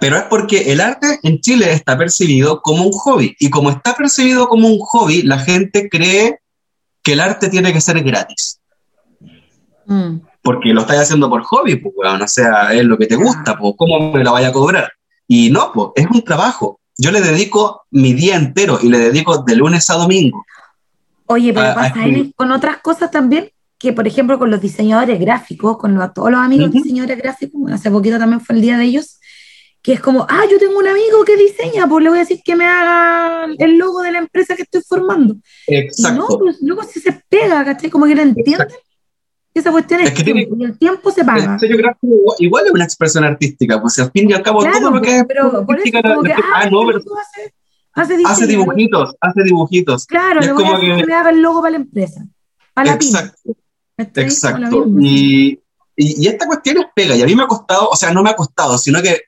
pero 0.00 0.16
es 0.16 0.22
porque 0.24 0.72
el 0.72 0.80
arte 0.80 1.18
en 1.22 1.40
Chile 1.40 1.72
está 1.72 1.96
percibido 1.98 2.60
como 2.62 2.84
un 2.84 2.92
hobby. 2.92 3.34
Y 3.40 3.50
como 3.50 3.70
está 3.70 3.94
percibido 3.94 4.48
como 4.48 4.68
un 4.68 4.78
hobby, 4.78 5.22
la 5.22 5.38
gente 5.38 5.88
cree 5.88 6.40
que 7.02 7.12
el 7.12 7.20
arte 7.20 7.48
tiene 7.48 7.72
que 7.72 7.80
ser 7.80 8.02
gratis. 8.02 8.60
Mm. 9.86 10.18
Porque 10.42 10.70
lo 10.72 10.82
estás 10.82 10.98
haciendo 10.98 11.28
por 11.28 11.42
hobby, 11.42 11.76
pues, 11.76 11.94
weón. 11.96 12.22
O 12.22 12.28
sea, 12.28 12.72
es 12.74 12.84
lo 12.84 12.96
que 12.96 13.06
te 13.06 13.16
gusta, 13.16 13.56
pues, 13.58 13.74
¿cómo 13.76 14.12
me 14.12 14.22
la 14.22 14.30
vaya 14.30 14.48
a 14.48 14.52
cobrar? 14.52 14.92
Y 15.26 15.50
no, 15.50 15.72
pues, 15.72 15.88
es 15.96 16.06
un 16.10 16.22
trabajo. 16.22 16.80
Yo 16.96 17.10
le 17.10 17.20
dedico 17.20 17.82
mi 17.90 18.12
día 18.12 18.36
entero 18.36 18.78
y 18.82 18.88
le 18.88 18.98
dedico 18.98 19.38
de 19.38 19.56
lunes 19.56 19.88
a 19.90 19.94
domingo. 19.94 20.44
Oye, 21.26 21.52
pero 21.52 21.66
a- 21.66 21.72
a 21.72 21.74
pasa 21.74 22.06
en- 22.06 22.32
con 22.32 22.50
otras 22.52 22.78
cosas 22.78 23.10
también, 23.10 23.50
que 23.78 23.92
por 23.92 24.08
ejemplo 24.08 24.38
con 24.38 24.50
los 24.50 24.60
diseñadores 24.60 25.20
gráficos, 25.20 25.76
con 25.78 25.94
los- 25.94 26.12
todos 26.12 26.30
los 26.30 26.40
amigos 26.40 26.70
Ujú. 26.70 26.78
diseñadores 26.82 27.18
gráficos, 27.18 27.60
bueno, 27.60 27.76
hace 27.76 27.90
poquito 27.90 28.18
también 28.18 28.40
fue 28.40 28.56
el 28.56 28.62
día 28.62 28.76
de 28.78 28.84
ellos, 28.84 29.17
que 29.82 29.92
es 29.94 30.00
como, 30.00 30.26
ah, 30.28 30.42
yo 30.50 30.58
tengo 30.58 30.78
un 30.78 30.86
amigo 30.88 31.24
que 31.24 31.36
diseña, 31.36 31.86
pues 31.88 32.02
le 32.02 32.10
voy 32.10 32.18
a 32.18 32.22
decir 32.22 32.40
que 32.44 32.56
me 32.56 32.66
haga 32.66 33.46
el 33.58 33.78
logo 33.78 34.02
de 34.02 34.12
la 34.12 34.18
empresa 34.18 34.54
que 34.56 34.62
estoy 34.62 34.82
formando. 34.86 35.34
Y 35.66 35.72
no, 35.74 35.78
Exacto. 35.80 36.38
pues 36.38 36.56
luego 36.62 36.82
si 36.82 37.00
se 37.00 37.12
pega, 37.28 37.64
¿cachai? 37.64 37.88
Como 37.90 38.06
que 38.06 38.14
no 38.14 38.22
entienden. 38.22 38.68
Esa 39.54 39.72
cuestión 39.72 40.00
es, 40.00 40.08
Es 40.10 40.14
que 40.14 40.22
tiene- 40.24 40.40
tiempo, 40.44 40.56
y 40.60 40.64
el 40.64 40.78
tiempo 40.78 41.10
se 41.10 41.24
paga. 41.24 41.54
El 41.54 41.60
sello 41.60 41.76
gráfico 41.78 42.14
igual- 42.38 42.66
es 42.66 42.72
una 42.72 42.84
expresión 42.84 43.24
artística, 43.24 43.80
pues 43.80 43.98
al 43.98 44.10
fin 44.12 44.30
y 44.30 44.32
al 44.34 44.42
cabo 44.42 44.60
Claro, 44.60 44.78
todo 44.78 44.90
lo 44.92 45.00
que 45.00 45.16
es 45.18 45.24
pero 45.26 45.64
por 45.66 45.78
eso 45.80 46.02
como 46.02 46.22
que, 46.22 46.28
la- 46.28 46.36
ah, 46.36 46.60
ah, 46.62 46.70
no, 46.70 46.80
pero 46.86 46.98
hace, 46.98 47.54
hace 47.94 48.16
diseño, 48.18 48.28
hace 48.32 48.46
dibujitos, 48.46 49.14
hace 49.20 49.42
dibujitos. 49.42 50.06
Claro, 50.06 50.40
le 50.40 50.46
es 50.46 50.52
voy 50.54 50.64
a 50.64 50.70
decir 50.72 50.90
que... 50.94 51.00
que- 51.00 51.06
me 51.06 51.14
haga 51.14 51.30
el 51.30 51.40
logo 51.40 51.60
para 51.62 51.70
la 51.72 51.76
empresa, 51.78 52.24
para 52.74 52.90
la. 52.90 52.94
Exacto. 52.94 53.52
¿cachai? 53.96 54.24
Exacto. 54.24 54.86
Y, 55.00 55.60
y, 55.96 56.24
y 56.24 56.28
esta 56.28 56.46
cuestión 56.46 56.78
es 56.78 56.84
pega, 56.94 57.16
y 57.16 57.22
a 57.22 57.26
mí 57.26 57.34
me 57.34 57.42
ha 57.42 57.46
costado, 57.48 57.88
o 57.88 57.96
sea, 57.96 58.12
no 58.12 58.22
me 58.22 58.30
ha 58.30 58.36
costado, 58.36 58.76
sino 58.78 59.02
que 59.02 59.22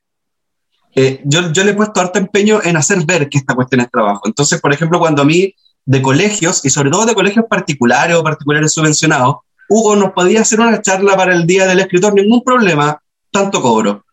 eh, 0.95 1.20
yo, 1.24 1.53
yo 1.53 1.64
le 1.64 1.70
he 1.70 1.74
puesto 1.74 2.01
harto 2.01 2.18
empeño 2.18 2.61
en 2.62 2.76
hacer 2.76 3.05
ver 3.05 3.28
que 3.28 3.38
esta 3.38 3.55
cuestión 3.55 3.80
es 3.80 3.91
trabajo. 3.91 4.22
Entonces, 4.24 4.61
por 4.61 4.72
ejemplo, 4.72 4.99
cuando 4.99 5.22
a 5.22 5.24
mí 5.24 5.55
de 5.84 6.03
colegios, 6.03 6.64
y 6.64 6.70
sobre 6.70 6.91
todo 6.91 7.07
de 7.07 7.14
colegios 7.14 7.47
particulares 7.49 8.16
o 8.16 8.22
particulares 8.22 8.72
subvencionados, 8.72 9.36
Hugo 9.68 9.97
nos 9.97 10.12
podía 10.12 10.41
hacer 10.41 10.61
una 10.61 10.82
charla 10.82 11.16
para 11.16 11.32
el 11.32 11.47
Día 11.47 11.66
del 11.66 11.80
Escritor, 11.80 12.12
ningún 12.12 12.43
problema, 12.43 13.01
tanto 13.30 13.62
cobro. 13.62 14.05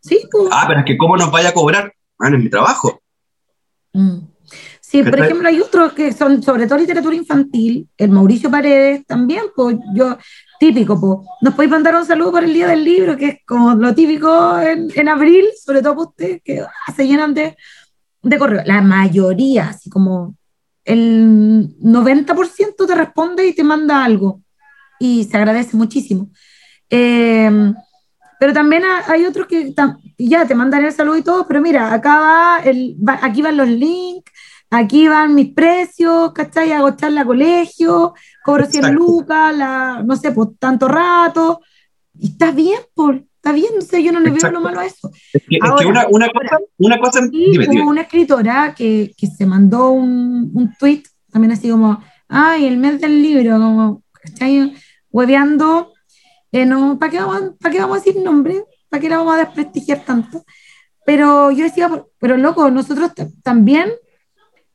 Sí, 0.00 0.28
pues. 0.30 0.48
Ah, 0.50 0.64
pero 0.66 0.80
es 0.80 0.86
que 0.86 0.96
¿cómo 0.96 1.16
nos 1.16 1.30
vaya 1.30 1.50
a 1.50 1.54
cobrar? 1.54 1.92
Bueno, 2.18 2.36
es 2.36 2.42
mi 2.42 2.50
trabajo. 2.50 3.00
Mm. 3.92 4.18
Sí, 4.80 5.02
por 5.02 5.20
ejemplo, 5.20 5.46
hay 5.46 5.60
otros 5.60 5.92
que 5.92 6.12
son 6.12 6.42
sobre 6.42 6.66
todo 6.66 6.78
literatura 6.78 7.14
infantil, 7.14 7.86
el 7.96 8.10
Mauricio 8.10 8.50
Paredes 8.50 9.04
también, 9.06 9.44
pues 9.54 9.76
yo, 9.94 10.16
típico, 10.58 11.00
pues, 11.00 11.28
nos 11.42 11.54
podéis 11.54 11.70
mandar 11.70 11.94
un 11.96 12.04
saludo 12.04 12.32
por 12.32 12.44
el 12.44 12.52
Día 12.52 12.68
del 12.68 12.84
Libro, 12.84 13.16
que 13.16 13.26
es 13.28 13.36
como 13.46 13.74
lo 13.74 13.94
típico 13.94 14.58
en, 14.60 14.88
en 14.94 15.08
abril, 15.08 15.46
sobre 15.64 15.82
todo 15.82 15.94
para 15.94 16.08
ustedes, 16.08 16.40
que 16.44 16.60
ah, 16.60 16.92
se 16.94 17.06
llenan 17.06 17.34
de, 17.34 17.56
correo. 18.38 18.62
La 18.64 18.80
mayoría, 18.82 19.68
así 19.68 19.88
como 19.90 20.34
el 20.84 21.74
90% 21.80 22.86
te 22.86 22.94
responde 22.94 23.46
y 23.46 23.54
te 23.54 23.62
manda 23.64 24.04
algo, 24.04 24.42
y 24.98 25.24
se 25.24 25.36
agradece 25.36 25.76
muchísimo. 25.76 26.30
Eh, 26.90 27.72
pero 28.40 28.52
también 28.52 28.84
ha- 28.84 29.02
hay 29.10 29.24
otros 29.26 29.46
que 29.46 29.74
ya 30.16 30.46
te 30.46 30.54
mandan 30.54 30.84
el 30.84 30.92
saludo 30.92 31.16
y 31.16 31.22
todo, 31.22 31.46
pero 31.46 31.60
mira, 31.60 31.92
acá 31.92 32.18
va 32.20 32.58
el, 32.64 32.96
va- 33.06 33.18
aquí 33.22 33.42
van 33.42 33.56
los 33.56 33.68
links, 33.68 34.30
aquí 34.70 35.08
van 35.08 35.34
mis 35.34 35.52
precios, 35.54 36.32
¿cachai? 36.32 36.72
Hago 36.72 36.90
charla 36.96 37.24
colegio, 37.24 38.14
cobro 38.44 38.66
100 38.66 38.84
Exacto. 38.84 38.98
lucas, 39.04 39.56
la, 39.56 40.02
no 40.04 40.16
sé, 40.16 40.32
por 40.32 40.54
tanto 40.56 40.88
rato. 40.88 41.60
Y 42.18 42.28
está 42.32 42.50
bien, 42.50 42.80
por, 42.94 43.14
está 43.36 43.52
bien, 43.52 43.70
no 43.76 43.80
sé, 43.80 44.02
yo 44.02 44.12
no 44.12 44.20
le 44.20 44.26
veo 44.26 44.36
Exacto. 44.36 44.58
lo 44.58 44.64
malo 44.64 44.80
a 44.80 44.86
eso. 44.86 45.10
Es 45.32 45.42
que, 45.48 45.56
es 45.56 45.60
que 45.60 45.68
Ahora, 45.68 45.88
una, 45.88 46.06
una 46.10 46.26
ahora. 46.26 46.48
cosa, 46.50 46.58
una 46.78 46.98
cosa, 46.98 47.20
dime, 47.30 47.66
dime. 47.66 47.82
una 47.86 48.02
escritora 48.02 48.74
que, 48.76 49.12
que 49.16 49.26
se 49.26 49.46
mandó 49.46 49.90
un, 49.90 50.50
un 50.54 50.74
tweet, 50.78 51.02
también 51.30 51.52
así 51.52 51.70
como, 51.70 52.02
ay, 52.28 52.66
el 52.66 52.76
mes 52.76 53.00
del 53.00 53.22
libro, 53.22 53.56
como, 53.58 54.02
¿cachai? 54.12 54.74
Hueveando, 55.10 55.92
eh, 56.52 56.66
no, 56.66 56.98
¿para 56.98 57.12
qué, 57.12 57.18
vamos, 57.18 57.52
¿para 57.60 57.72
qué 57.72 57.80
vamos 57.80 57.96
a 57.96 58.00
decir 58.04 58.22
nombre? 58.22 58.64
¿Para 58.88 59.00
qué 59.00 59.08
la 59.08 59.18
vamos 59.18 59.34
a 59.34 59.38
desprestigiar 59.38 60.04
tanto? 60.04 60.44
Pero 61.06 61.50
yo 61.50 61.64
decía, 61.64 61.90
pero 62.18 62.36
loco, 62.36 62.70
nosotros 62.70 63.12
también 63.42 63.90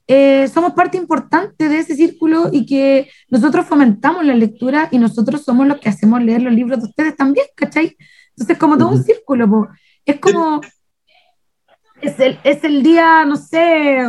eh, 0.08 0.47
somos 0.54 0.74
parte 0.74 0.97
importante 0.97 1.70
de 1.70 1.80
ese 1.80 1.95
círculo 1.95 2.49
y 2.51 2.66
que 2.66 3.10
nosotros 3.30 3.66
fomentamos 3.66 4.26
la 4.26 4.36
lectura 4.36 4.89
y 4.91 4.97
nosotros 4.97 5.43
somos 5.43 5.66
los 5.68 5.80
que 5.80 5.89
hacemos 5.89 6.22
leer 6.22 6.41
los 6.41 6.54
libros 6.54 6.80
de 6.80 6.88
ustedes 6.88 7.16
también, 7.16 7.45
¿cachai? 7.56 7.95
Entonces, 8.32 8.58
como 8.58 8.78
todo 8.78 8.89
un 8.89 9.04
círculo, 9.04 9.49
po. 9.49 9.68
es 10.06 10.20
como, 10.20 10.60
es 12.01 12.20
el, 12.20 12.38
es 12.43 12.64
el 12.64 12.84
día, 12.84 13.24
no 13.26 13.38
sé, 13.38 13.99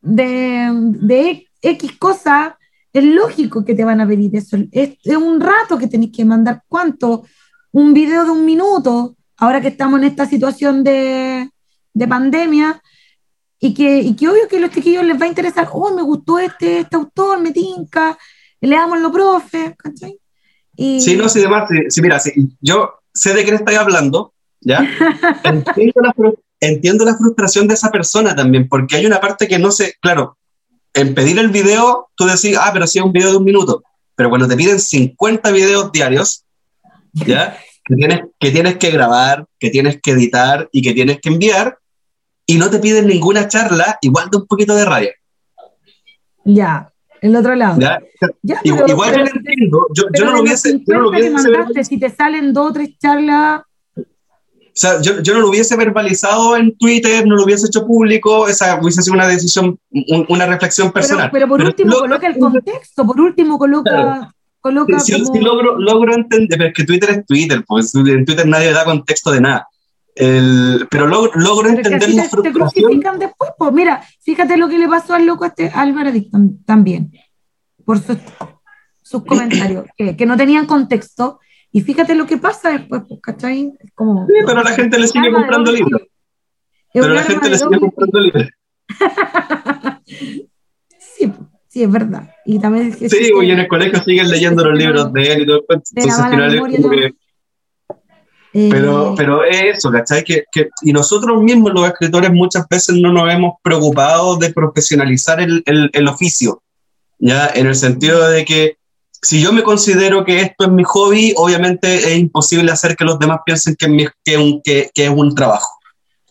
de, 0.00 0.70
de 0.72 1.46
X 1.60 1.92
cosa, 1.98 2.58
es 2.92 3.04
lógico 3.04 3.64
que 3.64 3.74
te 3.74 3.84
van 3.84 4.00
a 4.00 4.06
pedir 4.06 4.34
eso. 4.34 4.56
Es, 4.72 4.96
es 5.04 5.16
un 5.16 5.40
rato 5.40 5.76
que 5.76 5.88
tenéis 5.88 6.12
que 6.16 6.24
mandar. 6.24 6.62
¿Cuánto? 6.66 7.24
Un 7.72 7.92
video 7.92 8.24
de 8.24 8.30
un 8.30 8.44
minuto, 8.46 9.16
ahora 9.36 9.60
que 9.60 9.68
estamos 9.68 9.98
en 10.00 10.06
esta 10.06 10.24
situación 10.24 10.82
de, 10.82 11.50
de 11.92 12.08
pandemia, 12.08 12.80
y 13.58 13.74
que, 13.74 14.00
y 14.00 14.14
que 14.14 14.28
obvio 14.28 14.48
que 14.48 14.58
a 14.58 14.60
los 14.60 14.70
chiquillos 14.70 15.04
les 15.04 15.20
va 15.20 15.24
a 15.24 15.28
interesar, 15.28 15.68
oh, 15.72 15.94
me 15.94 16.02
gustó 16.02 16.38
este, 16.38 16.80
este 16.80 16.96
autor, 16.96 17.40
me 17.40 17.52
tinca, 17.52 18.16
leamos 18.60 19.00
los 19.00 19.12
profes, 19.12 19.74
¿cachai? 19.76 20.18
Y, 20.76 21.00
Sí, 21.00 21.16
no, 21.16 21.28
sí, 21.28 21.40
demás, 21.40 21.68
sí, 21.88 22.02
mira, 22.02 22.18
sí, 22.18 22.32
yo 22.60 22.90
sé 23.14 23.32
de 23.32 23.44
qué 23.44 23.50
le 23.50 23.56
estoy 23.56 23.76
hablando, 23.76 24.34
¿ya? 24.60 24.80
entiendo, 25.44 26.00
la, 26.02 26.14
entiendo 26.60 27.04
la 27.04 27.16
frustración 27.16 27.66
de 27.66 27.74
esa 27.74 27.90
persona 27.90 28.36
también, 28.36 28.68
porque 28.68 28.96
hay 28.96 29.06
una 29.06 29.20
parte 29.20 29.48
que 29.48 29.58
no 29.58 29.70
sé, 29.70 29.94
claro, 30.00 30.36
en 30.92 31.14
pedir 31.14 31.38
el 31.38 31.48
video, 31.48 32.08
tú 32.14 32.26
decís, 32.26 32.56
ah, 32.60 32.70
pero 32.72 32.86
sí 32.86 32.98
es 32.98 33.04
un 33.04 33.12
video 33.12 33.30
de 33.30 33.38
un 33.38 33.44
minuto, 33.44 33.82
pero 34.14 34.28
cuando 34.28 34.48
te 34.48 34.56
piden 34.56 34.80
50 34.80 35.50
videos 35.52 35.92
diarios, 35.92 36.44
¿ya? 37.12 37.58
Que 37.88 37.94
tienes, 37.94 38.20
que 38.40 38.50
tienes 38.50 38.76
que 38.78 38.90
grabar, 38.90 39.46
que 39.60 39.70
tienes 39.70 40.00
que 40.02 40.10
editar 40.10 40.68
y 40.72 40.82
que 40.82 40.92
tienes 40.92 41.20
que 41.20 41.28
enviar, 41.28 41.78
y 42.46 42.56
no 42.58 42.70
te 42.70 42.78
piden 42.78 43.06
ninguna 43.08 43.48
charla, 43.48 43.98
igual 44.00 44.28
da 44.30 44.38
un 44.38 44.46
poquito 44.46 44.74
de 44.76 44.84
rabia, 44.84 45.10
Ya, 46.44 46.92
el 47.20 47.34
otro 47.34 47.54
lado. 47.56 47.80
¿ya? 47.80 47.98
Ya, 48.42 48.60
Igual, 48.62 48.84
pero- 48.86 49.12
yo 49.12 49.24
lo 49.24 49.30
entiendo, 49.40 49.86
yo, 49.94 50.04
yo 50.16 50.24
no 50.24 50.32
lo 50.32 50.42
hubiese, 50.42 50.72
yo 50.86 50.94
no 50.94 51.00
lo 51.00 51.10
50 51.10 51.10
que 51.10 51.28
hubiese 51.30 51.50
mandaste, 51.50 51.84
si 51.84 51.98
te 51.98 52.10
salen 52.10 52.52
dos 52.52 52.70
o 52.70 52.72
tres 52.72 52.98
charlas, 52.98 53.62
O 53.98 54.78
sea, 54.78 55.00
yo, 55.00 55.22
yo 55.22 55.32
no 55.32 55.40
lo 55.40 55.48
hubiese 55.48 55.74
verbalizado 55.74 56.54
en 56.56 56.76
Twitter, 56.76 57.26
no 57.26 57.34
lo 57.36 57.44
hubiese 57.44 57.66
hecho 57.66 57.86
público, 57.86 58.46
esa 58.46 58.78
hubiese 58.80 59.00
sido 59.02 59.14
una 59.14 59.26
decisión, 59.26 59.78
un- 59.90 60.26
una 60.28 60.44
reflexión 60.44 60.92
personal. 60.92 61.30
pero 61.32 61.48
por 61.48 61.62
último 61.62 61.96
coloca 61.98 62.26
el 62.26 62.38
contexto, 62.38 63.06
por 63.06 63.18
último 63.18 63.58
coloca, 63.58 63.90
Claro. 63.90 64.32
coloca 64.60 65.00
Si, 65.00 65.12
como- 65.12 65.32
si 65.34 65.40
logro, 65.40 65.78
logro 65.78 66.14
entender, 66.14 66.58
pero 66.58 66.68
es 66.68 66.74
que 66.74 66.84
Twitter 66.84 67.08
es 67.10 67.24
Twitter, 67.26 67.64
pues 67.66 67.94
en 67.94 68.24
Twitter 68.26 68.46
nadie 68.46 68.70
da 68.72 68.84
contexto 68.84 69.30
de 69.32 69.40
nada. 69.40 69.66
El- 70.16 70.88
pero 70.90 71.06
logro, 71.06 71.30
logro 71.34 71.68
Pero 71.68 71.76
entender 71.76 72.08
la 72.14 72.28
te, 72.28 72.42
te 72.42 72.52
crucifican 72.52 73.18
después. 73.18 73.50
Pues 73.58 73.72
mira, 73.72 74.02
fíjate 74.22 74.56
lo 74.56 74.66
que 74.68 74.78
le 74.78 74.88
pasó 74.88 75.14
al 75.14 75.26
loco 75.26 75.44
este 75.44 75.68
Álvaro 75.68 76.10
también, 76.64 77.12
por 77.84 77.98
sus, 78.00 78.16
sus 79.02 79.24
comentarios, 79.24 79.84
que, 79.96 80.16
que 80.16 80.26
no 80.26 80.36
tenían 80.36 80.66
contexto. 80.66 81.38
Y 81.70 81.82
fíjate 81.82 82.14
lo 82.14 82.26
que 82.26 82.38
pasa 82.38 82.70
después, 82.70 83.02
pues, 83.06 83.20
¿cachai? 83.22 83.72
Como, 83.94 84.26
Sí, 84.26 84.32
pero 84.46 84.62
la 84.62 84.70
gente 84.70 84.98
le 84.98 85.06
sigue 85.06 85.30
comprando 85.30 85.70
libros. 85.70 86.02
Pero 86.94 87.08
la 87.08 87.22
gente 87.22 87.50
le 87.50 87.58
sigue 87.58 87.78
comprando 87.78 88.20
libros. 88.20 88.48
Sí, 91.18 91.32
sí, 91.68 91.82
es 91.82 91.90
verdad. 91.90 92.30
Y 92.46 92.58
también 92.58 92.88
es 92.88 92.96
que 92.96 93.10
Sí, 93.10 93.30
y 93.42 93.50
en 93.50 93.58
el 93.58 93.68
colegio 93.68 94.02
siguen 94.02 94.30
leyendo 94.30 94.64
los 94.64 94.78
libros 94.78 95.12
de 95.12 95.32
él 95.32 95.42
y 95.42 95.46
todo 95.46 95.56
el 95.56 95.66
cuento. 95.66 95.90
Entonces, 95.94 96.20
al 96.20 96.30
final 96.30 96.54
es 96.54 96.60
como 96.60 96.90
que 96.90 97.14
Pero, 98.70 99.14
pero 99.16 99.44
es 99.44 99.76
eso, 99.76 99.90
¿cachai? 99.90 100.24
Que, 100.24 100.44
que- 100.50 100.70
y 100.82 100.92
nosotros 100.92 101.42
mismos, 101.42 101.72
los 101.74 101.86
escritores, 101.86 102.30
muchas 102.32 102.66
veces 102.68 102.96
no 102.96 103.12
nos 103.12 103.32
hemos 103.32 103.54
preocupado 103.62 104.36
de 104.36 104.52
profesionalizar 104.52 105.40
el, 105.40 105.62
el- 105.66 105.90
el 105.92 106.08
oficio, 106.08 106.62
¿ya? 107.18 107.50
En 107.54 107.66
el 107.66 107.74
sentido 107.74 108.28
de 108.28 108.44
que 108.44 108.76
si 109.22 109.42
yo 109.42 109.52
me 109.52 109.62
considero 109.62 110.24
que 110.24 110.40
esto 110.40 110.64
es 110.66 110.70
mi 110.70 110.84
hobby, 110.84 111.34
obviamente 111.36 111.96
es 112.12 112.16
imposible 112.18 112.70
hacer 112.72 112.96
que 112.96 113.04
los 113.04 113.18
demás 113.18 113.40
piensen 113.44 113.74
que 113.76 113.88
mi- 113.88 114.06
que 114.24 114.36
un- 114.38 114.62
que- 114.62 114.90
que 114.94 115.04
es 115.04 115.10
un 115.10 115.34
trabajo, 115.34 115.68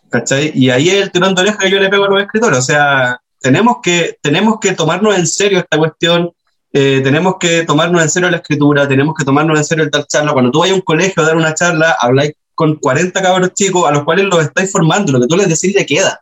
¿cachai? 0.09 0.51
Y 0.55 0.69
ahí 0.69 0.89
es 0.89 1.01
el 1.03 1.11
tirón 1.11 1.35
de 1.35 1.41
oreja 1.41 1.57
que 1.59 1.69
yo 1.69 1.79
le 1.79 1.89
pego 1.89 2.05
a 2.05 2.09
los 2.09 2.21
escritores, 2.21 2.57
o 2.59 2.61
sea, 2.61 3.19
tenemos 3.41 3.77
que, 3.83 4.17
tenemos 4.21 4.59
que 4.59 4.71
tomarnos 4.73 5.15
en 5.17 5.27
serio 5.27 5.59
esta 5.59 5.77
cuestión, 5.77 6.31
eh, 6.77 6.99
tenemos 7.01 7.35
que 7.39 7.63
tomarnos 7.63 8.01
en 8.03 8.09
serio 8.09 8.29
la 8.29 8.37
escritura, 8.37 8.85
tenemos 8.87 9.15
que 9.17 9.23
tomarnos 9.23 9.57
en 9.57 9.63
serio 9.63 9.83
el 9.85 9.89
dar 9.89 10.05
charla. 10.07 10.33
Cuando 10.33 10.51
tú 10.51 10.59
vayas 10.59 10.73
a 10.73 10.75
un 10.75 10.81
colegio 10.81 11.23
a 11.23 11.25
dar 11.25 11.37
una 11.37 11.53
charla, 11.53 11.95
habláis 11.99 12.33
con 12.53 12.75
40 12.75 13.21
cabros 13.21 13.53
chicos 13.53 13.87
a 13.87 13.91
los 13.91 14.03
cuales 14.03 14.25
los 14.25 14.41
estáis 14.43 14.71
formando, 14.71 15.11
lo 15.13 15.21
que 15.21 15.27
tú 15.27 15.37
les 15.37 15.47
decís 15.47 15.73
le 15.73 15.85
queda. 15.85 16.19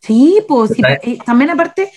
Sí, 0.00 0.38
pues 0.48 0.70
sí, 0.74 0.82
eh, 1.02 1.18
también 1.26 1.50
aparte, 1.50 1.90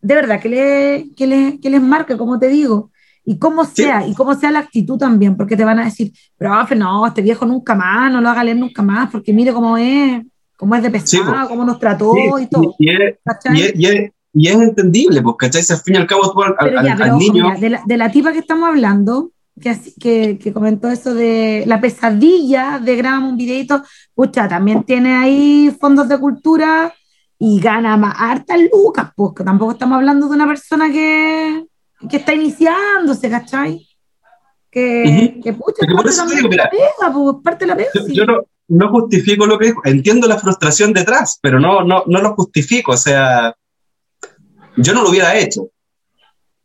de 0.00 0.14
verdad, 0.14 0.40
que, 0.40 0.48
le, 0.48 1.06
que, 1.16 1.26
le- 1.26 1.60
que 1.60 1.68
les 1.70 1.82
marque, 1.82 2.16
como 2.16 2.38
te 2.38 2.48
digo, 2.48 2.90
y 3.26 3.38
cómo 3.38 3.64
Sí. 3.64 3.82
sea, 3.84 4.06
y 4.06 4.14
cómo 4.14 4.34
sea 4.34 4.50
la 4.50 4.58
actitud 4.60 4.98
también, 4.98 5.36
porque 5.36 5.56
te 5.56 5.64
van 5.64 5.78
a 5.78 5.84
decir, 5.84 6.12
profe, 6.36 6.74
no, 6.74 7.06
este 7.06 7.22
viejo 7.22 7.44
nunca 7.46 7.74
más, 7.74 8.10
no 8.12 8.20
lo 8.20 8.28
haga 8.30 8.42
leer 8.44 8.56
nunca 8.56 8.82
más, 8.82 9.10
porque 9.10 9.32
mire 9.32 9.52
cómo 9.52 9.76
es, 9.78 10.22
cómo 10.56 10.74
es 10.74 10.82
de 10.82 10.88
Sí, 11.00 11.18
pesado, 11.18 11.32
pues. 11.32 11.48
cómo 11.48 11.64
nos 11.64 11.78
trató 11.78 12.12
Sí, 12.14 12.42
y 12.42 12.46
todo. 12.48 12.74
y, 12.78 13.82
y 13.82 13.86
es- 13.86 14.10
y 14.34 14.48
es- 14.48 14.56
entendible, 14.56 15.22
pues, 15.22 15.36
¿cachai? 15.38 15.62
Si 15.62 15.72
al 15.72 15.78
fin 15.80 15.94
y 15.94 15.98
al 15.98 16.06
cabo 16.06 16.32
tú 16.32 16.42
al, 16.42 16.54
Pero 16.58 16.78
al- 16.80 16.86
ya, 16.86 16.96
pero 16.98 17.16
niño... 17.16 17.44
mira, 17.44 17.56
de, 17.60 17.70
la, 17.70 17.82
de 17.86 17.96
la 17.96 18.10
tipa 18.10 18.32
que 18.32 18.40
estamos 18.40 18.68
hablando, 18.68 19.30
que, 19.60 19.78
que, 20.00 20.38
que 20.38 20.52
comentó 20.52 20.88
eso 20.88 21.14
de 21.14 21.62
la 21.66 21.80
pesadilla 21.80 22.80
de 22.84 22.96
grabamos 22.96 23.30
un 23.32 23.38
videito, 23.38 23.82
pucha, 24.14 24.48
también 24.48 24.82
tiene 24.82 25.14
ahí 25.14 25.74
fondos 25.80 26.08
de 26.08 26.18
cultura 26.18 26.92
y 27.38 27.60
gana 27.60 27.96
más 27.96 28.14
hartas 28.18 28.58
lucas, 28.72 29.10
pues 29.14 29.32
que 29.36 29.44
tampoco 29.44 29.72
estamos 29.72 29.96
hablando 29.96 30.28
de 30.28 30.34
una 30.34 30.46
persona 30.46 30.90
que, 30.90 31.64
que 32.10 32.16
está 32.16 32.34
iniciándose, 32.34 33.30
¿cachai? 33.30 33.86
Que, 34.70 35.30
Ujú. 35.36 35.42
que 35.42 35.52
pucha, 35.52 35.86
Porque 35.86 35.94
parte 36.16 36.34
digo, 36.34 36.48
mira, 36.48 36.68
pega, 36.70 37.12
pues, 37.12 37.36
parte 37.44 37.64
de 37.64 37.68
la 37.68 37.76
pega, 37.76 37.90
Yo, 37.94 38.02
sí. 38.02 38.14
yo 38.14 38.24
no, 38.24 38.38
no 38.68 38.88
justifico 38.90 39.46
lo 39.46 39.56
que 39.58 39.66
dijo, 39.66 39.80
entiendo 39.84 40.26
la 40.26 40.38
frustración 40.38 40.92
detrás, 40.92 41.38
pero 41.40 41.60
no, 41.60 41.84
no, 41.84 42.02
no 42.06 42.20
lo 42.20 42.34
justifico, 42.34 42.92
o 42.92 42.96
sea, 42.96 43.54
yo 44.76 44.92
no 44.92 45.02
lo 45.02 45.10
hubiera 45.10 45.36
hecho. 45.38 45.68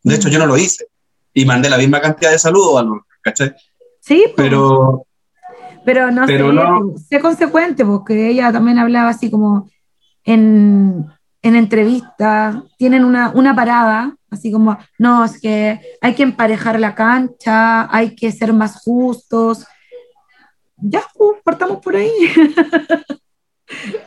De 0.04 0.16
hecho, 0.16 0.30
yo 0.30 0.40
no 0.40 0.46
lo 0.46 0.58
hice. 0.58 0.88
Y 1.34 1.46
mandé 1.46 1.70
la 1.70 1.78
misma 1.78 2.02
cantidad 2.02 2.32
de 2.32 2.40
saludos 2.40 2.80
a 2.80 2.84
los, 2.84 3.00
¿cachai? 3.22 3.54
Sí, 4.00 4.24
pues. 4.36 4.38
Pero, 4.50 5.06
Pero 5.86 6.12
no 6.12 6.26
Pero 6.26 6.48
sé, 6.50 6.54
no- 6.54 6.94
sé 7.10 7.20
consecuente, 7.20 7.86
porque 7.86 8.30
ella 8.30 8.52
también 8.52 8.80
hablaba 8.80 9.10
así 9.10 9.30
como 9.30 9.70
en, 10.24 11.06
en 11.42 11.56
entrevistas, 11.56 12.56
tienen 12.78 13.04
una, 13.06 13.32
una 13.32 13.56
parada, 13.56 14.16
así 14.30 14.52
como, 14.52 14.78
no, 14.98 15.24
es 15.26 15.40
que 15.40 15.80
hay 16.02 16.16
que 16.16 16.24
emparejar 16.24 16.80
la 16.80 16.96
cancha, 16.96 17.94
hay 17.96 18.16
que 18.16 18.32
ser 18.32 18.54
más 18.54 18.82
justos. 18.84 19.66
Ya, 20.78 21.04
pues, 21.14 21.38
partamos 21.44 21.80
por 21.80 21.96
ahí. 21.96 22.12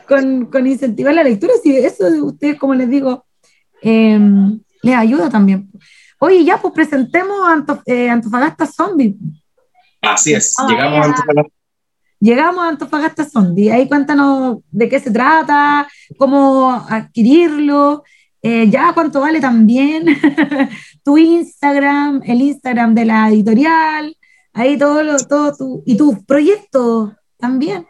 con, 0.07 0.45
con 0.47 0.67
incentivar 0.67 1.13
la 1.13 1.23
lectura, 1.23 1.53
si 1.61 1.75
eso 1.77 2.09
de 2.09 2.21
ustedes, 2.21 2.59
como 2.59 2.73
les 2.75 2.89
digo, 2.89 3.25
eh, 3.83 4.19
les 4.81 4.95
ayuda 4.95 5.29
también. 5.29 5.69
Oye, 6.19 6.43
ya, 6.43 6.57
pues 6.61 6.73
presentemos 6.73 7.37
a 7.47 7.53
Antof- 7.55 7.83
eh, 7.85 8.09
Antofagasta 8.09 8.65
Zombie. 8.65 9.15
así 10.01 10.33
es, 10.33 10.55
Ah, 10.57 10.67
llegamos 10.69 10.95
ya. 10.97 11.01
a 11.01 11.05
Antofagasta. 11.05 11.53
Llegamos 12.19 12.63
a 12.63 12.69
Antofagasta 12.69 13.25
Zombie. 13.25 13.71
Ahí 13.71 13.87
cuéntanos 13.89 14.59
de 14.71 14.87
qué 14.87 14.99
se 14.99 15.11
trata, 15.11 15.85
cómo 16.17 16.71
adquirirlo, 16.89 18.03
eh, 18.41 18.69
ya 18.69 18.93
cuánto 18.93 19.19
vale 19.21 19.39
también, 19.41 20.05
tu 21.03 21.17
Instagram, 21.17 22.21
el 22.25 22.41
Instagram 22.41 22.95
de 22.95 23.05
la 23.05 23.27
editorial, 23.29 24.15
ahí 24.53 24.77
todo, 24.77 25.03
lo, 25.03 25.17
todo 25.17 25.53
tu, 25.55 25.83
y 25.85 25.97
tu 25.97 26.23
proyecto 26.25 27.13
también. 27.37 27.85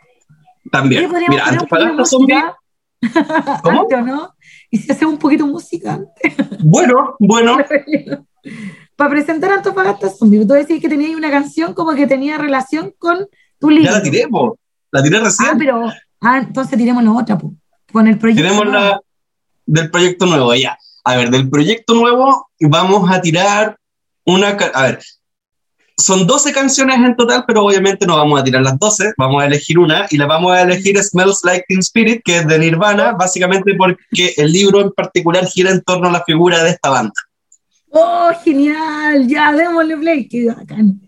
También, 0.72 1.12
mira, 1.30 1.46
Antofagasta 1.48 2.06
Zombie, 2.06 2.36
¿Cómo? 3.64 3.82
antes, 3.82 3.98
¿o 4.00 4.02
no? 4.02 4.34
Y 4.74 4.78
si 4.80 4.92
hacemos 4.92 5.14
un 5.14 5.20
poquito 5.20 5.46
antes. 5.46 6.34
bueno, 6.64 7.16
bueno, 7.20 7.58
Para 8.96 9.10
presentar 9.12 9.52
a 9.52 9.56
Antofagasta 9.58 10.10
Zombie, 10.10 10.48
tú 10.48 10.54
decís 10.54 10.82
que 10.82 10.90
tenías 10.90 11.16
una 11.16 11.30
canción 11.30 11.76
como 11.76 11.94
que 11.94 12.08
tenía 12.08 12.40
relación 12.40 12.92
con 12.98 13.28
tu 13.60 13.70
libro. 13.70 13.92
ya 13.92 13.98
la 13.98 14.02
tiré, 14.04 14.28
po. 14.28 14.58
la 14.92 15.04
tiré 15.04 15.18
Ah, 15.18 15.24
recién. 15.26 15.58
pero. 15.60 15.92
Ah, 16.22 16.40
entonces 16.40 16.76
tiremos 16.76 17.04
la 17.04 17.12
otra, 17.12 17.38
po, 17.38 17.54
con 17.92 18.08
el 18.08 18.18
proyecto. 18.18 18.42
Tenemos 18.44 18.66
nuevo. 18.66 18.80
la 18.80 19.00
del 19.68 19.92
proyecto 19.92 20.26
nuevo, 20.26 20.56
ya. 20.56 20.76
A 21.04 21.18
ver, 21.18 21.30
del 21.30 21.48
proyecto 21.52 21.94
nuevo 21.94 22.50
vamos 22.62 23.12
a 23.12 23.22
tirar 23.22 23.78
una... 24.26 24.50
A 24.74 24.82
ver, 24.84 25.00
son 25.98 26.26
12 26.26 26.52
canciones 26.52 26.98
en 26.98 27.16
total, 27.16 27.44
pero 27.46 27.64
obviamente 27.64 28.06
no 28.06 28.18
vamos 28.18 28.40
a 28.40 28.44
tirar 28.44 28.62
las 28.62 28.78
12, 28.80 29.14
vamos 29.18 29.42
a 29.42 29.46
elegir 29.46 29.80
una 29.80 30.08
y 30.10 30.18
la 30.18 30.26
vamos 30.26 30.52
a 30.52 30.62
elegir 30.62 30.98
Smells 31.02 31.42
Like 31.44 31.66
Teen 31.68 31.80
Spirit, 31.80 32.22
que 32.24 32.38
es 32.38 32.48
de 32.48 32.60
Nirvana, 32.60 33.12
básicamente 33.12 33.76
porque 33.76 34.34
el 34.38 34.52
libro 34.52 34.82
en 34.82 34.92
particular 34.92 35.46
gira 35.46 35.72
en 35.72 35.82
torno 35.82 36.10
a 36.10 36.12
la 36.12 36.24
figura 36.24 36.64
de 36.64 36.72
esta 36.72 36.90
banda. 36.90 37.14
¡Oh, 37.90 38.32
genial! 38.44 39.28
Ya, 39.28 39.54
démosle 39.54 39.98
play, 39.98 40.28
qué 40.28 40.48
bacán. 40.48 41.00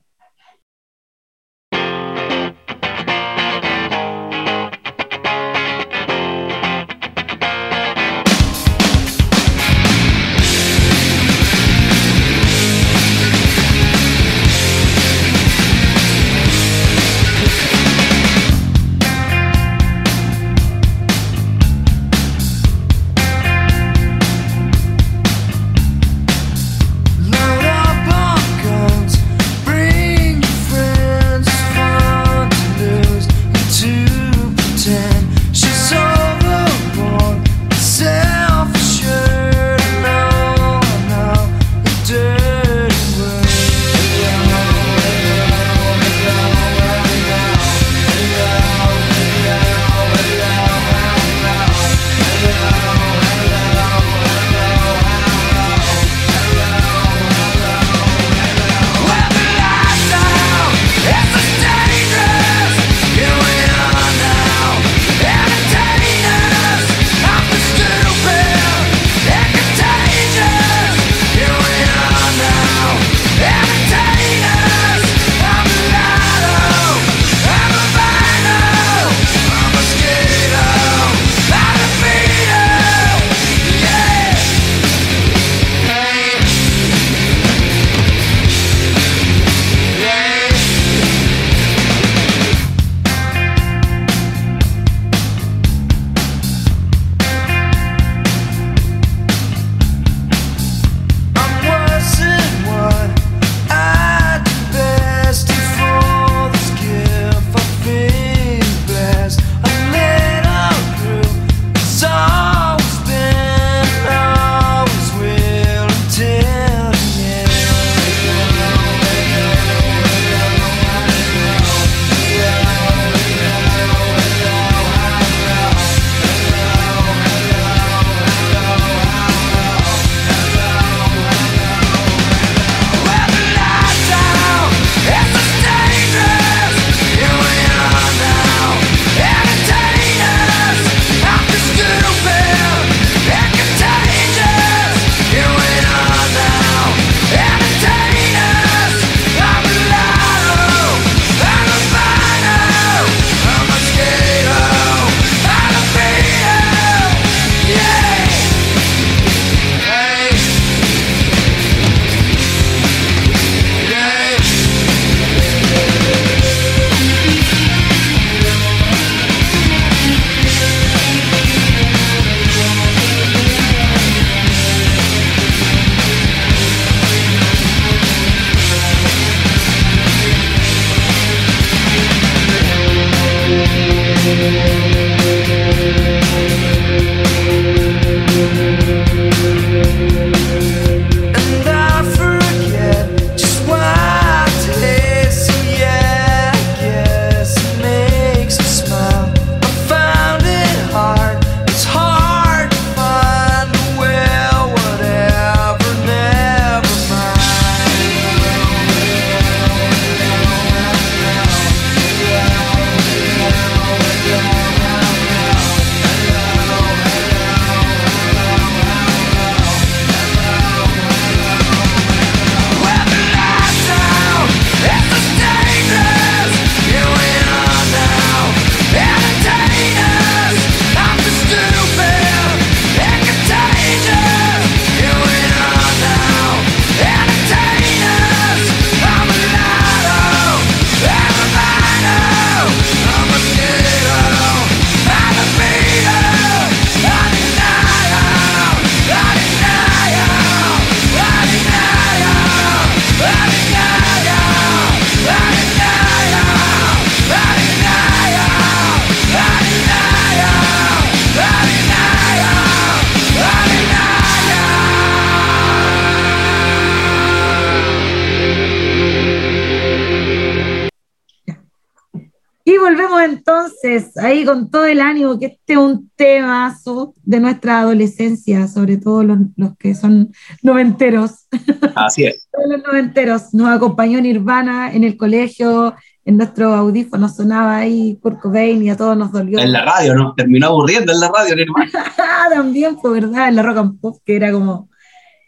Entonces 273.86 274.18
ahí 274.18 274.45
con 274.45 274.70
todo 274.70 274.86
el 274.86 274.99
ánimo, 274.99 275.40
que 275.40 275.45
este 275.48 275.74
es 275.74 275.80
un 275.80 276.10
temazo 276.16 277.14
de 277.24 277.40
nuestra 277.40 277.80
adolescencia, 277.80 278.68
sobre 278.68 278.98
todo 278.98 279.24
los, 279.24 279.38
los 279.56 279.78
que 279.78 279.94
son 279.95 280.32
noventeros. 280.62 281.48
Así 281.95 282.26
es. 282.26 282.48
Todos 282.52 282.68
los 282.70 282.84
noventeros. 282.84 283.53
Nos 283.53 283.70
acompañó 283.70 284.20
Nirvana 284.22 284.94
en 284.94 285.03
el 285.03 285.18
colegio, 285.18 285.95
en 286.24 286.38
nuestro 286.38 286.74
audífono 286.74 287.30
sonaba 287.30 287.78
ahí 287.78 288.18
Kurt 288.22 288.40
Cobain 288.40 288.82
y 288.84 288.90
a 288.90 288.98
todos 288.98 289.16
nos 289.16 289.32
dolió. 289.32 289.60
En 289.60 289.72
la 289.72 289.86
radio, 289.86 290.16
nos 290.16 290.36
terminó 290.36 290.68
aburriendo 290.68 291.12
en 291.12 291.20
la 291.20 291.30
radio, 291.30 291.56
Nirvana. 291.56 291.91
También 292.53 292.98
fue 292.99 293.20
verdad, 293.20 293.49
en 293.49 293.56
la 293.56 293.64
rock 293.64 293.78
and 293.78 293.99
pop, 293.99 294.18
que 294.26 294.36
era 294.36 294.52
como 294.52 294.90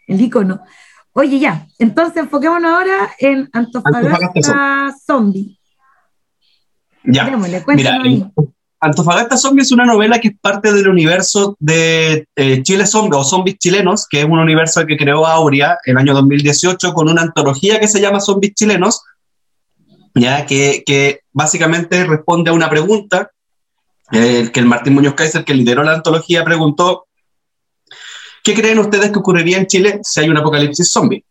el 0.06 0.20
icono. 0.20 0.60
Oye, 1.12 1.40
ya, 1.40 1.66
entonces 1.80 2.16
enfoquémonos 2.18 2.70
ahora 2.70 3.10
en 3.18 3.48
Antofagasta, 3.52 4.08
Antofagasta 4.08 4.94
Zombie. 5.04 5.57
Ya. 7.10 7.24
Démosle, 7.24 7.64
Mira, 7.68 7.98
ahí. 8.02 8.24
Antofagasta 8.80 9.36
Zombie 9.36 9.62
es 9.62 9.72
una 9.72 9.84
novela 9.84 10.20
que 10.20 10.28
es 10.28 10.34
parte 10.40 10.72
del 10.72 10.88
universo 10.88 11.56
de 11.58 12.28
eh, 12.36 12.62
Chile 12.62 12.86
Zombie 12.86 13.18
o 13.18 13.24
Zombies 13.24 13.58
Chilenos, 13.58 14.06
que 14.08 14.20
es 14.20 14.24
un 14.24 14.38
universo 14.38 14.86
que 14.86 14.96
creó 14.96 15.26
Aurea 15.26 15.78
en 15.84 15.96
el 15.96 15.98
año 15.98 16.14
2018 16.14 16.92
con 16.92 17.08
una 17.08 17.22
antología 17.22 17.80
que 17.80 17.88
se 17.88 18.00
llama 18.00 18.20
Zombies 18.20 18.54
Chilenos, 18.54 19.02
ya 20.14 20.46
que, 20.46 20.84
que 20.86 21.22
básicamente 21.32 22.04
responde 22.04 22.50
a 22.50 22.54
una 22.54 22.70
pregunta 22.70 23.32
eh, 24.12 24.50
que 24.52 24.60
el 24.60 24.66
Martín 24.66 24.94
Muñoz 24.94 25.14
Kaiser, 25.14 25.44
que 25.44 25.54
lideró 25.54 25.82
la 25.82 25.94
antología, 25.94 26.44
preguntó, 26.44 27.06
¿qué 28.44 28.54
creen 28.54 28.78
ustedes 28.78 29.10
que 29.10 29.18
ocurriría 29.18 29.58
en 29.58 29.66
Chile 29.66 30.00
si 30.04 30.20
hay 30.20 30.28
un 30.28 30.36
apocalipsis 30.36 30.88
zombie? 30.88 31.24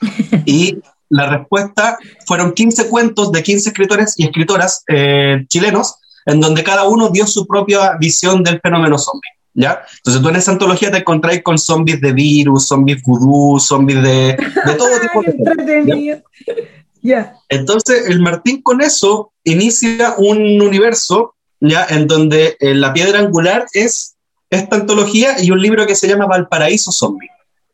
Y 0.46 0.78
la 1.08 1.28
respuesta 1.28 1.98
fueron 2.26 2.52
15 2.52 2.88
cuentos 2.88 3.32
de 3.32 3.42
15 3.42 3.70
escritores 3.70 4.14
y 4.16 4.24
escritoras 4.24 4.82
eh, 4.88 5.44
chilenos, 5.48 5.96
en 6.26 6.40
donde 6.40 6.64
cada 6.64 6.88
uno 6.88 7.10
dio 7.10 7.26
su 7.26 7.46
propia 7.46 7.96
visión 7.98 8.42
del 8.42 8.60
fenómeno 8.60 8.98
zombie. 8.98 9.30
¿Ya? 9.54 9.80
Entonces 9.98 10.22
tú 10.22 10.28
en 10.28 10.36
esa 10.36 10.50
antología 10.52 10.90
te 10.90 10.98
encontráis 10.98 11.42
con 11.42 11.56
zombies 11.56 12.00
de 12.02 12.12
virus, 12.12 12.66
zombies 12.66 13.02
vudú, 13.02 13.58
zombies 13.58 14.02
de, 14.02 14.36
de 14.66 14.74
todo 14.76 15.00
tipo 15.00 15.22
Qué 15.22 15.32
de. 15.32 16.22
Ya. 17.02 17.36
Entonces, 17.48 18.08
el 18.08 18.20
Martín 18.20 18.62
con 18.62 18.82
eso 18.82 19.32
inicia 19.44 20.14
un 20.18 20.60
universo, 20.60 21.36
¿ya? 21.60 21.86
En 21.88 22.06
donde 22.06 22.56
eh, 22.58 22.74
la 22.74 22.92
piedra 22.92 23.20
angular 23.20 23.66
es 23.72 24.16
esta 24.50 24.76
antología 24.76 25.42
y 25.42 25.50
un 25.50 25.60
libro 25.60 25.86
que 25.86 25.94
se 25.94 26.08
llama 26.08 26.26
Valparaíso 26.26 26.92
Zombie, 26.92 27.30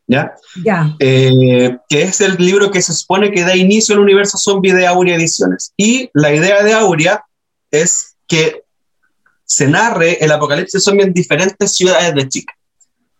¿ya? 0.07 0.33
Ya. 0.63 0.95
Eh, 0.99 1.77
que 1.89 2.01
es 2.03 2.21
el 2.21 2.35
libro 2.37 2.71
que 2.71 2.81
se 2.81 2.93
supone 2.93 3.31
que 3.31 3.43
da 3.43 3.55
inicio 3.55 3.95
al 3.95 4.01
universo 4.01 4.37
zombie 4.37 4.73
de 4.73 4.87
Aurea 4.87 5.15
Ediciones. 5.15 5.73
Y 5.77 6.09
la 6.13 6.33
idea 6.33 6.63
de 6.63 6.73
Aurea 6.73 7.23
es 7.71 8.15
que 8.27 8.63
se 9.45 9.67
narre 9.67 10.23
el 10.23 10.31
apocalipsis 10.31 10.83
zombie 10.83 11.05
en 11.05 11.13
diferentes 11.13 11.75
ciudades 11.75 12.13
de 12.15 12.29
Chile. 12.29 12.47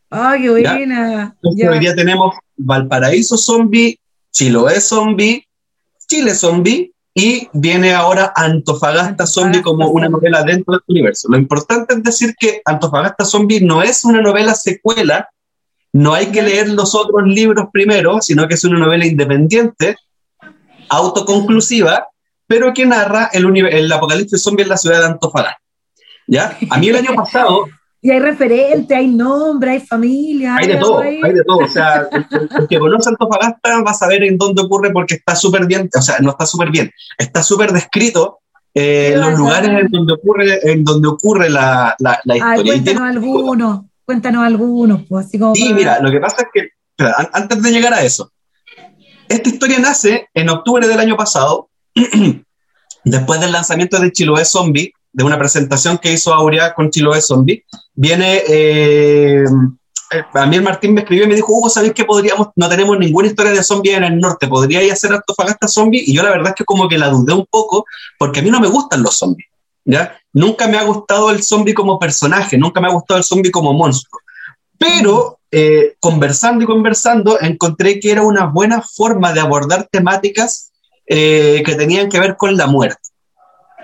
Ay, 0.09 0.43
qué 0.43 0.49
buena. 0.49 1.35
Entonces, 1.41 1.69
hoy 1.69 1.79
día 1.79 1.95
tenemos 1.95 2.35
Valparaíso 2.55 3.37
Zombie, 3.37 3.99
Chiloé 4.31 4.79
Zombie, 4.79 5.47
Chile 6.07 6.35
Zombie 6.35 6.93
y 7.15 7.47
viene 7.53 7.93
ahora 7.93 8.33
Antofagasta 8.35 9.25
Zombie 9.27 9.61
como 9.61 9.89
una 9.89 10.09
novela 10.09 10.43
dentro 10.43 10.73
del 10.73 10.81
universo. 10.87 11.27
Lo 11.29 11.37
importante 11.37 11.93
es 11.95 12.03
decir 12.03 12.35
que 12.39 12.61
Antofagasta 12.65 13.25
Zombie 13.25 13.61
no 13.61 13.81
es 13.81 14.03
una 14.03 14.21
novela 14.21 14.55
secuela, 14.55 15.29
no 15.93 16.13
hay 16.13 16.27
que 16.27 16.41
leer 16.41 16.69
los 16.69 16.95
otros 16.95 17.23
libros 17.27 17.67
primero, 17.71 18.19
sino 18.21 18.47
que 18.47 18.55
es 18.55 18.63
una 18.63 18.79
novela 18.79 19.05
independiente, 19.05 19.95
autoconclusiva, 20.89 22.07
pero 22.47 22.73
que 22.73 22.85
narra 22.85 23.29
el, 23.33 23.45
el 23.67 23.91
apocalipsis 23.91 24.41
zombie 24.41 24.63
en 24.63 24.69
la 24.69 24.77
ciudad 24.77 24.99
de 24.99 25.05
Antofagasta. 25.07 25.59
¿Ya? 26.27 26.57
A 26.69 26.77
mí 26.77 26.87
el 26.89 26.95
año 26.97 27.15
pasado 27.15 27.65
Y 28.05 28.11
hay 28.11 28.19
referente, 28.19 28.93
hay 28.93 29.07
nombre, 29.07 29.71
hay 29.71 29.79
familia. 29.79 30.57
Hay 30.57 30.67
de 30.67 30.75
todo, 30.75 30.99
ahí. 30.99 31.21
hay 31.23 31.31
de 31.31 31.43
todo. 31.45 31.59
O 31.59 31.67
sea, 31.69 32.05
el, 32.11 32.25
el- 32.31 32.49
el 32.59 32.67
que 32.67 32.77
conoce 32.77 33.07
Antofagasta 33.07 33.81
va 33.81 33.91
a 33.91 33.93
saber 33.93 34.23
en 34.23 34.37
dónde 34.37 34.61
ocurre 34.61 34.91
porque 34.91 35.15
está 35.15 35.37
súper 35.37 35.65
bien, 35.65 35.89
o 35.97 36.01
sea, 36.01 36.19
no 36.19 36.31
está 36.31 36.45
súper 36.45 36.69
bien, 36.69 36.91
está 37.17 37.41
súper 37.41 37.71
descrito 37.71 38.39
eh, 38.73 39.13
los 39.15 39.37
lugares 39.39 39.69
en 39.69 39.87
donde 39.89 40.13
ocurre, 40.15 40.69
en 40.69 40.83
donde 40.83 41.07
ocurre 41.07 41.49
la, 41.49 41.95
la, 41.99 42.19
la 42.25 42.33
Ay, 42.33 42.39
historia. 42.39 42.75
Y 42.75 42.81
cuéntanos 42.83 43.15
algunos, 43.15 43.81
cuéntanos 44.05 44.43
algunos, 44.45 45.01
pues 45.07 45.25
así 45.27 45.39
como. 45.39 45.55
Sí, 45.55 45.63
para- 45.65 45.75
mira, 45.75 45.99
lo 46.01 46.11
que 46.11 46.19
pasa 46.19 46.37
es 46.43 46.47
que, 46.53 46.69
espera, 46.91 47.15
an- 47.17 47.29
antes 47.33 47.61
de 47.61 47.71
llegar 47.71 47.93
a 47.93 48.01
eso, 48.03 48.31
esta 49.29 49.49
historia 49.49 49.79
nace 49.79 50.27
en 50.33 50.49
octubre 50.49 50.87
del 50.87 50.99
año 50.99 51.15
pasado, 51.17 51.69
después 53.03 53.39
del 53.39 53.51
lanzamiento 53.51 53.99
de 53.99 54.11
Chiloé 54.11 54.45
Zombie, 54.45 54.93
de 55.11 55.23
una 55.23 55.37
presentación 55.37 55.97
que 55.97 56.11
hizo 56.13 56.33
Aurea 56.33 56.73
con 56.73 56.89
Chiloé 56.89 57.21
Zombie. 57.21 57.63
Viene, 57.93 58.41
eh, 58.47 59.43
a 60.33 60.45
mí 60.45 60.55
el 60.55 60.61
Martín 60.63 60.93
me 60.93 61.01
escribió 61.01 61.25
y 61.25 61.27
me 61.27 61.35
dijo, 61.35 61.53
Hugo, 61.53 61.69
¿sabéis 61.69 61.93
que 61.93 62.05
podríamos, 62.05 62.49
no 62.55 62.69
tenemos 62.69 62.97
ninguna 62.97 63.27
historia 63.27 63.51
de 63.51 63.63
zombie 63.63 63.93
en 63.95 64.03
el 64.03 64.19
norte? 64.19 64.47
¿Podríais 64.47 64.91
hacer 64.91 65.13
Antofagasta 65.13 65.67
Zombie? 65.67 66.03
Y 66.05 66.13
yo 66.15 66.23
la 66.23 66.29
verdad 66.31 66.49
es 66.49 66.55
que 66.55 66.65
como 66.65 66.87
que 66.87 66.97
la 66.97 67.09
dudé 67.09 67.33
un 67.33 67.45
poco, 67.49 67.85
porque 68.17 68.39
a 68.39 68.43
mí 68.43 68.49
no 68.49 68.59
me 68.59 68.67
gustan 68.67 69.03
los 69.03 69.17
zombies, 69.17 69.47
¿ya? 69.85 70.17
Nunca 70.33 70.67
me 70.67 70.77
ha 70.77 70.83
gustado 70.83 71.29
el 71.31 71.43
zombie 71.43 71.73
como 71.73 71.99
personaje, 71.99 72.57
nunca 72.57 72.81
me 72.81 72.87
ha 72.87 72.91
gustado 72.91 73.17
el 73.17 73.23
zombie 73.23 73.51
como 73.51 73.73
monstruo. 73.73 74.19
Pero 74.77 75.39
eh, 75.51 75.95
conversando 75.99 76.63
y 76.63 76.67
conversando, 76.67 77.39
encontré 77.39 77.99
que 77.99 78.11
era 78.11 78.23
una 78.23 78.45
buena 78.45 78.81
forma 78.81 79.31
de 79.33 79.39
abordar 79.39 79.87
temáticas 79.91 80.71
eh, 81.05 81.61
que 81.65 81.75
tenían 81.75 82.09
que 82.09 82.19
ver 82.19 82.35
con 82.37 82.55
la 82.57 82.67
muerte. 82.67 83.09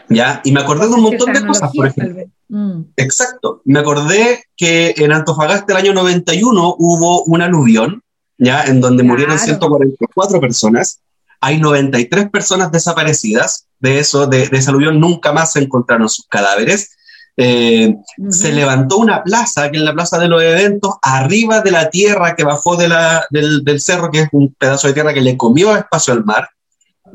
¿Ya? 0.10 0.42
Y 0.44 0.52
me 0.52 0.62
acordé 0.62 0.88
de 0.88 0.94
un 0.96 1.02
montón 1.02 1.32
de 1.32 1.46
cosas, 1.46 1.72
por 1.76 1.86
ejemplo. 1.86 2.26
Mm. 2.48 2.82
Exacto. 2.98 3.62
Me 3.66 3.80
acordé 3.80 4.44
que 4.58 4.96
en 4.98 5.14
Antofagasta 5.14 5.74
el 5.74 5.78
año 5.78 5.94
91 5.94 6.76
hubo 6.80 7.24
un 7.26 7.44
aluvión, 7.44 8.02
¿ya? 8.40 8.64
En 8.64 8.82
donde 8.82 9.04
Claro. 9.04 9.14
murieron 9.14 9.38
144 9.38 10.40
personas. 10.42 11.00
Hay 11.41 11.60
93 11.60 12.30
personas 12.30 12.72
desaparecidas. 12.72 13.66
De 13.80 13.99
eso, 13.99 14.28
de, 14.28 14.48
de 14.49 14.57
ese 14.57 14.70
aluvión, 14.72 14.99
nunca 14.99 15.32
más 15.32 15.53
se 15.53 15.60
encontraron 15.61 16.10
sus 16.10 16.26
cadáveres. 16.28 16.98
Eh, 17.38 17.95
se 18.30 18.52
levantó 18.52 18.98
una 18.98 19.24
plaza, 19.24 19.72
que 19.72 19.78
es 19.78 19.84
la 19.84 19.94
plaza 19.94 20.20
de 20.20 20.28
los 20.28 20.44
eventos, 20.44 20.95
arriba 21.02 21.61
de 21.61 21.72
la 21.72 21.90
tierra 21.90 22.36
que 22.36 22.44
bajó 22.44 22.76
de 22.76 22.90
la- 22.90 23.26
del, 23.30 23.64
del 23.64 23.80
cerro, 23.80 24.11
que 24.11 24.22
es 24.24 24.30
un 24.34 24.53
pedazo 24.56 24.88
de 24.90 24.94
tierra 24.94 25.14
que 25.14 25.22
le 25.22 25.38
comió 25.38 25.74
espacio 25.78 26.14
al 26.14 26.26
mar. 26.26 26.49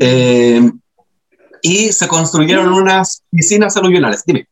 Eh, 0.00 0.70
y 1.60 1.92
se 1.92 2.08
construyeron 2.08 2.72
unas 2.72 3.22
piscinas 3.30 3.76
aluvionales. 3.76 4.22
Dime. 4.24 4.48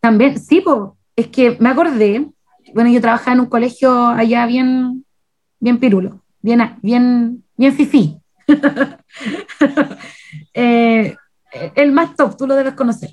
También, 0.00 0.40
sí, 0.40 0.60
po, 0.60 0.96
es 1.14 1.28
que 1.28 1.56
me 1.60 1.68
acordé, 1.68 2.26
bueno, 2.74 2.90
yo 2.90 3.00
trabajaba 3.00 3.34
en 3.34 3.40
un 3.40 3.46
colegio 3.46 4.06
allá 4.08 4.46
bien, 4.46 5.04
bien 5.60 5.78
pirulo, 5.78 6.22
bien, 6.40 6.76
bien, 6.82 7.44
bien 7.56 7.72
fifí. 7.74 8.16
Eh, 10.52 11.16
el 11.76 11.92
más 11.92 12.14
top, 12.14 12.36
tú 12.36 12.46
lo 12.46 12.54
debes 12.54 12.74
conocer. 12.74 13.10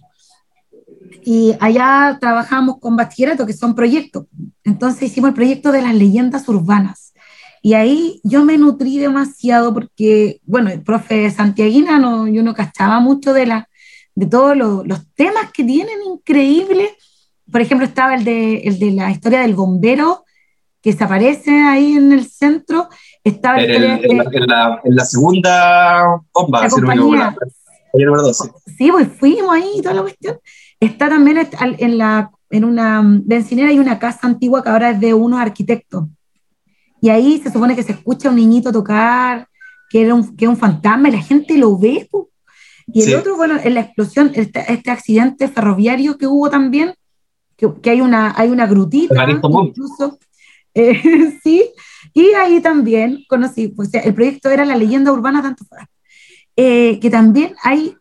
Y 1.23 1.55
allá 1.59 2.17
trabajamos 2.19 2.79
con 2.79 2.95
bachillerato, 2.95 3.45
que 3.45 3.53
son 3.53 3.75
proyectos. 3.75 4.25
Entonces 4.63 5.03
hicimos 5.03 5.29
el 5.29 5.35
proyecto 5.35 5.71
de 5.71 5.81
las 5.81 5.95
leyendas 5.95 6.47
urbanas. 6.49 7.13
Y 7.61 7.73
ahí 7.73 8.19
yo 8.23 8.45
me 8.45 8.57
nutrí 8.57 8.99
demasiado 8.99 9.73
porque, 9.73 10.39
bueno, 10.43 10.69
el 10.69 10.83
profe 10.83 11.31
Santiaguina, 11.31 11.97
no, 11.97 12.27
yo 12.27 12.43
no 12.43 12.53
cachaba 12.53 12.99
mucho 12.99 13.33
de, 13.33 13.47
la, 13.47 13.69
de 14.13 14.27
todos 14.27 14.55
los, 14.55 14.85
temas 15.15 15.51
que 15.51 15.63
tienen 15.63 15.97
increíbles. 16.05 16.89
Por 17.51 17.61
ejemplo, 17.61 17.87
estaba 17.87 18.15
el 18.15 18.23
de, 18.23 18.57
el 18.57 18.77
de 18.79 18.91
la 18.91 19.09
historia 19.09 19.41
del 19.41 19.55
bombero 19.55 20.25
que 20.81 20.93
se 20.93 21.03
aparece 21.03 21.63
ahí 21.63 21.93
en 21.93 22.11
el 22.11 22.27
centro. 22.27 22.87
Estaba 23.25 23.59
En, 23.59 23.67
la 23.69 23.75
el- 23.75 24.11
en 24.11 24.17
la, 24.17 24.23
en 24.31 24.47
la- 24.47 24.81
en 24.83 24.95
la 24.95 25.05
segunda 25.05 26.21
bomba, 26.33 26.61
la 26.61 26.69
compañía. 26.69 27.35
número 27.93 28.21
12. 28.23 28.51
Sí, 28.77 28.91
pues 28.91 29.07
fuimos 29.19 29.51
ahí 29.53 29.69
y 29.77 29.81
toda 29.81 29.95
la 29.95 30.01
cuestión. 30.03 30.37
Está 30.79 31.09
también 31.09 31.47
en, 31.79 31.97
la, 31.97 32.29
en 32.49 32.63
una 32.65 33.01
bencinera 33.03 33.69
hay 33.69 33.79
una 33.79 33.97
casa 33.99 34.27
antigua 34.27 34.61
que 34.63 34.69
ahora 34.69 34.91
es 34.91 34.99
de 34.99 35.13
unos 35.13 35.39
arquitectos. 35.39 36.05
Y 37.01 37.09
ahí 37.09 37.39
se 37.41 37.51
supone 37.51 37.75
que 37.75 37.83
se 37.83 37.91
escucha 37.93 38.27
a 38.27 38.31
un 38.31 38.37
niñito 38.37 38.71
tocar, 38.71 39.47
que, 39.89 40.01
era 40.01 40.13
un, 40.13 40.35
que 40.35 40.47
un 40.47 40.57
fantasma 40.57 41.09
y 41.09 41.13
la 41.13 41.21
gente 41.21 41.57
lo 41.57 41.77
ve. 41.77 42.07
Y 42.87 43.01
el 43.01 43.07
Sí. 43.07 43.13
otro, 43.15 43.35
bueno, 43.37 43.55
en 43.63 43.73
la 43.73 43.81
explosión, 43.81 44.31
este, 44.35 44.71
este 44.71 44.91
accidente 44.91 45.47
ferroviario 45.47 46.17
que 46.17 46.27
hubo 46.27 46.49
también, 46.49 46.93
que, 47.57 47.71
que 47.81 47.89
hay, 47.89 48.01
una, 48.01 48.33
hay 48.37 48.49
una 48.49 48.67
grutita, 48.67 49.15
incluso. 49.29 50.19
Eh, 50.77 51.39
sí, 51.41 51.63
y 52.15 52.29
ahí 52.33 52.61
también 52.61 53.23
conocí, 53.27 53.67
pues, 53.67 53.93
el 53.93 54.13
proyecto 54.15 54.49
era 54.49 54.65
la 54.65 54.75
leyenda 54.75 55.11
urbana 55.11 55.41
de 55.43 55.49
Antofagasta 55.49 55.93
eh, 56.57 56.99
que 57.01 57.09
también 57.09 57.53
hay 57.63 57.95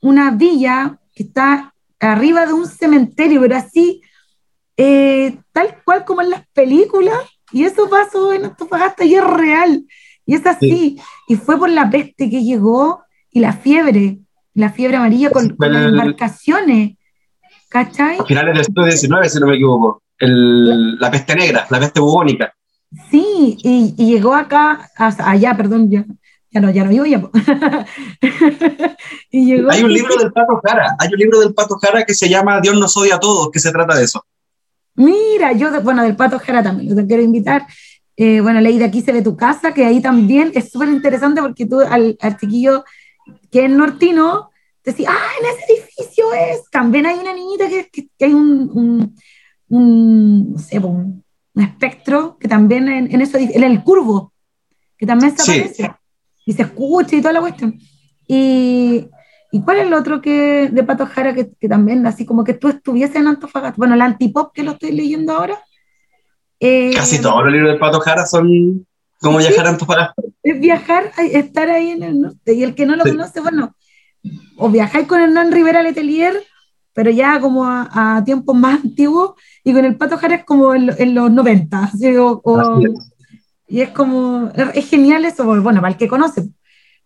una 0.00 0.30
villa 0.30 0.98
que 1.14 1.24
está 1.24 1.74
arriba 2.00 2.46
de 2.46 2.54
un 2.54 2.66
cementerio, 2.66 3.40
pero 3.42 3.56
así, 3.56 4.00
eh, 4.76 5.36
tal 5.52 5.76
cual 5.84 6.04
como 6.06 6.22
en 6.22 6.30
las 6.30 6.46
películas, 6.54 7.18
y 7.52 7.64
eso 7.64 7.88
pasó 7.90 8.32
en 8.32 8.46
Antofagasta 8.46 9.04
y 9.04 9.14
es 9.14 9.24
real, 9.24 9.84
y 10.24 10.34
es 10.34 10.46
así, 10.46 10.98
y 11.28 11.36
fue 11.36 11.58
por 11.58 11.68
la 11.68 11.90
peste 11.90 12.30
que 12.30 12.42
llegó 12.42 13.02
y 13.30 13.40
la 13.40 13.52
fiebre, 13.52 14.18
la 14.54 14.70
fiebre 14.70 14.96
amarilla 14.96 15.30
con, 15.30 15.50
con 15.56 15.72
las 15.72 15.82
embarcaciones, 15.88 16.96
¿cachai? 17.68 18.18
A 18.18 18.24
finales 18.24 18.54
del 18.54 18.64
siglo 18.64 18.84
XIX, 19.18 19.32
si 19.32 19.38
no 19.40 19.46
me 19.48 19.54
equivoco. 19.56 20.02
El- 20.18 20.96
la 20.98 21.10
peste 21.10 21.34
negra, 21.36 21.66
la 21.70 21.78
peste 21.78 22.00
bubónica. 22.00 22.54
Sí, 23.10 23.56
y, 23.62 23.94
y 23.98 24.06
llegó 24.12 24.34
acá, 24.34 24.90
hasta 24.96 25.30
allá, 25.30 25.56
perdón, 25.56 25.90
ya, 25.90 26.04
ya 26.50 26.60
no, 26.60 26.70
ya 26.70 26.84
no 26.84 26.92
ya. 27.06 27.28
y 29.30 29.44
llegó 29.46 29.70
Hay 29.70 29.82
un 29.82 29.92
libro 29.92 30.16
del 30.16 30.32
Pato 30.32 30.60
Jara, 30.64 30.96
hay 30.98 31.08
un 31.12 31.18
libro 31.18 31.40
del 31.40 31.54
Pato 31.54 31.76
Jara 31.76 32.04
que 32.04 32.14
se 32.14 32.28
llama 32.28 32.60
Dios 32.60 32.78
nos 32.78 32.96
odia 32.96 33.16
a 33.16 33.20
todos, 33.20 33.50
que 33.50 33.58
se 33.60 33.70
trata 33.72 33.96
de 33.96 34.04
eso. 34.04 34.24
Mira, 34.94 35.52
yo, 35.52 35.70
de- 35.70 35.80
bueno, 35.80 36.02
del 36.02 36.16
Pato 36.16 36.38
Jara 36.38 36.62
también, 36.62 36.90
lo 36.90 36.96
te 36.96 37.06
quiero 37.06 37.22
invitar. 37.22 37.66
Eh, 38.16 38.40
bueno, 38.40 38.60
leí 38.60 38.78
de 38.78 38.86
aquí 38.86 39.00
se 39.02 39.12
ve 39.12 39.22
tu 39.22 39.36
casa, 39.36 39.72
que 39.72 39.84
ahí 39.84 40.00
también 40.00 40.50
es 40.54 40.70
súper 40.72 40.88
interesante 40.88 41.40
porque 41.40 41.66
tú 41.66 41.80
al, 41.80 42.16
al 42.20 42.36
chiquillo 42.38 42.84
que 43.50 43.66
es 43.66 43.70
nortino, 43.70 44.50
te 44.82 44.90
decís, 44.92 45.06
ah, 45.08 45.28
en 45.40 45.46
ese 45.46 45.72
edificio 45.72 46.24
es. 46.32 46.68
También 46.70 47.06
hay 47.06 47.16
una 47.18 47.32
niñita 47.34 47.68
que, 47.68 47.88
que- 47.92 48.08
que 48.18 48.24
hay 48.24 48.32
un, 48.34 48.70
un, 48.74 49.14
un, 49.68 50.52
no 50.52 50.58
sé, 50.58 50.78
un, 50.80 51.22
un 51.58 51.64
espectro 51.64 52.38
que 52.38 52.46
también 52.48 52.88
en, 52.88 53.12
en 53.12 53.20
eso, 53.20 53.36
en 53.38 53.64
el 53.64 53.82
curvo, 53.82 54.32
que 54.96 55.06
también 55.06 55.36
se 55.36 55.42
Sí. 55.42 55.50
aparece 55.58 55.90
y 56.46 56.52
se 56.52 56.62
escucha 56.62 57.16
y 57.16 57.20
toda 57.20 57.32
la 57.34 57.40
cuestión. 57.40 57.78
Y, 58.28 59.08
¿y 59.50 59.60
cuál 59.62 59.78
es 59.78 59.86
el 59.86 59.94
otro 59.94 60.20
que 60.20 60.68
de 60.70 60.84
Pato 60.84 61.04
Jara 61.06 61.34
que, 61.34 61.50
que 61.60 61.68
también, 61.68 62.06
así 62.06 62.24
como 62.24 62.44
que 62.44 62.54
tú 62.54 62.68
estuvieses 62.68 63.16
en 63.16 63.26
Antofagasta? 63.26 63.76
Bueno, 63.76 63.94
el 63.94 64.02
antipop 64.02 64.52
que 64.54 64.62
lo 64.62 64.72
estoy 64.72 64.92
leyendo 64.92 65.32
ahora. 65.32 65.58
eh, 66.60 66.92
Casi 66.94 67.20
todos 67.20 67.42
los 67.44 67.52
libros 67.52 67.70
del 67.70 67.78
Pato 67.80 68.00
Jara 68.00 68.24
son 68.26 68.86
como 69.20 69.40
Sí. 69.40 69.48
viajar 69.48 69.66
a 69.66 69.70
Antofagasta. 69.70 70.22
Es 70.42 70.60
viajar, 70.60 71.10
estar 71.18 71.68
ahí 71.70 71.90
en 71.90 72.02
el 72.04 72.20
norte. 72.20 72.54
Y 72.54 72.62
el 72.62 72.74
que 72.74 72.86
no 72.86 72.94
lo 72.96 73.04
Sí. 73.04 73.10
conoce, 73.10 73.40
bueno, 73.40 73.74
o 74.56 74.68
viajáis 74.68 75.06
con 75.08 75.20
Hernán 75.20 75.50
Rivera 75.52 75.82
Letelier, 75.82 76.34
pero 76.98 77.12
ya 77.12 77.38
como 77.40 77.64
a, 77.64 77.88
a 78.16 78.24
tiempos 78.24 78.56
más 78.56 78.82
antiguos, 78.82 79.34
y 79.62 79.72
con 79.72 79.84
el 79.84 79.94
Pato 79.96 80.18
Jara 80.18 80.34
es 80.34 80.44
como 80.44 80.74
en, 80.74 80.90
en 80.98 81.14
los 81.14 81.30
90. 81.30 81.84
así, 81.84 82.16
o- 82.16 82.40
o- 82.42 82.58
Así 82.58 82.86
es. 82.86 83.12
y 83.68 83.80
es 83.82 83.90
como, 83.90 84.50
es, 84.74 84.88
genial 84.90 85.24
eso, 85.24 85.44
bueno, 85.62 85.80
para 85.80 85.92
el 85.92 85.96
que 85.96 86.08
conoce. 86.08 86.48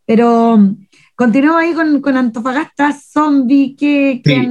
Pero 0.06 0.56
mm, 0.56 0.86
continúo 1.14 1.58
ahí 1.58 1.74
con, 1.74 2.00
con 2.00 2.16
Antofagasta, 2.16 2.90
Zombie, 2.94 3.76
que, 3.76 4.22
Sí. 4.24 4.48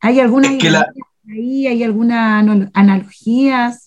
¿hay 0.00 0.20
alguna 0.20 0.48
Es 0.52 0.58
que 0.58 0.70
la- 0.70 0.92
ahí? 1.30 1.66
¿Hay 1.66 1.82
alguna 1.82 2.40
ano- 2.40 2.68
analogías? 2.74 3.83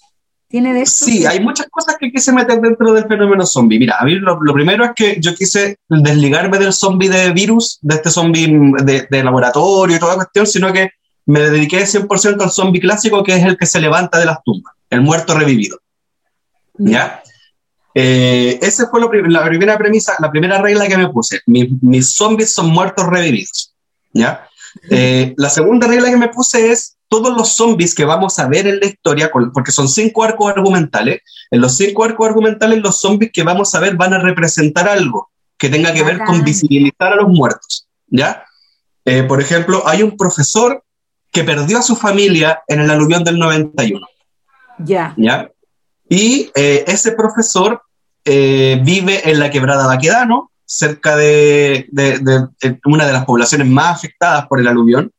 ¿Tiene 0.50 0.74
de 0.74 0.82
eso? 0.84 1.06
Sí, 1.06 1.26
hay 1.26 1.42
muchas 1.42 1.68
cosas 1.70 1.98
que 2.00 2.10
quise 2.10 2.32
meter 2.32 2.62
dentro 2.62 2.94
del 2.94 3.06
fenómeno 3.06 3.46
zombie. 3.46 3.78
Mira, 3.80 3.98
a 4.00 4.06
mí 4.06 4.16
lo, 4.16 4.42
lo 4.42 4.54
primero 4.54 4.86
es 4.86 4.92
que 4.96 5.18
yo 5.20 5.36
quise 5.36 5.78
desligarme 5.90 6.58
del 6.58 6.72
zombie 6.72 7.10
de 7.10 7.32
virus, 7.32 7.80
de 7.82 7.96
este 7.96 8.10
zombie 8.10 8.48
de, 8.84 9.08
de 9.10 9.24
laboratorio 9.24 9.96
y 9.96 10.00
toda 10.00 10.16
cuestión, 10.16 10.48
sino 10.48 10.72
que 10.72 10.92
me 11.26 11.42
dediqué 11.42 11.86
100% 11.86 12.42
al 12.42 12.52
zombie 12.52 12.80
clásico, 12.80 13.24
que 13.24 13.36
es 13.36 13.44
el 13.44 13.58
que 13.58 13.66
se 13.66 13.82
levanta 13.82 14.18
de 14.20 14.26
las 14.26 14.42
tumbas, 14.44 14.74
el 14.90 15.02
muerto 15.02 15.38
revivido. 15.38 15.80
¿Ya? 16.78 17.22
Eh, 17.94 18.60
esa 18.62 18.88
fue 18.90 19.10
prim- 19.10 19.28
la 19.30 19.44
primera 19.46 19.78
premisa, 19.78 20.14
la 20.20 20.30
primera 20.30 20.62
regla 20.62 20.88
que 20.88 20.98
me 20.98 21.10
puse. 21.10 21.42
Mi- 21.48 21.68
mis 21.82 22.10
zombies 22.12 22.54
son 22.54 22.70
muertos 22.70 23.06
revividos. 23.08 23.74
¿Ya? 24.14 24.48
Eh, 24.90 25.34
la 25.38 25.50
segunda 25.50 25.88
regla 25.88 26.10
que 26.10 26.18
me 26.18 26.30
puse 26.30 26.72
es 26.72 26.97
todos 27.10 27.36
los 27.36 27.50
zombies 27.56 27.96
que 27.96 28.06
vamos 28.06 28.38
a 28.40 28.48
ver 28.48 28.68
en 28.68 28.80
la 28.80 28.86
historia, 28.86 29.32
porque 29.54 29.72
son 29.72 29.88
cinco 29.88 30.24
arcos 30.24 30.50
argumentales, 30.52 31.22
en 31.52 31.62
los 31.62 31.78
cinco 31.78 32.04
arcos 32.04 32.28
argumentales 32.28 32.80
los 32.82 33.00
zombies 33.00 33.32
que 33.34 33.44
vamos 33.44 33.74
a 33.76 33.80
ver 33.80 33.96
van 33.96 34.14
a 34.14 34.20
representar 34.20 34.88
algo 34.90 35.30
que 35.58 35.70
tenga 35.70 35.94
que 35.94 36.04
ver 36.04 36.20
con 36.26 36.44
visibilizar 36.44 37.14
a 37.14 37.16
los 37.16 37.30
muertos. 37.30 37.88
¿Ya? 38.08 38.44
Eh, 39.06 39.24
por 39.24 39.42
ejemplo, 39.42 39.84
hay 39.88 40.04
un 40.04 40.16
profesor 40.18 40.84
que 41.32 41.44
perdió 41.44 41.78
a 41.80 41.82
su 41.82 41.96
familia 41.96 42.62
en 42.68 42.82
el 42.82 42.90
aluvión 42.92 43.24
del 43.24 43.38
91. 43.40 44.06
Ya. 44.80 45.14
¿ya? 45.18 45.50
Y 46.10 46.52
eh, 46.56 46.84
ese 46.88 47.14
profesor 47.14 47.82
eh, 48.26 48.80
vive 48.84 49.30
en 49.30 49.40
la 49.40 49.50
quebrada 49.50 49.88
Baquedano, 49.88 50.52
cerca 50.66 51.16
de, 51.16 51.88
de- 51.92 52.20
de- 52.20 52.48
de 52.62 52.80
una 52.86 53.06
de 53.08 53.14
las 53.14 53.26
poblaciones 53.26 53.68
más 53.68 53.96
afectadas 53.96 54.48
por 54.48 54.60
el 54.60 54.68
aluvión, 54.68 55.12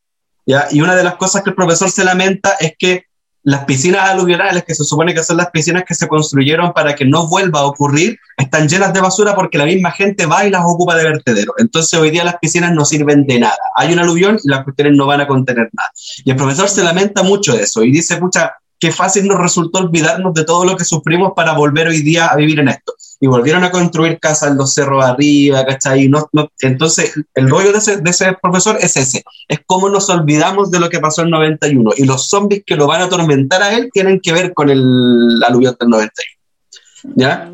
Y 0.71 0.81
una 0.81 0.97
de 0.97 1.05
las 1.05 1.17
cosas 1.17 1.43
que 1.43 1.51
el 1.51 1.57
profesor 1.57 1.91
se 1.91 2.05
lamenta 2.05 2.57
es 2.59 2.73
que 2.79 3.05
las 3.43 3.65
piscinas 3.65 4.09
aluvionales, 4.09 4.65
que 4.65 4.75
se 4.75 4.85
supone 4.85 5.15
que 5.15 5.23
son 5.23 5.37
las 5.37 5.51
piscinas 5.51 5.85
que 5.87 5.95
se 5.95 6.09
construyeron 6.09 6.73
para 6.73 6.95
que 6.95 7.05
no 7.05 7.29
vuelva 7.29 7.61
a 7.61 7.67
ocurrir, 7.67 8.19
están 8.37 8.69
llenas 8.69 8.93
de 8.93 9.01
basura 9.01 9.35
porque 9.35 9.59
la 9.59 9.65
misma 9.65 9.91
gente 9.91 10.27
va 10.27 10.47
y 10.47 10.51
las 10.51 10.63
ocupa 10.65 10.97
de 10.97 11.05
vertedero. 11.05 11.55
Entonces 11.59 11.99
hoy 11.99 12.11
día 12.11 12.25
las 12.25 12.39
piscinas 12.39 12.73
no 12.73 12.85
sirven 12.85 13.27
de 13.27 13.41
nada. 13.41 13.59
Hay 13.77 13.93
un 13.93 13.99
aluvión 13.99 14.39
y 14.43 14.49
las 14.49 14.65
cuestiones 14.65 14.95
no 14.97 15.07
van 15.07 15.21
a 15.21 15.27
contener 15.27 15.69
nada. 15.73 15.91
Y 16.25 16.31
el 16.31 16.37
profesor 16.37 16.69
se 16.69 16.83
lamenta 16.83 17.23
mucho 17.23 17.55
de 17.55 17.63
eso 17.63 17.85
y 17.85 17.91
dice, 17.91 18.17
pucha, 18.17 18.55
qué 18.79 18.91
fácil 18.91 19.27
nos 19.27 19.39
resultó 19.39 19.81
olvidarnos 19.81 20.35
de 20.35 20.45
todo 20.45 20.65
lo 20.65 20.77
que 20.77 20.85
sufrimos 20.85 21.33
para 21.37 21.53
volver 21.53 21.89
hoy 21.89 22.03
día 22.03 22.27
a 22.27 22.37
vivir 22.37 22.61
en 22.61 22.69
esto. 22.69 22.95
Y 23.21 23.27
volvieron 23.27 23.65
a 23.65 23.71
construir 23.73 24.21
casas 24.21 24.51
en 24.53 24.57
los 24.59 24.73
cerros 24.75 25.05
arriba, 25.05 25.67
¿cachai? 25.67 26.09
No- 26.09 26.29
no- 26.33 26.49
entonces, 26.61 27.15
el 27.35 27.49
rollo 27.51 27.73
de 27.73 27.79
ese, 27.79 27.97
de 27.97 28.11
ese 28.11 28.37
profesor 28.41 28.79
es 28.81 28.97
ese, 28.97 29.25
es 29.49 29.59
cómo 29.67 29.89
nos 29.89 30.09
olvidamos 30.09 30.71
de 30.71 30.79
lo 30.79 30.89
que 30.89 31.01
pasó 31.01 31.23
en 31.23 31.31
91. 31.31 31.91
Y 31.97 32.05
los 32.05 32.29
zombies 32.29 32.63
que 32.65 32.77
lo 32.77 32.87
van 32.87 33.01
a 33.03 33.05
atormentar 33.05 33.63
a 33.63 33.75
él 33.75 33.91
tienen 33.93 34.21
que 34.21 34.33
ver 34.33 34.55
con 34.55 34.71
el 34.71 35.43
aluvión 35.47 35.77
del 35.81 35.89
91. 35.89 37.15
¿Ya? 37.17 37.51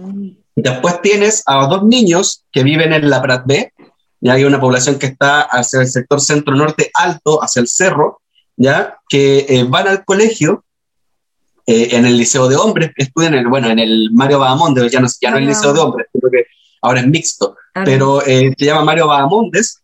Después 0.56 1.00
tienes 1.02 1.42
a 1.46 1.66
dos 1.66 1.84
niños 1.84 2.44
que 2.52 2.62
viven 2.62 2.92
en 2.92 3.08
la 3.10 3.20
Prat 3.22 3.44
B, 3.46 3.72
ya 4.20 4.34
hay 4.34 4.44
una 4.44 4.60
población 4.60 4.98
que 4.98 5.06
está 5.06 5.42
hacia 5.42 5.80
el 5.80 5.88
sector 5.88 6.20
centro-norte 6.20 6.90
alto, 6.94 7.42
hacia 7.42 7.60
el 7.60 7.68
cerro, 7.68 8.20
ya 8.56 8.98
que 9.08 9.46
eh, 9.48 9.64
van 9.68 9.88
al 9.88 10.04
colegio 10.04 10.64
eh, 11.66 11.88
en 11.92 12.04
el 12.06 12.16
liceo 12.16 12.48
de 12.48 12.56
hombres, 12.56 12.90
estudian 12.96 13.34
en 13.34 13.40
el, 13.40 13.48
bueno, 13.48 13.68
en 13.70 13.78
el 13.78 14.10
Mario 14.12 14.38
Bahamondes, 14.40 14.90
ya 14.92 15.00
no, 15.00 15.08
ya 15.20 15.30
no 15.30 15.36
es 15.36 15.42
el 15.42 15.48
liceo 15.48 15.72
de 15.72 15.80
hombres, 15.80 16.06
creo 16.12 16.30
que 16.30 16.46
ahora 16.82 17.00
es 17.00 17.06
mixto, 17.06 17.56
pero 17.84 18.22
eh, 18.26 18.52
se 18.58 18.64
llama 18.66 18.84
Mario 18.84 19.06
Bahamondes 19.08 19.80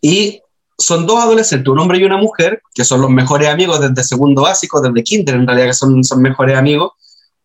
y 0.00 0.40
son 0.78 1.06
dos 1.06 1.22
adolescentes, 1.22 1.68
un 1.68 1.78
hombre 1.78 1.98
y 1.98 2.04
una 2.04 2.16
mujer, 2.16 2.60
que 2.74 2.84
son 2.84 3.00
los 3.00 3.10
mejores 3.10 3.48
amigos 3.48 3.80
desde 3.80 4.02
segundo 4.04 4.42
básico, 4.42 4.80
desde 4.80 5.02
kinder 5.04 5.34
en 5.36 5.46
realidad, 5.46 5.66
que 5.68 5.74
son, 5.74 6.02
son 6.02 6.20
mejores 6.20 6.56
amigos. 6.56 6.92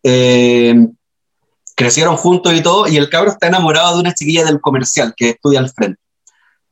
Eh, 0.02 0.74
crecieron 1.76 2.16
juntos 2.16 2.52
y 2.54 2.60
todo, 2.62 2.86
y 2.88 2.96
el 2.96 3.08
cabro 3.08 3.30
está 3.30 3.46
enamorado 3.46 3.94
de 3.94 4.00
una 4.00 4.14
chiquilla 4.14 4.44
del 4.44 4.60
comercial 4.60 5.14
que 5.16 5.30
estudia 5.30 5.60
al 5.60 5.70
frente. 5.70 6.00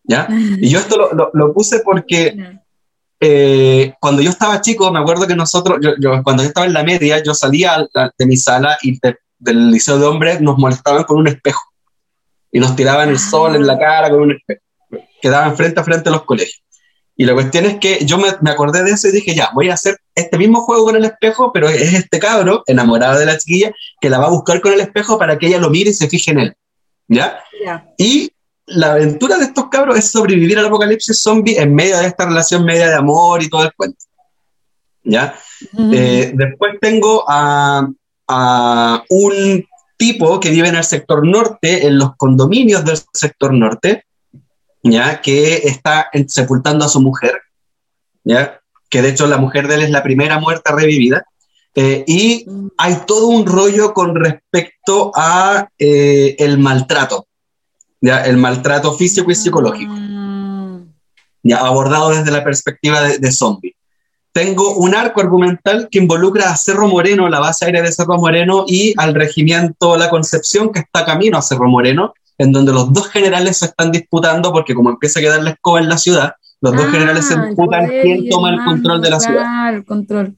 ¿Ya? 0.04 0.26
Y 0.60 0.68
yo 0.68 0.78
esto 0.80 0.96
lo, 0.96 1.12
lo- 1.12 1.30
lo 1.32 1.52
puse 1.54 1.80
porque 1.80 2.34
eh, 3.20 3.94
cuando 4.00 4.22
yo 4.22 4.30
estaba 4.30 4.60
chico, 4.60 4.90
me 4.92 4.98
acuerdo 5.00 5.26
que 5.26 5.34
nosotros, 5.34 5.78
yo, 5.82 5.92
yo- 6.00 6.22
cuando 6.22 6.42
yo 6.42 6.48
estaba 6.48 6.66
en 6.66 6.72
la 6.72 6.84
media, 6.84 7.22
yo 7.22 7.34
salía 7.34 7.86
de 8.16 8.26
mi 8.26 8.36
sala 8.36 8.78
y 8.82 8.98
de- 9.00 9.16
del 9.38 9.70
liceo 9.70 9.98
de 9.98 10.06
hombres 10.06 10.40
nos 10.40 10.58
molestaban 10.58 11.04
con 11.04 11.18
un 11.18 11.28
espejo 11.28 11.62
y 12.50 12.60
nos 12.60 12.74
tiraban 12.76 13.08
el 13.08 13.18
sol 13.18 13.54
en 13.56 13.66
la 13.66 13.78
cara 13.78 14.10
con 14.10 14.22
un 14.22 14.32
espejo. 14.32 14.60
Quedaban 15.20 15.56
frente 15.56 15.80
a 15.80 15.84
frente 15.84 16.08
a 16.08 16.12
los 16.12 16.24
colegios. 16.24 16.62
Y 17.16 17.24
la 17.24 17.34
cuestión 17.34 17.64
es 17.66 17.78
que 17.80 18.04
yo 18.04 18.16
me, 18.18 18.28
me 18.42 18.50
acordé 18.50 18.84
de 18.84 18.92
eso 18.92 19.08
y 19.08 19.12
dije, 19.12 19.34
ya, 19.34 19.50
voy 19.52 19.70
a 19.70 19.74
hacer 19.74 19.98
este 20.14 20.38
mismo 20.38 20.60
juego 20.60 20.84
con 20.84 20.94
el 20.96 21.04
espejo, 21.04 21.52
pero 21.52 21.68
es 21.68 21.92
este 21.92 22.20
cabro, 22.20 22.62
enamorado 22.66 23.18
de 23.18 23.26
la 23.26 23.36
chiquilla, 23.36 23.72
que 24.00 24.08
la 24.08 24.18
va 24.18 24.26
a 24.26 24.30
buscar 24.30 24.60
con 24.60 24.72
el 24.72 24.80
espejo 24.80 25.18
para 25.18 25.36
que 25.36 25.48
ella 25.48 25.58
lo 25.58 25.68
mire 25.70 25.90
y 25.90 25.94
se 25.94 26.08
fije 26.08 26.30
en 26.30 26.38
él. 26.38 26.54
¿Ya? 27.08 27.40
Ya. 27.64 27.88
Y 27.98 28.30
la 28.68 28.92
aventura 28.92 29.38
de 29.38 29.44
estos 29.44 29.68
cabros 29.68 29.98
es 29.98 30.10
sobrevivir 30.10 30.58
al 30.58 30.66
apocalipsis 30.66 31.20
zombie 31.20 31.58
en 31.58 31.74
medio 31.74 31.98
de 31.98 32.06
esta 32.06 32.26
relación 32.26 32.64
media 32.64 32.88
de 32.88 32.94
amor 32.94 33.42
y 33.42 33.48
todo 33.48 33.64
el 33.64 33.72
cuento. 33.74 34.04
¿Ya? 35.04 35.34
Mm. 35.72 35.92
Eh, 35.94 36.32
después 36.34 36.74
tengo 36.80 37.24
a, 37.26 37.88
a 38.28 39.04
un 39.08 39.66
tipo 39.96 40.38
que 40.38 40.50
vive 40.50 40.68
en 40.68 40.76
el 40.76 40.84
sector 40.84 41.26
norte, 41.26 41.86
en 41.86 41.98
los 41.98 42.14
condominios 42.16 42.84
del 42.84 42.98
sector 43.12 43.52
norte, 43.52 44.04
¿ya? 44.82 45.20
que 45.20 45.56
está 45.64 46.08
sepultando 46.28 46.84
a 46.84 46.88
su 46.88 47.00
mujer, 47.00 47.40
¿ya? 48.22 48.60
que 48.88 49.02
de 49.02 49.10
hecho 49.10 49.26
la 49.26 49.38
mujer 49.38 49.66
de 49.66 49.74
él 49.76 49.82
es 49.82 49.90
la 49.90 50.02
primera 50.02 50.38
muerta 50.38 50.74
revivida, 50.74 51.24
eh, 51.74 52.04
y 52.06 52.44
Mm. 52.46 52.68
hay 52.76 52.96
todo 53.06 53.28
un 53.28 53.46
rollo 53.46 53.92
con 53.94 54.14
respecto 54.14 55.12
a 55.14 55.68
eh, 55.78 56.34
el 56.38 56.58
maltrato, 56.58 57.27
¿ya? 58.00 58.24
el 58.24 58.36
maltrato 58.36 58.92
físico 58.92 59.30
y 59.30 59.34
psicológico 59.34 59.92
Mm. 59.92 60.82
ya 61.42 61.58
abordado 61.58 62.10
desde 62.10 62.30
la 62.30 62.42
perspectiva 62.44 63.00
de, 63.02 63.18
de 63.18 63.32
zombie. 63.32 63.74
Tengo 64.32 64.74
un 64.76 64.94
arco 64.94 65.20
argumental 65.20 65.88
que 65.90 65.98
involucra 65.98 66.50
a 66.50 66.56
Cerro 66.56 66.86
Moreno, 66.88 67.28
la 67.28 67.40
base 67.40 67.64
aérea 67.64 67.82
de 67.82 67.90
Cerro 67.90 68.18
Moreno, 68.18 68.64
y 68.68 68.94
al 68.96 69.14
regimiento 69.14 69.96
La 69.96 70.10
Concepción, 70.10 70.70
que 70.72 70.80
está 70.80 71.04
camino 71.04 71.38
a 71.38 71.42
Cerro 71.42 71.68
Moreno, 71.68 72.12
en 72.36 72.52
donde 72.52 72.72
los 72.72 72.92
dos 72.92 73.08
generales 73.08 73.56
se 73.58 73.64
están 73.66 73.90
disputando, 73.90 74.52
porque 74.52 74.74
como 74.74 74.90
empieza 74.90 75.18
a 75.18 75.22
quedar 75.22 75.42
la 75.42 75.50
escoba 75.50 75.80
en 75.80 75.88
la 75.88 75.98
ciudad, 75.98 76.34
los 76.60 76.72
dos 76.74 76.84
Ah, 76.88 76.90
generales 76.92 77.24
se 77.26 77.40
disputan 77.40 77.88
quién 78.02 78.28
toma 78.28 78.50
el 78.50 78.62
control 78.64 79.00
de 79.00 79.10
la 79.10 79.18
ciudad. 79.20 79.74
El 79.74 79.84
control. 79.84 80.36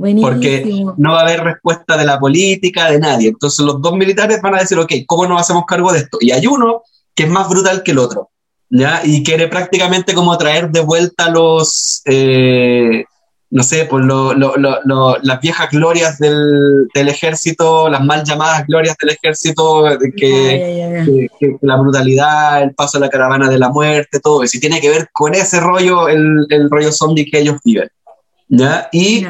Buenísimo. 0.00 0.30
Porque 0.32 0.64
no 0.96 1.12
va 1.12 1.18
a 1.20 1.22
haber 1.22 1.42
respuesta 1.44 1.96
de 1.96 2.04
la 2.06 2.18
política, 2.18 2.90
de 2.90 2.98
nadie. 2.98 3.28
Entonces 3.28 3.64
los 3.64 3.80
dos 3.82 3.92
militares 3.94 4.40
van 4.42 4.54
a 4.54 4.60
decir, 4.60 4.78
ok, 4.78 4.92
¿cómo 5.06 5.26
nos 5.26 5.40
hacemos 5.40 5.64
cargo 5.66 5.92
de 5.92 5.98
esto? 6.00 6.18
Y 6.20 6.30
hay 6.30 6.46
uno 6.46 6.82
que 7.14 7.24
es 7.24 7.30
más 7.30 7.48
brutal 7.48 7.82
que 7.82 7.90
el 7.92 7.98
otro. 7.98 8.30
¿ya? 8.70 9.00
Y 9.04 9.22
quiere 9.24 9.48
prácticamente 9.48 10.14
como 10.14 10.36
traer 10.38 10.70
de 10.70 10.80
vuelta 10.80 11.28
los, 11.28 12.02
eh, 12.06 13.04
no 13.50 13.62
sé, 13.64 13.84
pues 13.84 14.04
lo- 14.04 14.32
lo- 14.32 14.54
lo- 14.56 15.16
las 15.22 15.40
viejas 15.40 15.68
glorias 15.70 16.18
del, 16.20 16.86
del 16.94 17.08
ejército, 17.08 17.88
las 17.88 18.04
mal 18.04 18.22
llamadas 18.24 18.64
glorias 18.68 18.96
del 19.00 19.10
ejército, 19.10 19.84
que, 20.16 20.58
ya, 20.60 20.88
ya, 20.88 20.98
ya. 20.98 21.04
que- 21.04 21.28
que 21.40 21.56
la 21.62 21.76
brutalidad, 21.76 22.62
el 22.62 22.72
paso 22.74 22.98
a 22.98 23.00
la 23.00 23.08
caravana 23.10 23.50
de 23.50 23.58
la 23.58 23.70
muerte, 23.70 24.20
todo 24.20 24.44
eso. 24.44 24.56
Y 24.56 24.60
tiene 24.60 24.80
que 24.80 24.88
ver 24.88 25.08
con 25.12 25.34
ese 25.34 25.58
rollo, 25.60 26.08
el, 26.08 26.46
el 26.48 26.70
rollo 26.70 26.92
zombie 26.92 27.28
que 27.28 27.40
ellos 27.40 27.56
viven. 27.64 27.88
¿ya? 28.48 28.88
Y. 28.92 29.26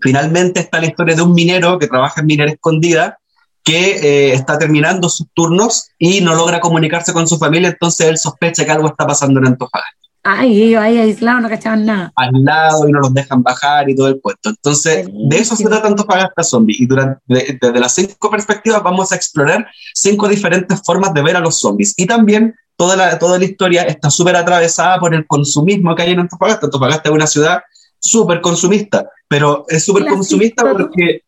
finalmente 0.00 0.60
está 0.60 0.80
la 0.80 0.86
historia 0.86 1.14
de 1.16 1.22
un 1.22 1.32
minero 1.34 1.78
que 1.78 1.86
trabaja 1.86 2.20
en 2.20 2.26
minera 2.26 2.50
escondida 2.52 3.18
que 3.62 3.96
eh, 3.96 4.34
está 4.34 4.58
terminando 4.58 5.08
sus 5.08 5.26
turnos 5.32 5.88
y 5.98 6.20
no 6.20 6.34
logra 6.34 6.60
comunicarse 6.60 7.12
con 7.14 7.26
su 7.26 7.38
familia, 7.38 7.68
entonces 7.70 8.06
él 8.08 8.18
sospecha 8.18 8.64
que 8.64 8.70
algo 8.72 8.88
está 8.88 9.06
pasando 9.06 9.40
en 9.40 9.46
Antofagasta, 9.46 9.90
Ay, 10.26 10.62
ellos 10.62 10.80
ahí 10.82 10.98
aislados 10.98 11.42
no 11.42 11.48
cachaban 11.50 11.84
nada. 11.84 12.12
aislado 12.16 12.88
y 12.88 12.92
no 12.92 13.00
los 13.00 13.12
dejan 13.12 13.42
bajar 13.42 13.88
y 13.90 13.94
todo 13.94 14.08
el 14.08 14.20
puesto. 14.20 14.48
Entonces, 14.50 15.06
de 15.12 15.36
eso 15.38 15.54
se 15.54 15.64
trata 15.64 15.88
Antofagasta 15.88 16.42
Zombie 16.42 16.76
y 16.78 16.86
durante, 16.86 17.20
de- 17.26 17.58
desde 17.60 17.78
las 17.78 17.94
cinco 17.94 18.30
perspectivas 18.30 18.82
vamos 18.82 19.12
a 19.12 19.16
explorar 19.16 19.66
cinco 19.94 20.26
diferentes 20.28 20.80
formas 20.82 21.12
de 21.12 21.22
ver 21.22 21.36
a 21.36 21.40
los 21.40 21.58
zombies 21.60 21.92
y 21.98 22.06
también 22.06 22.54
toda 22.76 22.96
la, 22.96 23.18
toda 23.18 23.38
la 23.38 23.44
historia 23.44 23.82
está 23.82 24.08
súper 24.10 24.36
atravesada 24.36 24.98
por 24.98 25.14
el 25.14 25.26
consumismo 25.26 25.94
que 25.94 26.02
hay 26.02 26.12
en 26.12 26.20
Antofagasta. 26.20 26.66
Antofagasta 26.66 27.08
es 27.10 27.14
una 27.14 27.26
ciudad 27.26 27.60
súper 28.04 28.40
consumista, 28.40 29.08
pero 29.26 29.64
es 29.68 29.84
súper 29.84 30.06
consumista 30.06 30.70
porque, 30.70 31.22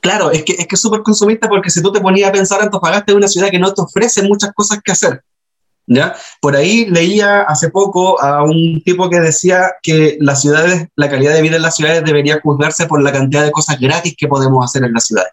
claro, 0.00 0.30
es 0.30 0.42
que 0.42 0.54
es 0.54 0.66
que 0.66 0.76
súper 0.76 1.02
consumista 1.02 1.48
porque 1.48 1.70
si 1.70 1.82
tú 1.82 1.92
te 1.92 2.00
ponías 2.00 2.30
a 2.30 2.32
pensar, 2.32 2.62
Antofagasta 2.62 3.12
es 3.12 3.16
una 3.16 3.28
ciudad 3.28 3.50
que 3.50 3.58
no 3.58 3.72
te 3.74 3.82
ofrece 3.82 4.22
muchas 4.22 4.52
cosas 4.54 4.80
que 4.82 4.92
hacer. 4.92 5.22
¿Ya? 5.84 6.14
Por 6.40 6.54
ahí 6.54 6.86
leía 6.86 7.42
hace 7.42 7.68
poco 7.68 8.22
a 8.22 8.44
un 8.44 8.82
tipo 8.84 9.10
que 9.10 9.18
decía 9.18 9.72
que 9.82 10.16
las 10.20 10.40
ciudades, 10.40 10.86
la 10.94 11.10
calidad 11.10 11.34
de 11.34 11.42
vida 11.42 11.56
en 11.56 11.62
las 11.62 11.74
ciudades 11.74 12.04
debería 12.04 12.40
juzgarse 12.40 12.86
por 12.86 13.02
la 13.02 13.10
cantidad 13.10 13.42
de 13.42 13.50
cosas 13.50 13.78
gratis 13.80 14.14
que 14.16 14.28
podemos 14.28 14.64
hacer 14.64 14.84
en 14.84 14.92
las 14.92 15.04
ciudades. 15.04 15.32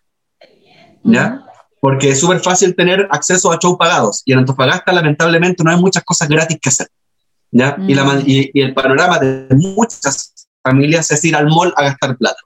¿Ya? 1.03 1.45
Porque 1.79 2.09
es 2.09 2.19
súper 2.19 2.39
fácil 2.39 2.75
tener 2.75 3.07
acceso 3.11 3.51
a 3.51 3.59
shows 3.61 3.77
pagados 3.77 4.23
y 4.25 4.33
en 4.33 4.39
Antofagasta 4.39 4.91
lamentablemente 4.91 5.63
no 5.63 5.71
hay 5.71 5.79
muchas 5.79 6.03
cosas 6.03 6.27
gratis 6.27 6.57
que 6.61 6.69
hacer. 6.69 6.87
¿ya? 7.51 7.77
Y, 7.87 7.93
la, 7.93 8.03
Mm. 8.03 8.23
y 8.25 8.61
el 8.61 8.73
panorama 8.73 9.19
de 9.19 9.47
muchas 9.55 10.38
familias 10.63 11.11
es 11.11 11.23
ir 11.25 11.35
al 11.35 11.47
mall 11.47 11.73
a 11.77 11.83
gastar 11.83 12.17
plata. 12.17 12.39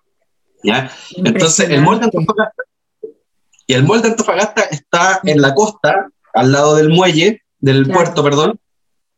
¿ya? 0.64 0.92
Entonces, 1.18 1.70
el 1.70 1.82
mall 1.82 2.00
de 2.00 2.06
Antofagasta, 2.06 2.64
y 3.68 3.74
el 3.74 3.84
mall 3.84 4.02
de 4.02 4.10
Antofagasta 4.10 4.62
está 4.64 5.20
en 5.24 5.42
la 5.42 5.54
costa, 5.54 6.08
al 6.34 6.52
lado 6.52 6.76
del 6.76 6.90
muelle, 6.90 7.42
del 7.60 7.84
Claro. 7.86 8.00
puerto, 8.00 8.24
perdón. 8.24 8.60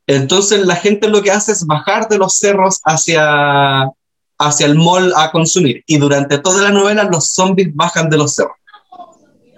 Entonces, 0.07 0.65
la 0.65 0.75
gente 0.75 1.07
lo 1.07 1.21
que 1.23 1.31
hace 1.31 1.51
es 1.51 1.65
bajar 1.65 2.07
de 2.07 2.17
los 2.17 2.33
cerros 2.37 2.79
hacia, 2.83 3.89
hacia 4.37 4.65
el 4.65 4.75
mall 4.75 5.13
a 5.15 5.31
consumir. 5.31 5.83
Y 5.87 5.97
durante 5.97 6.37
toda 6.37 6.61
la 6.61 6.71
novela, 6.71 7.03
los 7.05 7.27
zombies 7.31 7.73
bajan 7.73 8.09
de 8.09 8.17
los 8.17 8.35
cerros. 8.35 8.55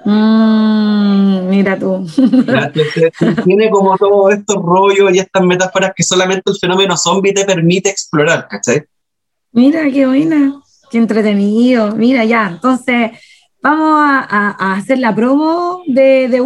Mm, 0.05 1.49
mira 1.49 1.77
tú. 1.77 2.07
tiene 3.45 3.69
como 3.69 3.97
todos 3.97 4.33
estos 4.35 4.55
rollos 4.55 5.13
y 5.13 5.19
estas 5.19 5.43
metáforas 5.43 5.91
que 5.95 6.03
solamente 6.03 6.49
el 6.49 6.57
fenómeno 6.57 6.95
zombie 6.95 7.33
te 7.33 7.43
permite 7.43 7.89
explorar, 7.89 8.47
¿cachai? 8.47 8.85
Mira, 9.57 9.89
qué 9.91 10.05
buena, 10.05 10.61
qué 10.91 10.99
entretenido. 10.99 11.95
Mira, 11.95 12.23
ya, 12.25 12.47
entonces 12.47 13.09
vamos 13.59 13.99
a, 13.99 14.19
a- 14.19 14.55
a 14.59 14.73
hacer 14.75 14.99
la 14.99 15.15
promo 15.15 15.81
de, 15.87 16.27
de 16.27 16.39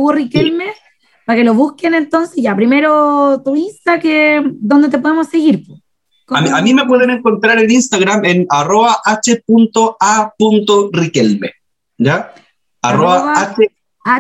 para 1.26 1.38
que 1.38 1.44
lo 1.44 1.54
busquen 1.54 1.94
entonces. 1.94 2.42
Ya, 2.42 2.56
primero 2.56 3.42
tu 3.44 3.54
Insta, 3.58 4.00
que, 4.00 4.42
¿dónde 4.62 4.88
te 4.88 4.98
podemos 4.98 5.28
seguir? 5.28 5.64
A 6.30 6.40
mí, 6.42 6.50
a 6.54 6.62
mí 6.62 6.74
me 6.74 6.86
pueden 6.86 7.10
encontrar 7.10 7.60
en 7.60 7.70
Instagram 7.70 8.24
en 8.24 8.46
arroba 8.50 8.98
h.a.riquelme, 10.40 11.52
¿ya? 11.98 12.34
Arroba 12.82 13.34
Arroba 13.34 13.54
h.a. 14.06 14.16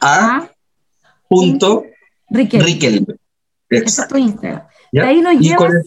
H.A. 0.00 0.50
Riquelme. 2.30 2.64
Riquelme. 2.66 3.14
Es 3.68 3.82
Exacto. 3.82 4.14
tu 4.14 4.20
Instagram. 4.22 4.62
¿ya? 4.92 5.02
De 5.02 5.08
ahí 5.08 5.20
nos 5.20 5.38
llevas. 5.38 5.70
el 5.74 5.82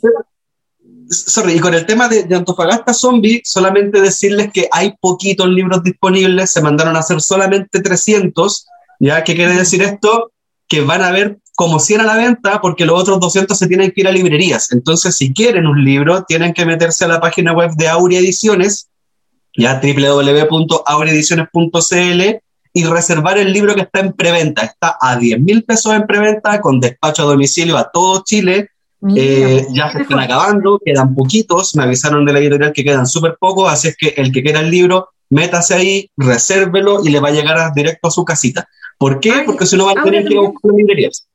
sorry, 1.10 1.54
y 1.54 1.60
con 1.60 1.74
el 1.74 1.86
tema 1.86 2.08
de, 2.08 2.24
de 2.24 2.36
Antofagasta 2.36 2.94
Zombie, 2.94 3.42
solamente 3.44 4.02
decirles 4.02 4.52
que 4.52 4.68
hay 4.72 4.94
poquitos 5.00 5.48
libros 5.48 5.84
disponibles, 5.84 6.52
se 6.52 6.62
mandaron 6.62 6.96
a 6.96 7.00
hacer 7.00 7.22
solamente 7.22 7.82
300, 7.82 8.68
¿ya? 9.00 9.24
¿Qué 9.24 9.36
quiere 9.36 9.56
decir 9.56 9.82
esto? 9.82 10.32
Que 10.68 10.82
van 10.82 11.02
a 11.02 11.08
haber 11.08 11.40
como 11.60 11.80
100 11.80 12.00
a 12.00 12.06
la 12.06 12.16
venta 12.16 12.62
porque 12.62 12.86
los 12.86 13.02
otros 13.02 13.20
200 13.20 13.58
se 13.58 13.68
tienen 13.68 13.92
que 13.92 14.02
ir 14.02 14.08
a 14.08 14.12
librerías. 14.12 14.72
Entonces, 14.72 15.16
si 15.16 15.34
quieren 15.34 15.68
un 15.68 15.84
libro, 15.84 16.24
tienen 16.24 16.54
que 16.54 16.66
meterse 16.66 17.04
a 17.04 17.10
la 17.10 17.20
página 17.20 17.52
web 17.52 17.72
de 17.72 17.90
Aurea 17.90 18.20
Ediciones, 18.20 18.88
ya 19.58 19.82
www.aureediciones.cl 19.84 22.22
y 22.72 22.86
reservar 22.86 23.38
el 23.38 23.52
libro 23.52 23.76
que 23.76 23.82
está 23.82 24.00
en 24.00 24.14
preventa. 24.14 24.64
Está 24.64 24.98
a 25.02 25.18
10 25.18 25.42
mil 25.42 25.66
pesos 25.66 25.94
en 25.94 26.08
preventa 26.08 26.62
con 26.62 26.80
despacho 26.80 27.24
a 27.24 27.26
domicilio 27.26 27.78
a 27.78 27.92
todo 27.92 28.24
Chile. 28.24 28.70
Eh, 29.16 29.62
pues, 29.64 29.74
ya 29.74 29.92
se 29.92 30.02
están 30.02 30.20
acabando, 30.20 30.80
quedan 30.84 31.16
poquitos, 31.16 31.76
me 31.76 31.84
avisaron 31.84 32.26
de 32.26 32.34
la 32.34 32.40
editorial 32.40 32.74
que 32.74 32.84
quedan 32.84 33.08
súper 33.08 33.38
pocos, 33.40 33.72
así 33.72 33.88
es 33.90 33.96
que 33.98 34.10
el 34.18 34.32
que 34.32 34.44
quiera 34.44 34.60
el 34.60 34.70
libro, 34.70 35.10
métase 35.30 35.74
ahí, 35.74 36.12
resérvelo 36.18 37.06
y 37.06 37.10
le 37.10 37.20
va 37.22 37.30
a 37.30 37.32
llegar 37.32 37.58
a- 37.58 37.72
directo 37.74 38.08
a 38.10 38.12
su 38.12 38.26
casita. 38.26 38.68
¿Por 38.98 39.20
qué? 39.22 39.32
Ay, 39.32 39.46
Porque 39.46 39.66
si 39.66 39.78
no 39.78 39.86
van 39.86 40.00
a 40.00 40.04
tener 40.04 40.26
que 40.26 40.34
ir 40.34 40.40
a 40.40 40.42
también. 40.42 40.52
buscar 40.54 40.72
librerías. 40.74 41.28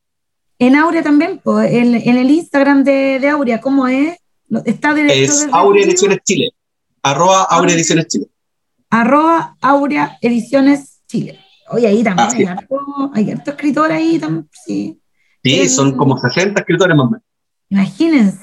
En 0.59 0.77
Aurea 0.77 1.03
también, 1.03 1.41
pues, 1.43 1.73
en, 1.73 1.95
en 1.95 2.17
el 2.19 2.31
Instagram 2.31 2.85
de, 2.85 3.19
de 3.19 3.29
Aurea, 3.29 3.61
¿cómo 3.61 3.89
es? 3.89 4.17
Está 4.67 4.93
directo 4.95 5.15
Es 5.33 5.49
Aurea 5.51 5.85
Ediciones 5.85 6.19
Chile. 6.25 6.51
Arroba 7.03 7.43
Aurea 7.43 7.59
Aurea. 7.61 7.75
Ediciones 7.77 8.07
Chile. 8.09 8.27
arroba 8.91 9.57
Aurea 9.61 10.19
Ediciones 10.21 11.01
Chile. 11.09 11.41
Oye, 11.71 11.87
ahí 11.87 12.05
también 12.05 12.29
hay 12.31 12.43
es. 12.43 12.49
harto, 12.51 12.77
hay 13.15 13.31
harto 13.31 13.51
escritor 13.53 13.91
ahí, 13.91 14.19
tam- 14.21 14.47
sí. 14.53 15.01
Sí, 15.43 15.61
El- 15.61 15.69
son 15.71 15.97
como 15.97 16.19
60 16.19 16.61
escritores 16.61 16.97
más 16.97 17.07
o 17.07 17.11
menos. 17.11 17.24
Imagínense. 17.75 18.39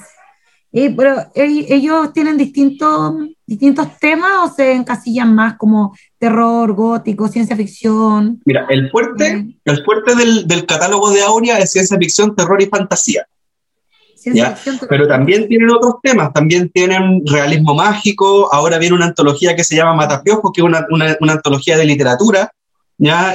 Eh, 0.74 0.94
pero 0.96 1.20
eh, 1.34 1.66
ellos 1.68 2.12
tienen 2.14 2.38
distintos, 2.38 3.14
distintos 3.46 3.86
temas 4.00 4.30
o 4.50 4.54
se 4.54 4.72
encasillan 4.72 5.34
más 5.34 5.56
como 5.58 5.94
terror, 6.18 6.72
gótico, 6.72 7.28
ciencia 7.28 7.54
ficción. 7.56 8.40
Mira, 8.46 8.66
el 8.70 8.90
fuerte, 8.90 9.26
eh, 9.28 9.56
el 9.66 9.84
fuerte 9.84 10.14
del, 10.14 10.46
del 10.46 10.64
catálogo 10.64 11.10
de 11.10 11.22
Aurea 11.22 11.58
es 11.58 11.72
ciencia 11.72 11.98
ficción, 11.98 12.34
terror 12.34 12.60
y 12.62 12.66
fantasía. 12.66 13.26
Ya, 14.24 14.52
ficción. 14.56 14.78
Pero 14.88 15.06
también 15.08 15.46
tienen 15.48 15.68
otros 15.70 15.96
temas, 16.02 16.32
también 16.32 16.70
tienen 16.70 17.22
realismo 17.26 17.74
mágico, 17.74 18.48
ahora 18.54 18.78
viene 18.78 18.94
una 18.94 19.06
antología 19.06 19.54
que 19.56 19.64
se 19.64 19.76
llama 19.76 19.94
Matapiojos, 19.94 20.52
que 20.54 20.60
es 20.62 20.64
una, 20.64 20.86
una- 20.90 21.16
una 21.20 21.32
antología 21.32 21.76
de 21.76 21.84
literatura, 21.84 22.50
¿ya? 22.96 23.34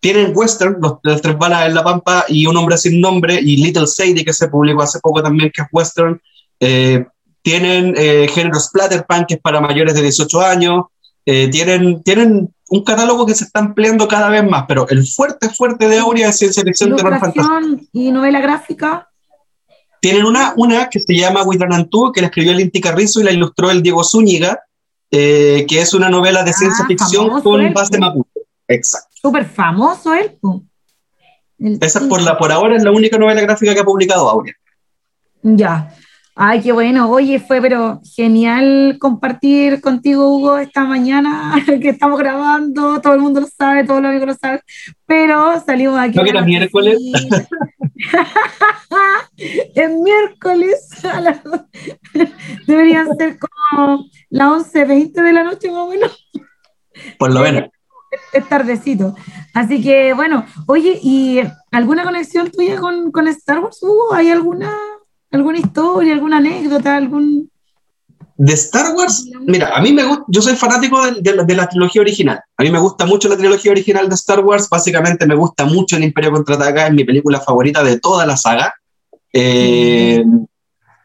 Tienen 0.00 0.32
western, 0.34 0.76
los, 0.80 0.94
las 1.02 1.20
tres 1.20 1.36
balas 1.36 1.66
en 1.66 1.74
la 1.74 1.82
pampa 1.82 2.24
y 2.28 2.46
un 2.46 2.56
hombre 2.56 2.78
sin 2.78 3.00
nombre, 3.00 3.40
y 3.40 3.56
Little 3.56 3.86
Sadie, 3.86 4.24
que 4.24 4.32
se 4.32 4.48
publicó 4.48 4.82
hace 4.82 5.00
poco 5.00 5.22
también, 5.22 5.50
que 5.52 5.62
es 5.62 5.68
western. 5.72 6.20
Eh, 6.60 7.04
tienen 7.42 7.94
eh, 7.96 8.28
género 8.28 8.60
splatterpunk, 8.60 9.26
que 9.26 9.34
es 9.34 9.40
para 9.40 9.60
mayores 9.60 9.94
de 9.94 10.02
18 10.02 10.40
años. 10.40 10.84
Eh, 11.24 11.48
tienen, 11.48 12.02
tienen 12.02 12.54
un 12.68 12.84
catálogo 12.84 13.26
que 13.26 13.34
se 13.34 13.44
está 13.44 13.60
ampliando 13.60 14.06
cada 14.06 14.28
vez 14.28 14.48
más, 14.48 14.64
pero 14.68 14.88
el 14.88 15.06
fuerte, 15.06 15.48
fuerte 15.48 15.88
de 15.88 15.98
Aurea 15.98 16.28
es 16.28 16.38
ciencia 16.38 16.62
ficción, 16.62 16.94
terror, 16.94 17.18
fantasía. 17.18 17.60
Y 17.92 18.10
novela 18.10 18.40
gráfica. 18.40 19.08
Tienen 20.00 20.24
una, 20.24 20.54
una 20.56 20.88
que 20.88 21.00
se 21.00 21.14
llama 21.14 21.42
Huitlanantú, 21.42 22.12
que 22.12 22.20
la 22.20 22.28
escribió 22.28 22.52
el 22.52 22.60
Inti 22.60 22.80
Carrizo 22.80 23.20
y 23.20 23.24
la 23.24 23.32
ilustró 23.32 23.70
el 23.70 23.82
Diego 23.82 24.04
Zúñiga, 24.04 24.60
eh, 25.10 25.64
que 25.68 25.80
es 25.80 25.94
una 25.94 26.08
novela 26.08 26.44
de 26.44 26.50
Ah, 26.50 26.54
ciencia 26.54 26.86
ficción 26.86 27.26
famoso 27.26 27.44
con 27.44 27.72
base 27.72 27.98
mapuche. 27.98 28.40
Exacto. 28.68 29.07
Súper 29.20 29.44
famoso 29.44 30.14
él. 30.14 30.38
El- 31.58 31.78
Esa 31.80 31.98
es 32.00 32.04
por, 32.06 32.22
la, 32.22 32.38
por 32.38 32.52
ahora 32.52 32.76
es 32.76 32.84
la 32.84 32.92
única 32.92 33.18
novela 33.18 33.40
gráfica 33.40 33.74
que 33.74 33.80
ha 33.80 33.84
publicado 33.84 34.28
Aurea. 34.28 34.54
Ya. 35.42 35.92
Ay, 36.40 36.60
qué 36.62 36.70
bueno. 36.70 37.10
Oye, 37.10 37.40
fue 37.40 37.60
pero 37.60 38.00
genial 38.14 38.96
compartir 39.00 39.80
contigo, 39.80 40.28
Hugo, 40.36 40.58
esta 40.58 40.84
mañana 40.84 41.56
que 41.82 41.88
estamos 41.88 42.16
grabando. 42.16 43.00
Todo 43.00 43.14
el 43.14 43.20
mundo 43.20 43.40
lo 43.40 43.48
sabe, 43.48 43.82
todos 43.84 44.00
los 44.00 44.10
amigos 44.10 44.28
lo 44.28 44.34
saben. 44.34 44.60
Pero 45.04 45.60
salimos 45.66 45.98
aquí. 45.98 46.16
¿No 46.16 46.22
que 46.22 46.32
la 46.32 46.38
era 46.38 46.46
miércoles? 46.46 46.96
es 49.36 49.90
miércoles. 49.90 51.04
a 51.04 51.20
las- 51.20 51.42
Deberían 52.66 53.16
ser 53.16 53.38
como 53.38 54.04
las 54.30 54.48
11.20 54.72 55.12
de 55.22 55.32
la 55.32 55.44
noche, 55.44 55.68
más 55.70 55.78
o 55.80 55.90
menos. 55.90 56.30
Por 57.18 57.32
lo 57.34 57.40
menos. 57.40 57.64
Es 58.32 58.48
tardecito. 58.48 59.14
Así 59.54 59.82
que, 59.82 60.12
bueno, 60.14 60.44
oye, 60.66 60.98
¿y 61.02 61.40
alguna 61.70 62.04
conexión 62.04 62.50
tuya 62.50 62.78
con, 62.78 63.10
con 63.12 63.28
Star 63.28 63.60
Wars, 63.60 63.78
Hugo? 63.82 64.12
¿Hay 64.14 64.30
alguna, 64.30 64.74
alguna 65.30 65.58
historia, 65.58 66.12
alguna 66.14 66.38
anécdota, 66.38 66.96
algún... 66.96 67.50
De 68.40 68.52
Star 68.52 68.94
Wars, 68.94 69.26
mira, 69.46 69.76
a 69.76 69.80
mí 69.82 69.92
me 69.92 70.04
gusta, 70.04 70.24
yo 70.28 70.40
soy 70.40 70.54
fanático 70.54 71.04
de, 71.04 71.20
de 71.20 71.34
la, 71.34 71.42
de 71.42 71.54
la 71.56 71.68
trilogía 71.68 72.00
original. 72.02 72.40
A 72.56 72.62
mí 72.62 72.70
me 72.70 72.78
gusta 72.78 73.04
mucho 73.04 73.28
la 73.28 73.36
trilogía 73.36 73.72
original 73.72 74.08
de 74.08 74.14
Star 74.14 74.44
Wars. 74.44 74.68
Básicamente 74.68 75.26
me 75.26 75.34
gusta 75.34 75.64
mucho 75.64 75.96
El 75.96 76.04
Imperio 76.04 76.30
Contraataca, 76.30 76.86
es 76.86 76.94
mi 76.94 77.02
película 77.04 77.40
favorita 77.40 77.82
de 77.82 77.98
toda 77.98 78.24
la 78.26 78.36
saga. 78.36 78.72
Eh, 79.32 80.24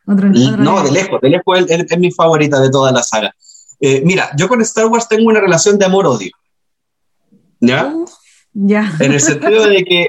Otro- 0.05 0.29
y- 0.31 0.47
otro 0.47 0.63
no, 0.63 0.83
de 0.83 0.91
lejos, 0.91 1.19
de 1.21 1.29
lejos 1.29 1.59
es, 1.59 1.65
es- 1.71 1.91
es 1.91 1.97
mi 1.97 2.11
favorita 2.11 2.59
de 2.59 2.69
toda 2.69 2.91
la 2.91 3.01
saga. 3.01 3.33
Eh, 3.79 4.03
mira, 4.05 4.29
yo 4.37 4.47
con 4.47 4.61
Star 4.61 4.85
Wars 4.85 5.07
tengo 5.07 5.27
una 5.29 5.39
relación 5.41 5.79
de 5.79 5.85
amor-odio. 5.85 6.31
¿Ya? 7.63 7.93
Ya. 8.53 8.91
En 8.99 9.13
el 9.13 9.21
sentido 9.21 9.65
de 9.67 9.83
que 9.83 10.07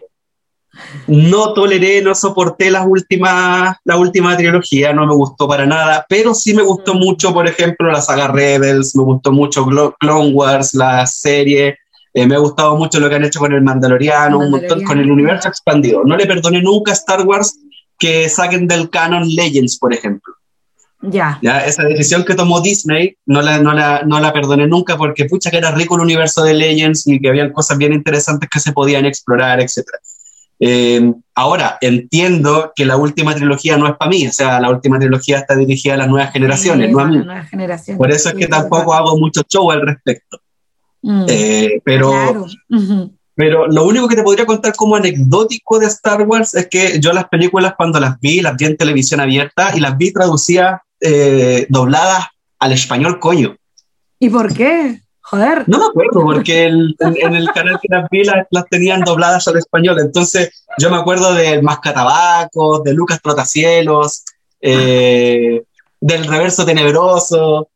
no 1.07 1.55
toleré, 1.55 2.03
no 2.03 2.15
soporté 2.17 2.69
las 2.71 2.85
últimas, 2.87 3.77
la 3.85 3.97
última 3.97 4.37
trilogía, 4.37 4.93
no 4.93 5.07
me 5.07 5.15
gustó 5.15 5.47
para 5.47 5.67
nada, 5.67 6.05
pero 6.09 6.35
sí 6.35 6.53
me 6.53 6.63
gustó 6.63 6.95
Mm. 6.95 6.99
mucho, 6.99 7.33
por 7.33 7.47
ejemplo, 7.47 7.91
la 7.91 8.03
saga 8.03 8.27
Rebels, 8.29 8.97
me 8.97 9.05
gustó 9.05 9.31
mucho 9.31 9.65
Clone 10.01 10.33
Wars, 10.33 10.75
la 10.75 11.07
serie, 11.07 11.79
eh, 12.13 12.27
me 12.27 12.35
ha 12.35 12.39
gustado 12.39 12.77
mucho 12.77 12.99
lo 12.99 13.09
que 13.09 13.15
han 13.15 13.25
hecho 13.25 13.39
con 13.39 13.53
el 13.53 13.63
Mandaloriano, 13.63 14.39
un 14.39 14.51
montón, 14.51 14.83
con 14.83 14.99
el 14.99 15.11
universo 15.11 15.49
expandido. 15.49 16.03
No 16.05 16.17
le 16.17 16.27
perdoné 16.27 16.61
nunca 16.61 16.91
a 16.91 16.95
Star 16.95 17.23
Wars 17.23 17.57
que 17.99 18.29
saquen 18.29 18.67
del 18.67 18.91
canon 18.91 19.29
Legends, 19.29 19.79
por 19.79 19.95
ejemplo. 19.95 20.34
Ya. 21.11 21.39
¿ya? 21.43 21.65
Esa 21.65 21.83
decisión 21.85 22.25
que 22.25 22.35
tomó 22.35 22.61
Disney 22.61 23.17
no 23.27 23.43
la, 23.43 23.59
no, 23.59 23.73
la, 23.73 24.03
no 24.05 24.21
la 24.21 24.33
perdoné 24.33 24.67
nunca 24.67 24.97
porque 24.97 25.27
pucha 25.27 25.51
que 25.51 25.59
era 25.59 25.71
rico 25.71 25.97
el 25.97 26.03
universo 26.03 26.43
de 26.43 26.55
Legends 26.55 27.07
y 27.07 27.21
que 27.21 27.29
habían 27.29 27.53
cosas 27.53 27.79
bien 27.79 27.93
interesantes 27.93 28.49
que 28.49 28.61
se 28.61 28.73
podían 28.73 29.05
explorar, 29.05 29.61
etc. 29.61 29.85
Eh, 30.61 31.13
ahora, 31.35 31.79
entiendo 31.81 32.73
que 32.75 32.85
la 32.85 32.97
última 32.97 33.35
trilogía 33.35 33.77
no 33.77 33.87
es 33.87 33.97
para 33.97 34.11
mí, 34.11 34.27
o 34.27 34.33
sea, 34.33 34.61
la 34.61 34.71
última 34.71 34.99
trilogía 34.99 35.39
está 35.39 35.57
dirigida 35.57 35.95
a 35.95 35.99
las 35.99 36.09
nuevas 36.09 36.33
generaciones, 36.33 36.91
no 36.91 37.01
a 37.01 37.07
mí. 37.07 37.19
Por 37.97 38.11
eso 38.11 38.31
es 38.31 38.35
que 38.35 38.47
tampoco 38.47 38.95
hago 38.95 39.19
mucho 39.19 39.43
show 39.49 39.71
al 39.71 39.83
respecto. 39.83 40.39
Mm, 41.03 41.27
Eh, 41.29 41.83
pero, 41.85 42.11
claro. 42.11 42.47
Pero 43.37 43.67
lo 43.67 43.85
único 43.85 44.07
que 44.07 44.17
te 44.17 44.23
podría 44.23 44.47
contar 44.47 44.75
como 44.77 44.95
anecdótico 44.95 45.79
de 45.79 45.87
Star 45.87 46.23
Wars 46.23 46.55
es 46.55 46.69
que 46.69 47.01
yo 47.01 47.13
las 47.13 47.29
películas 47.29 47.75
cuando 47.77 47.99
las 47.99 48.19
vi, 48.21 48.41
las 48.41 48.57
vi 48.57 48.67
en 48.67 48.77
televisión 48.77 49.21
abierta 49.21 49.73
y 49.75 49.81
las 49.81 49.97
vi 49.99 50.13
traducidas, 50.13 50.81
eh, 51.05 51.67
dobladas 51.69 52.27
al 52.59 52.73
español 52.73 53.19
coño. 53.21 53.57
¿Y 54.19 54.31
por 54.31 54.53
qué? 54.55 55.01
Joder. 55.21 55.65
No 55.67 55.79
me 55.79 55.85
acuerdo, 55.87 56.21
porque 56.23 56.65
el- 56.67 56.95
en, 57.01 57.17
en 57.19 57.35
el 57.35 57.51
canal 57.53 57.79
que 57.81 57.89
las 57.91 58.09
vi 58.11 58.25
las, 58.25 58.47
las 58.51 58.67
tenían 58.69 59.01
dobladas 59.03 59.47
al 59.49 59.57
español. 59.59 59.99
Entonces, 60.01 60.65
yo 60.79 60.91
me 60.91 60.97
acuerdo 60.97 61.33
del 61.35 61.63
Mascatabacos, 61.63 62.83
de 62.85 62.93
Lucas 62.95 63.21
Trotacielos, 63.23 64.25
eh, 64.61 65.63
del 66.01 66.25
Reverso 66.27 66.65
Tenebroso, 66.67 67.69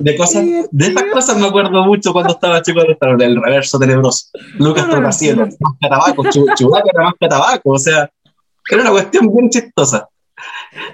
de 0.00 0.16
cosas, 0.16 0.44
de 0.70 0.86
esas 0.86 1.04
cosas 1.12 1.36
me 1.36 1.46
acuerdo 1.46 1.84
mucho 1.84 2.12
cuando 2.12 2.32
estaba 2.32 2.62
chico 2.62 2.80
del 3.18 3.36
Reverso 3.42 3.78
Tenebroso, 3.78 4.28
Lucas 4.58 4.88
Trotacielos, 4.88 5.54
Mascatabacos, 5.60 6.26
Chu- 6.30 6.46
Chewbacca 6.54 6.90
era 6.92 7.04
Mascatabaco, 7.04 7.70
o 7.70 7.78
sea, 7.78 8.10
era 8.70 8.80
una 8.82 8.90
cuestión 8.92 9.32
bien 9.32 9.50
chistosa. 9.50 10.08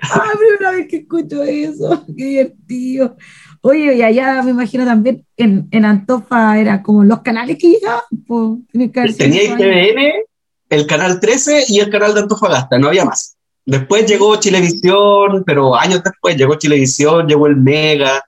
Ah, 0.03 0.33
primera 0.39 0.73
vez 0.73 0.89
que 0.89 0.97
escucho 0.99 1.43
eso. 1.43 2.05
Qué 2.17 2.25
divertido. 2.25 3.17
Oye, 3.63 3.95
y 3.97 4.03
allá 4.03 4.43
me 4.43 4.51
imagino 4.53 4.85
también 4.85 5.25
en, 5.37 5.69
en 5.71 5.85
Antofa 5.85 6.59
era 6.59 6.83
como 6.83 7.05
los 7.05 7.21
canales 7.21 7.59
que 7.59 7.71
llegaban. 7.73 8.03
Pues, 8.27 9.17
Tenía. 9.17 9.45
ITVN, 9.45 10.13
el 10.71 10.87
canal 10.87 11.21
13 11.21 11.65
y 11.69 11.81
el 11.81 11.91
canal 11.91 12.15
de 12.15 12.21
Antofagasta, 12.21 12.79
no 12.79 12.89
había 12.89 13.05
más. 13.05 13.37
Después 13.67 14.07
llegó 14.07 14.37
Chilevisión, 14.37 15.45
pero 15.45 15.77
años 15.77 16.03
después 16.03 16.37
llegó 16.37 16.55
Chilevisión, 16.55 17.29
llegó 17.29 17.47
el 17.47 17.57
Mega, 17.57 18.25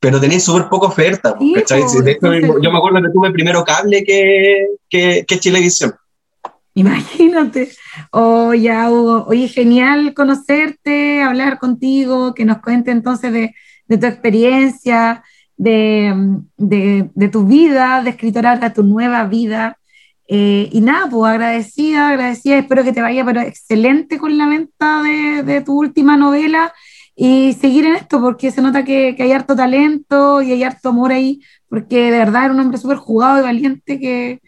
pero 0.00 0.20
tenía 0.20 0.40
súper 0.40 0.68
poca 0.68 0.88
oferta. 0.88 1.36
Sí, 1.38 1.52
¿cachai? 1.54 1.82
po, 1.82 2.02
de 2.02 2.10
hecho, 2.12 2.32
entonces- 2.32 2.62
yo 2.62 2.72
me 2.72 2.78
acuerdo 2.78 3.00
que 3.02 3.12
tuve 3.12 3.30
primero 3.30 3.64
cable 3.64 4.02
que, 4.02 4.66
que, 4.88 5.24
que 5.26 5.38
Chilevisión. 5.38 5.94
Imagínate. 6.74 7.70
Oh, 8.10 8.52
Hugo. 8.54 9.24
Oye, 9.26 9.48
genial 9.48 10.14
conocerte, 10.14 11.22
hablar 11.22 11.58
contigo, 11.58 12.34
que 12.34 12.44
nos 12.44 12.58
cuente 12.58 12.90
entonces 12.90 13.32
de, 13.32 13.54
de 13.88 13.98
tu 13.98 14.06
experiencia, 14.06 15.22
de, 15.56 16.14
de, 16.56 17.10
de 17.14 17.28
tu 17.28 17.44
vida, 17.46 18.02
de 18.02 18.10
escritora 18.10 18.52
a 18.52 18.72
tu 18.72 18.82
nueva 18.82 19.24
vida. 19.26 19.78
Eh, 20.28 20.70
y 20.72 20.80
nada, 20.80 21.08
pues 21.10 21.30
agradecida, 21.30 22.08
agradecida. 22.08 22.58
Espero 22.58 22.84
que 22.84 22.92
te 22.92 23.02
vaya 23.02 23.24
pero 23.24 23.40
excelente 23.42 24.18
con 24.18 24.38
la 24.38 24.46
venta 24.46 25.02
de, 25.02 25.42
de 25.42 25.60
tu 25.60 25.78
última 25.78 26.16
novela 26.16 26.72
y 27.14 27.52
seguir 27.54 27.84
en 27.84 27.96
esto, 27.96 28.20
porque 28.20 28.50
se 28.50 28.62
nota 28.62 28.84
que, 28.84 29.14
que 29.14 29.24
hay 29.24 29.32
harto 29.32 29.54
talento 29.54 30.40
y 30.40 30.52
hay 30.52 30.62
harto 30.62 30.88
amor 30.88 31.12
ahí, 31.12 31.42
porque 31.68 32.10
de 32.10 32.18
verdad 32.18 32.46
era 32.46 32.54
un 32.54 32.60
hombre 32.60 32.78
súper 32.78 32.96
jugado 32.96 33.40
y 33.40 33.42
valiente 33.42 34.00
que, 34.00 34.40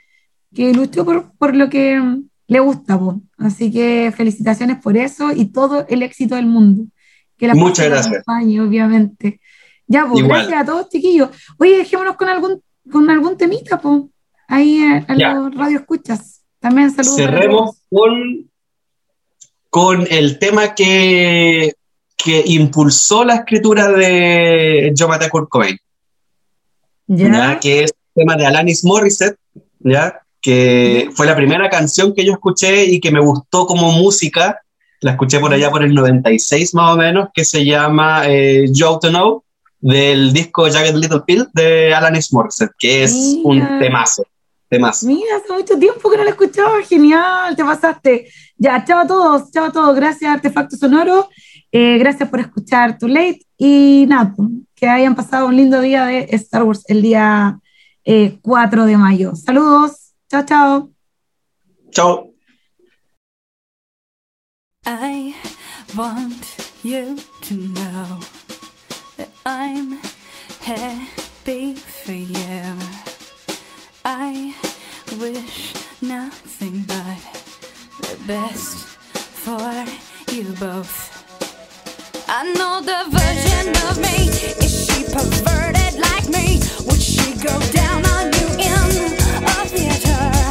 que 0.54 0.72
luchó 0.72 1.04
por, 1.04 1.32
por 1.36 1.54
lo 1.54 1.68
que 1.68 2.00
le 2.46 2.60
gusta. 2.60 2.98
po. 2.98 3.20
Así 3.38 3.70
que 3.72 4.12
felicitaciones 4.16 4.78
por 4.80 4.96
eso 4.96 5.32
y 5.32 5.46
todo 5.46 5.86
el 5.88 6.02
éxito 6.02 6.36
del 6.36 6.46
mundo. 6.46 6.86
Que 7.36 7.48
la 7.48 7.54
Muchas 7.54 7.86
gracias. 7.86 8.14
acompañe, 8.14 8.60
obviamente. 8.60 9.40
Ya, 9.86 10.06
pues, 10.06 10.24
gracias 10.26 10.62
a 10.62 10.64
todos, 10.64 10.88
chiquillos. 10.88 11.30
Oye, 11.58 11.78
dejémonos 11.78 12.16
con 12.16 12.28
algún, 12.28 12.62
con 12.90 13.10
algún 13.10 13.36
temita, 13.36 13.80
po. 13.80 14.10
Ahí 14.48 14.82
a, 14.82 15.04
a 15.08 15.34
los 15.34 15.54
radio 15.54 15.78
escuchas. 15.78 16.42
También 16.60 16.90
saludos. 16.90 17.16
Cerremos 17.16 17.76
con, 17.90 18.50
con 19.68 20.06
el 20.10 20.38
tema 20.38 20.74
que, 20.74 21.74
que 22.16 22.42
impulsó 22.46 23.24
la 23.24 23.36
escritura 23.36 23.88
de 23.90 24.94
a 24.98 25.28
Kurt 25.30 25.48
Cobain. 25.48 25.76
¿ya? 27.06 27.28
Ya. 27.28 27.60
que 27.60 27.84
es 27.84 27.90
el 27.90 28.22
tema 28.22 28.36
de 28.36 28.46
Alanis 28.46 28.84
Morissette, 28.84 29.38
¿ya? 29.80 30.23
Que 30.44 31.08
fue 31.14 31.24
la 31.24 31.34
primera 31.34 31.70
canción 31.70 32.12
que 32.14 32.22
yo 32.22 32.34
escuché 32.34 32.84
y 32.84 33.00
que 33.00 33.10
me 33.10 33.18
gustó 33.18 33.66
como 33.66 33.92
música, 33.92 34.60
la 35.00 35.12
escuché 35.12 35.40
por 35.40 35.54
allá 35.54 35.70
por 35.70 35.82
el 35.82 35.94
96 35.94 36.74
más 36.74 36.92
o 36.92 36.98
menos, 36.98 37.28
que 37.32 37.46
se 37.46 37.64
llama 37.64 38.24
eh, 38.26 38.66
You 38.70 38.98
to 39.00 39.08
Know, 39.08 39.42
del 39.80 40.34
disco 40.34 40.70
Jagged 40.70 40.96
Little 40.96 41.22
Pill 41.26 41.48
de 41.54 41.94
Alanis 41.94 42.30
Morissette, 42.34 42.72
que 42.78 43.04
es 43.04 43.14
Mira. 43.14 43.40
un 43.44 43.78
temazo, 43.78 44.26
temazo. 44.68 45.06
Mira, 45.06 45.36
hace 45.42 45.50
mucho 45.50 45.78
tiempo 45.78 46.10
que 46.10 46.18
no 46.18 46.24
la 46.24 46.30
escuchaba. 46.30 46.82
Genial, 46.82 47.56
te 47.56 47.64
pasaste. 47.64 48.28
Ya, 48.58 48.84
chao 48.84 48.98
a 48.98 49.06
todos, 49.06 49.50
chao 49.50 49.64
a 49.64 49.72
todos. 49.72 49.96
Gracias, 49.96 50.30
Artefacto 50.30 50.76
Sonoro. 50.76 51.30
Eh, 51.72 51.96
gracias 51.96 52.28
por 52.28 52.40
escuchar 52.40 52.98
Too 52.98 53.08
Late. 53.08 53.40
Y 53.56 54.04
nada, 54.08 54.34
pues, 54.36 54.50
que 54.74 54.88
hayan 54.88 55.14
pasado 55.14 55.46
un 55.46 55.56
lindo 55.56 55.80
día 55.80 56.04
de 56.04 56.28
Star 56.32 56.64
Wars 56.64 56.84
el 56.86 57.00
día 57.00 57.58
eh, 58.04 58.36
4 58.42 58.84
de 58.84 58.98
mayo. 58.98 59.34
Saludos. 59.34 60.03
Chao, 60.34 60.42
chao. 60.42 60.88
Chao. 61.92 62.30
I 64.84 65.32
want 65.96 66.72
you 66.82 67.18
to 67.42 67.54
know 67.54 68.18
that 69.16 69.28
I'm 69.46 69.92
happy 70.60 71.74
for 71.74 72.10
you. 72.10 72.62
I 74.04 74.56
wish 75.20 75.74
nothing 76.02 76.82
but 76.88 77.20
the 78.00 78.18
best 78.26 78.76
for 79.44 79.86
you 80.34 80.52
both. 80.54 81.14
I 82.28 82.42
know 82.54 82.80
the 82.82 83.04
version 83.08 83.68
of 83.86 83.98
me. 84.02 84.30
Is 84.66 84.86
she 84.86 85.04
perverted 85.04 86.00
like 86.00 86.28
me? 86.28 86.58
Would 86.86 87.00
she 87.00 87.34
go 87.38 87.56
down 87.70 88.04
on 88.06 88.32
you 88.32 88.48
in 88.58 89.12
a 89.12 89.23
theater? 89.74 90.43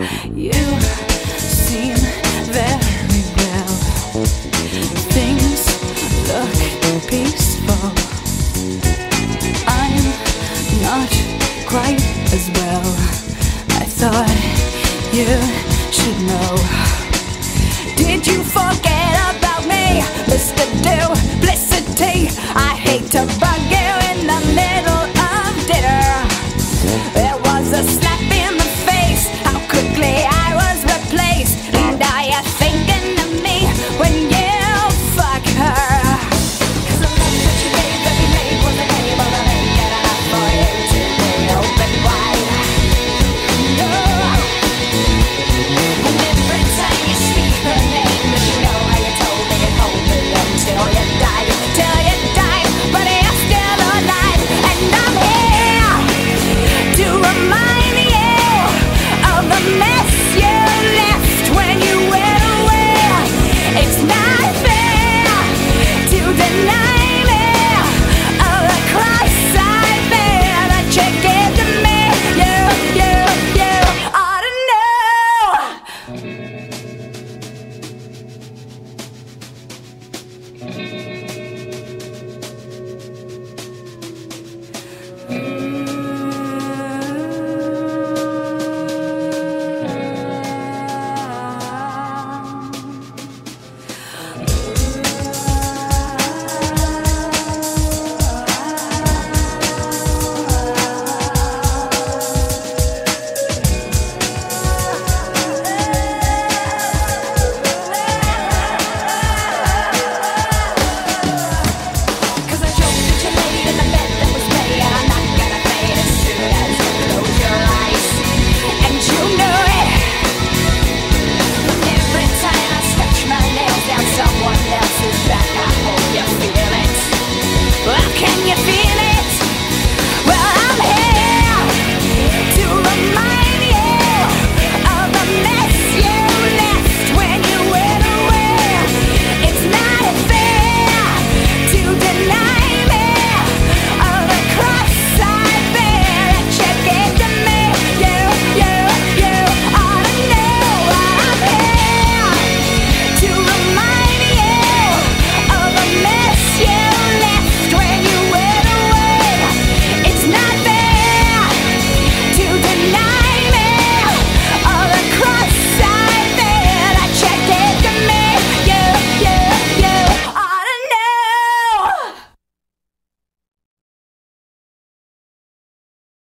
Mm-hmm. 0.00 0.38
You. 0.38 1.09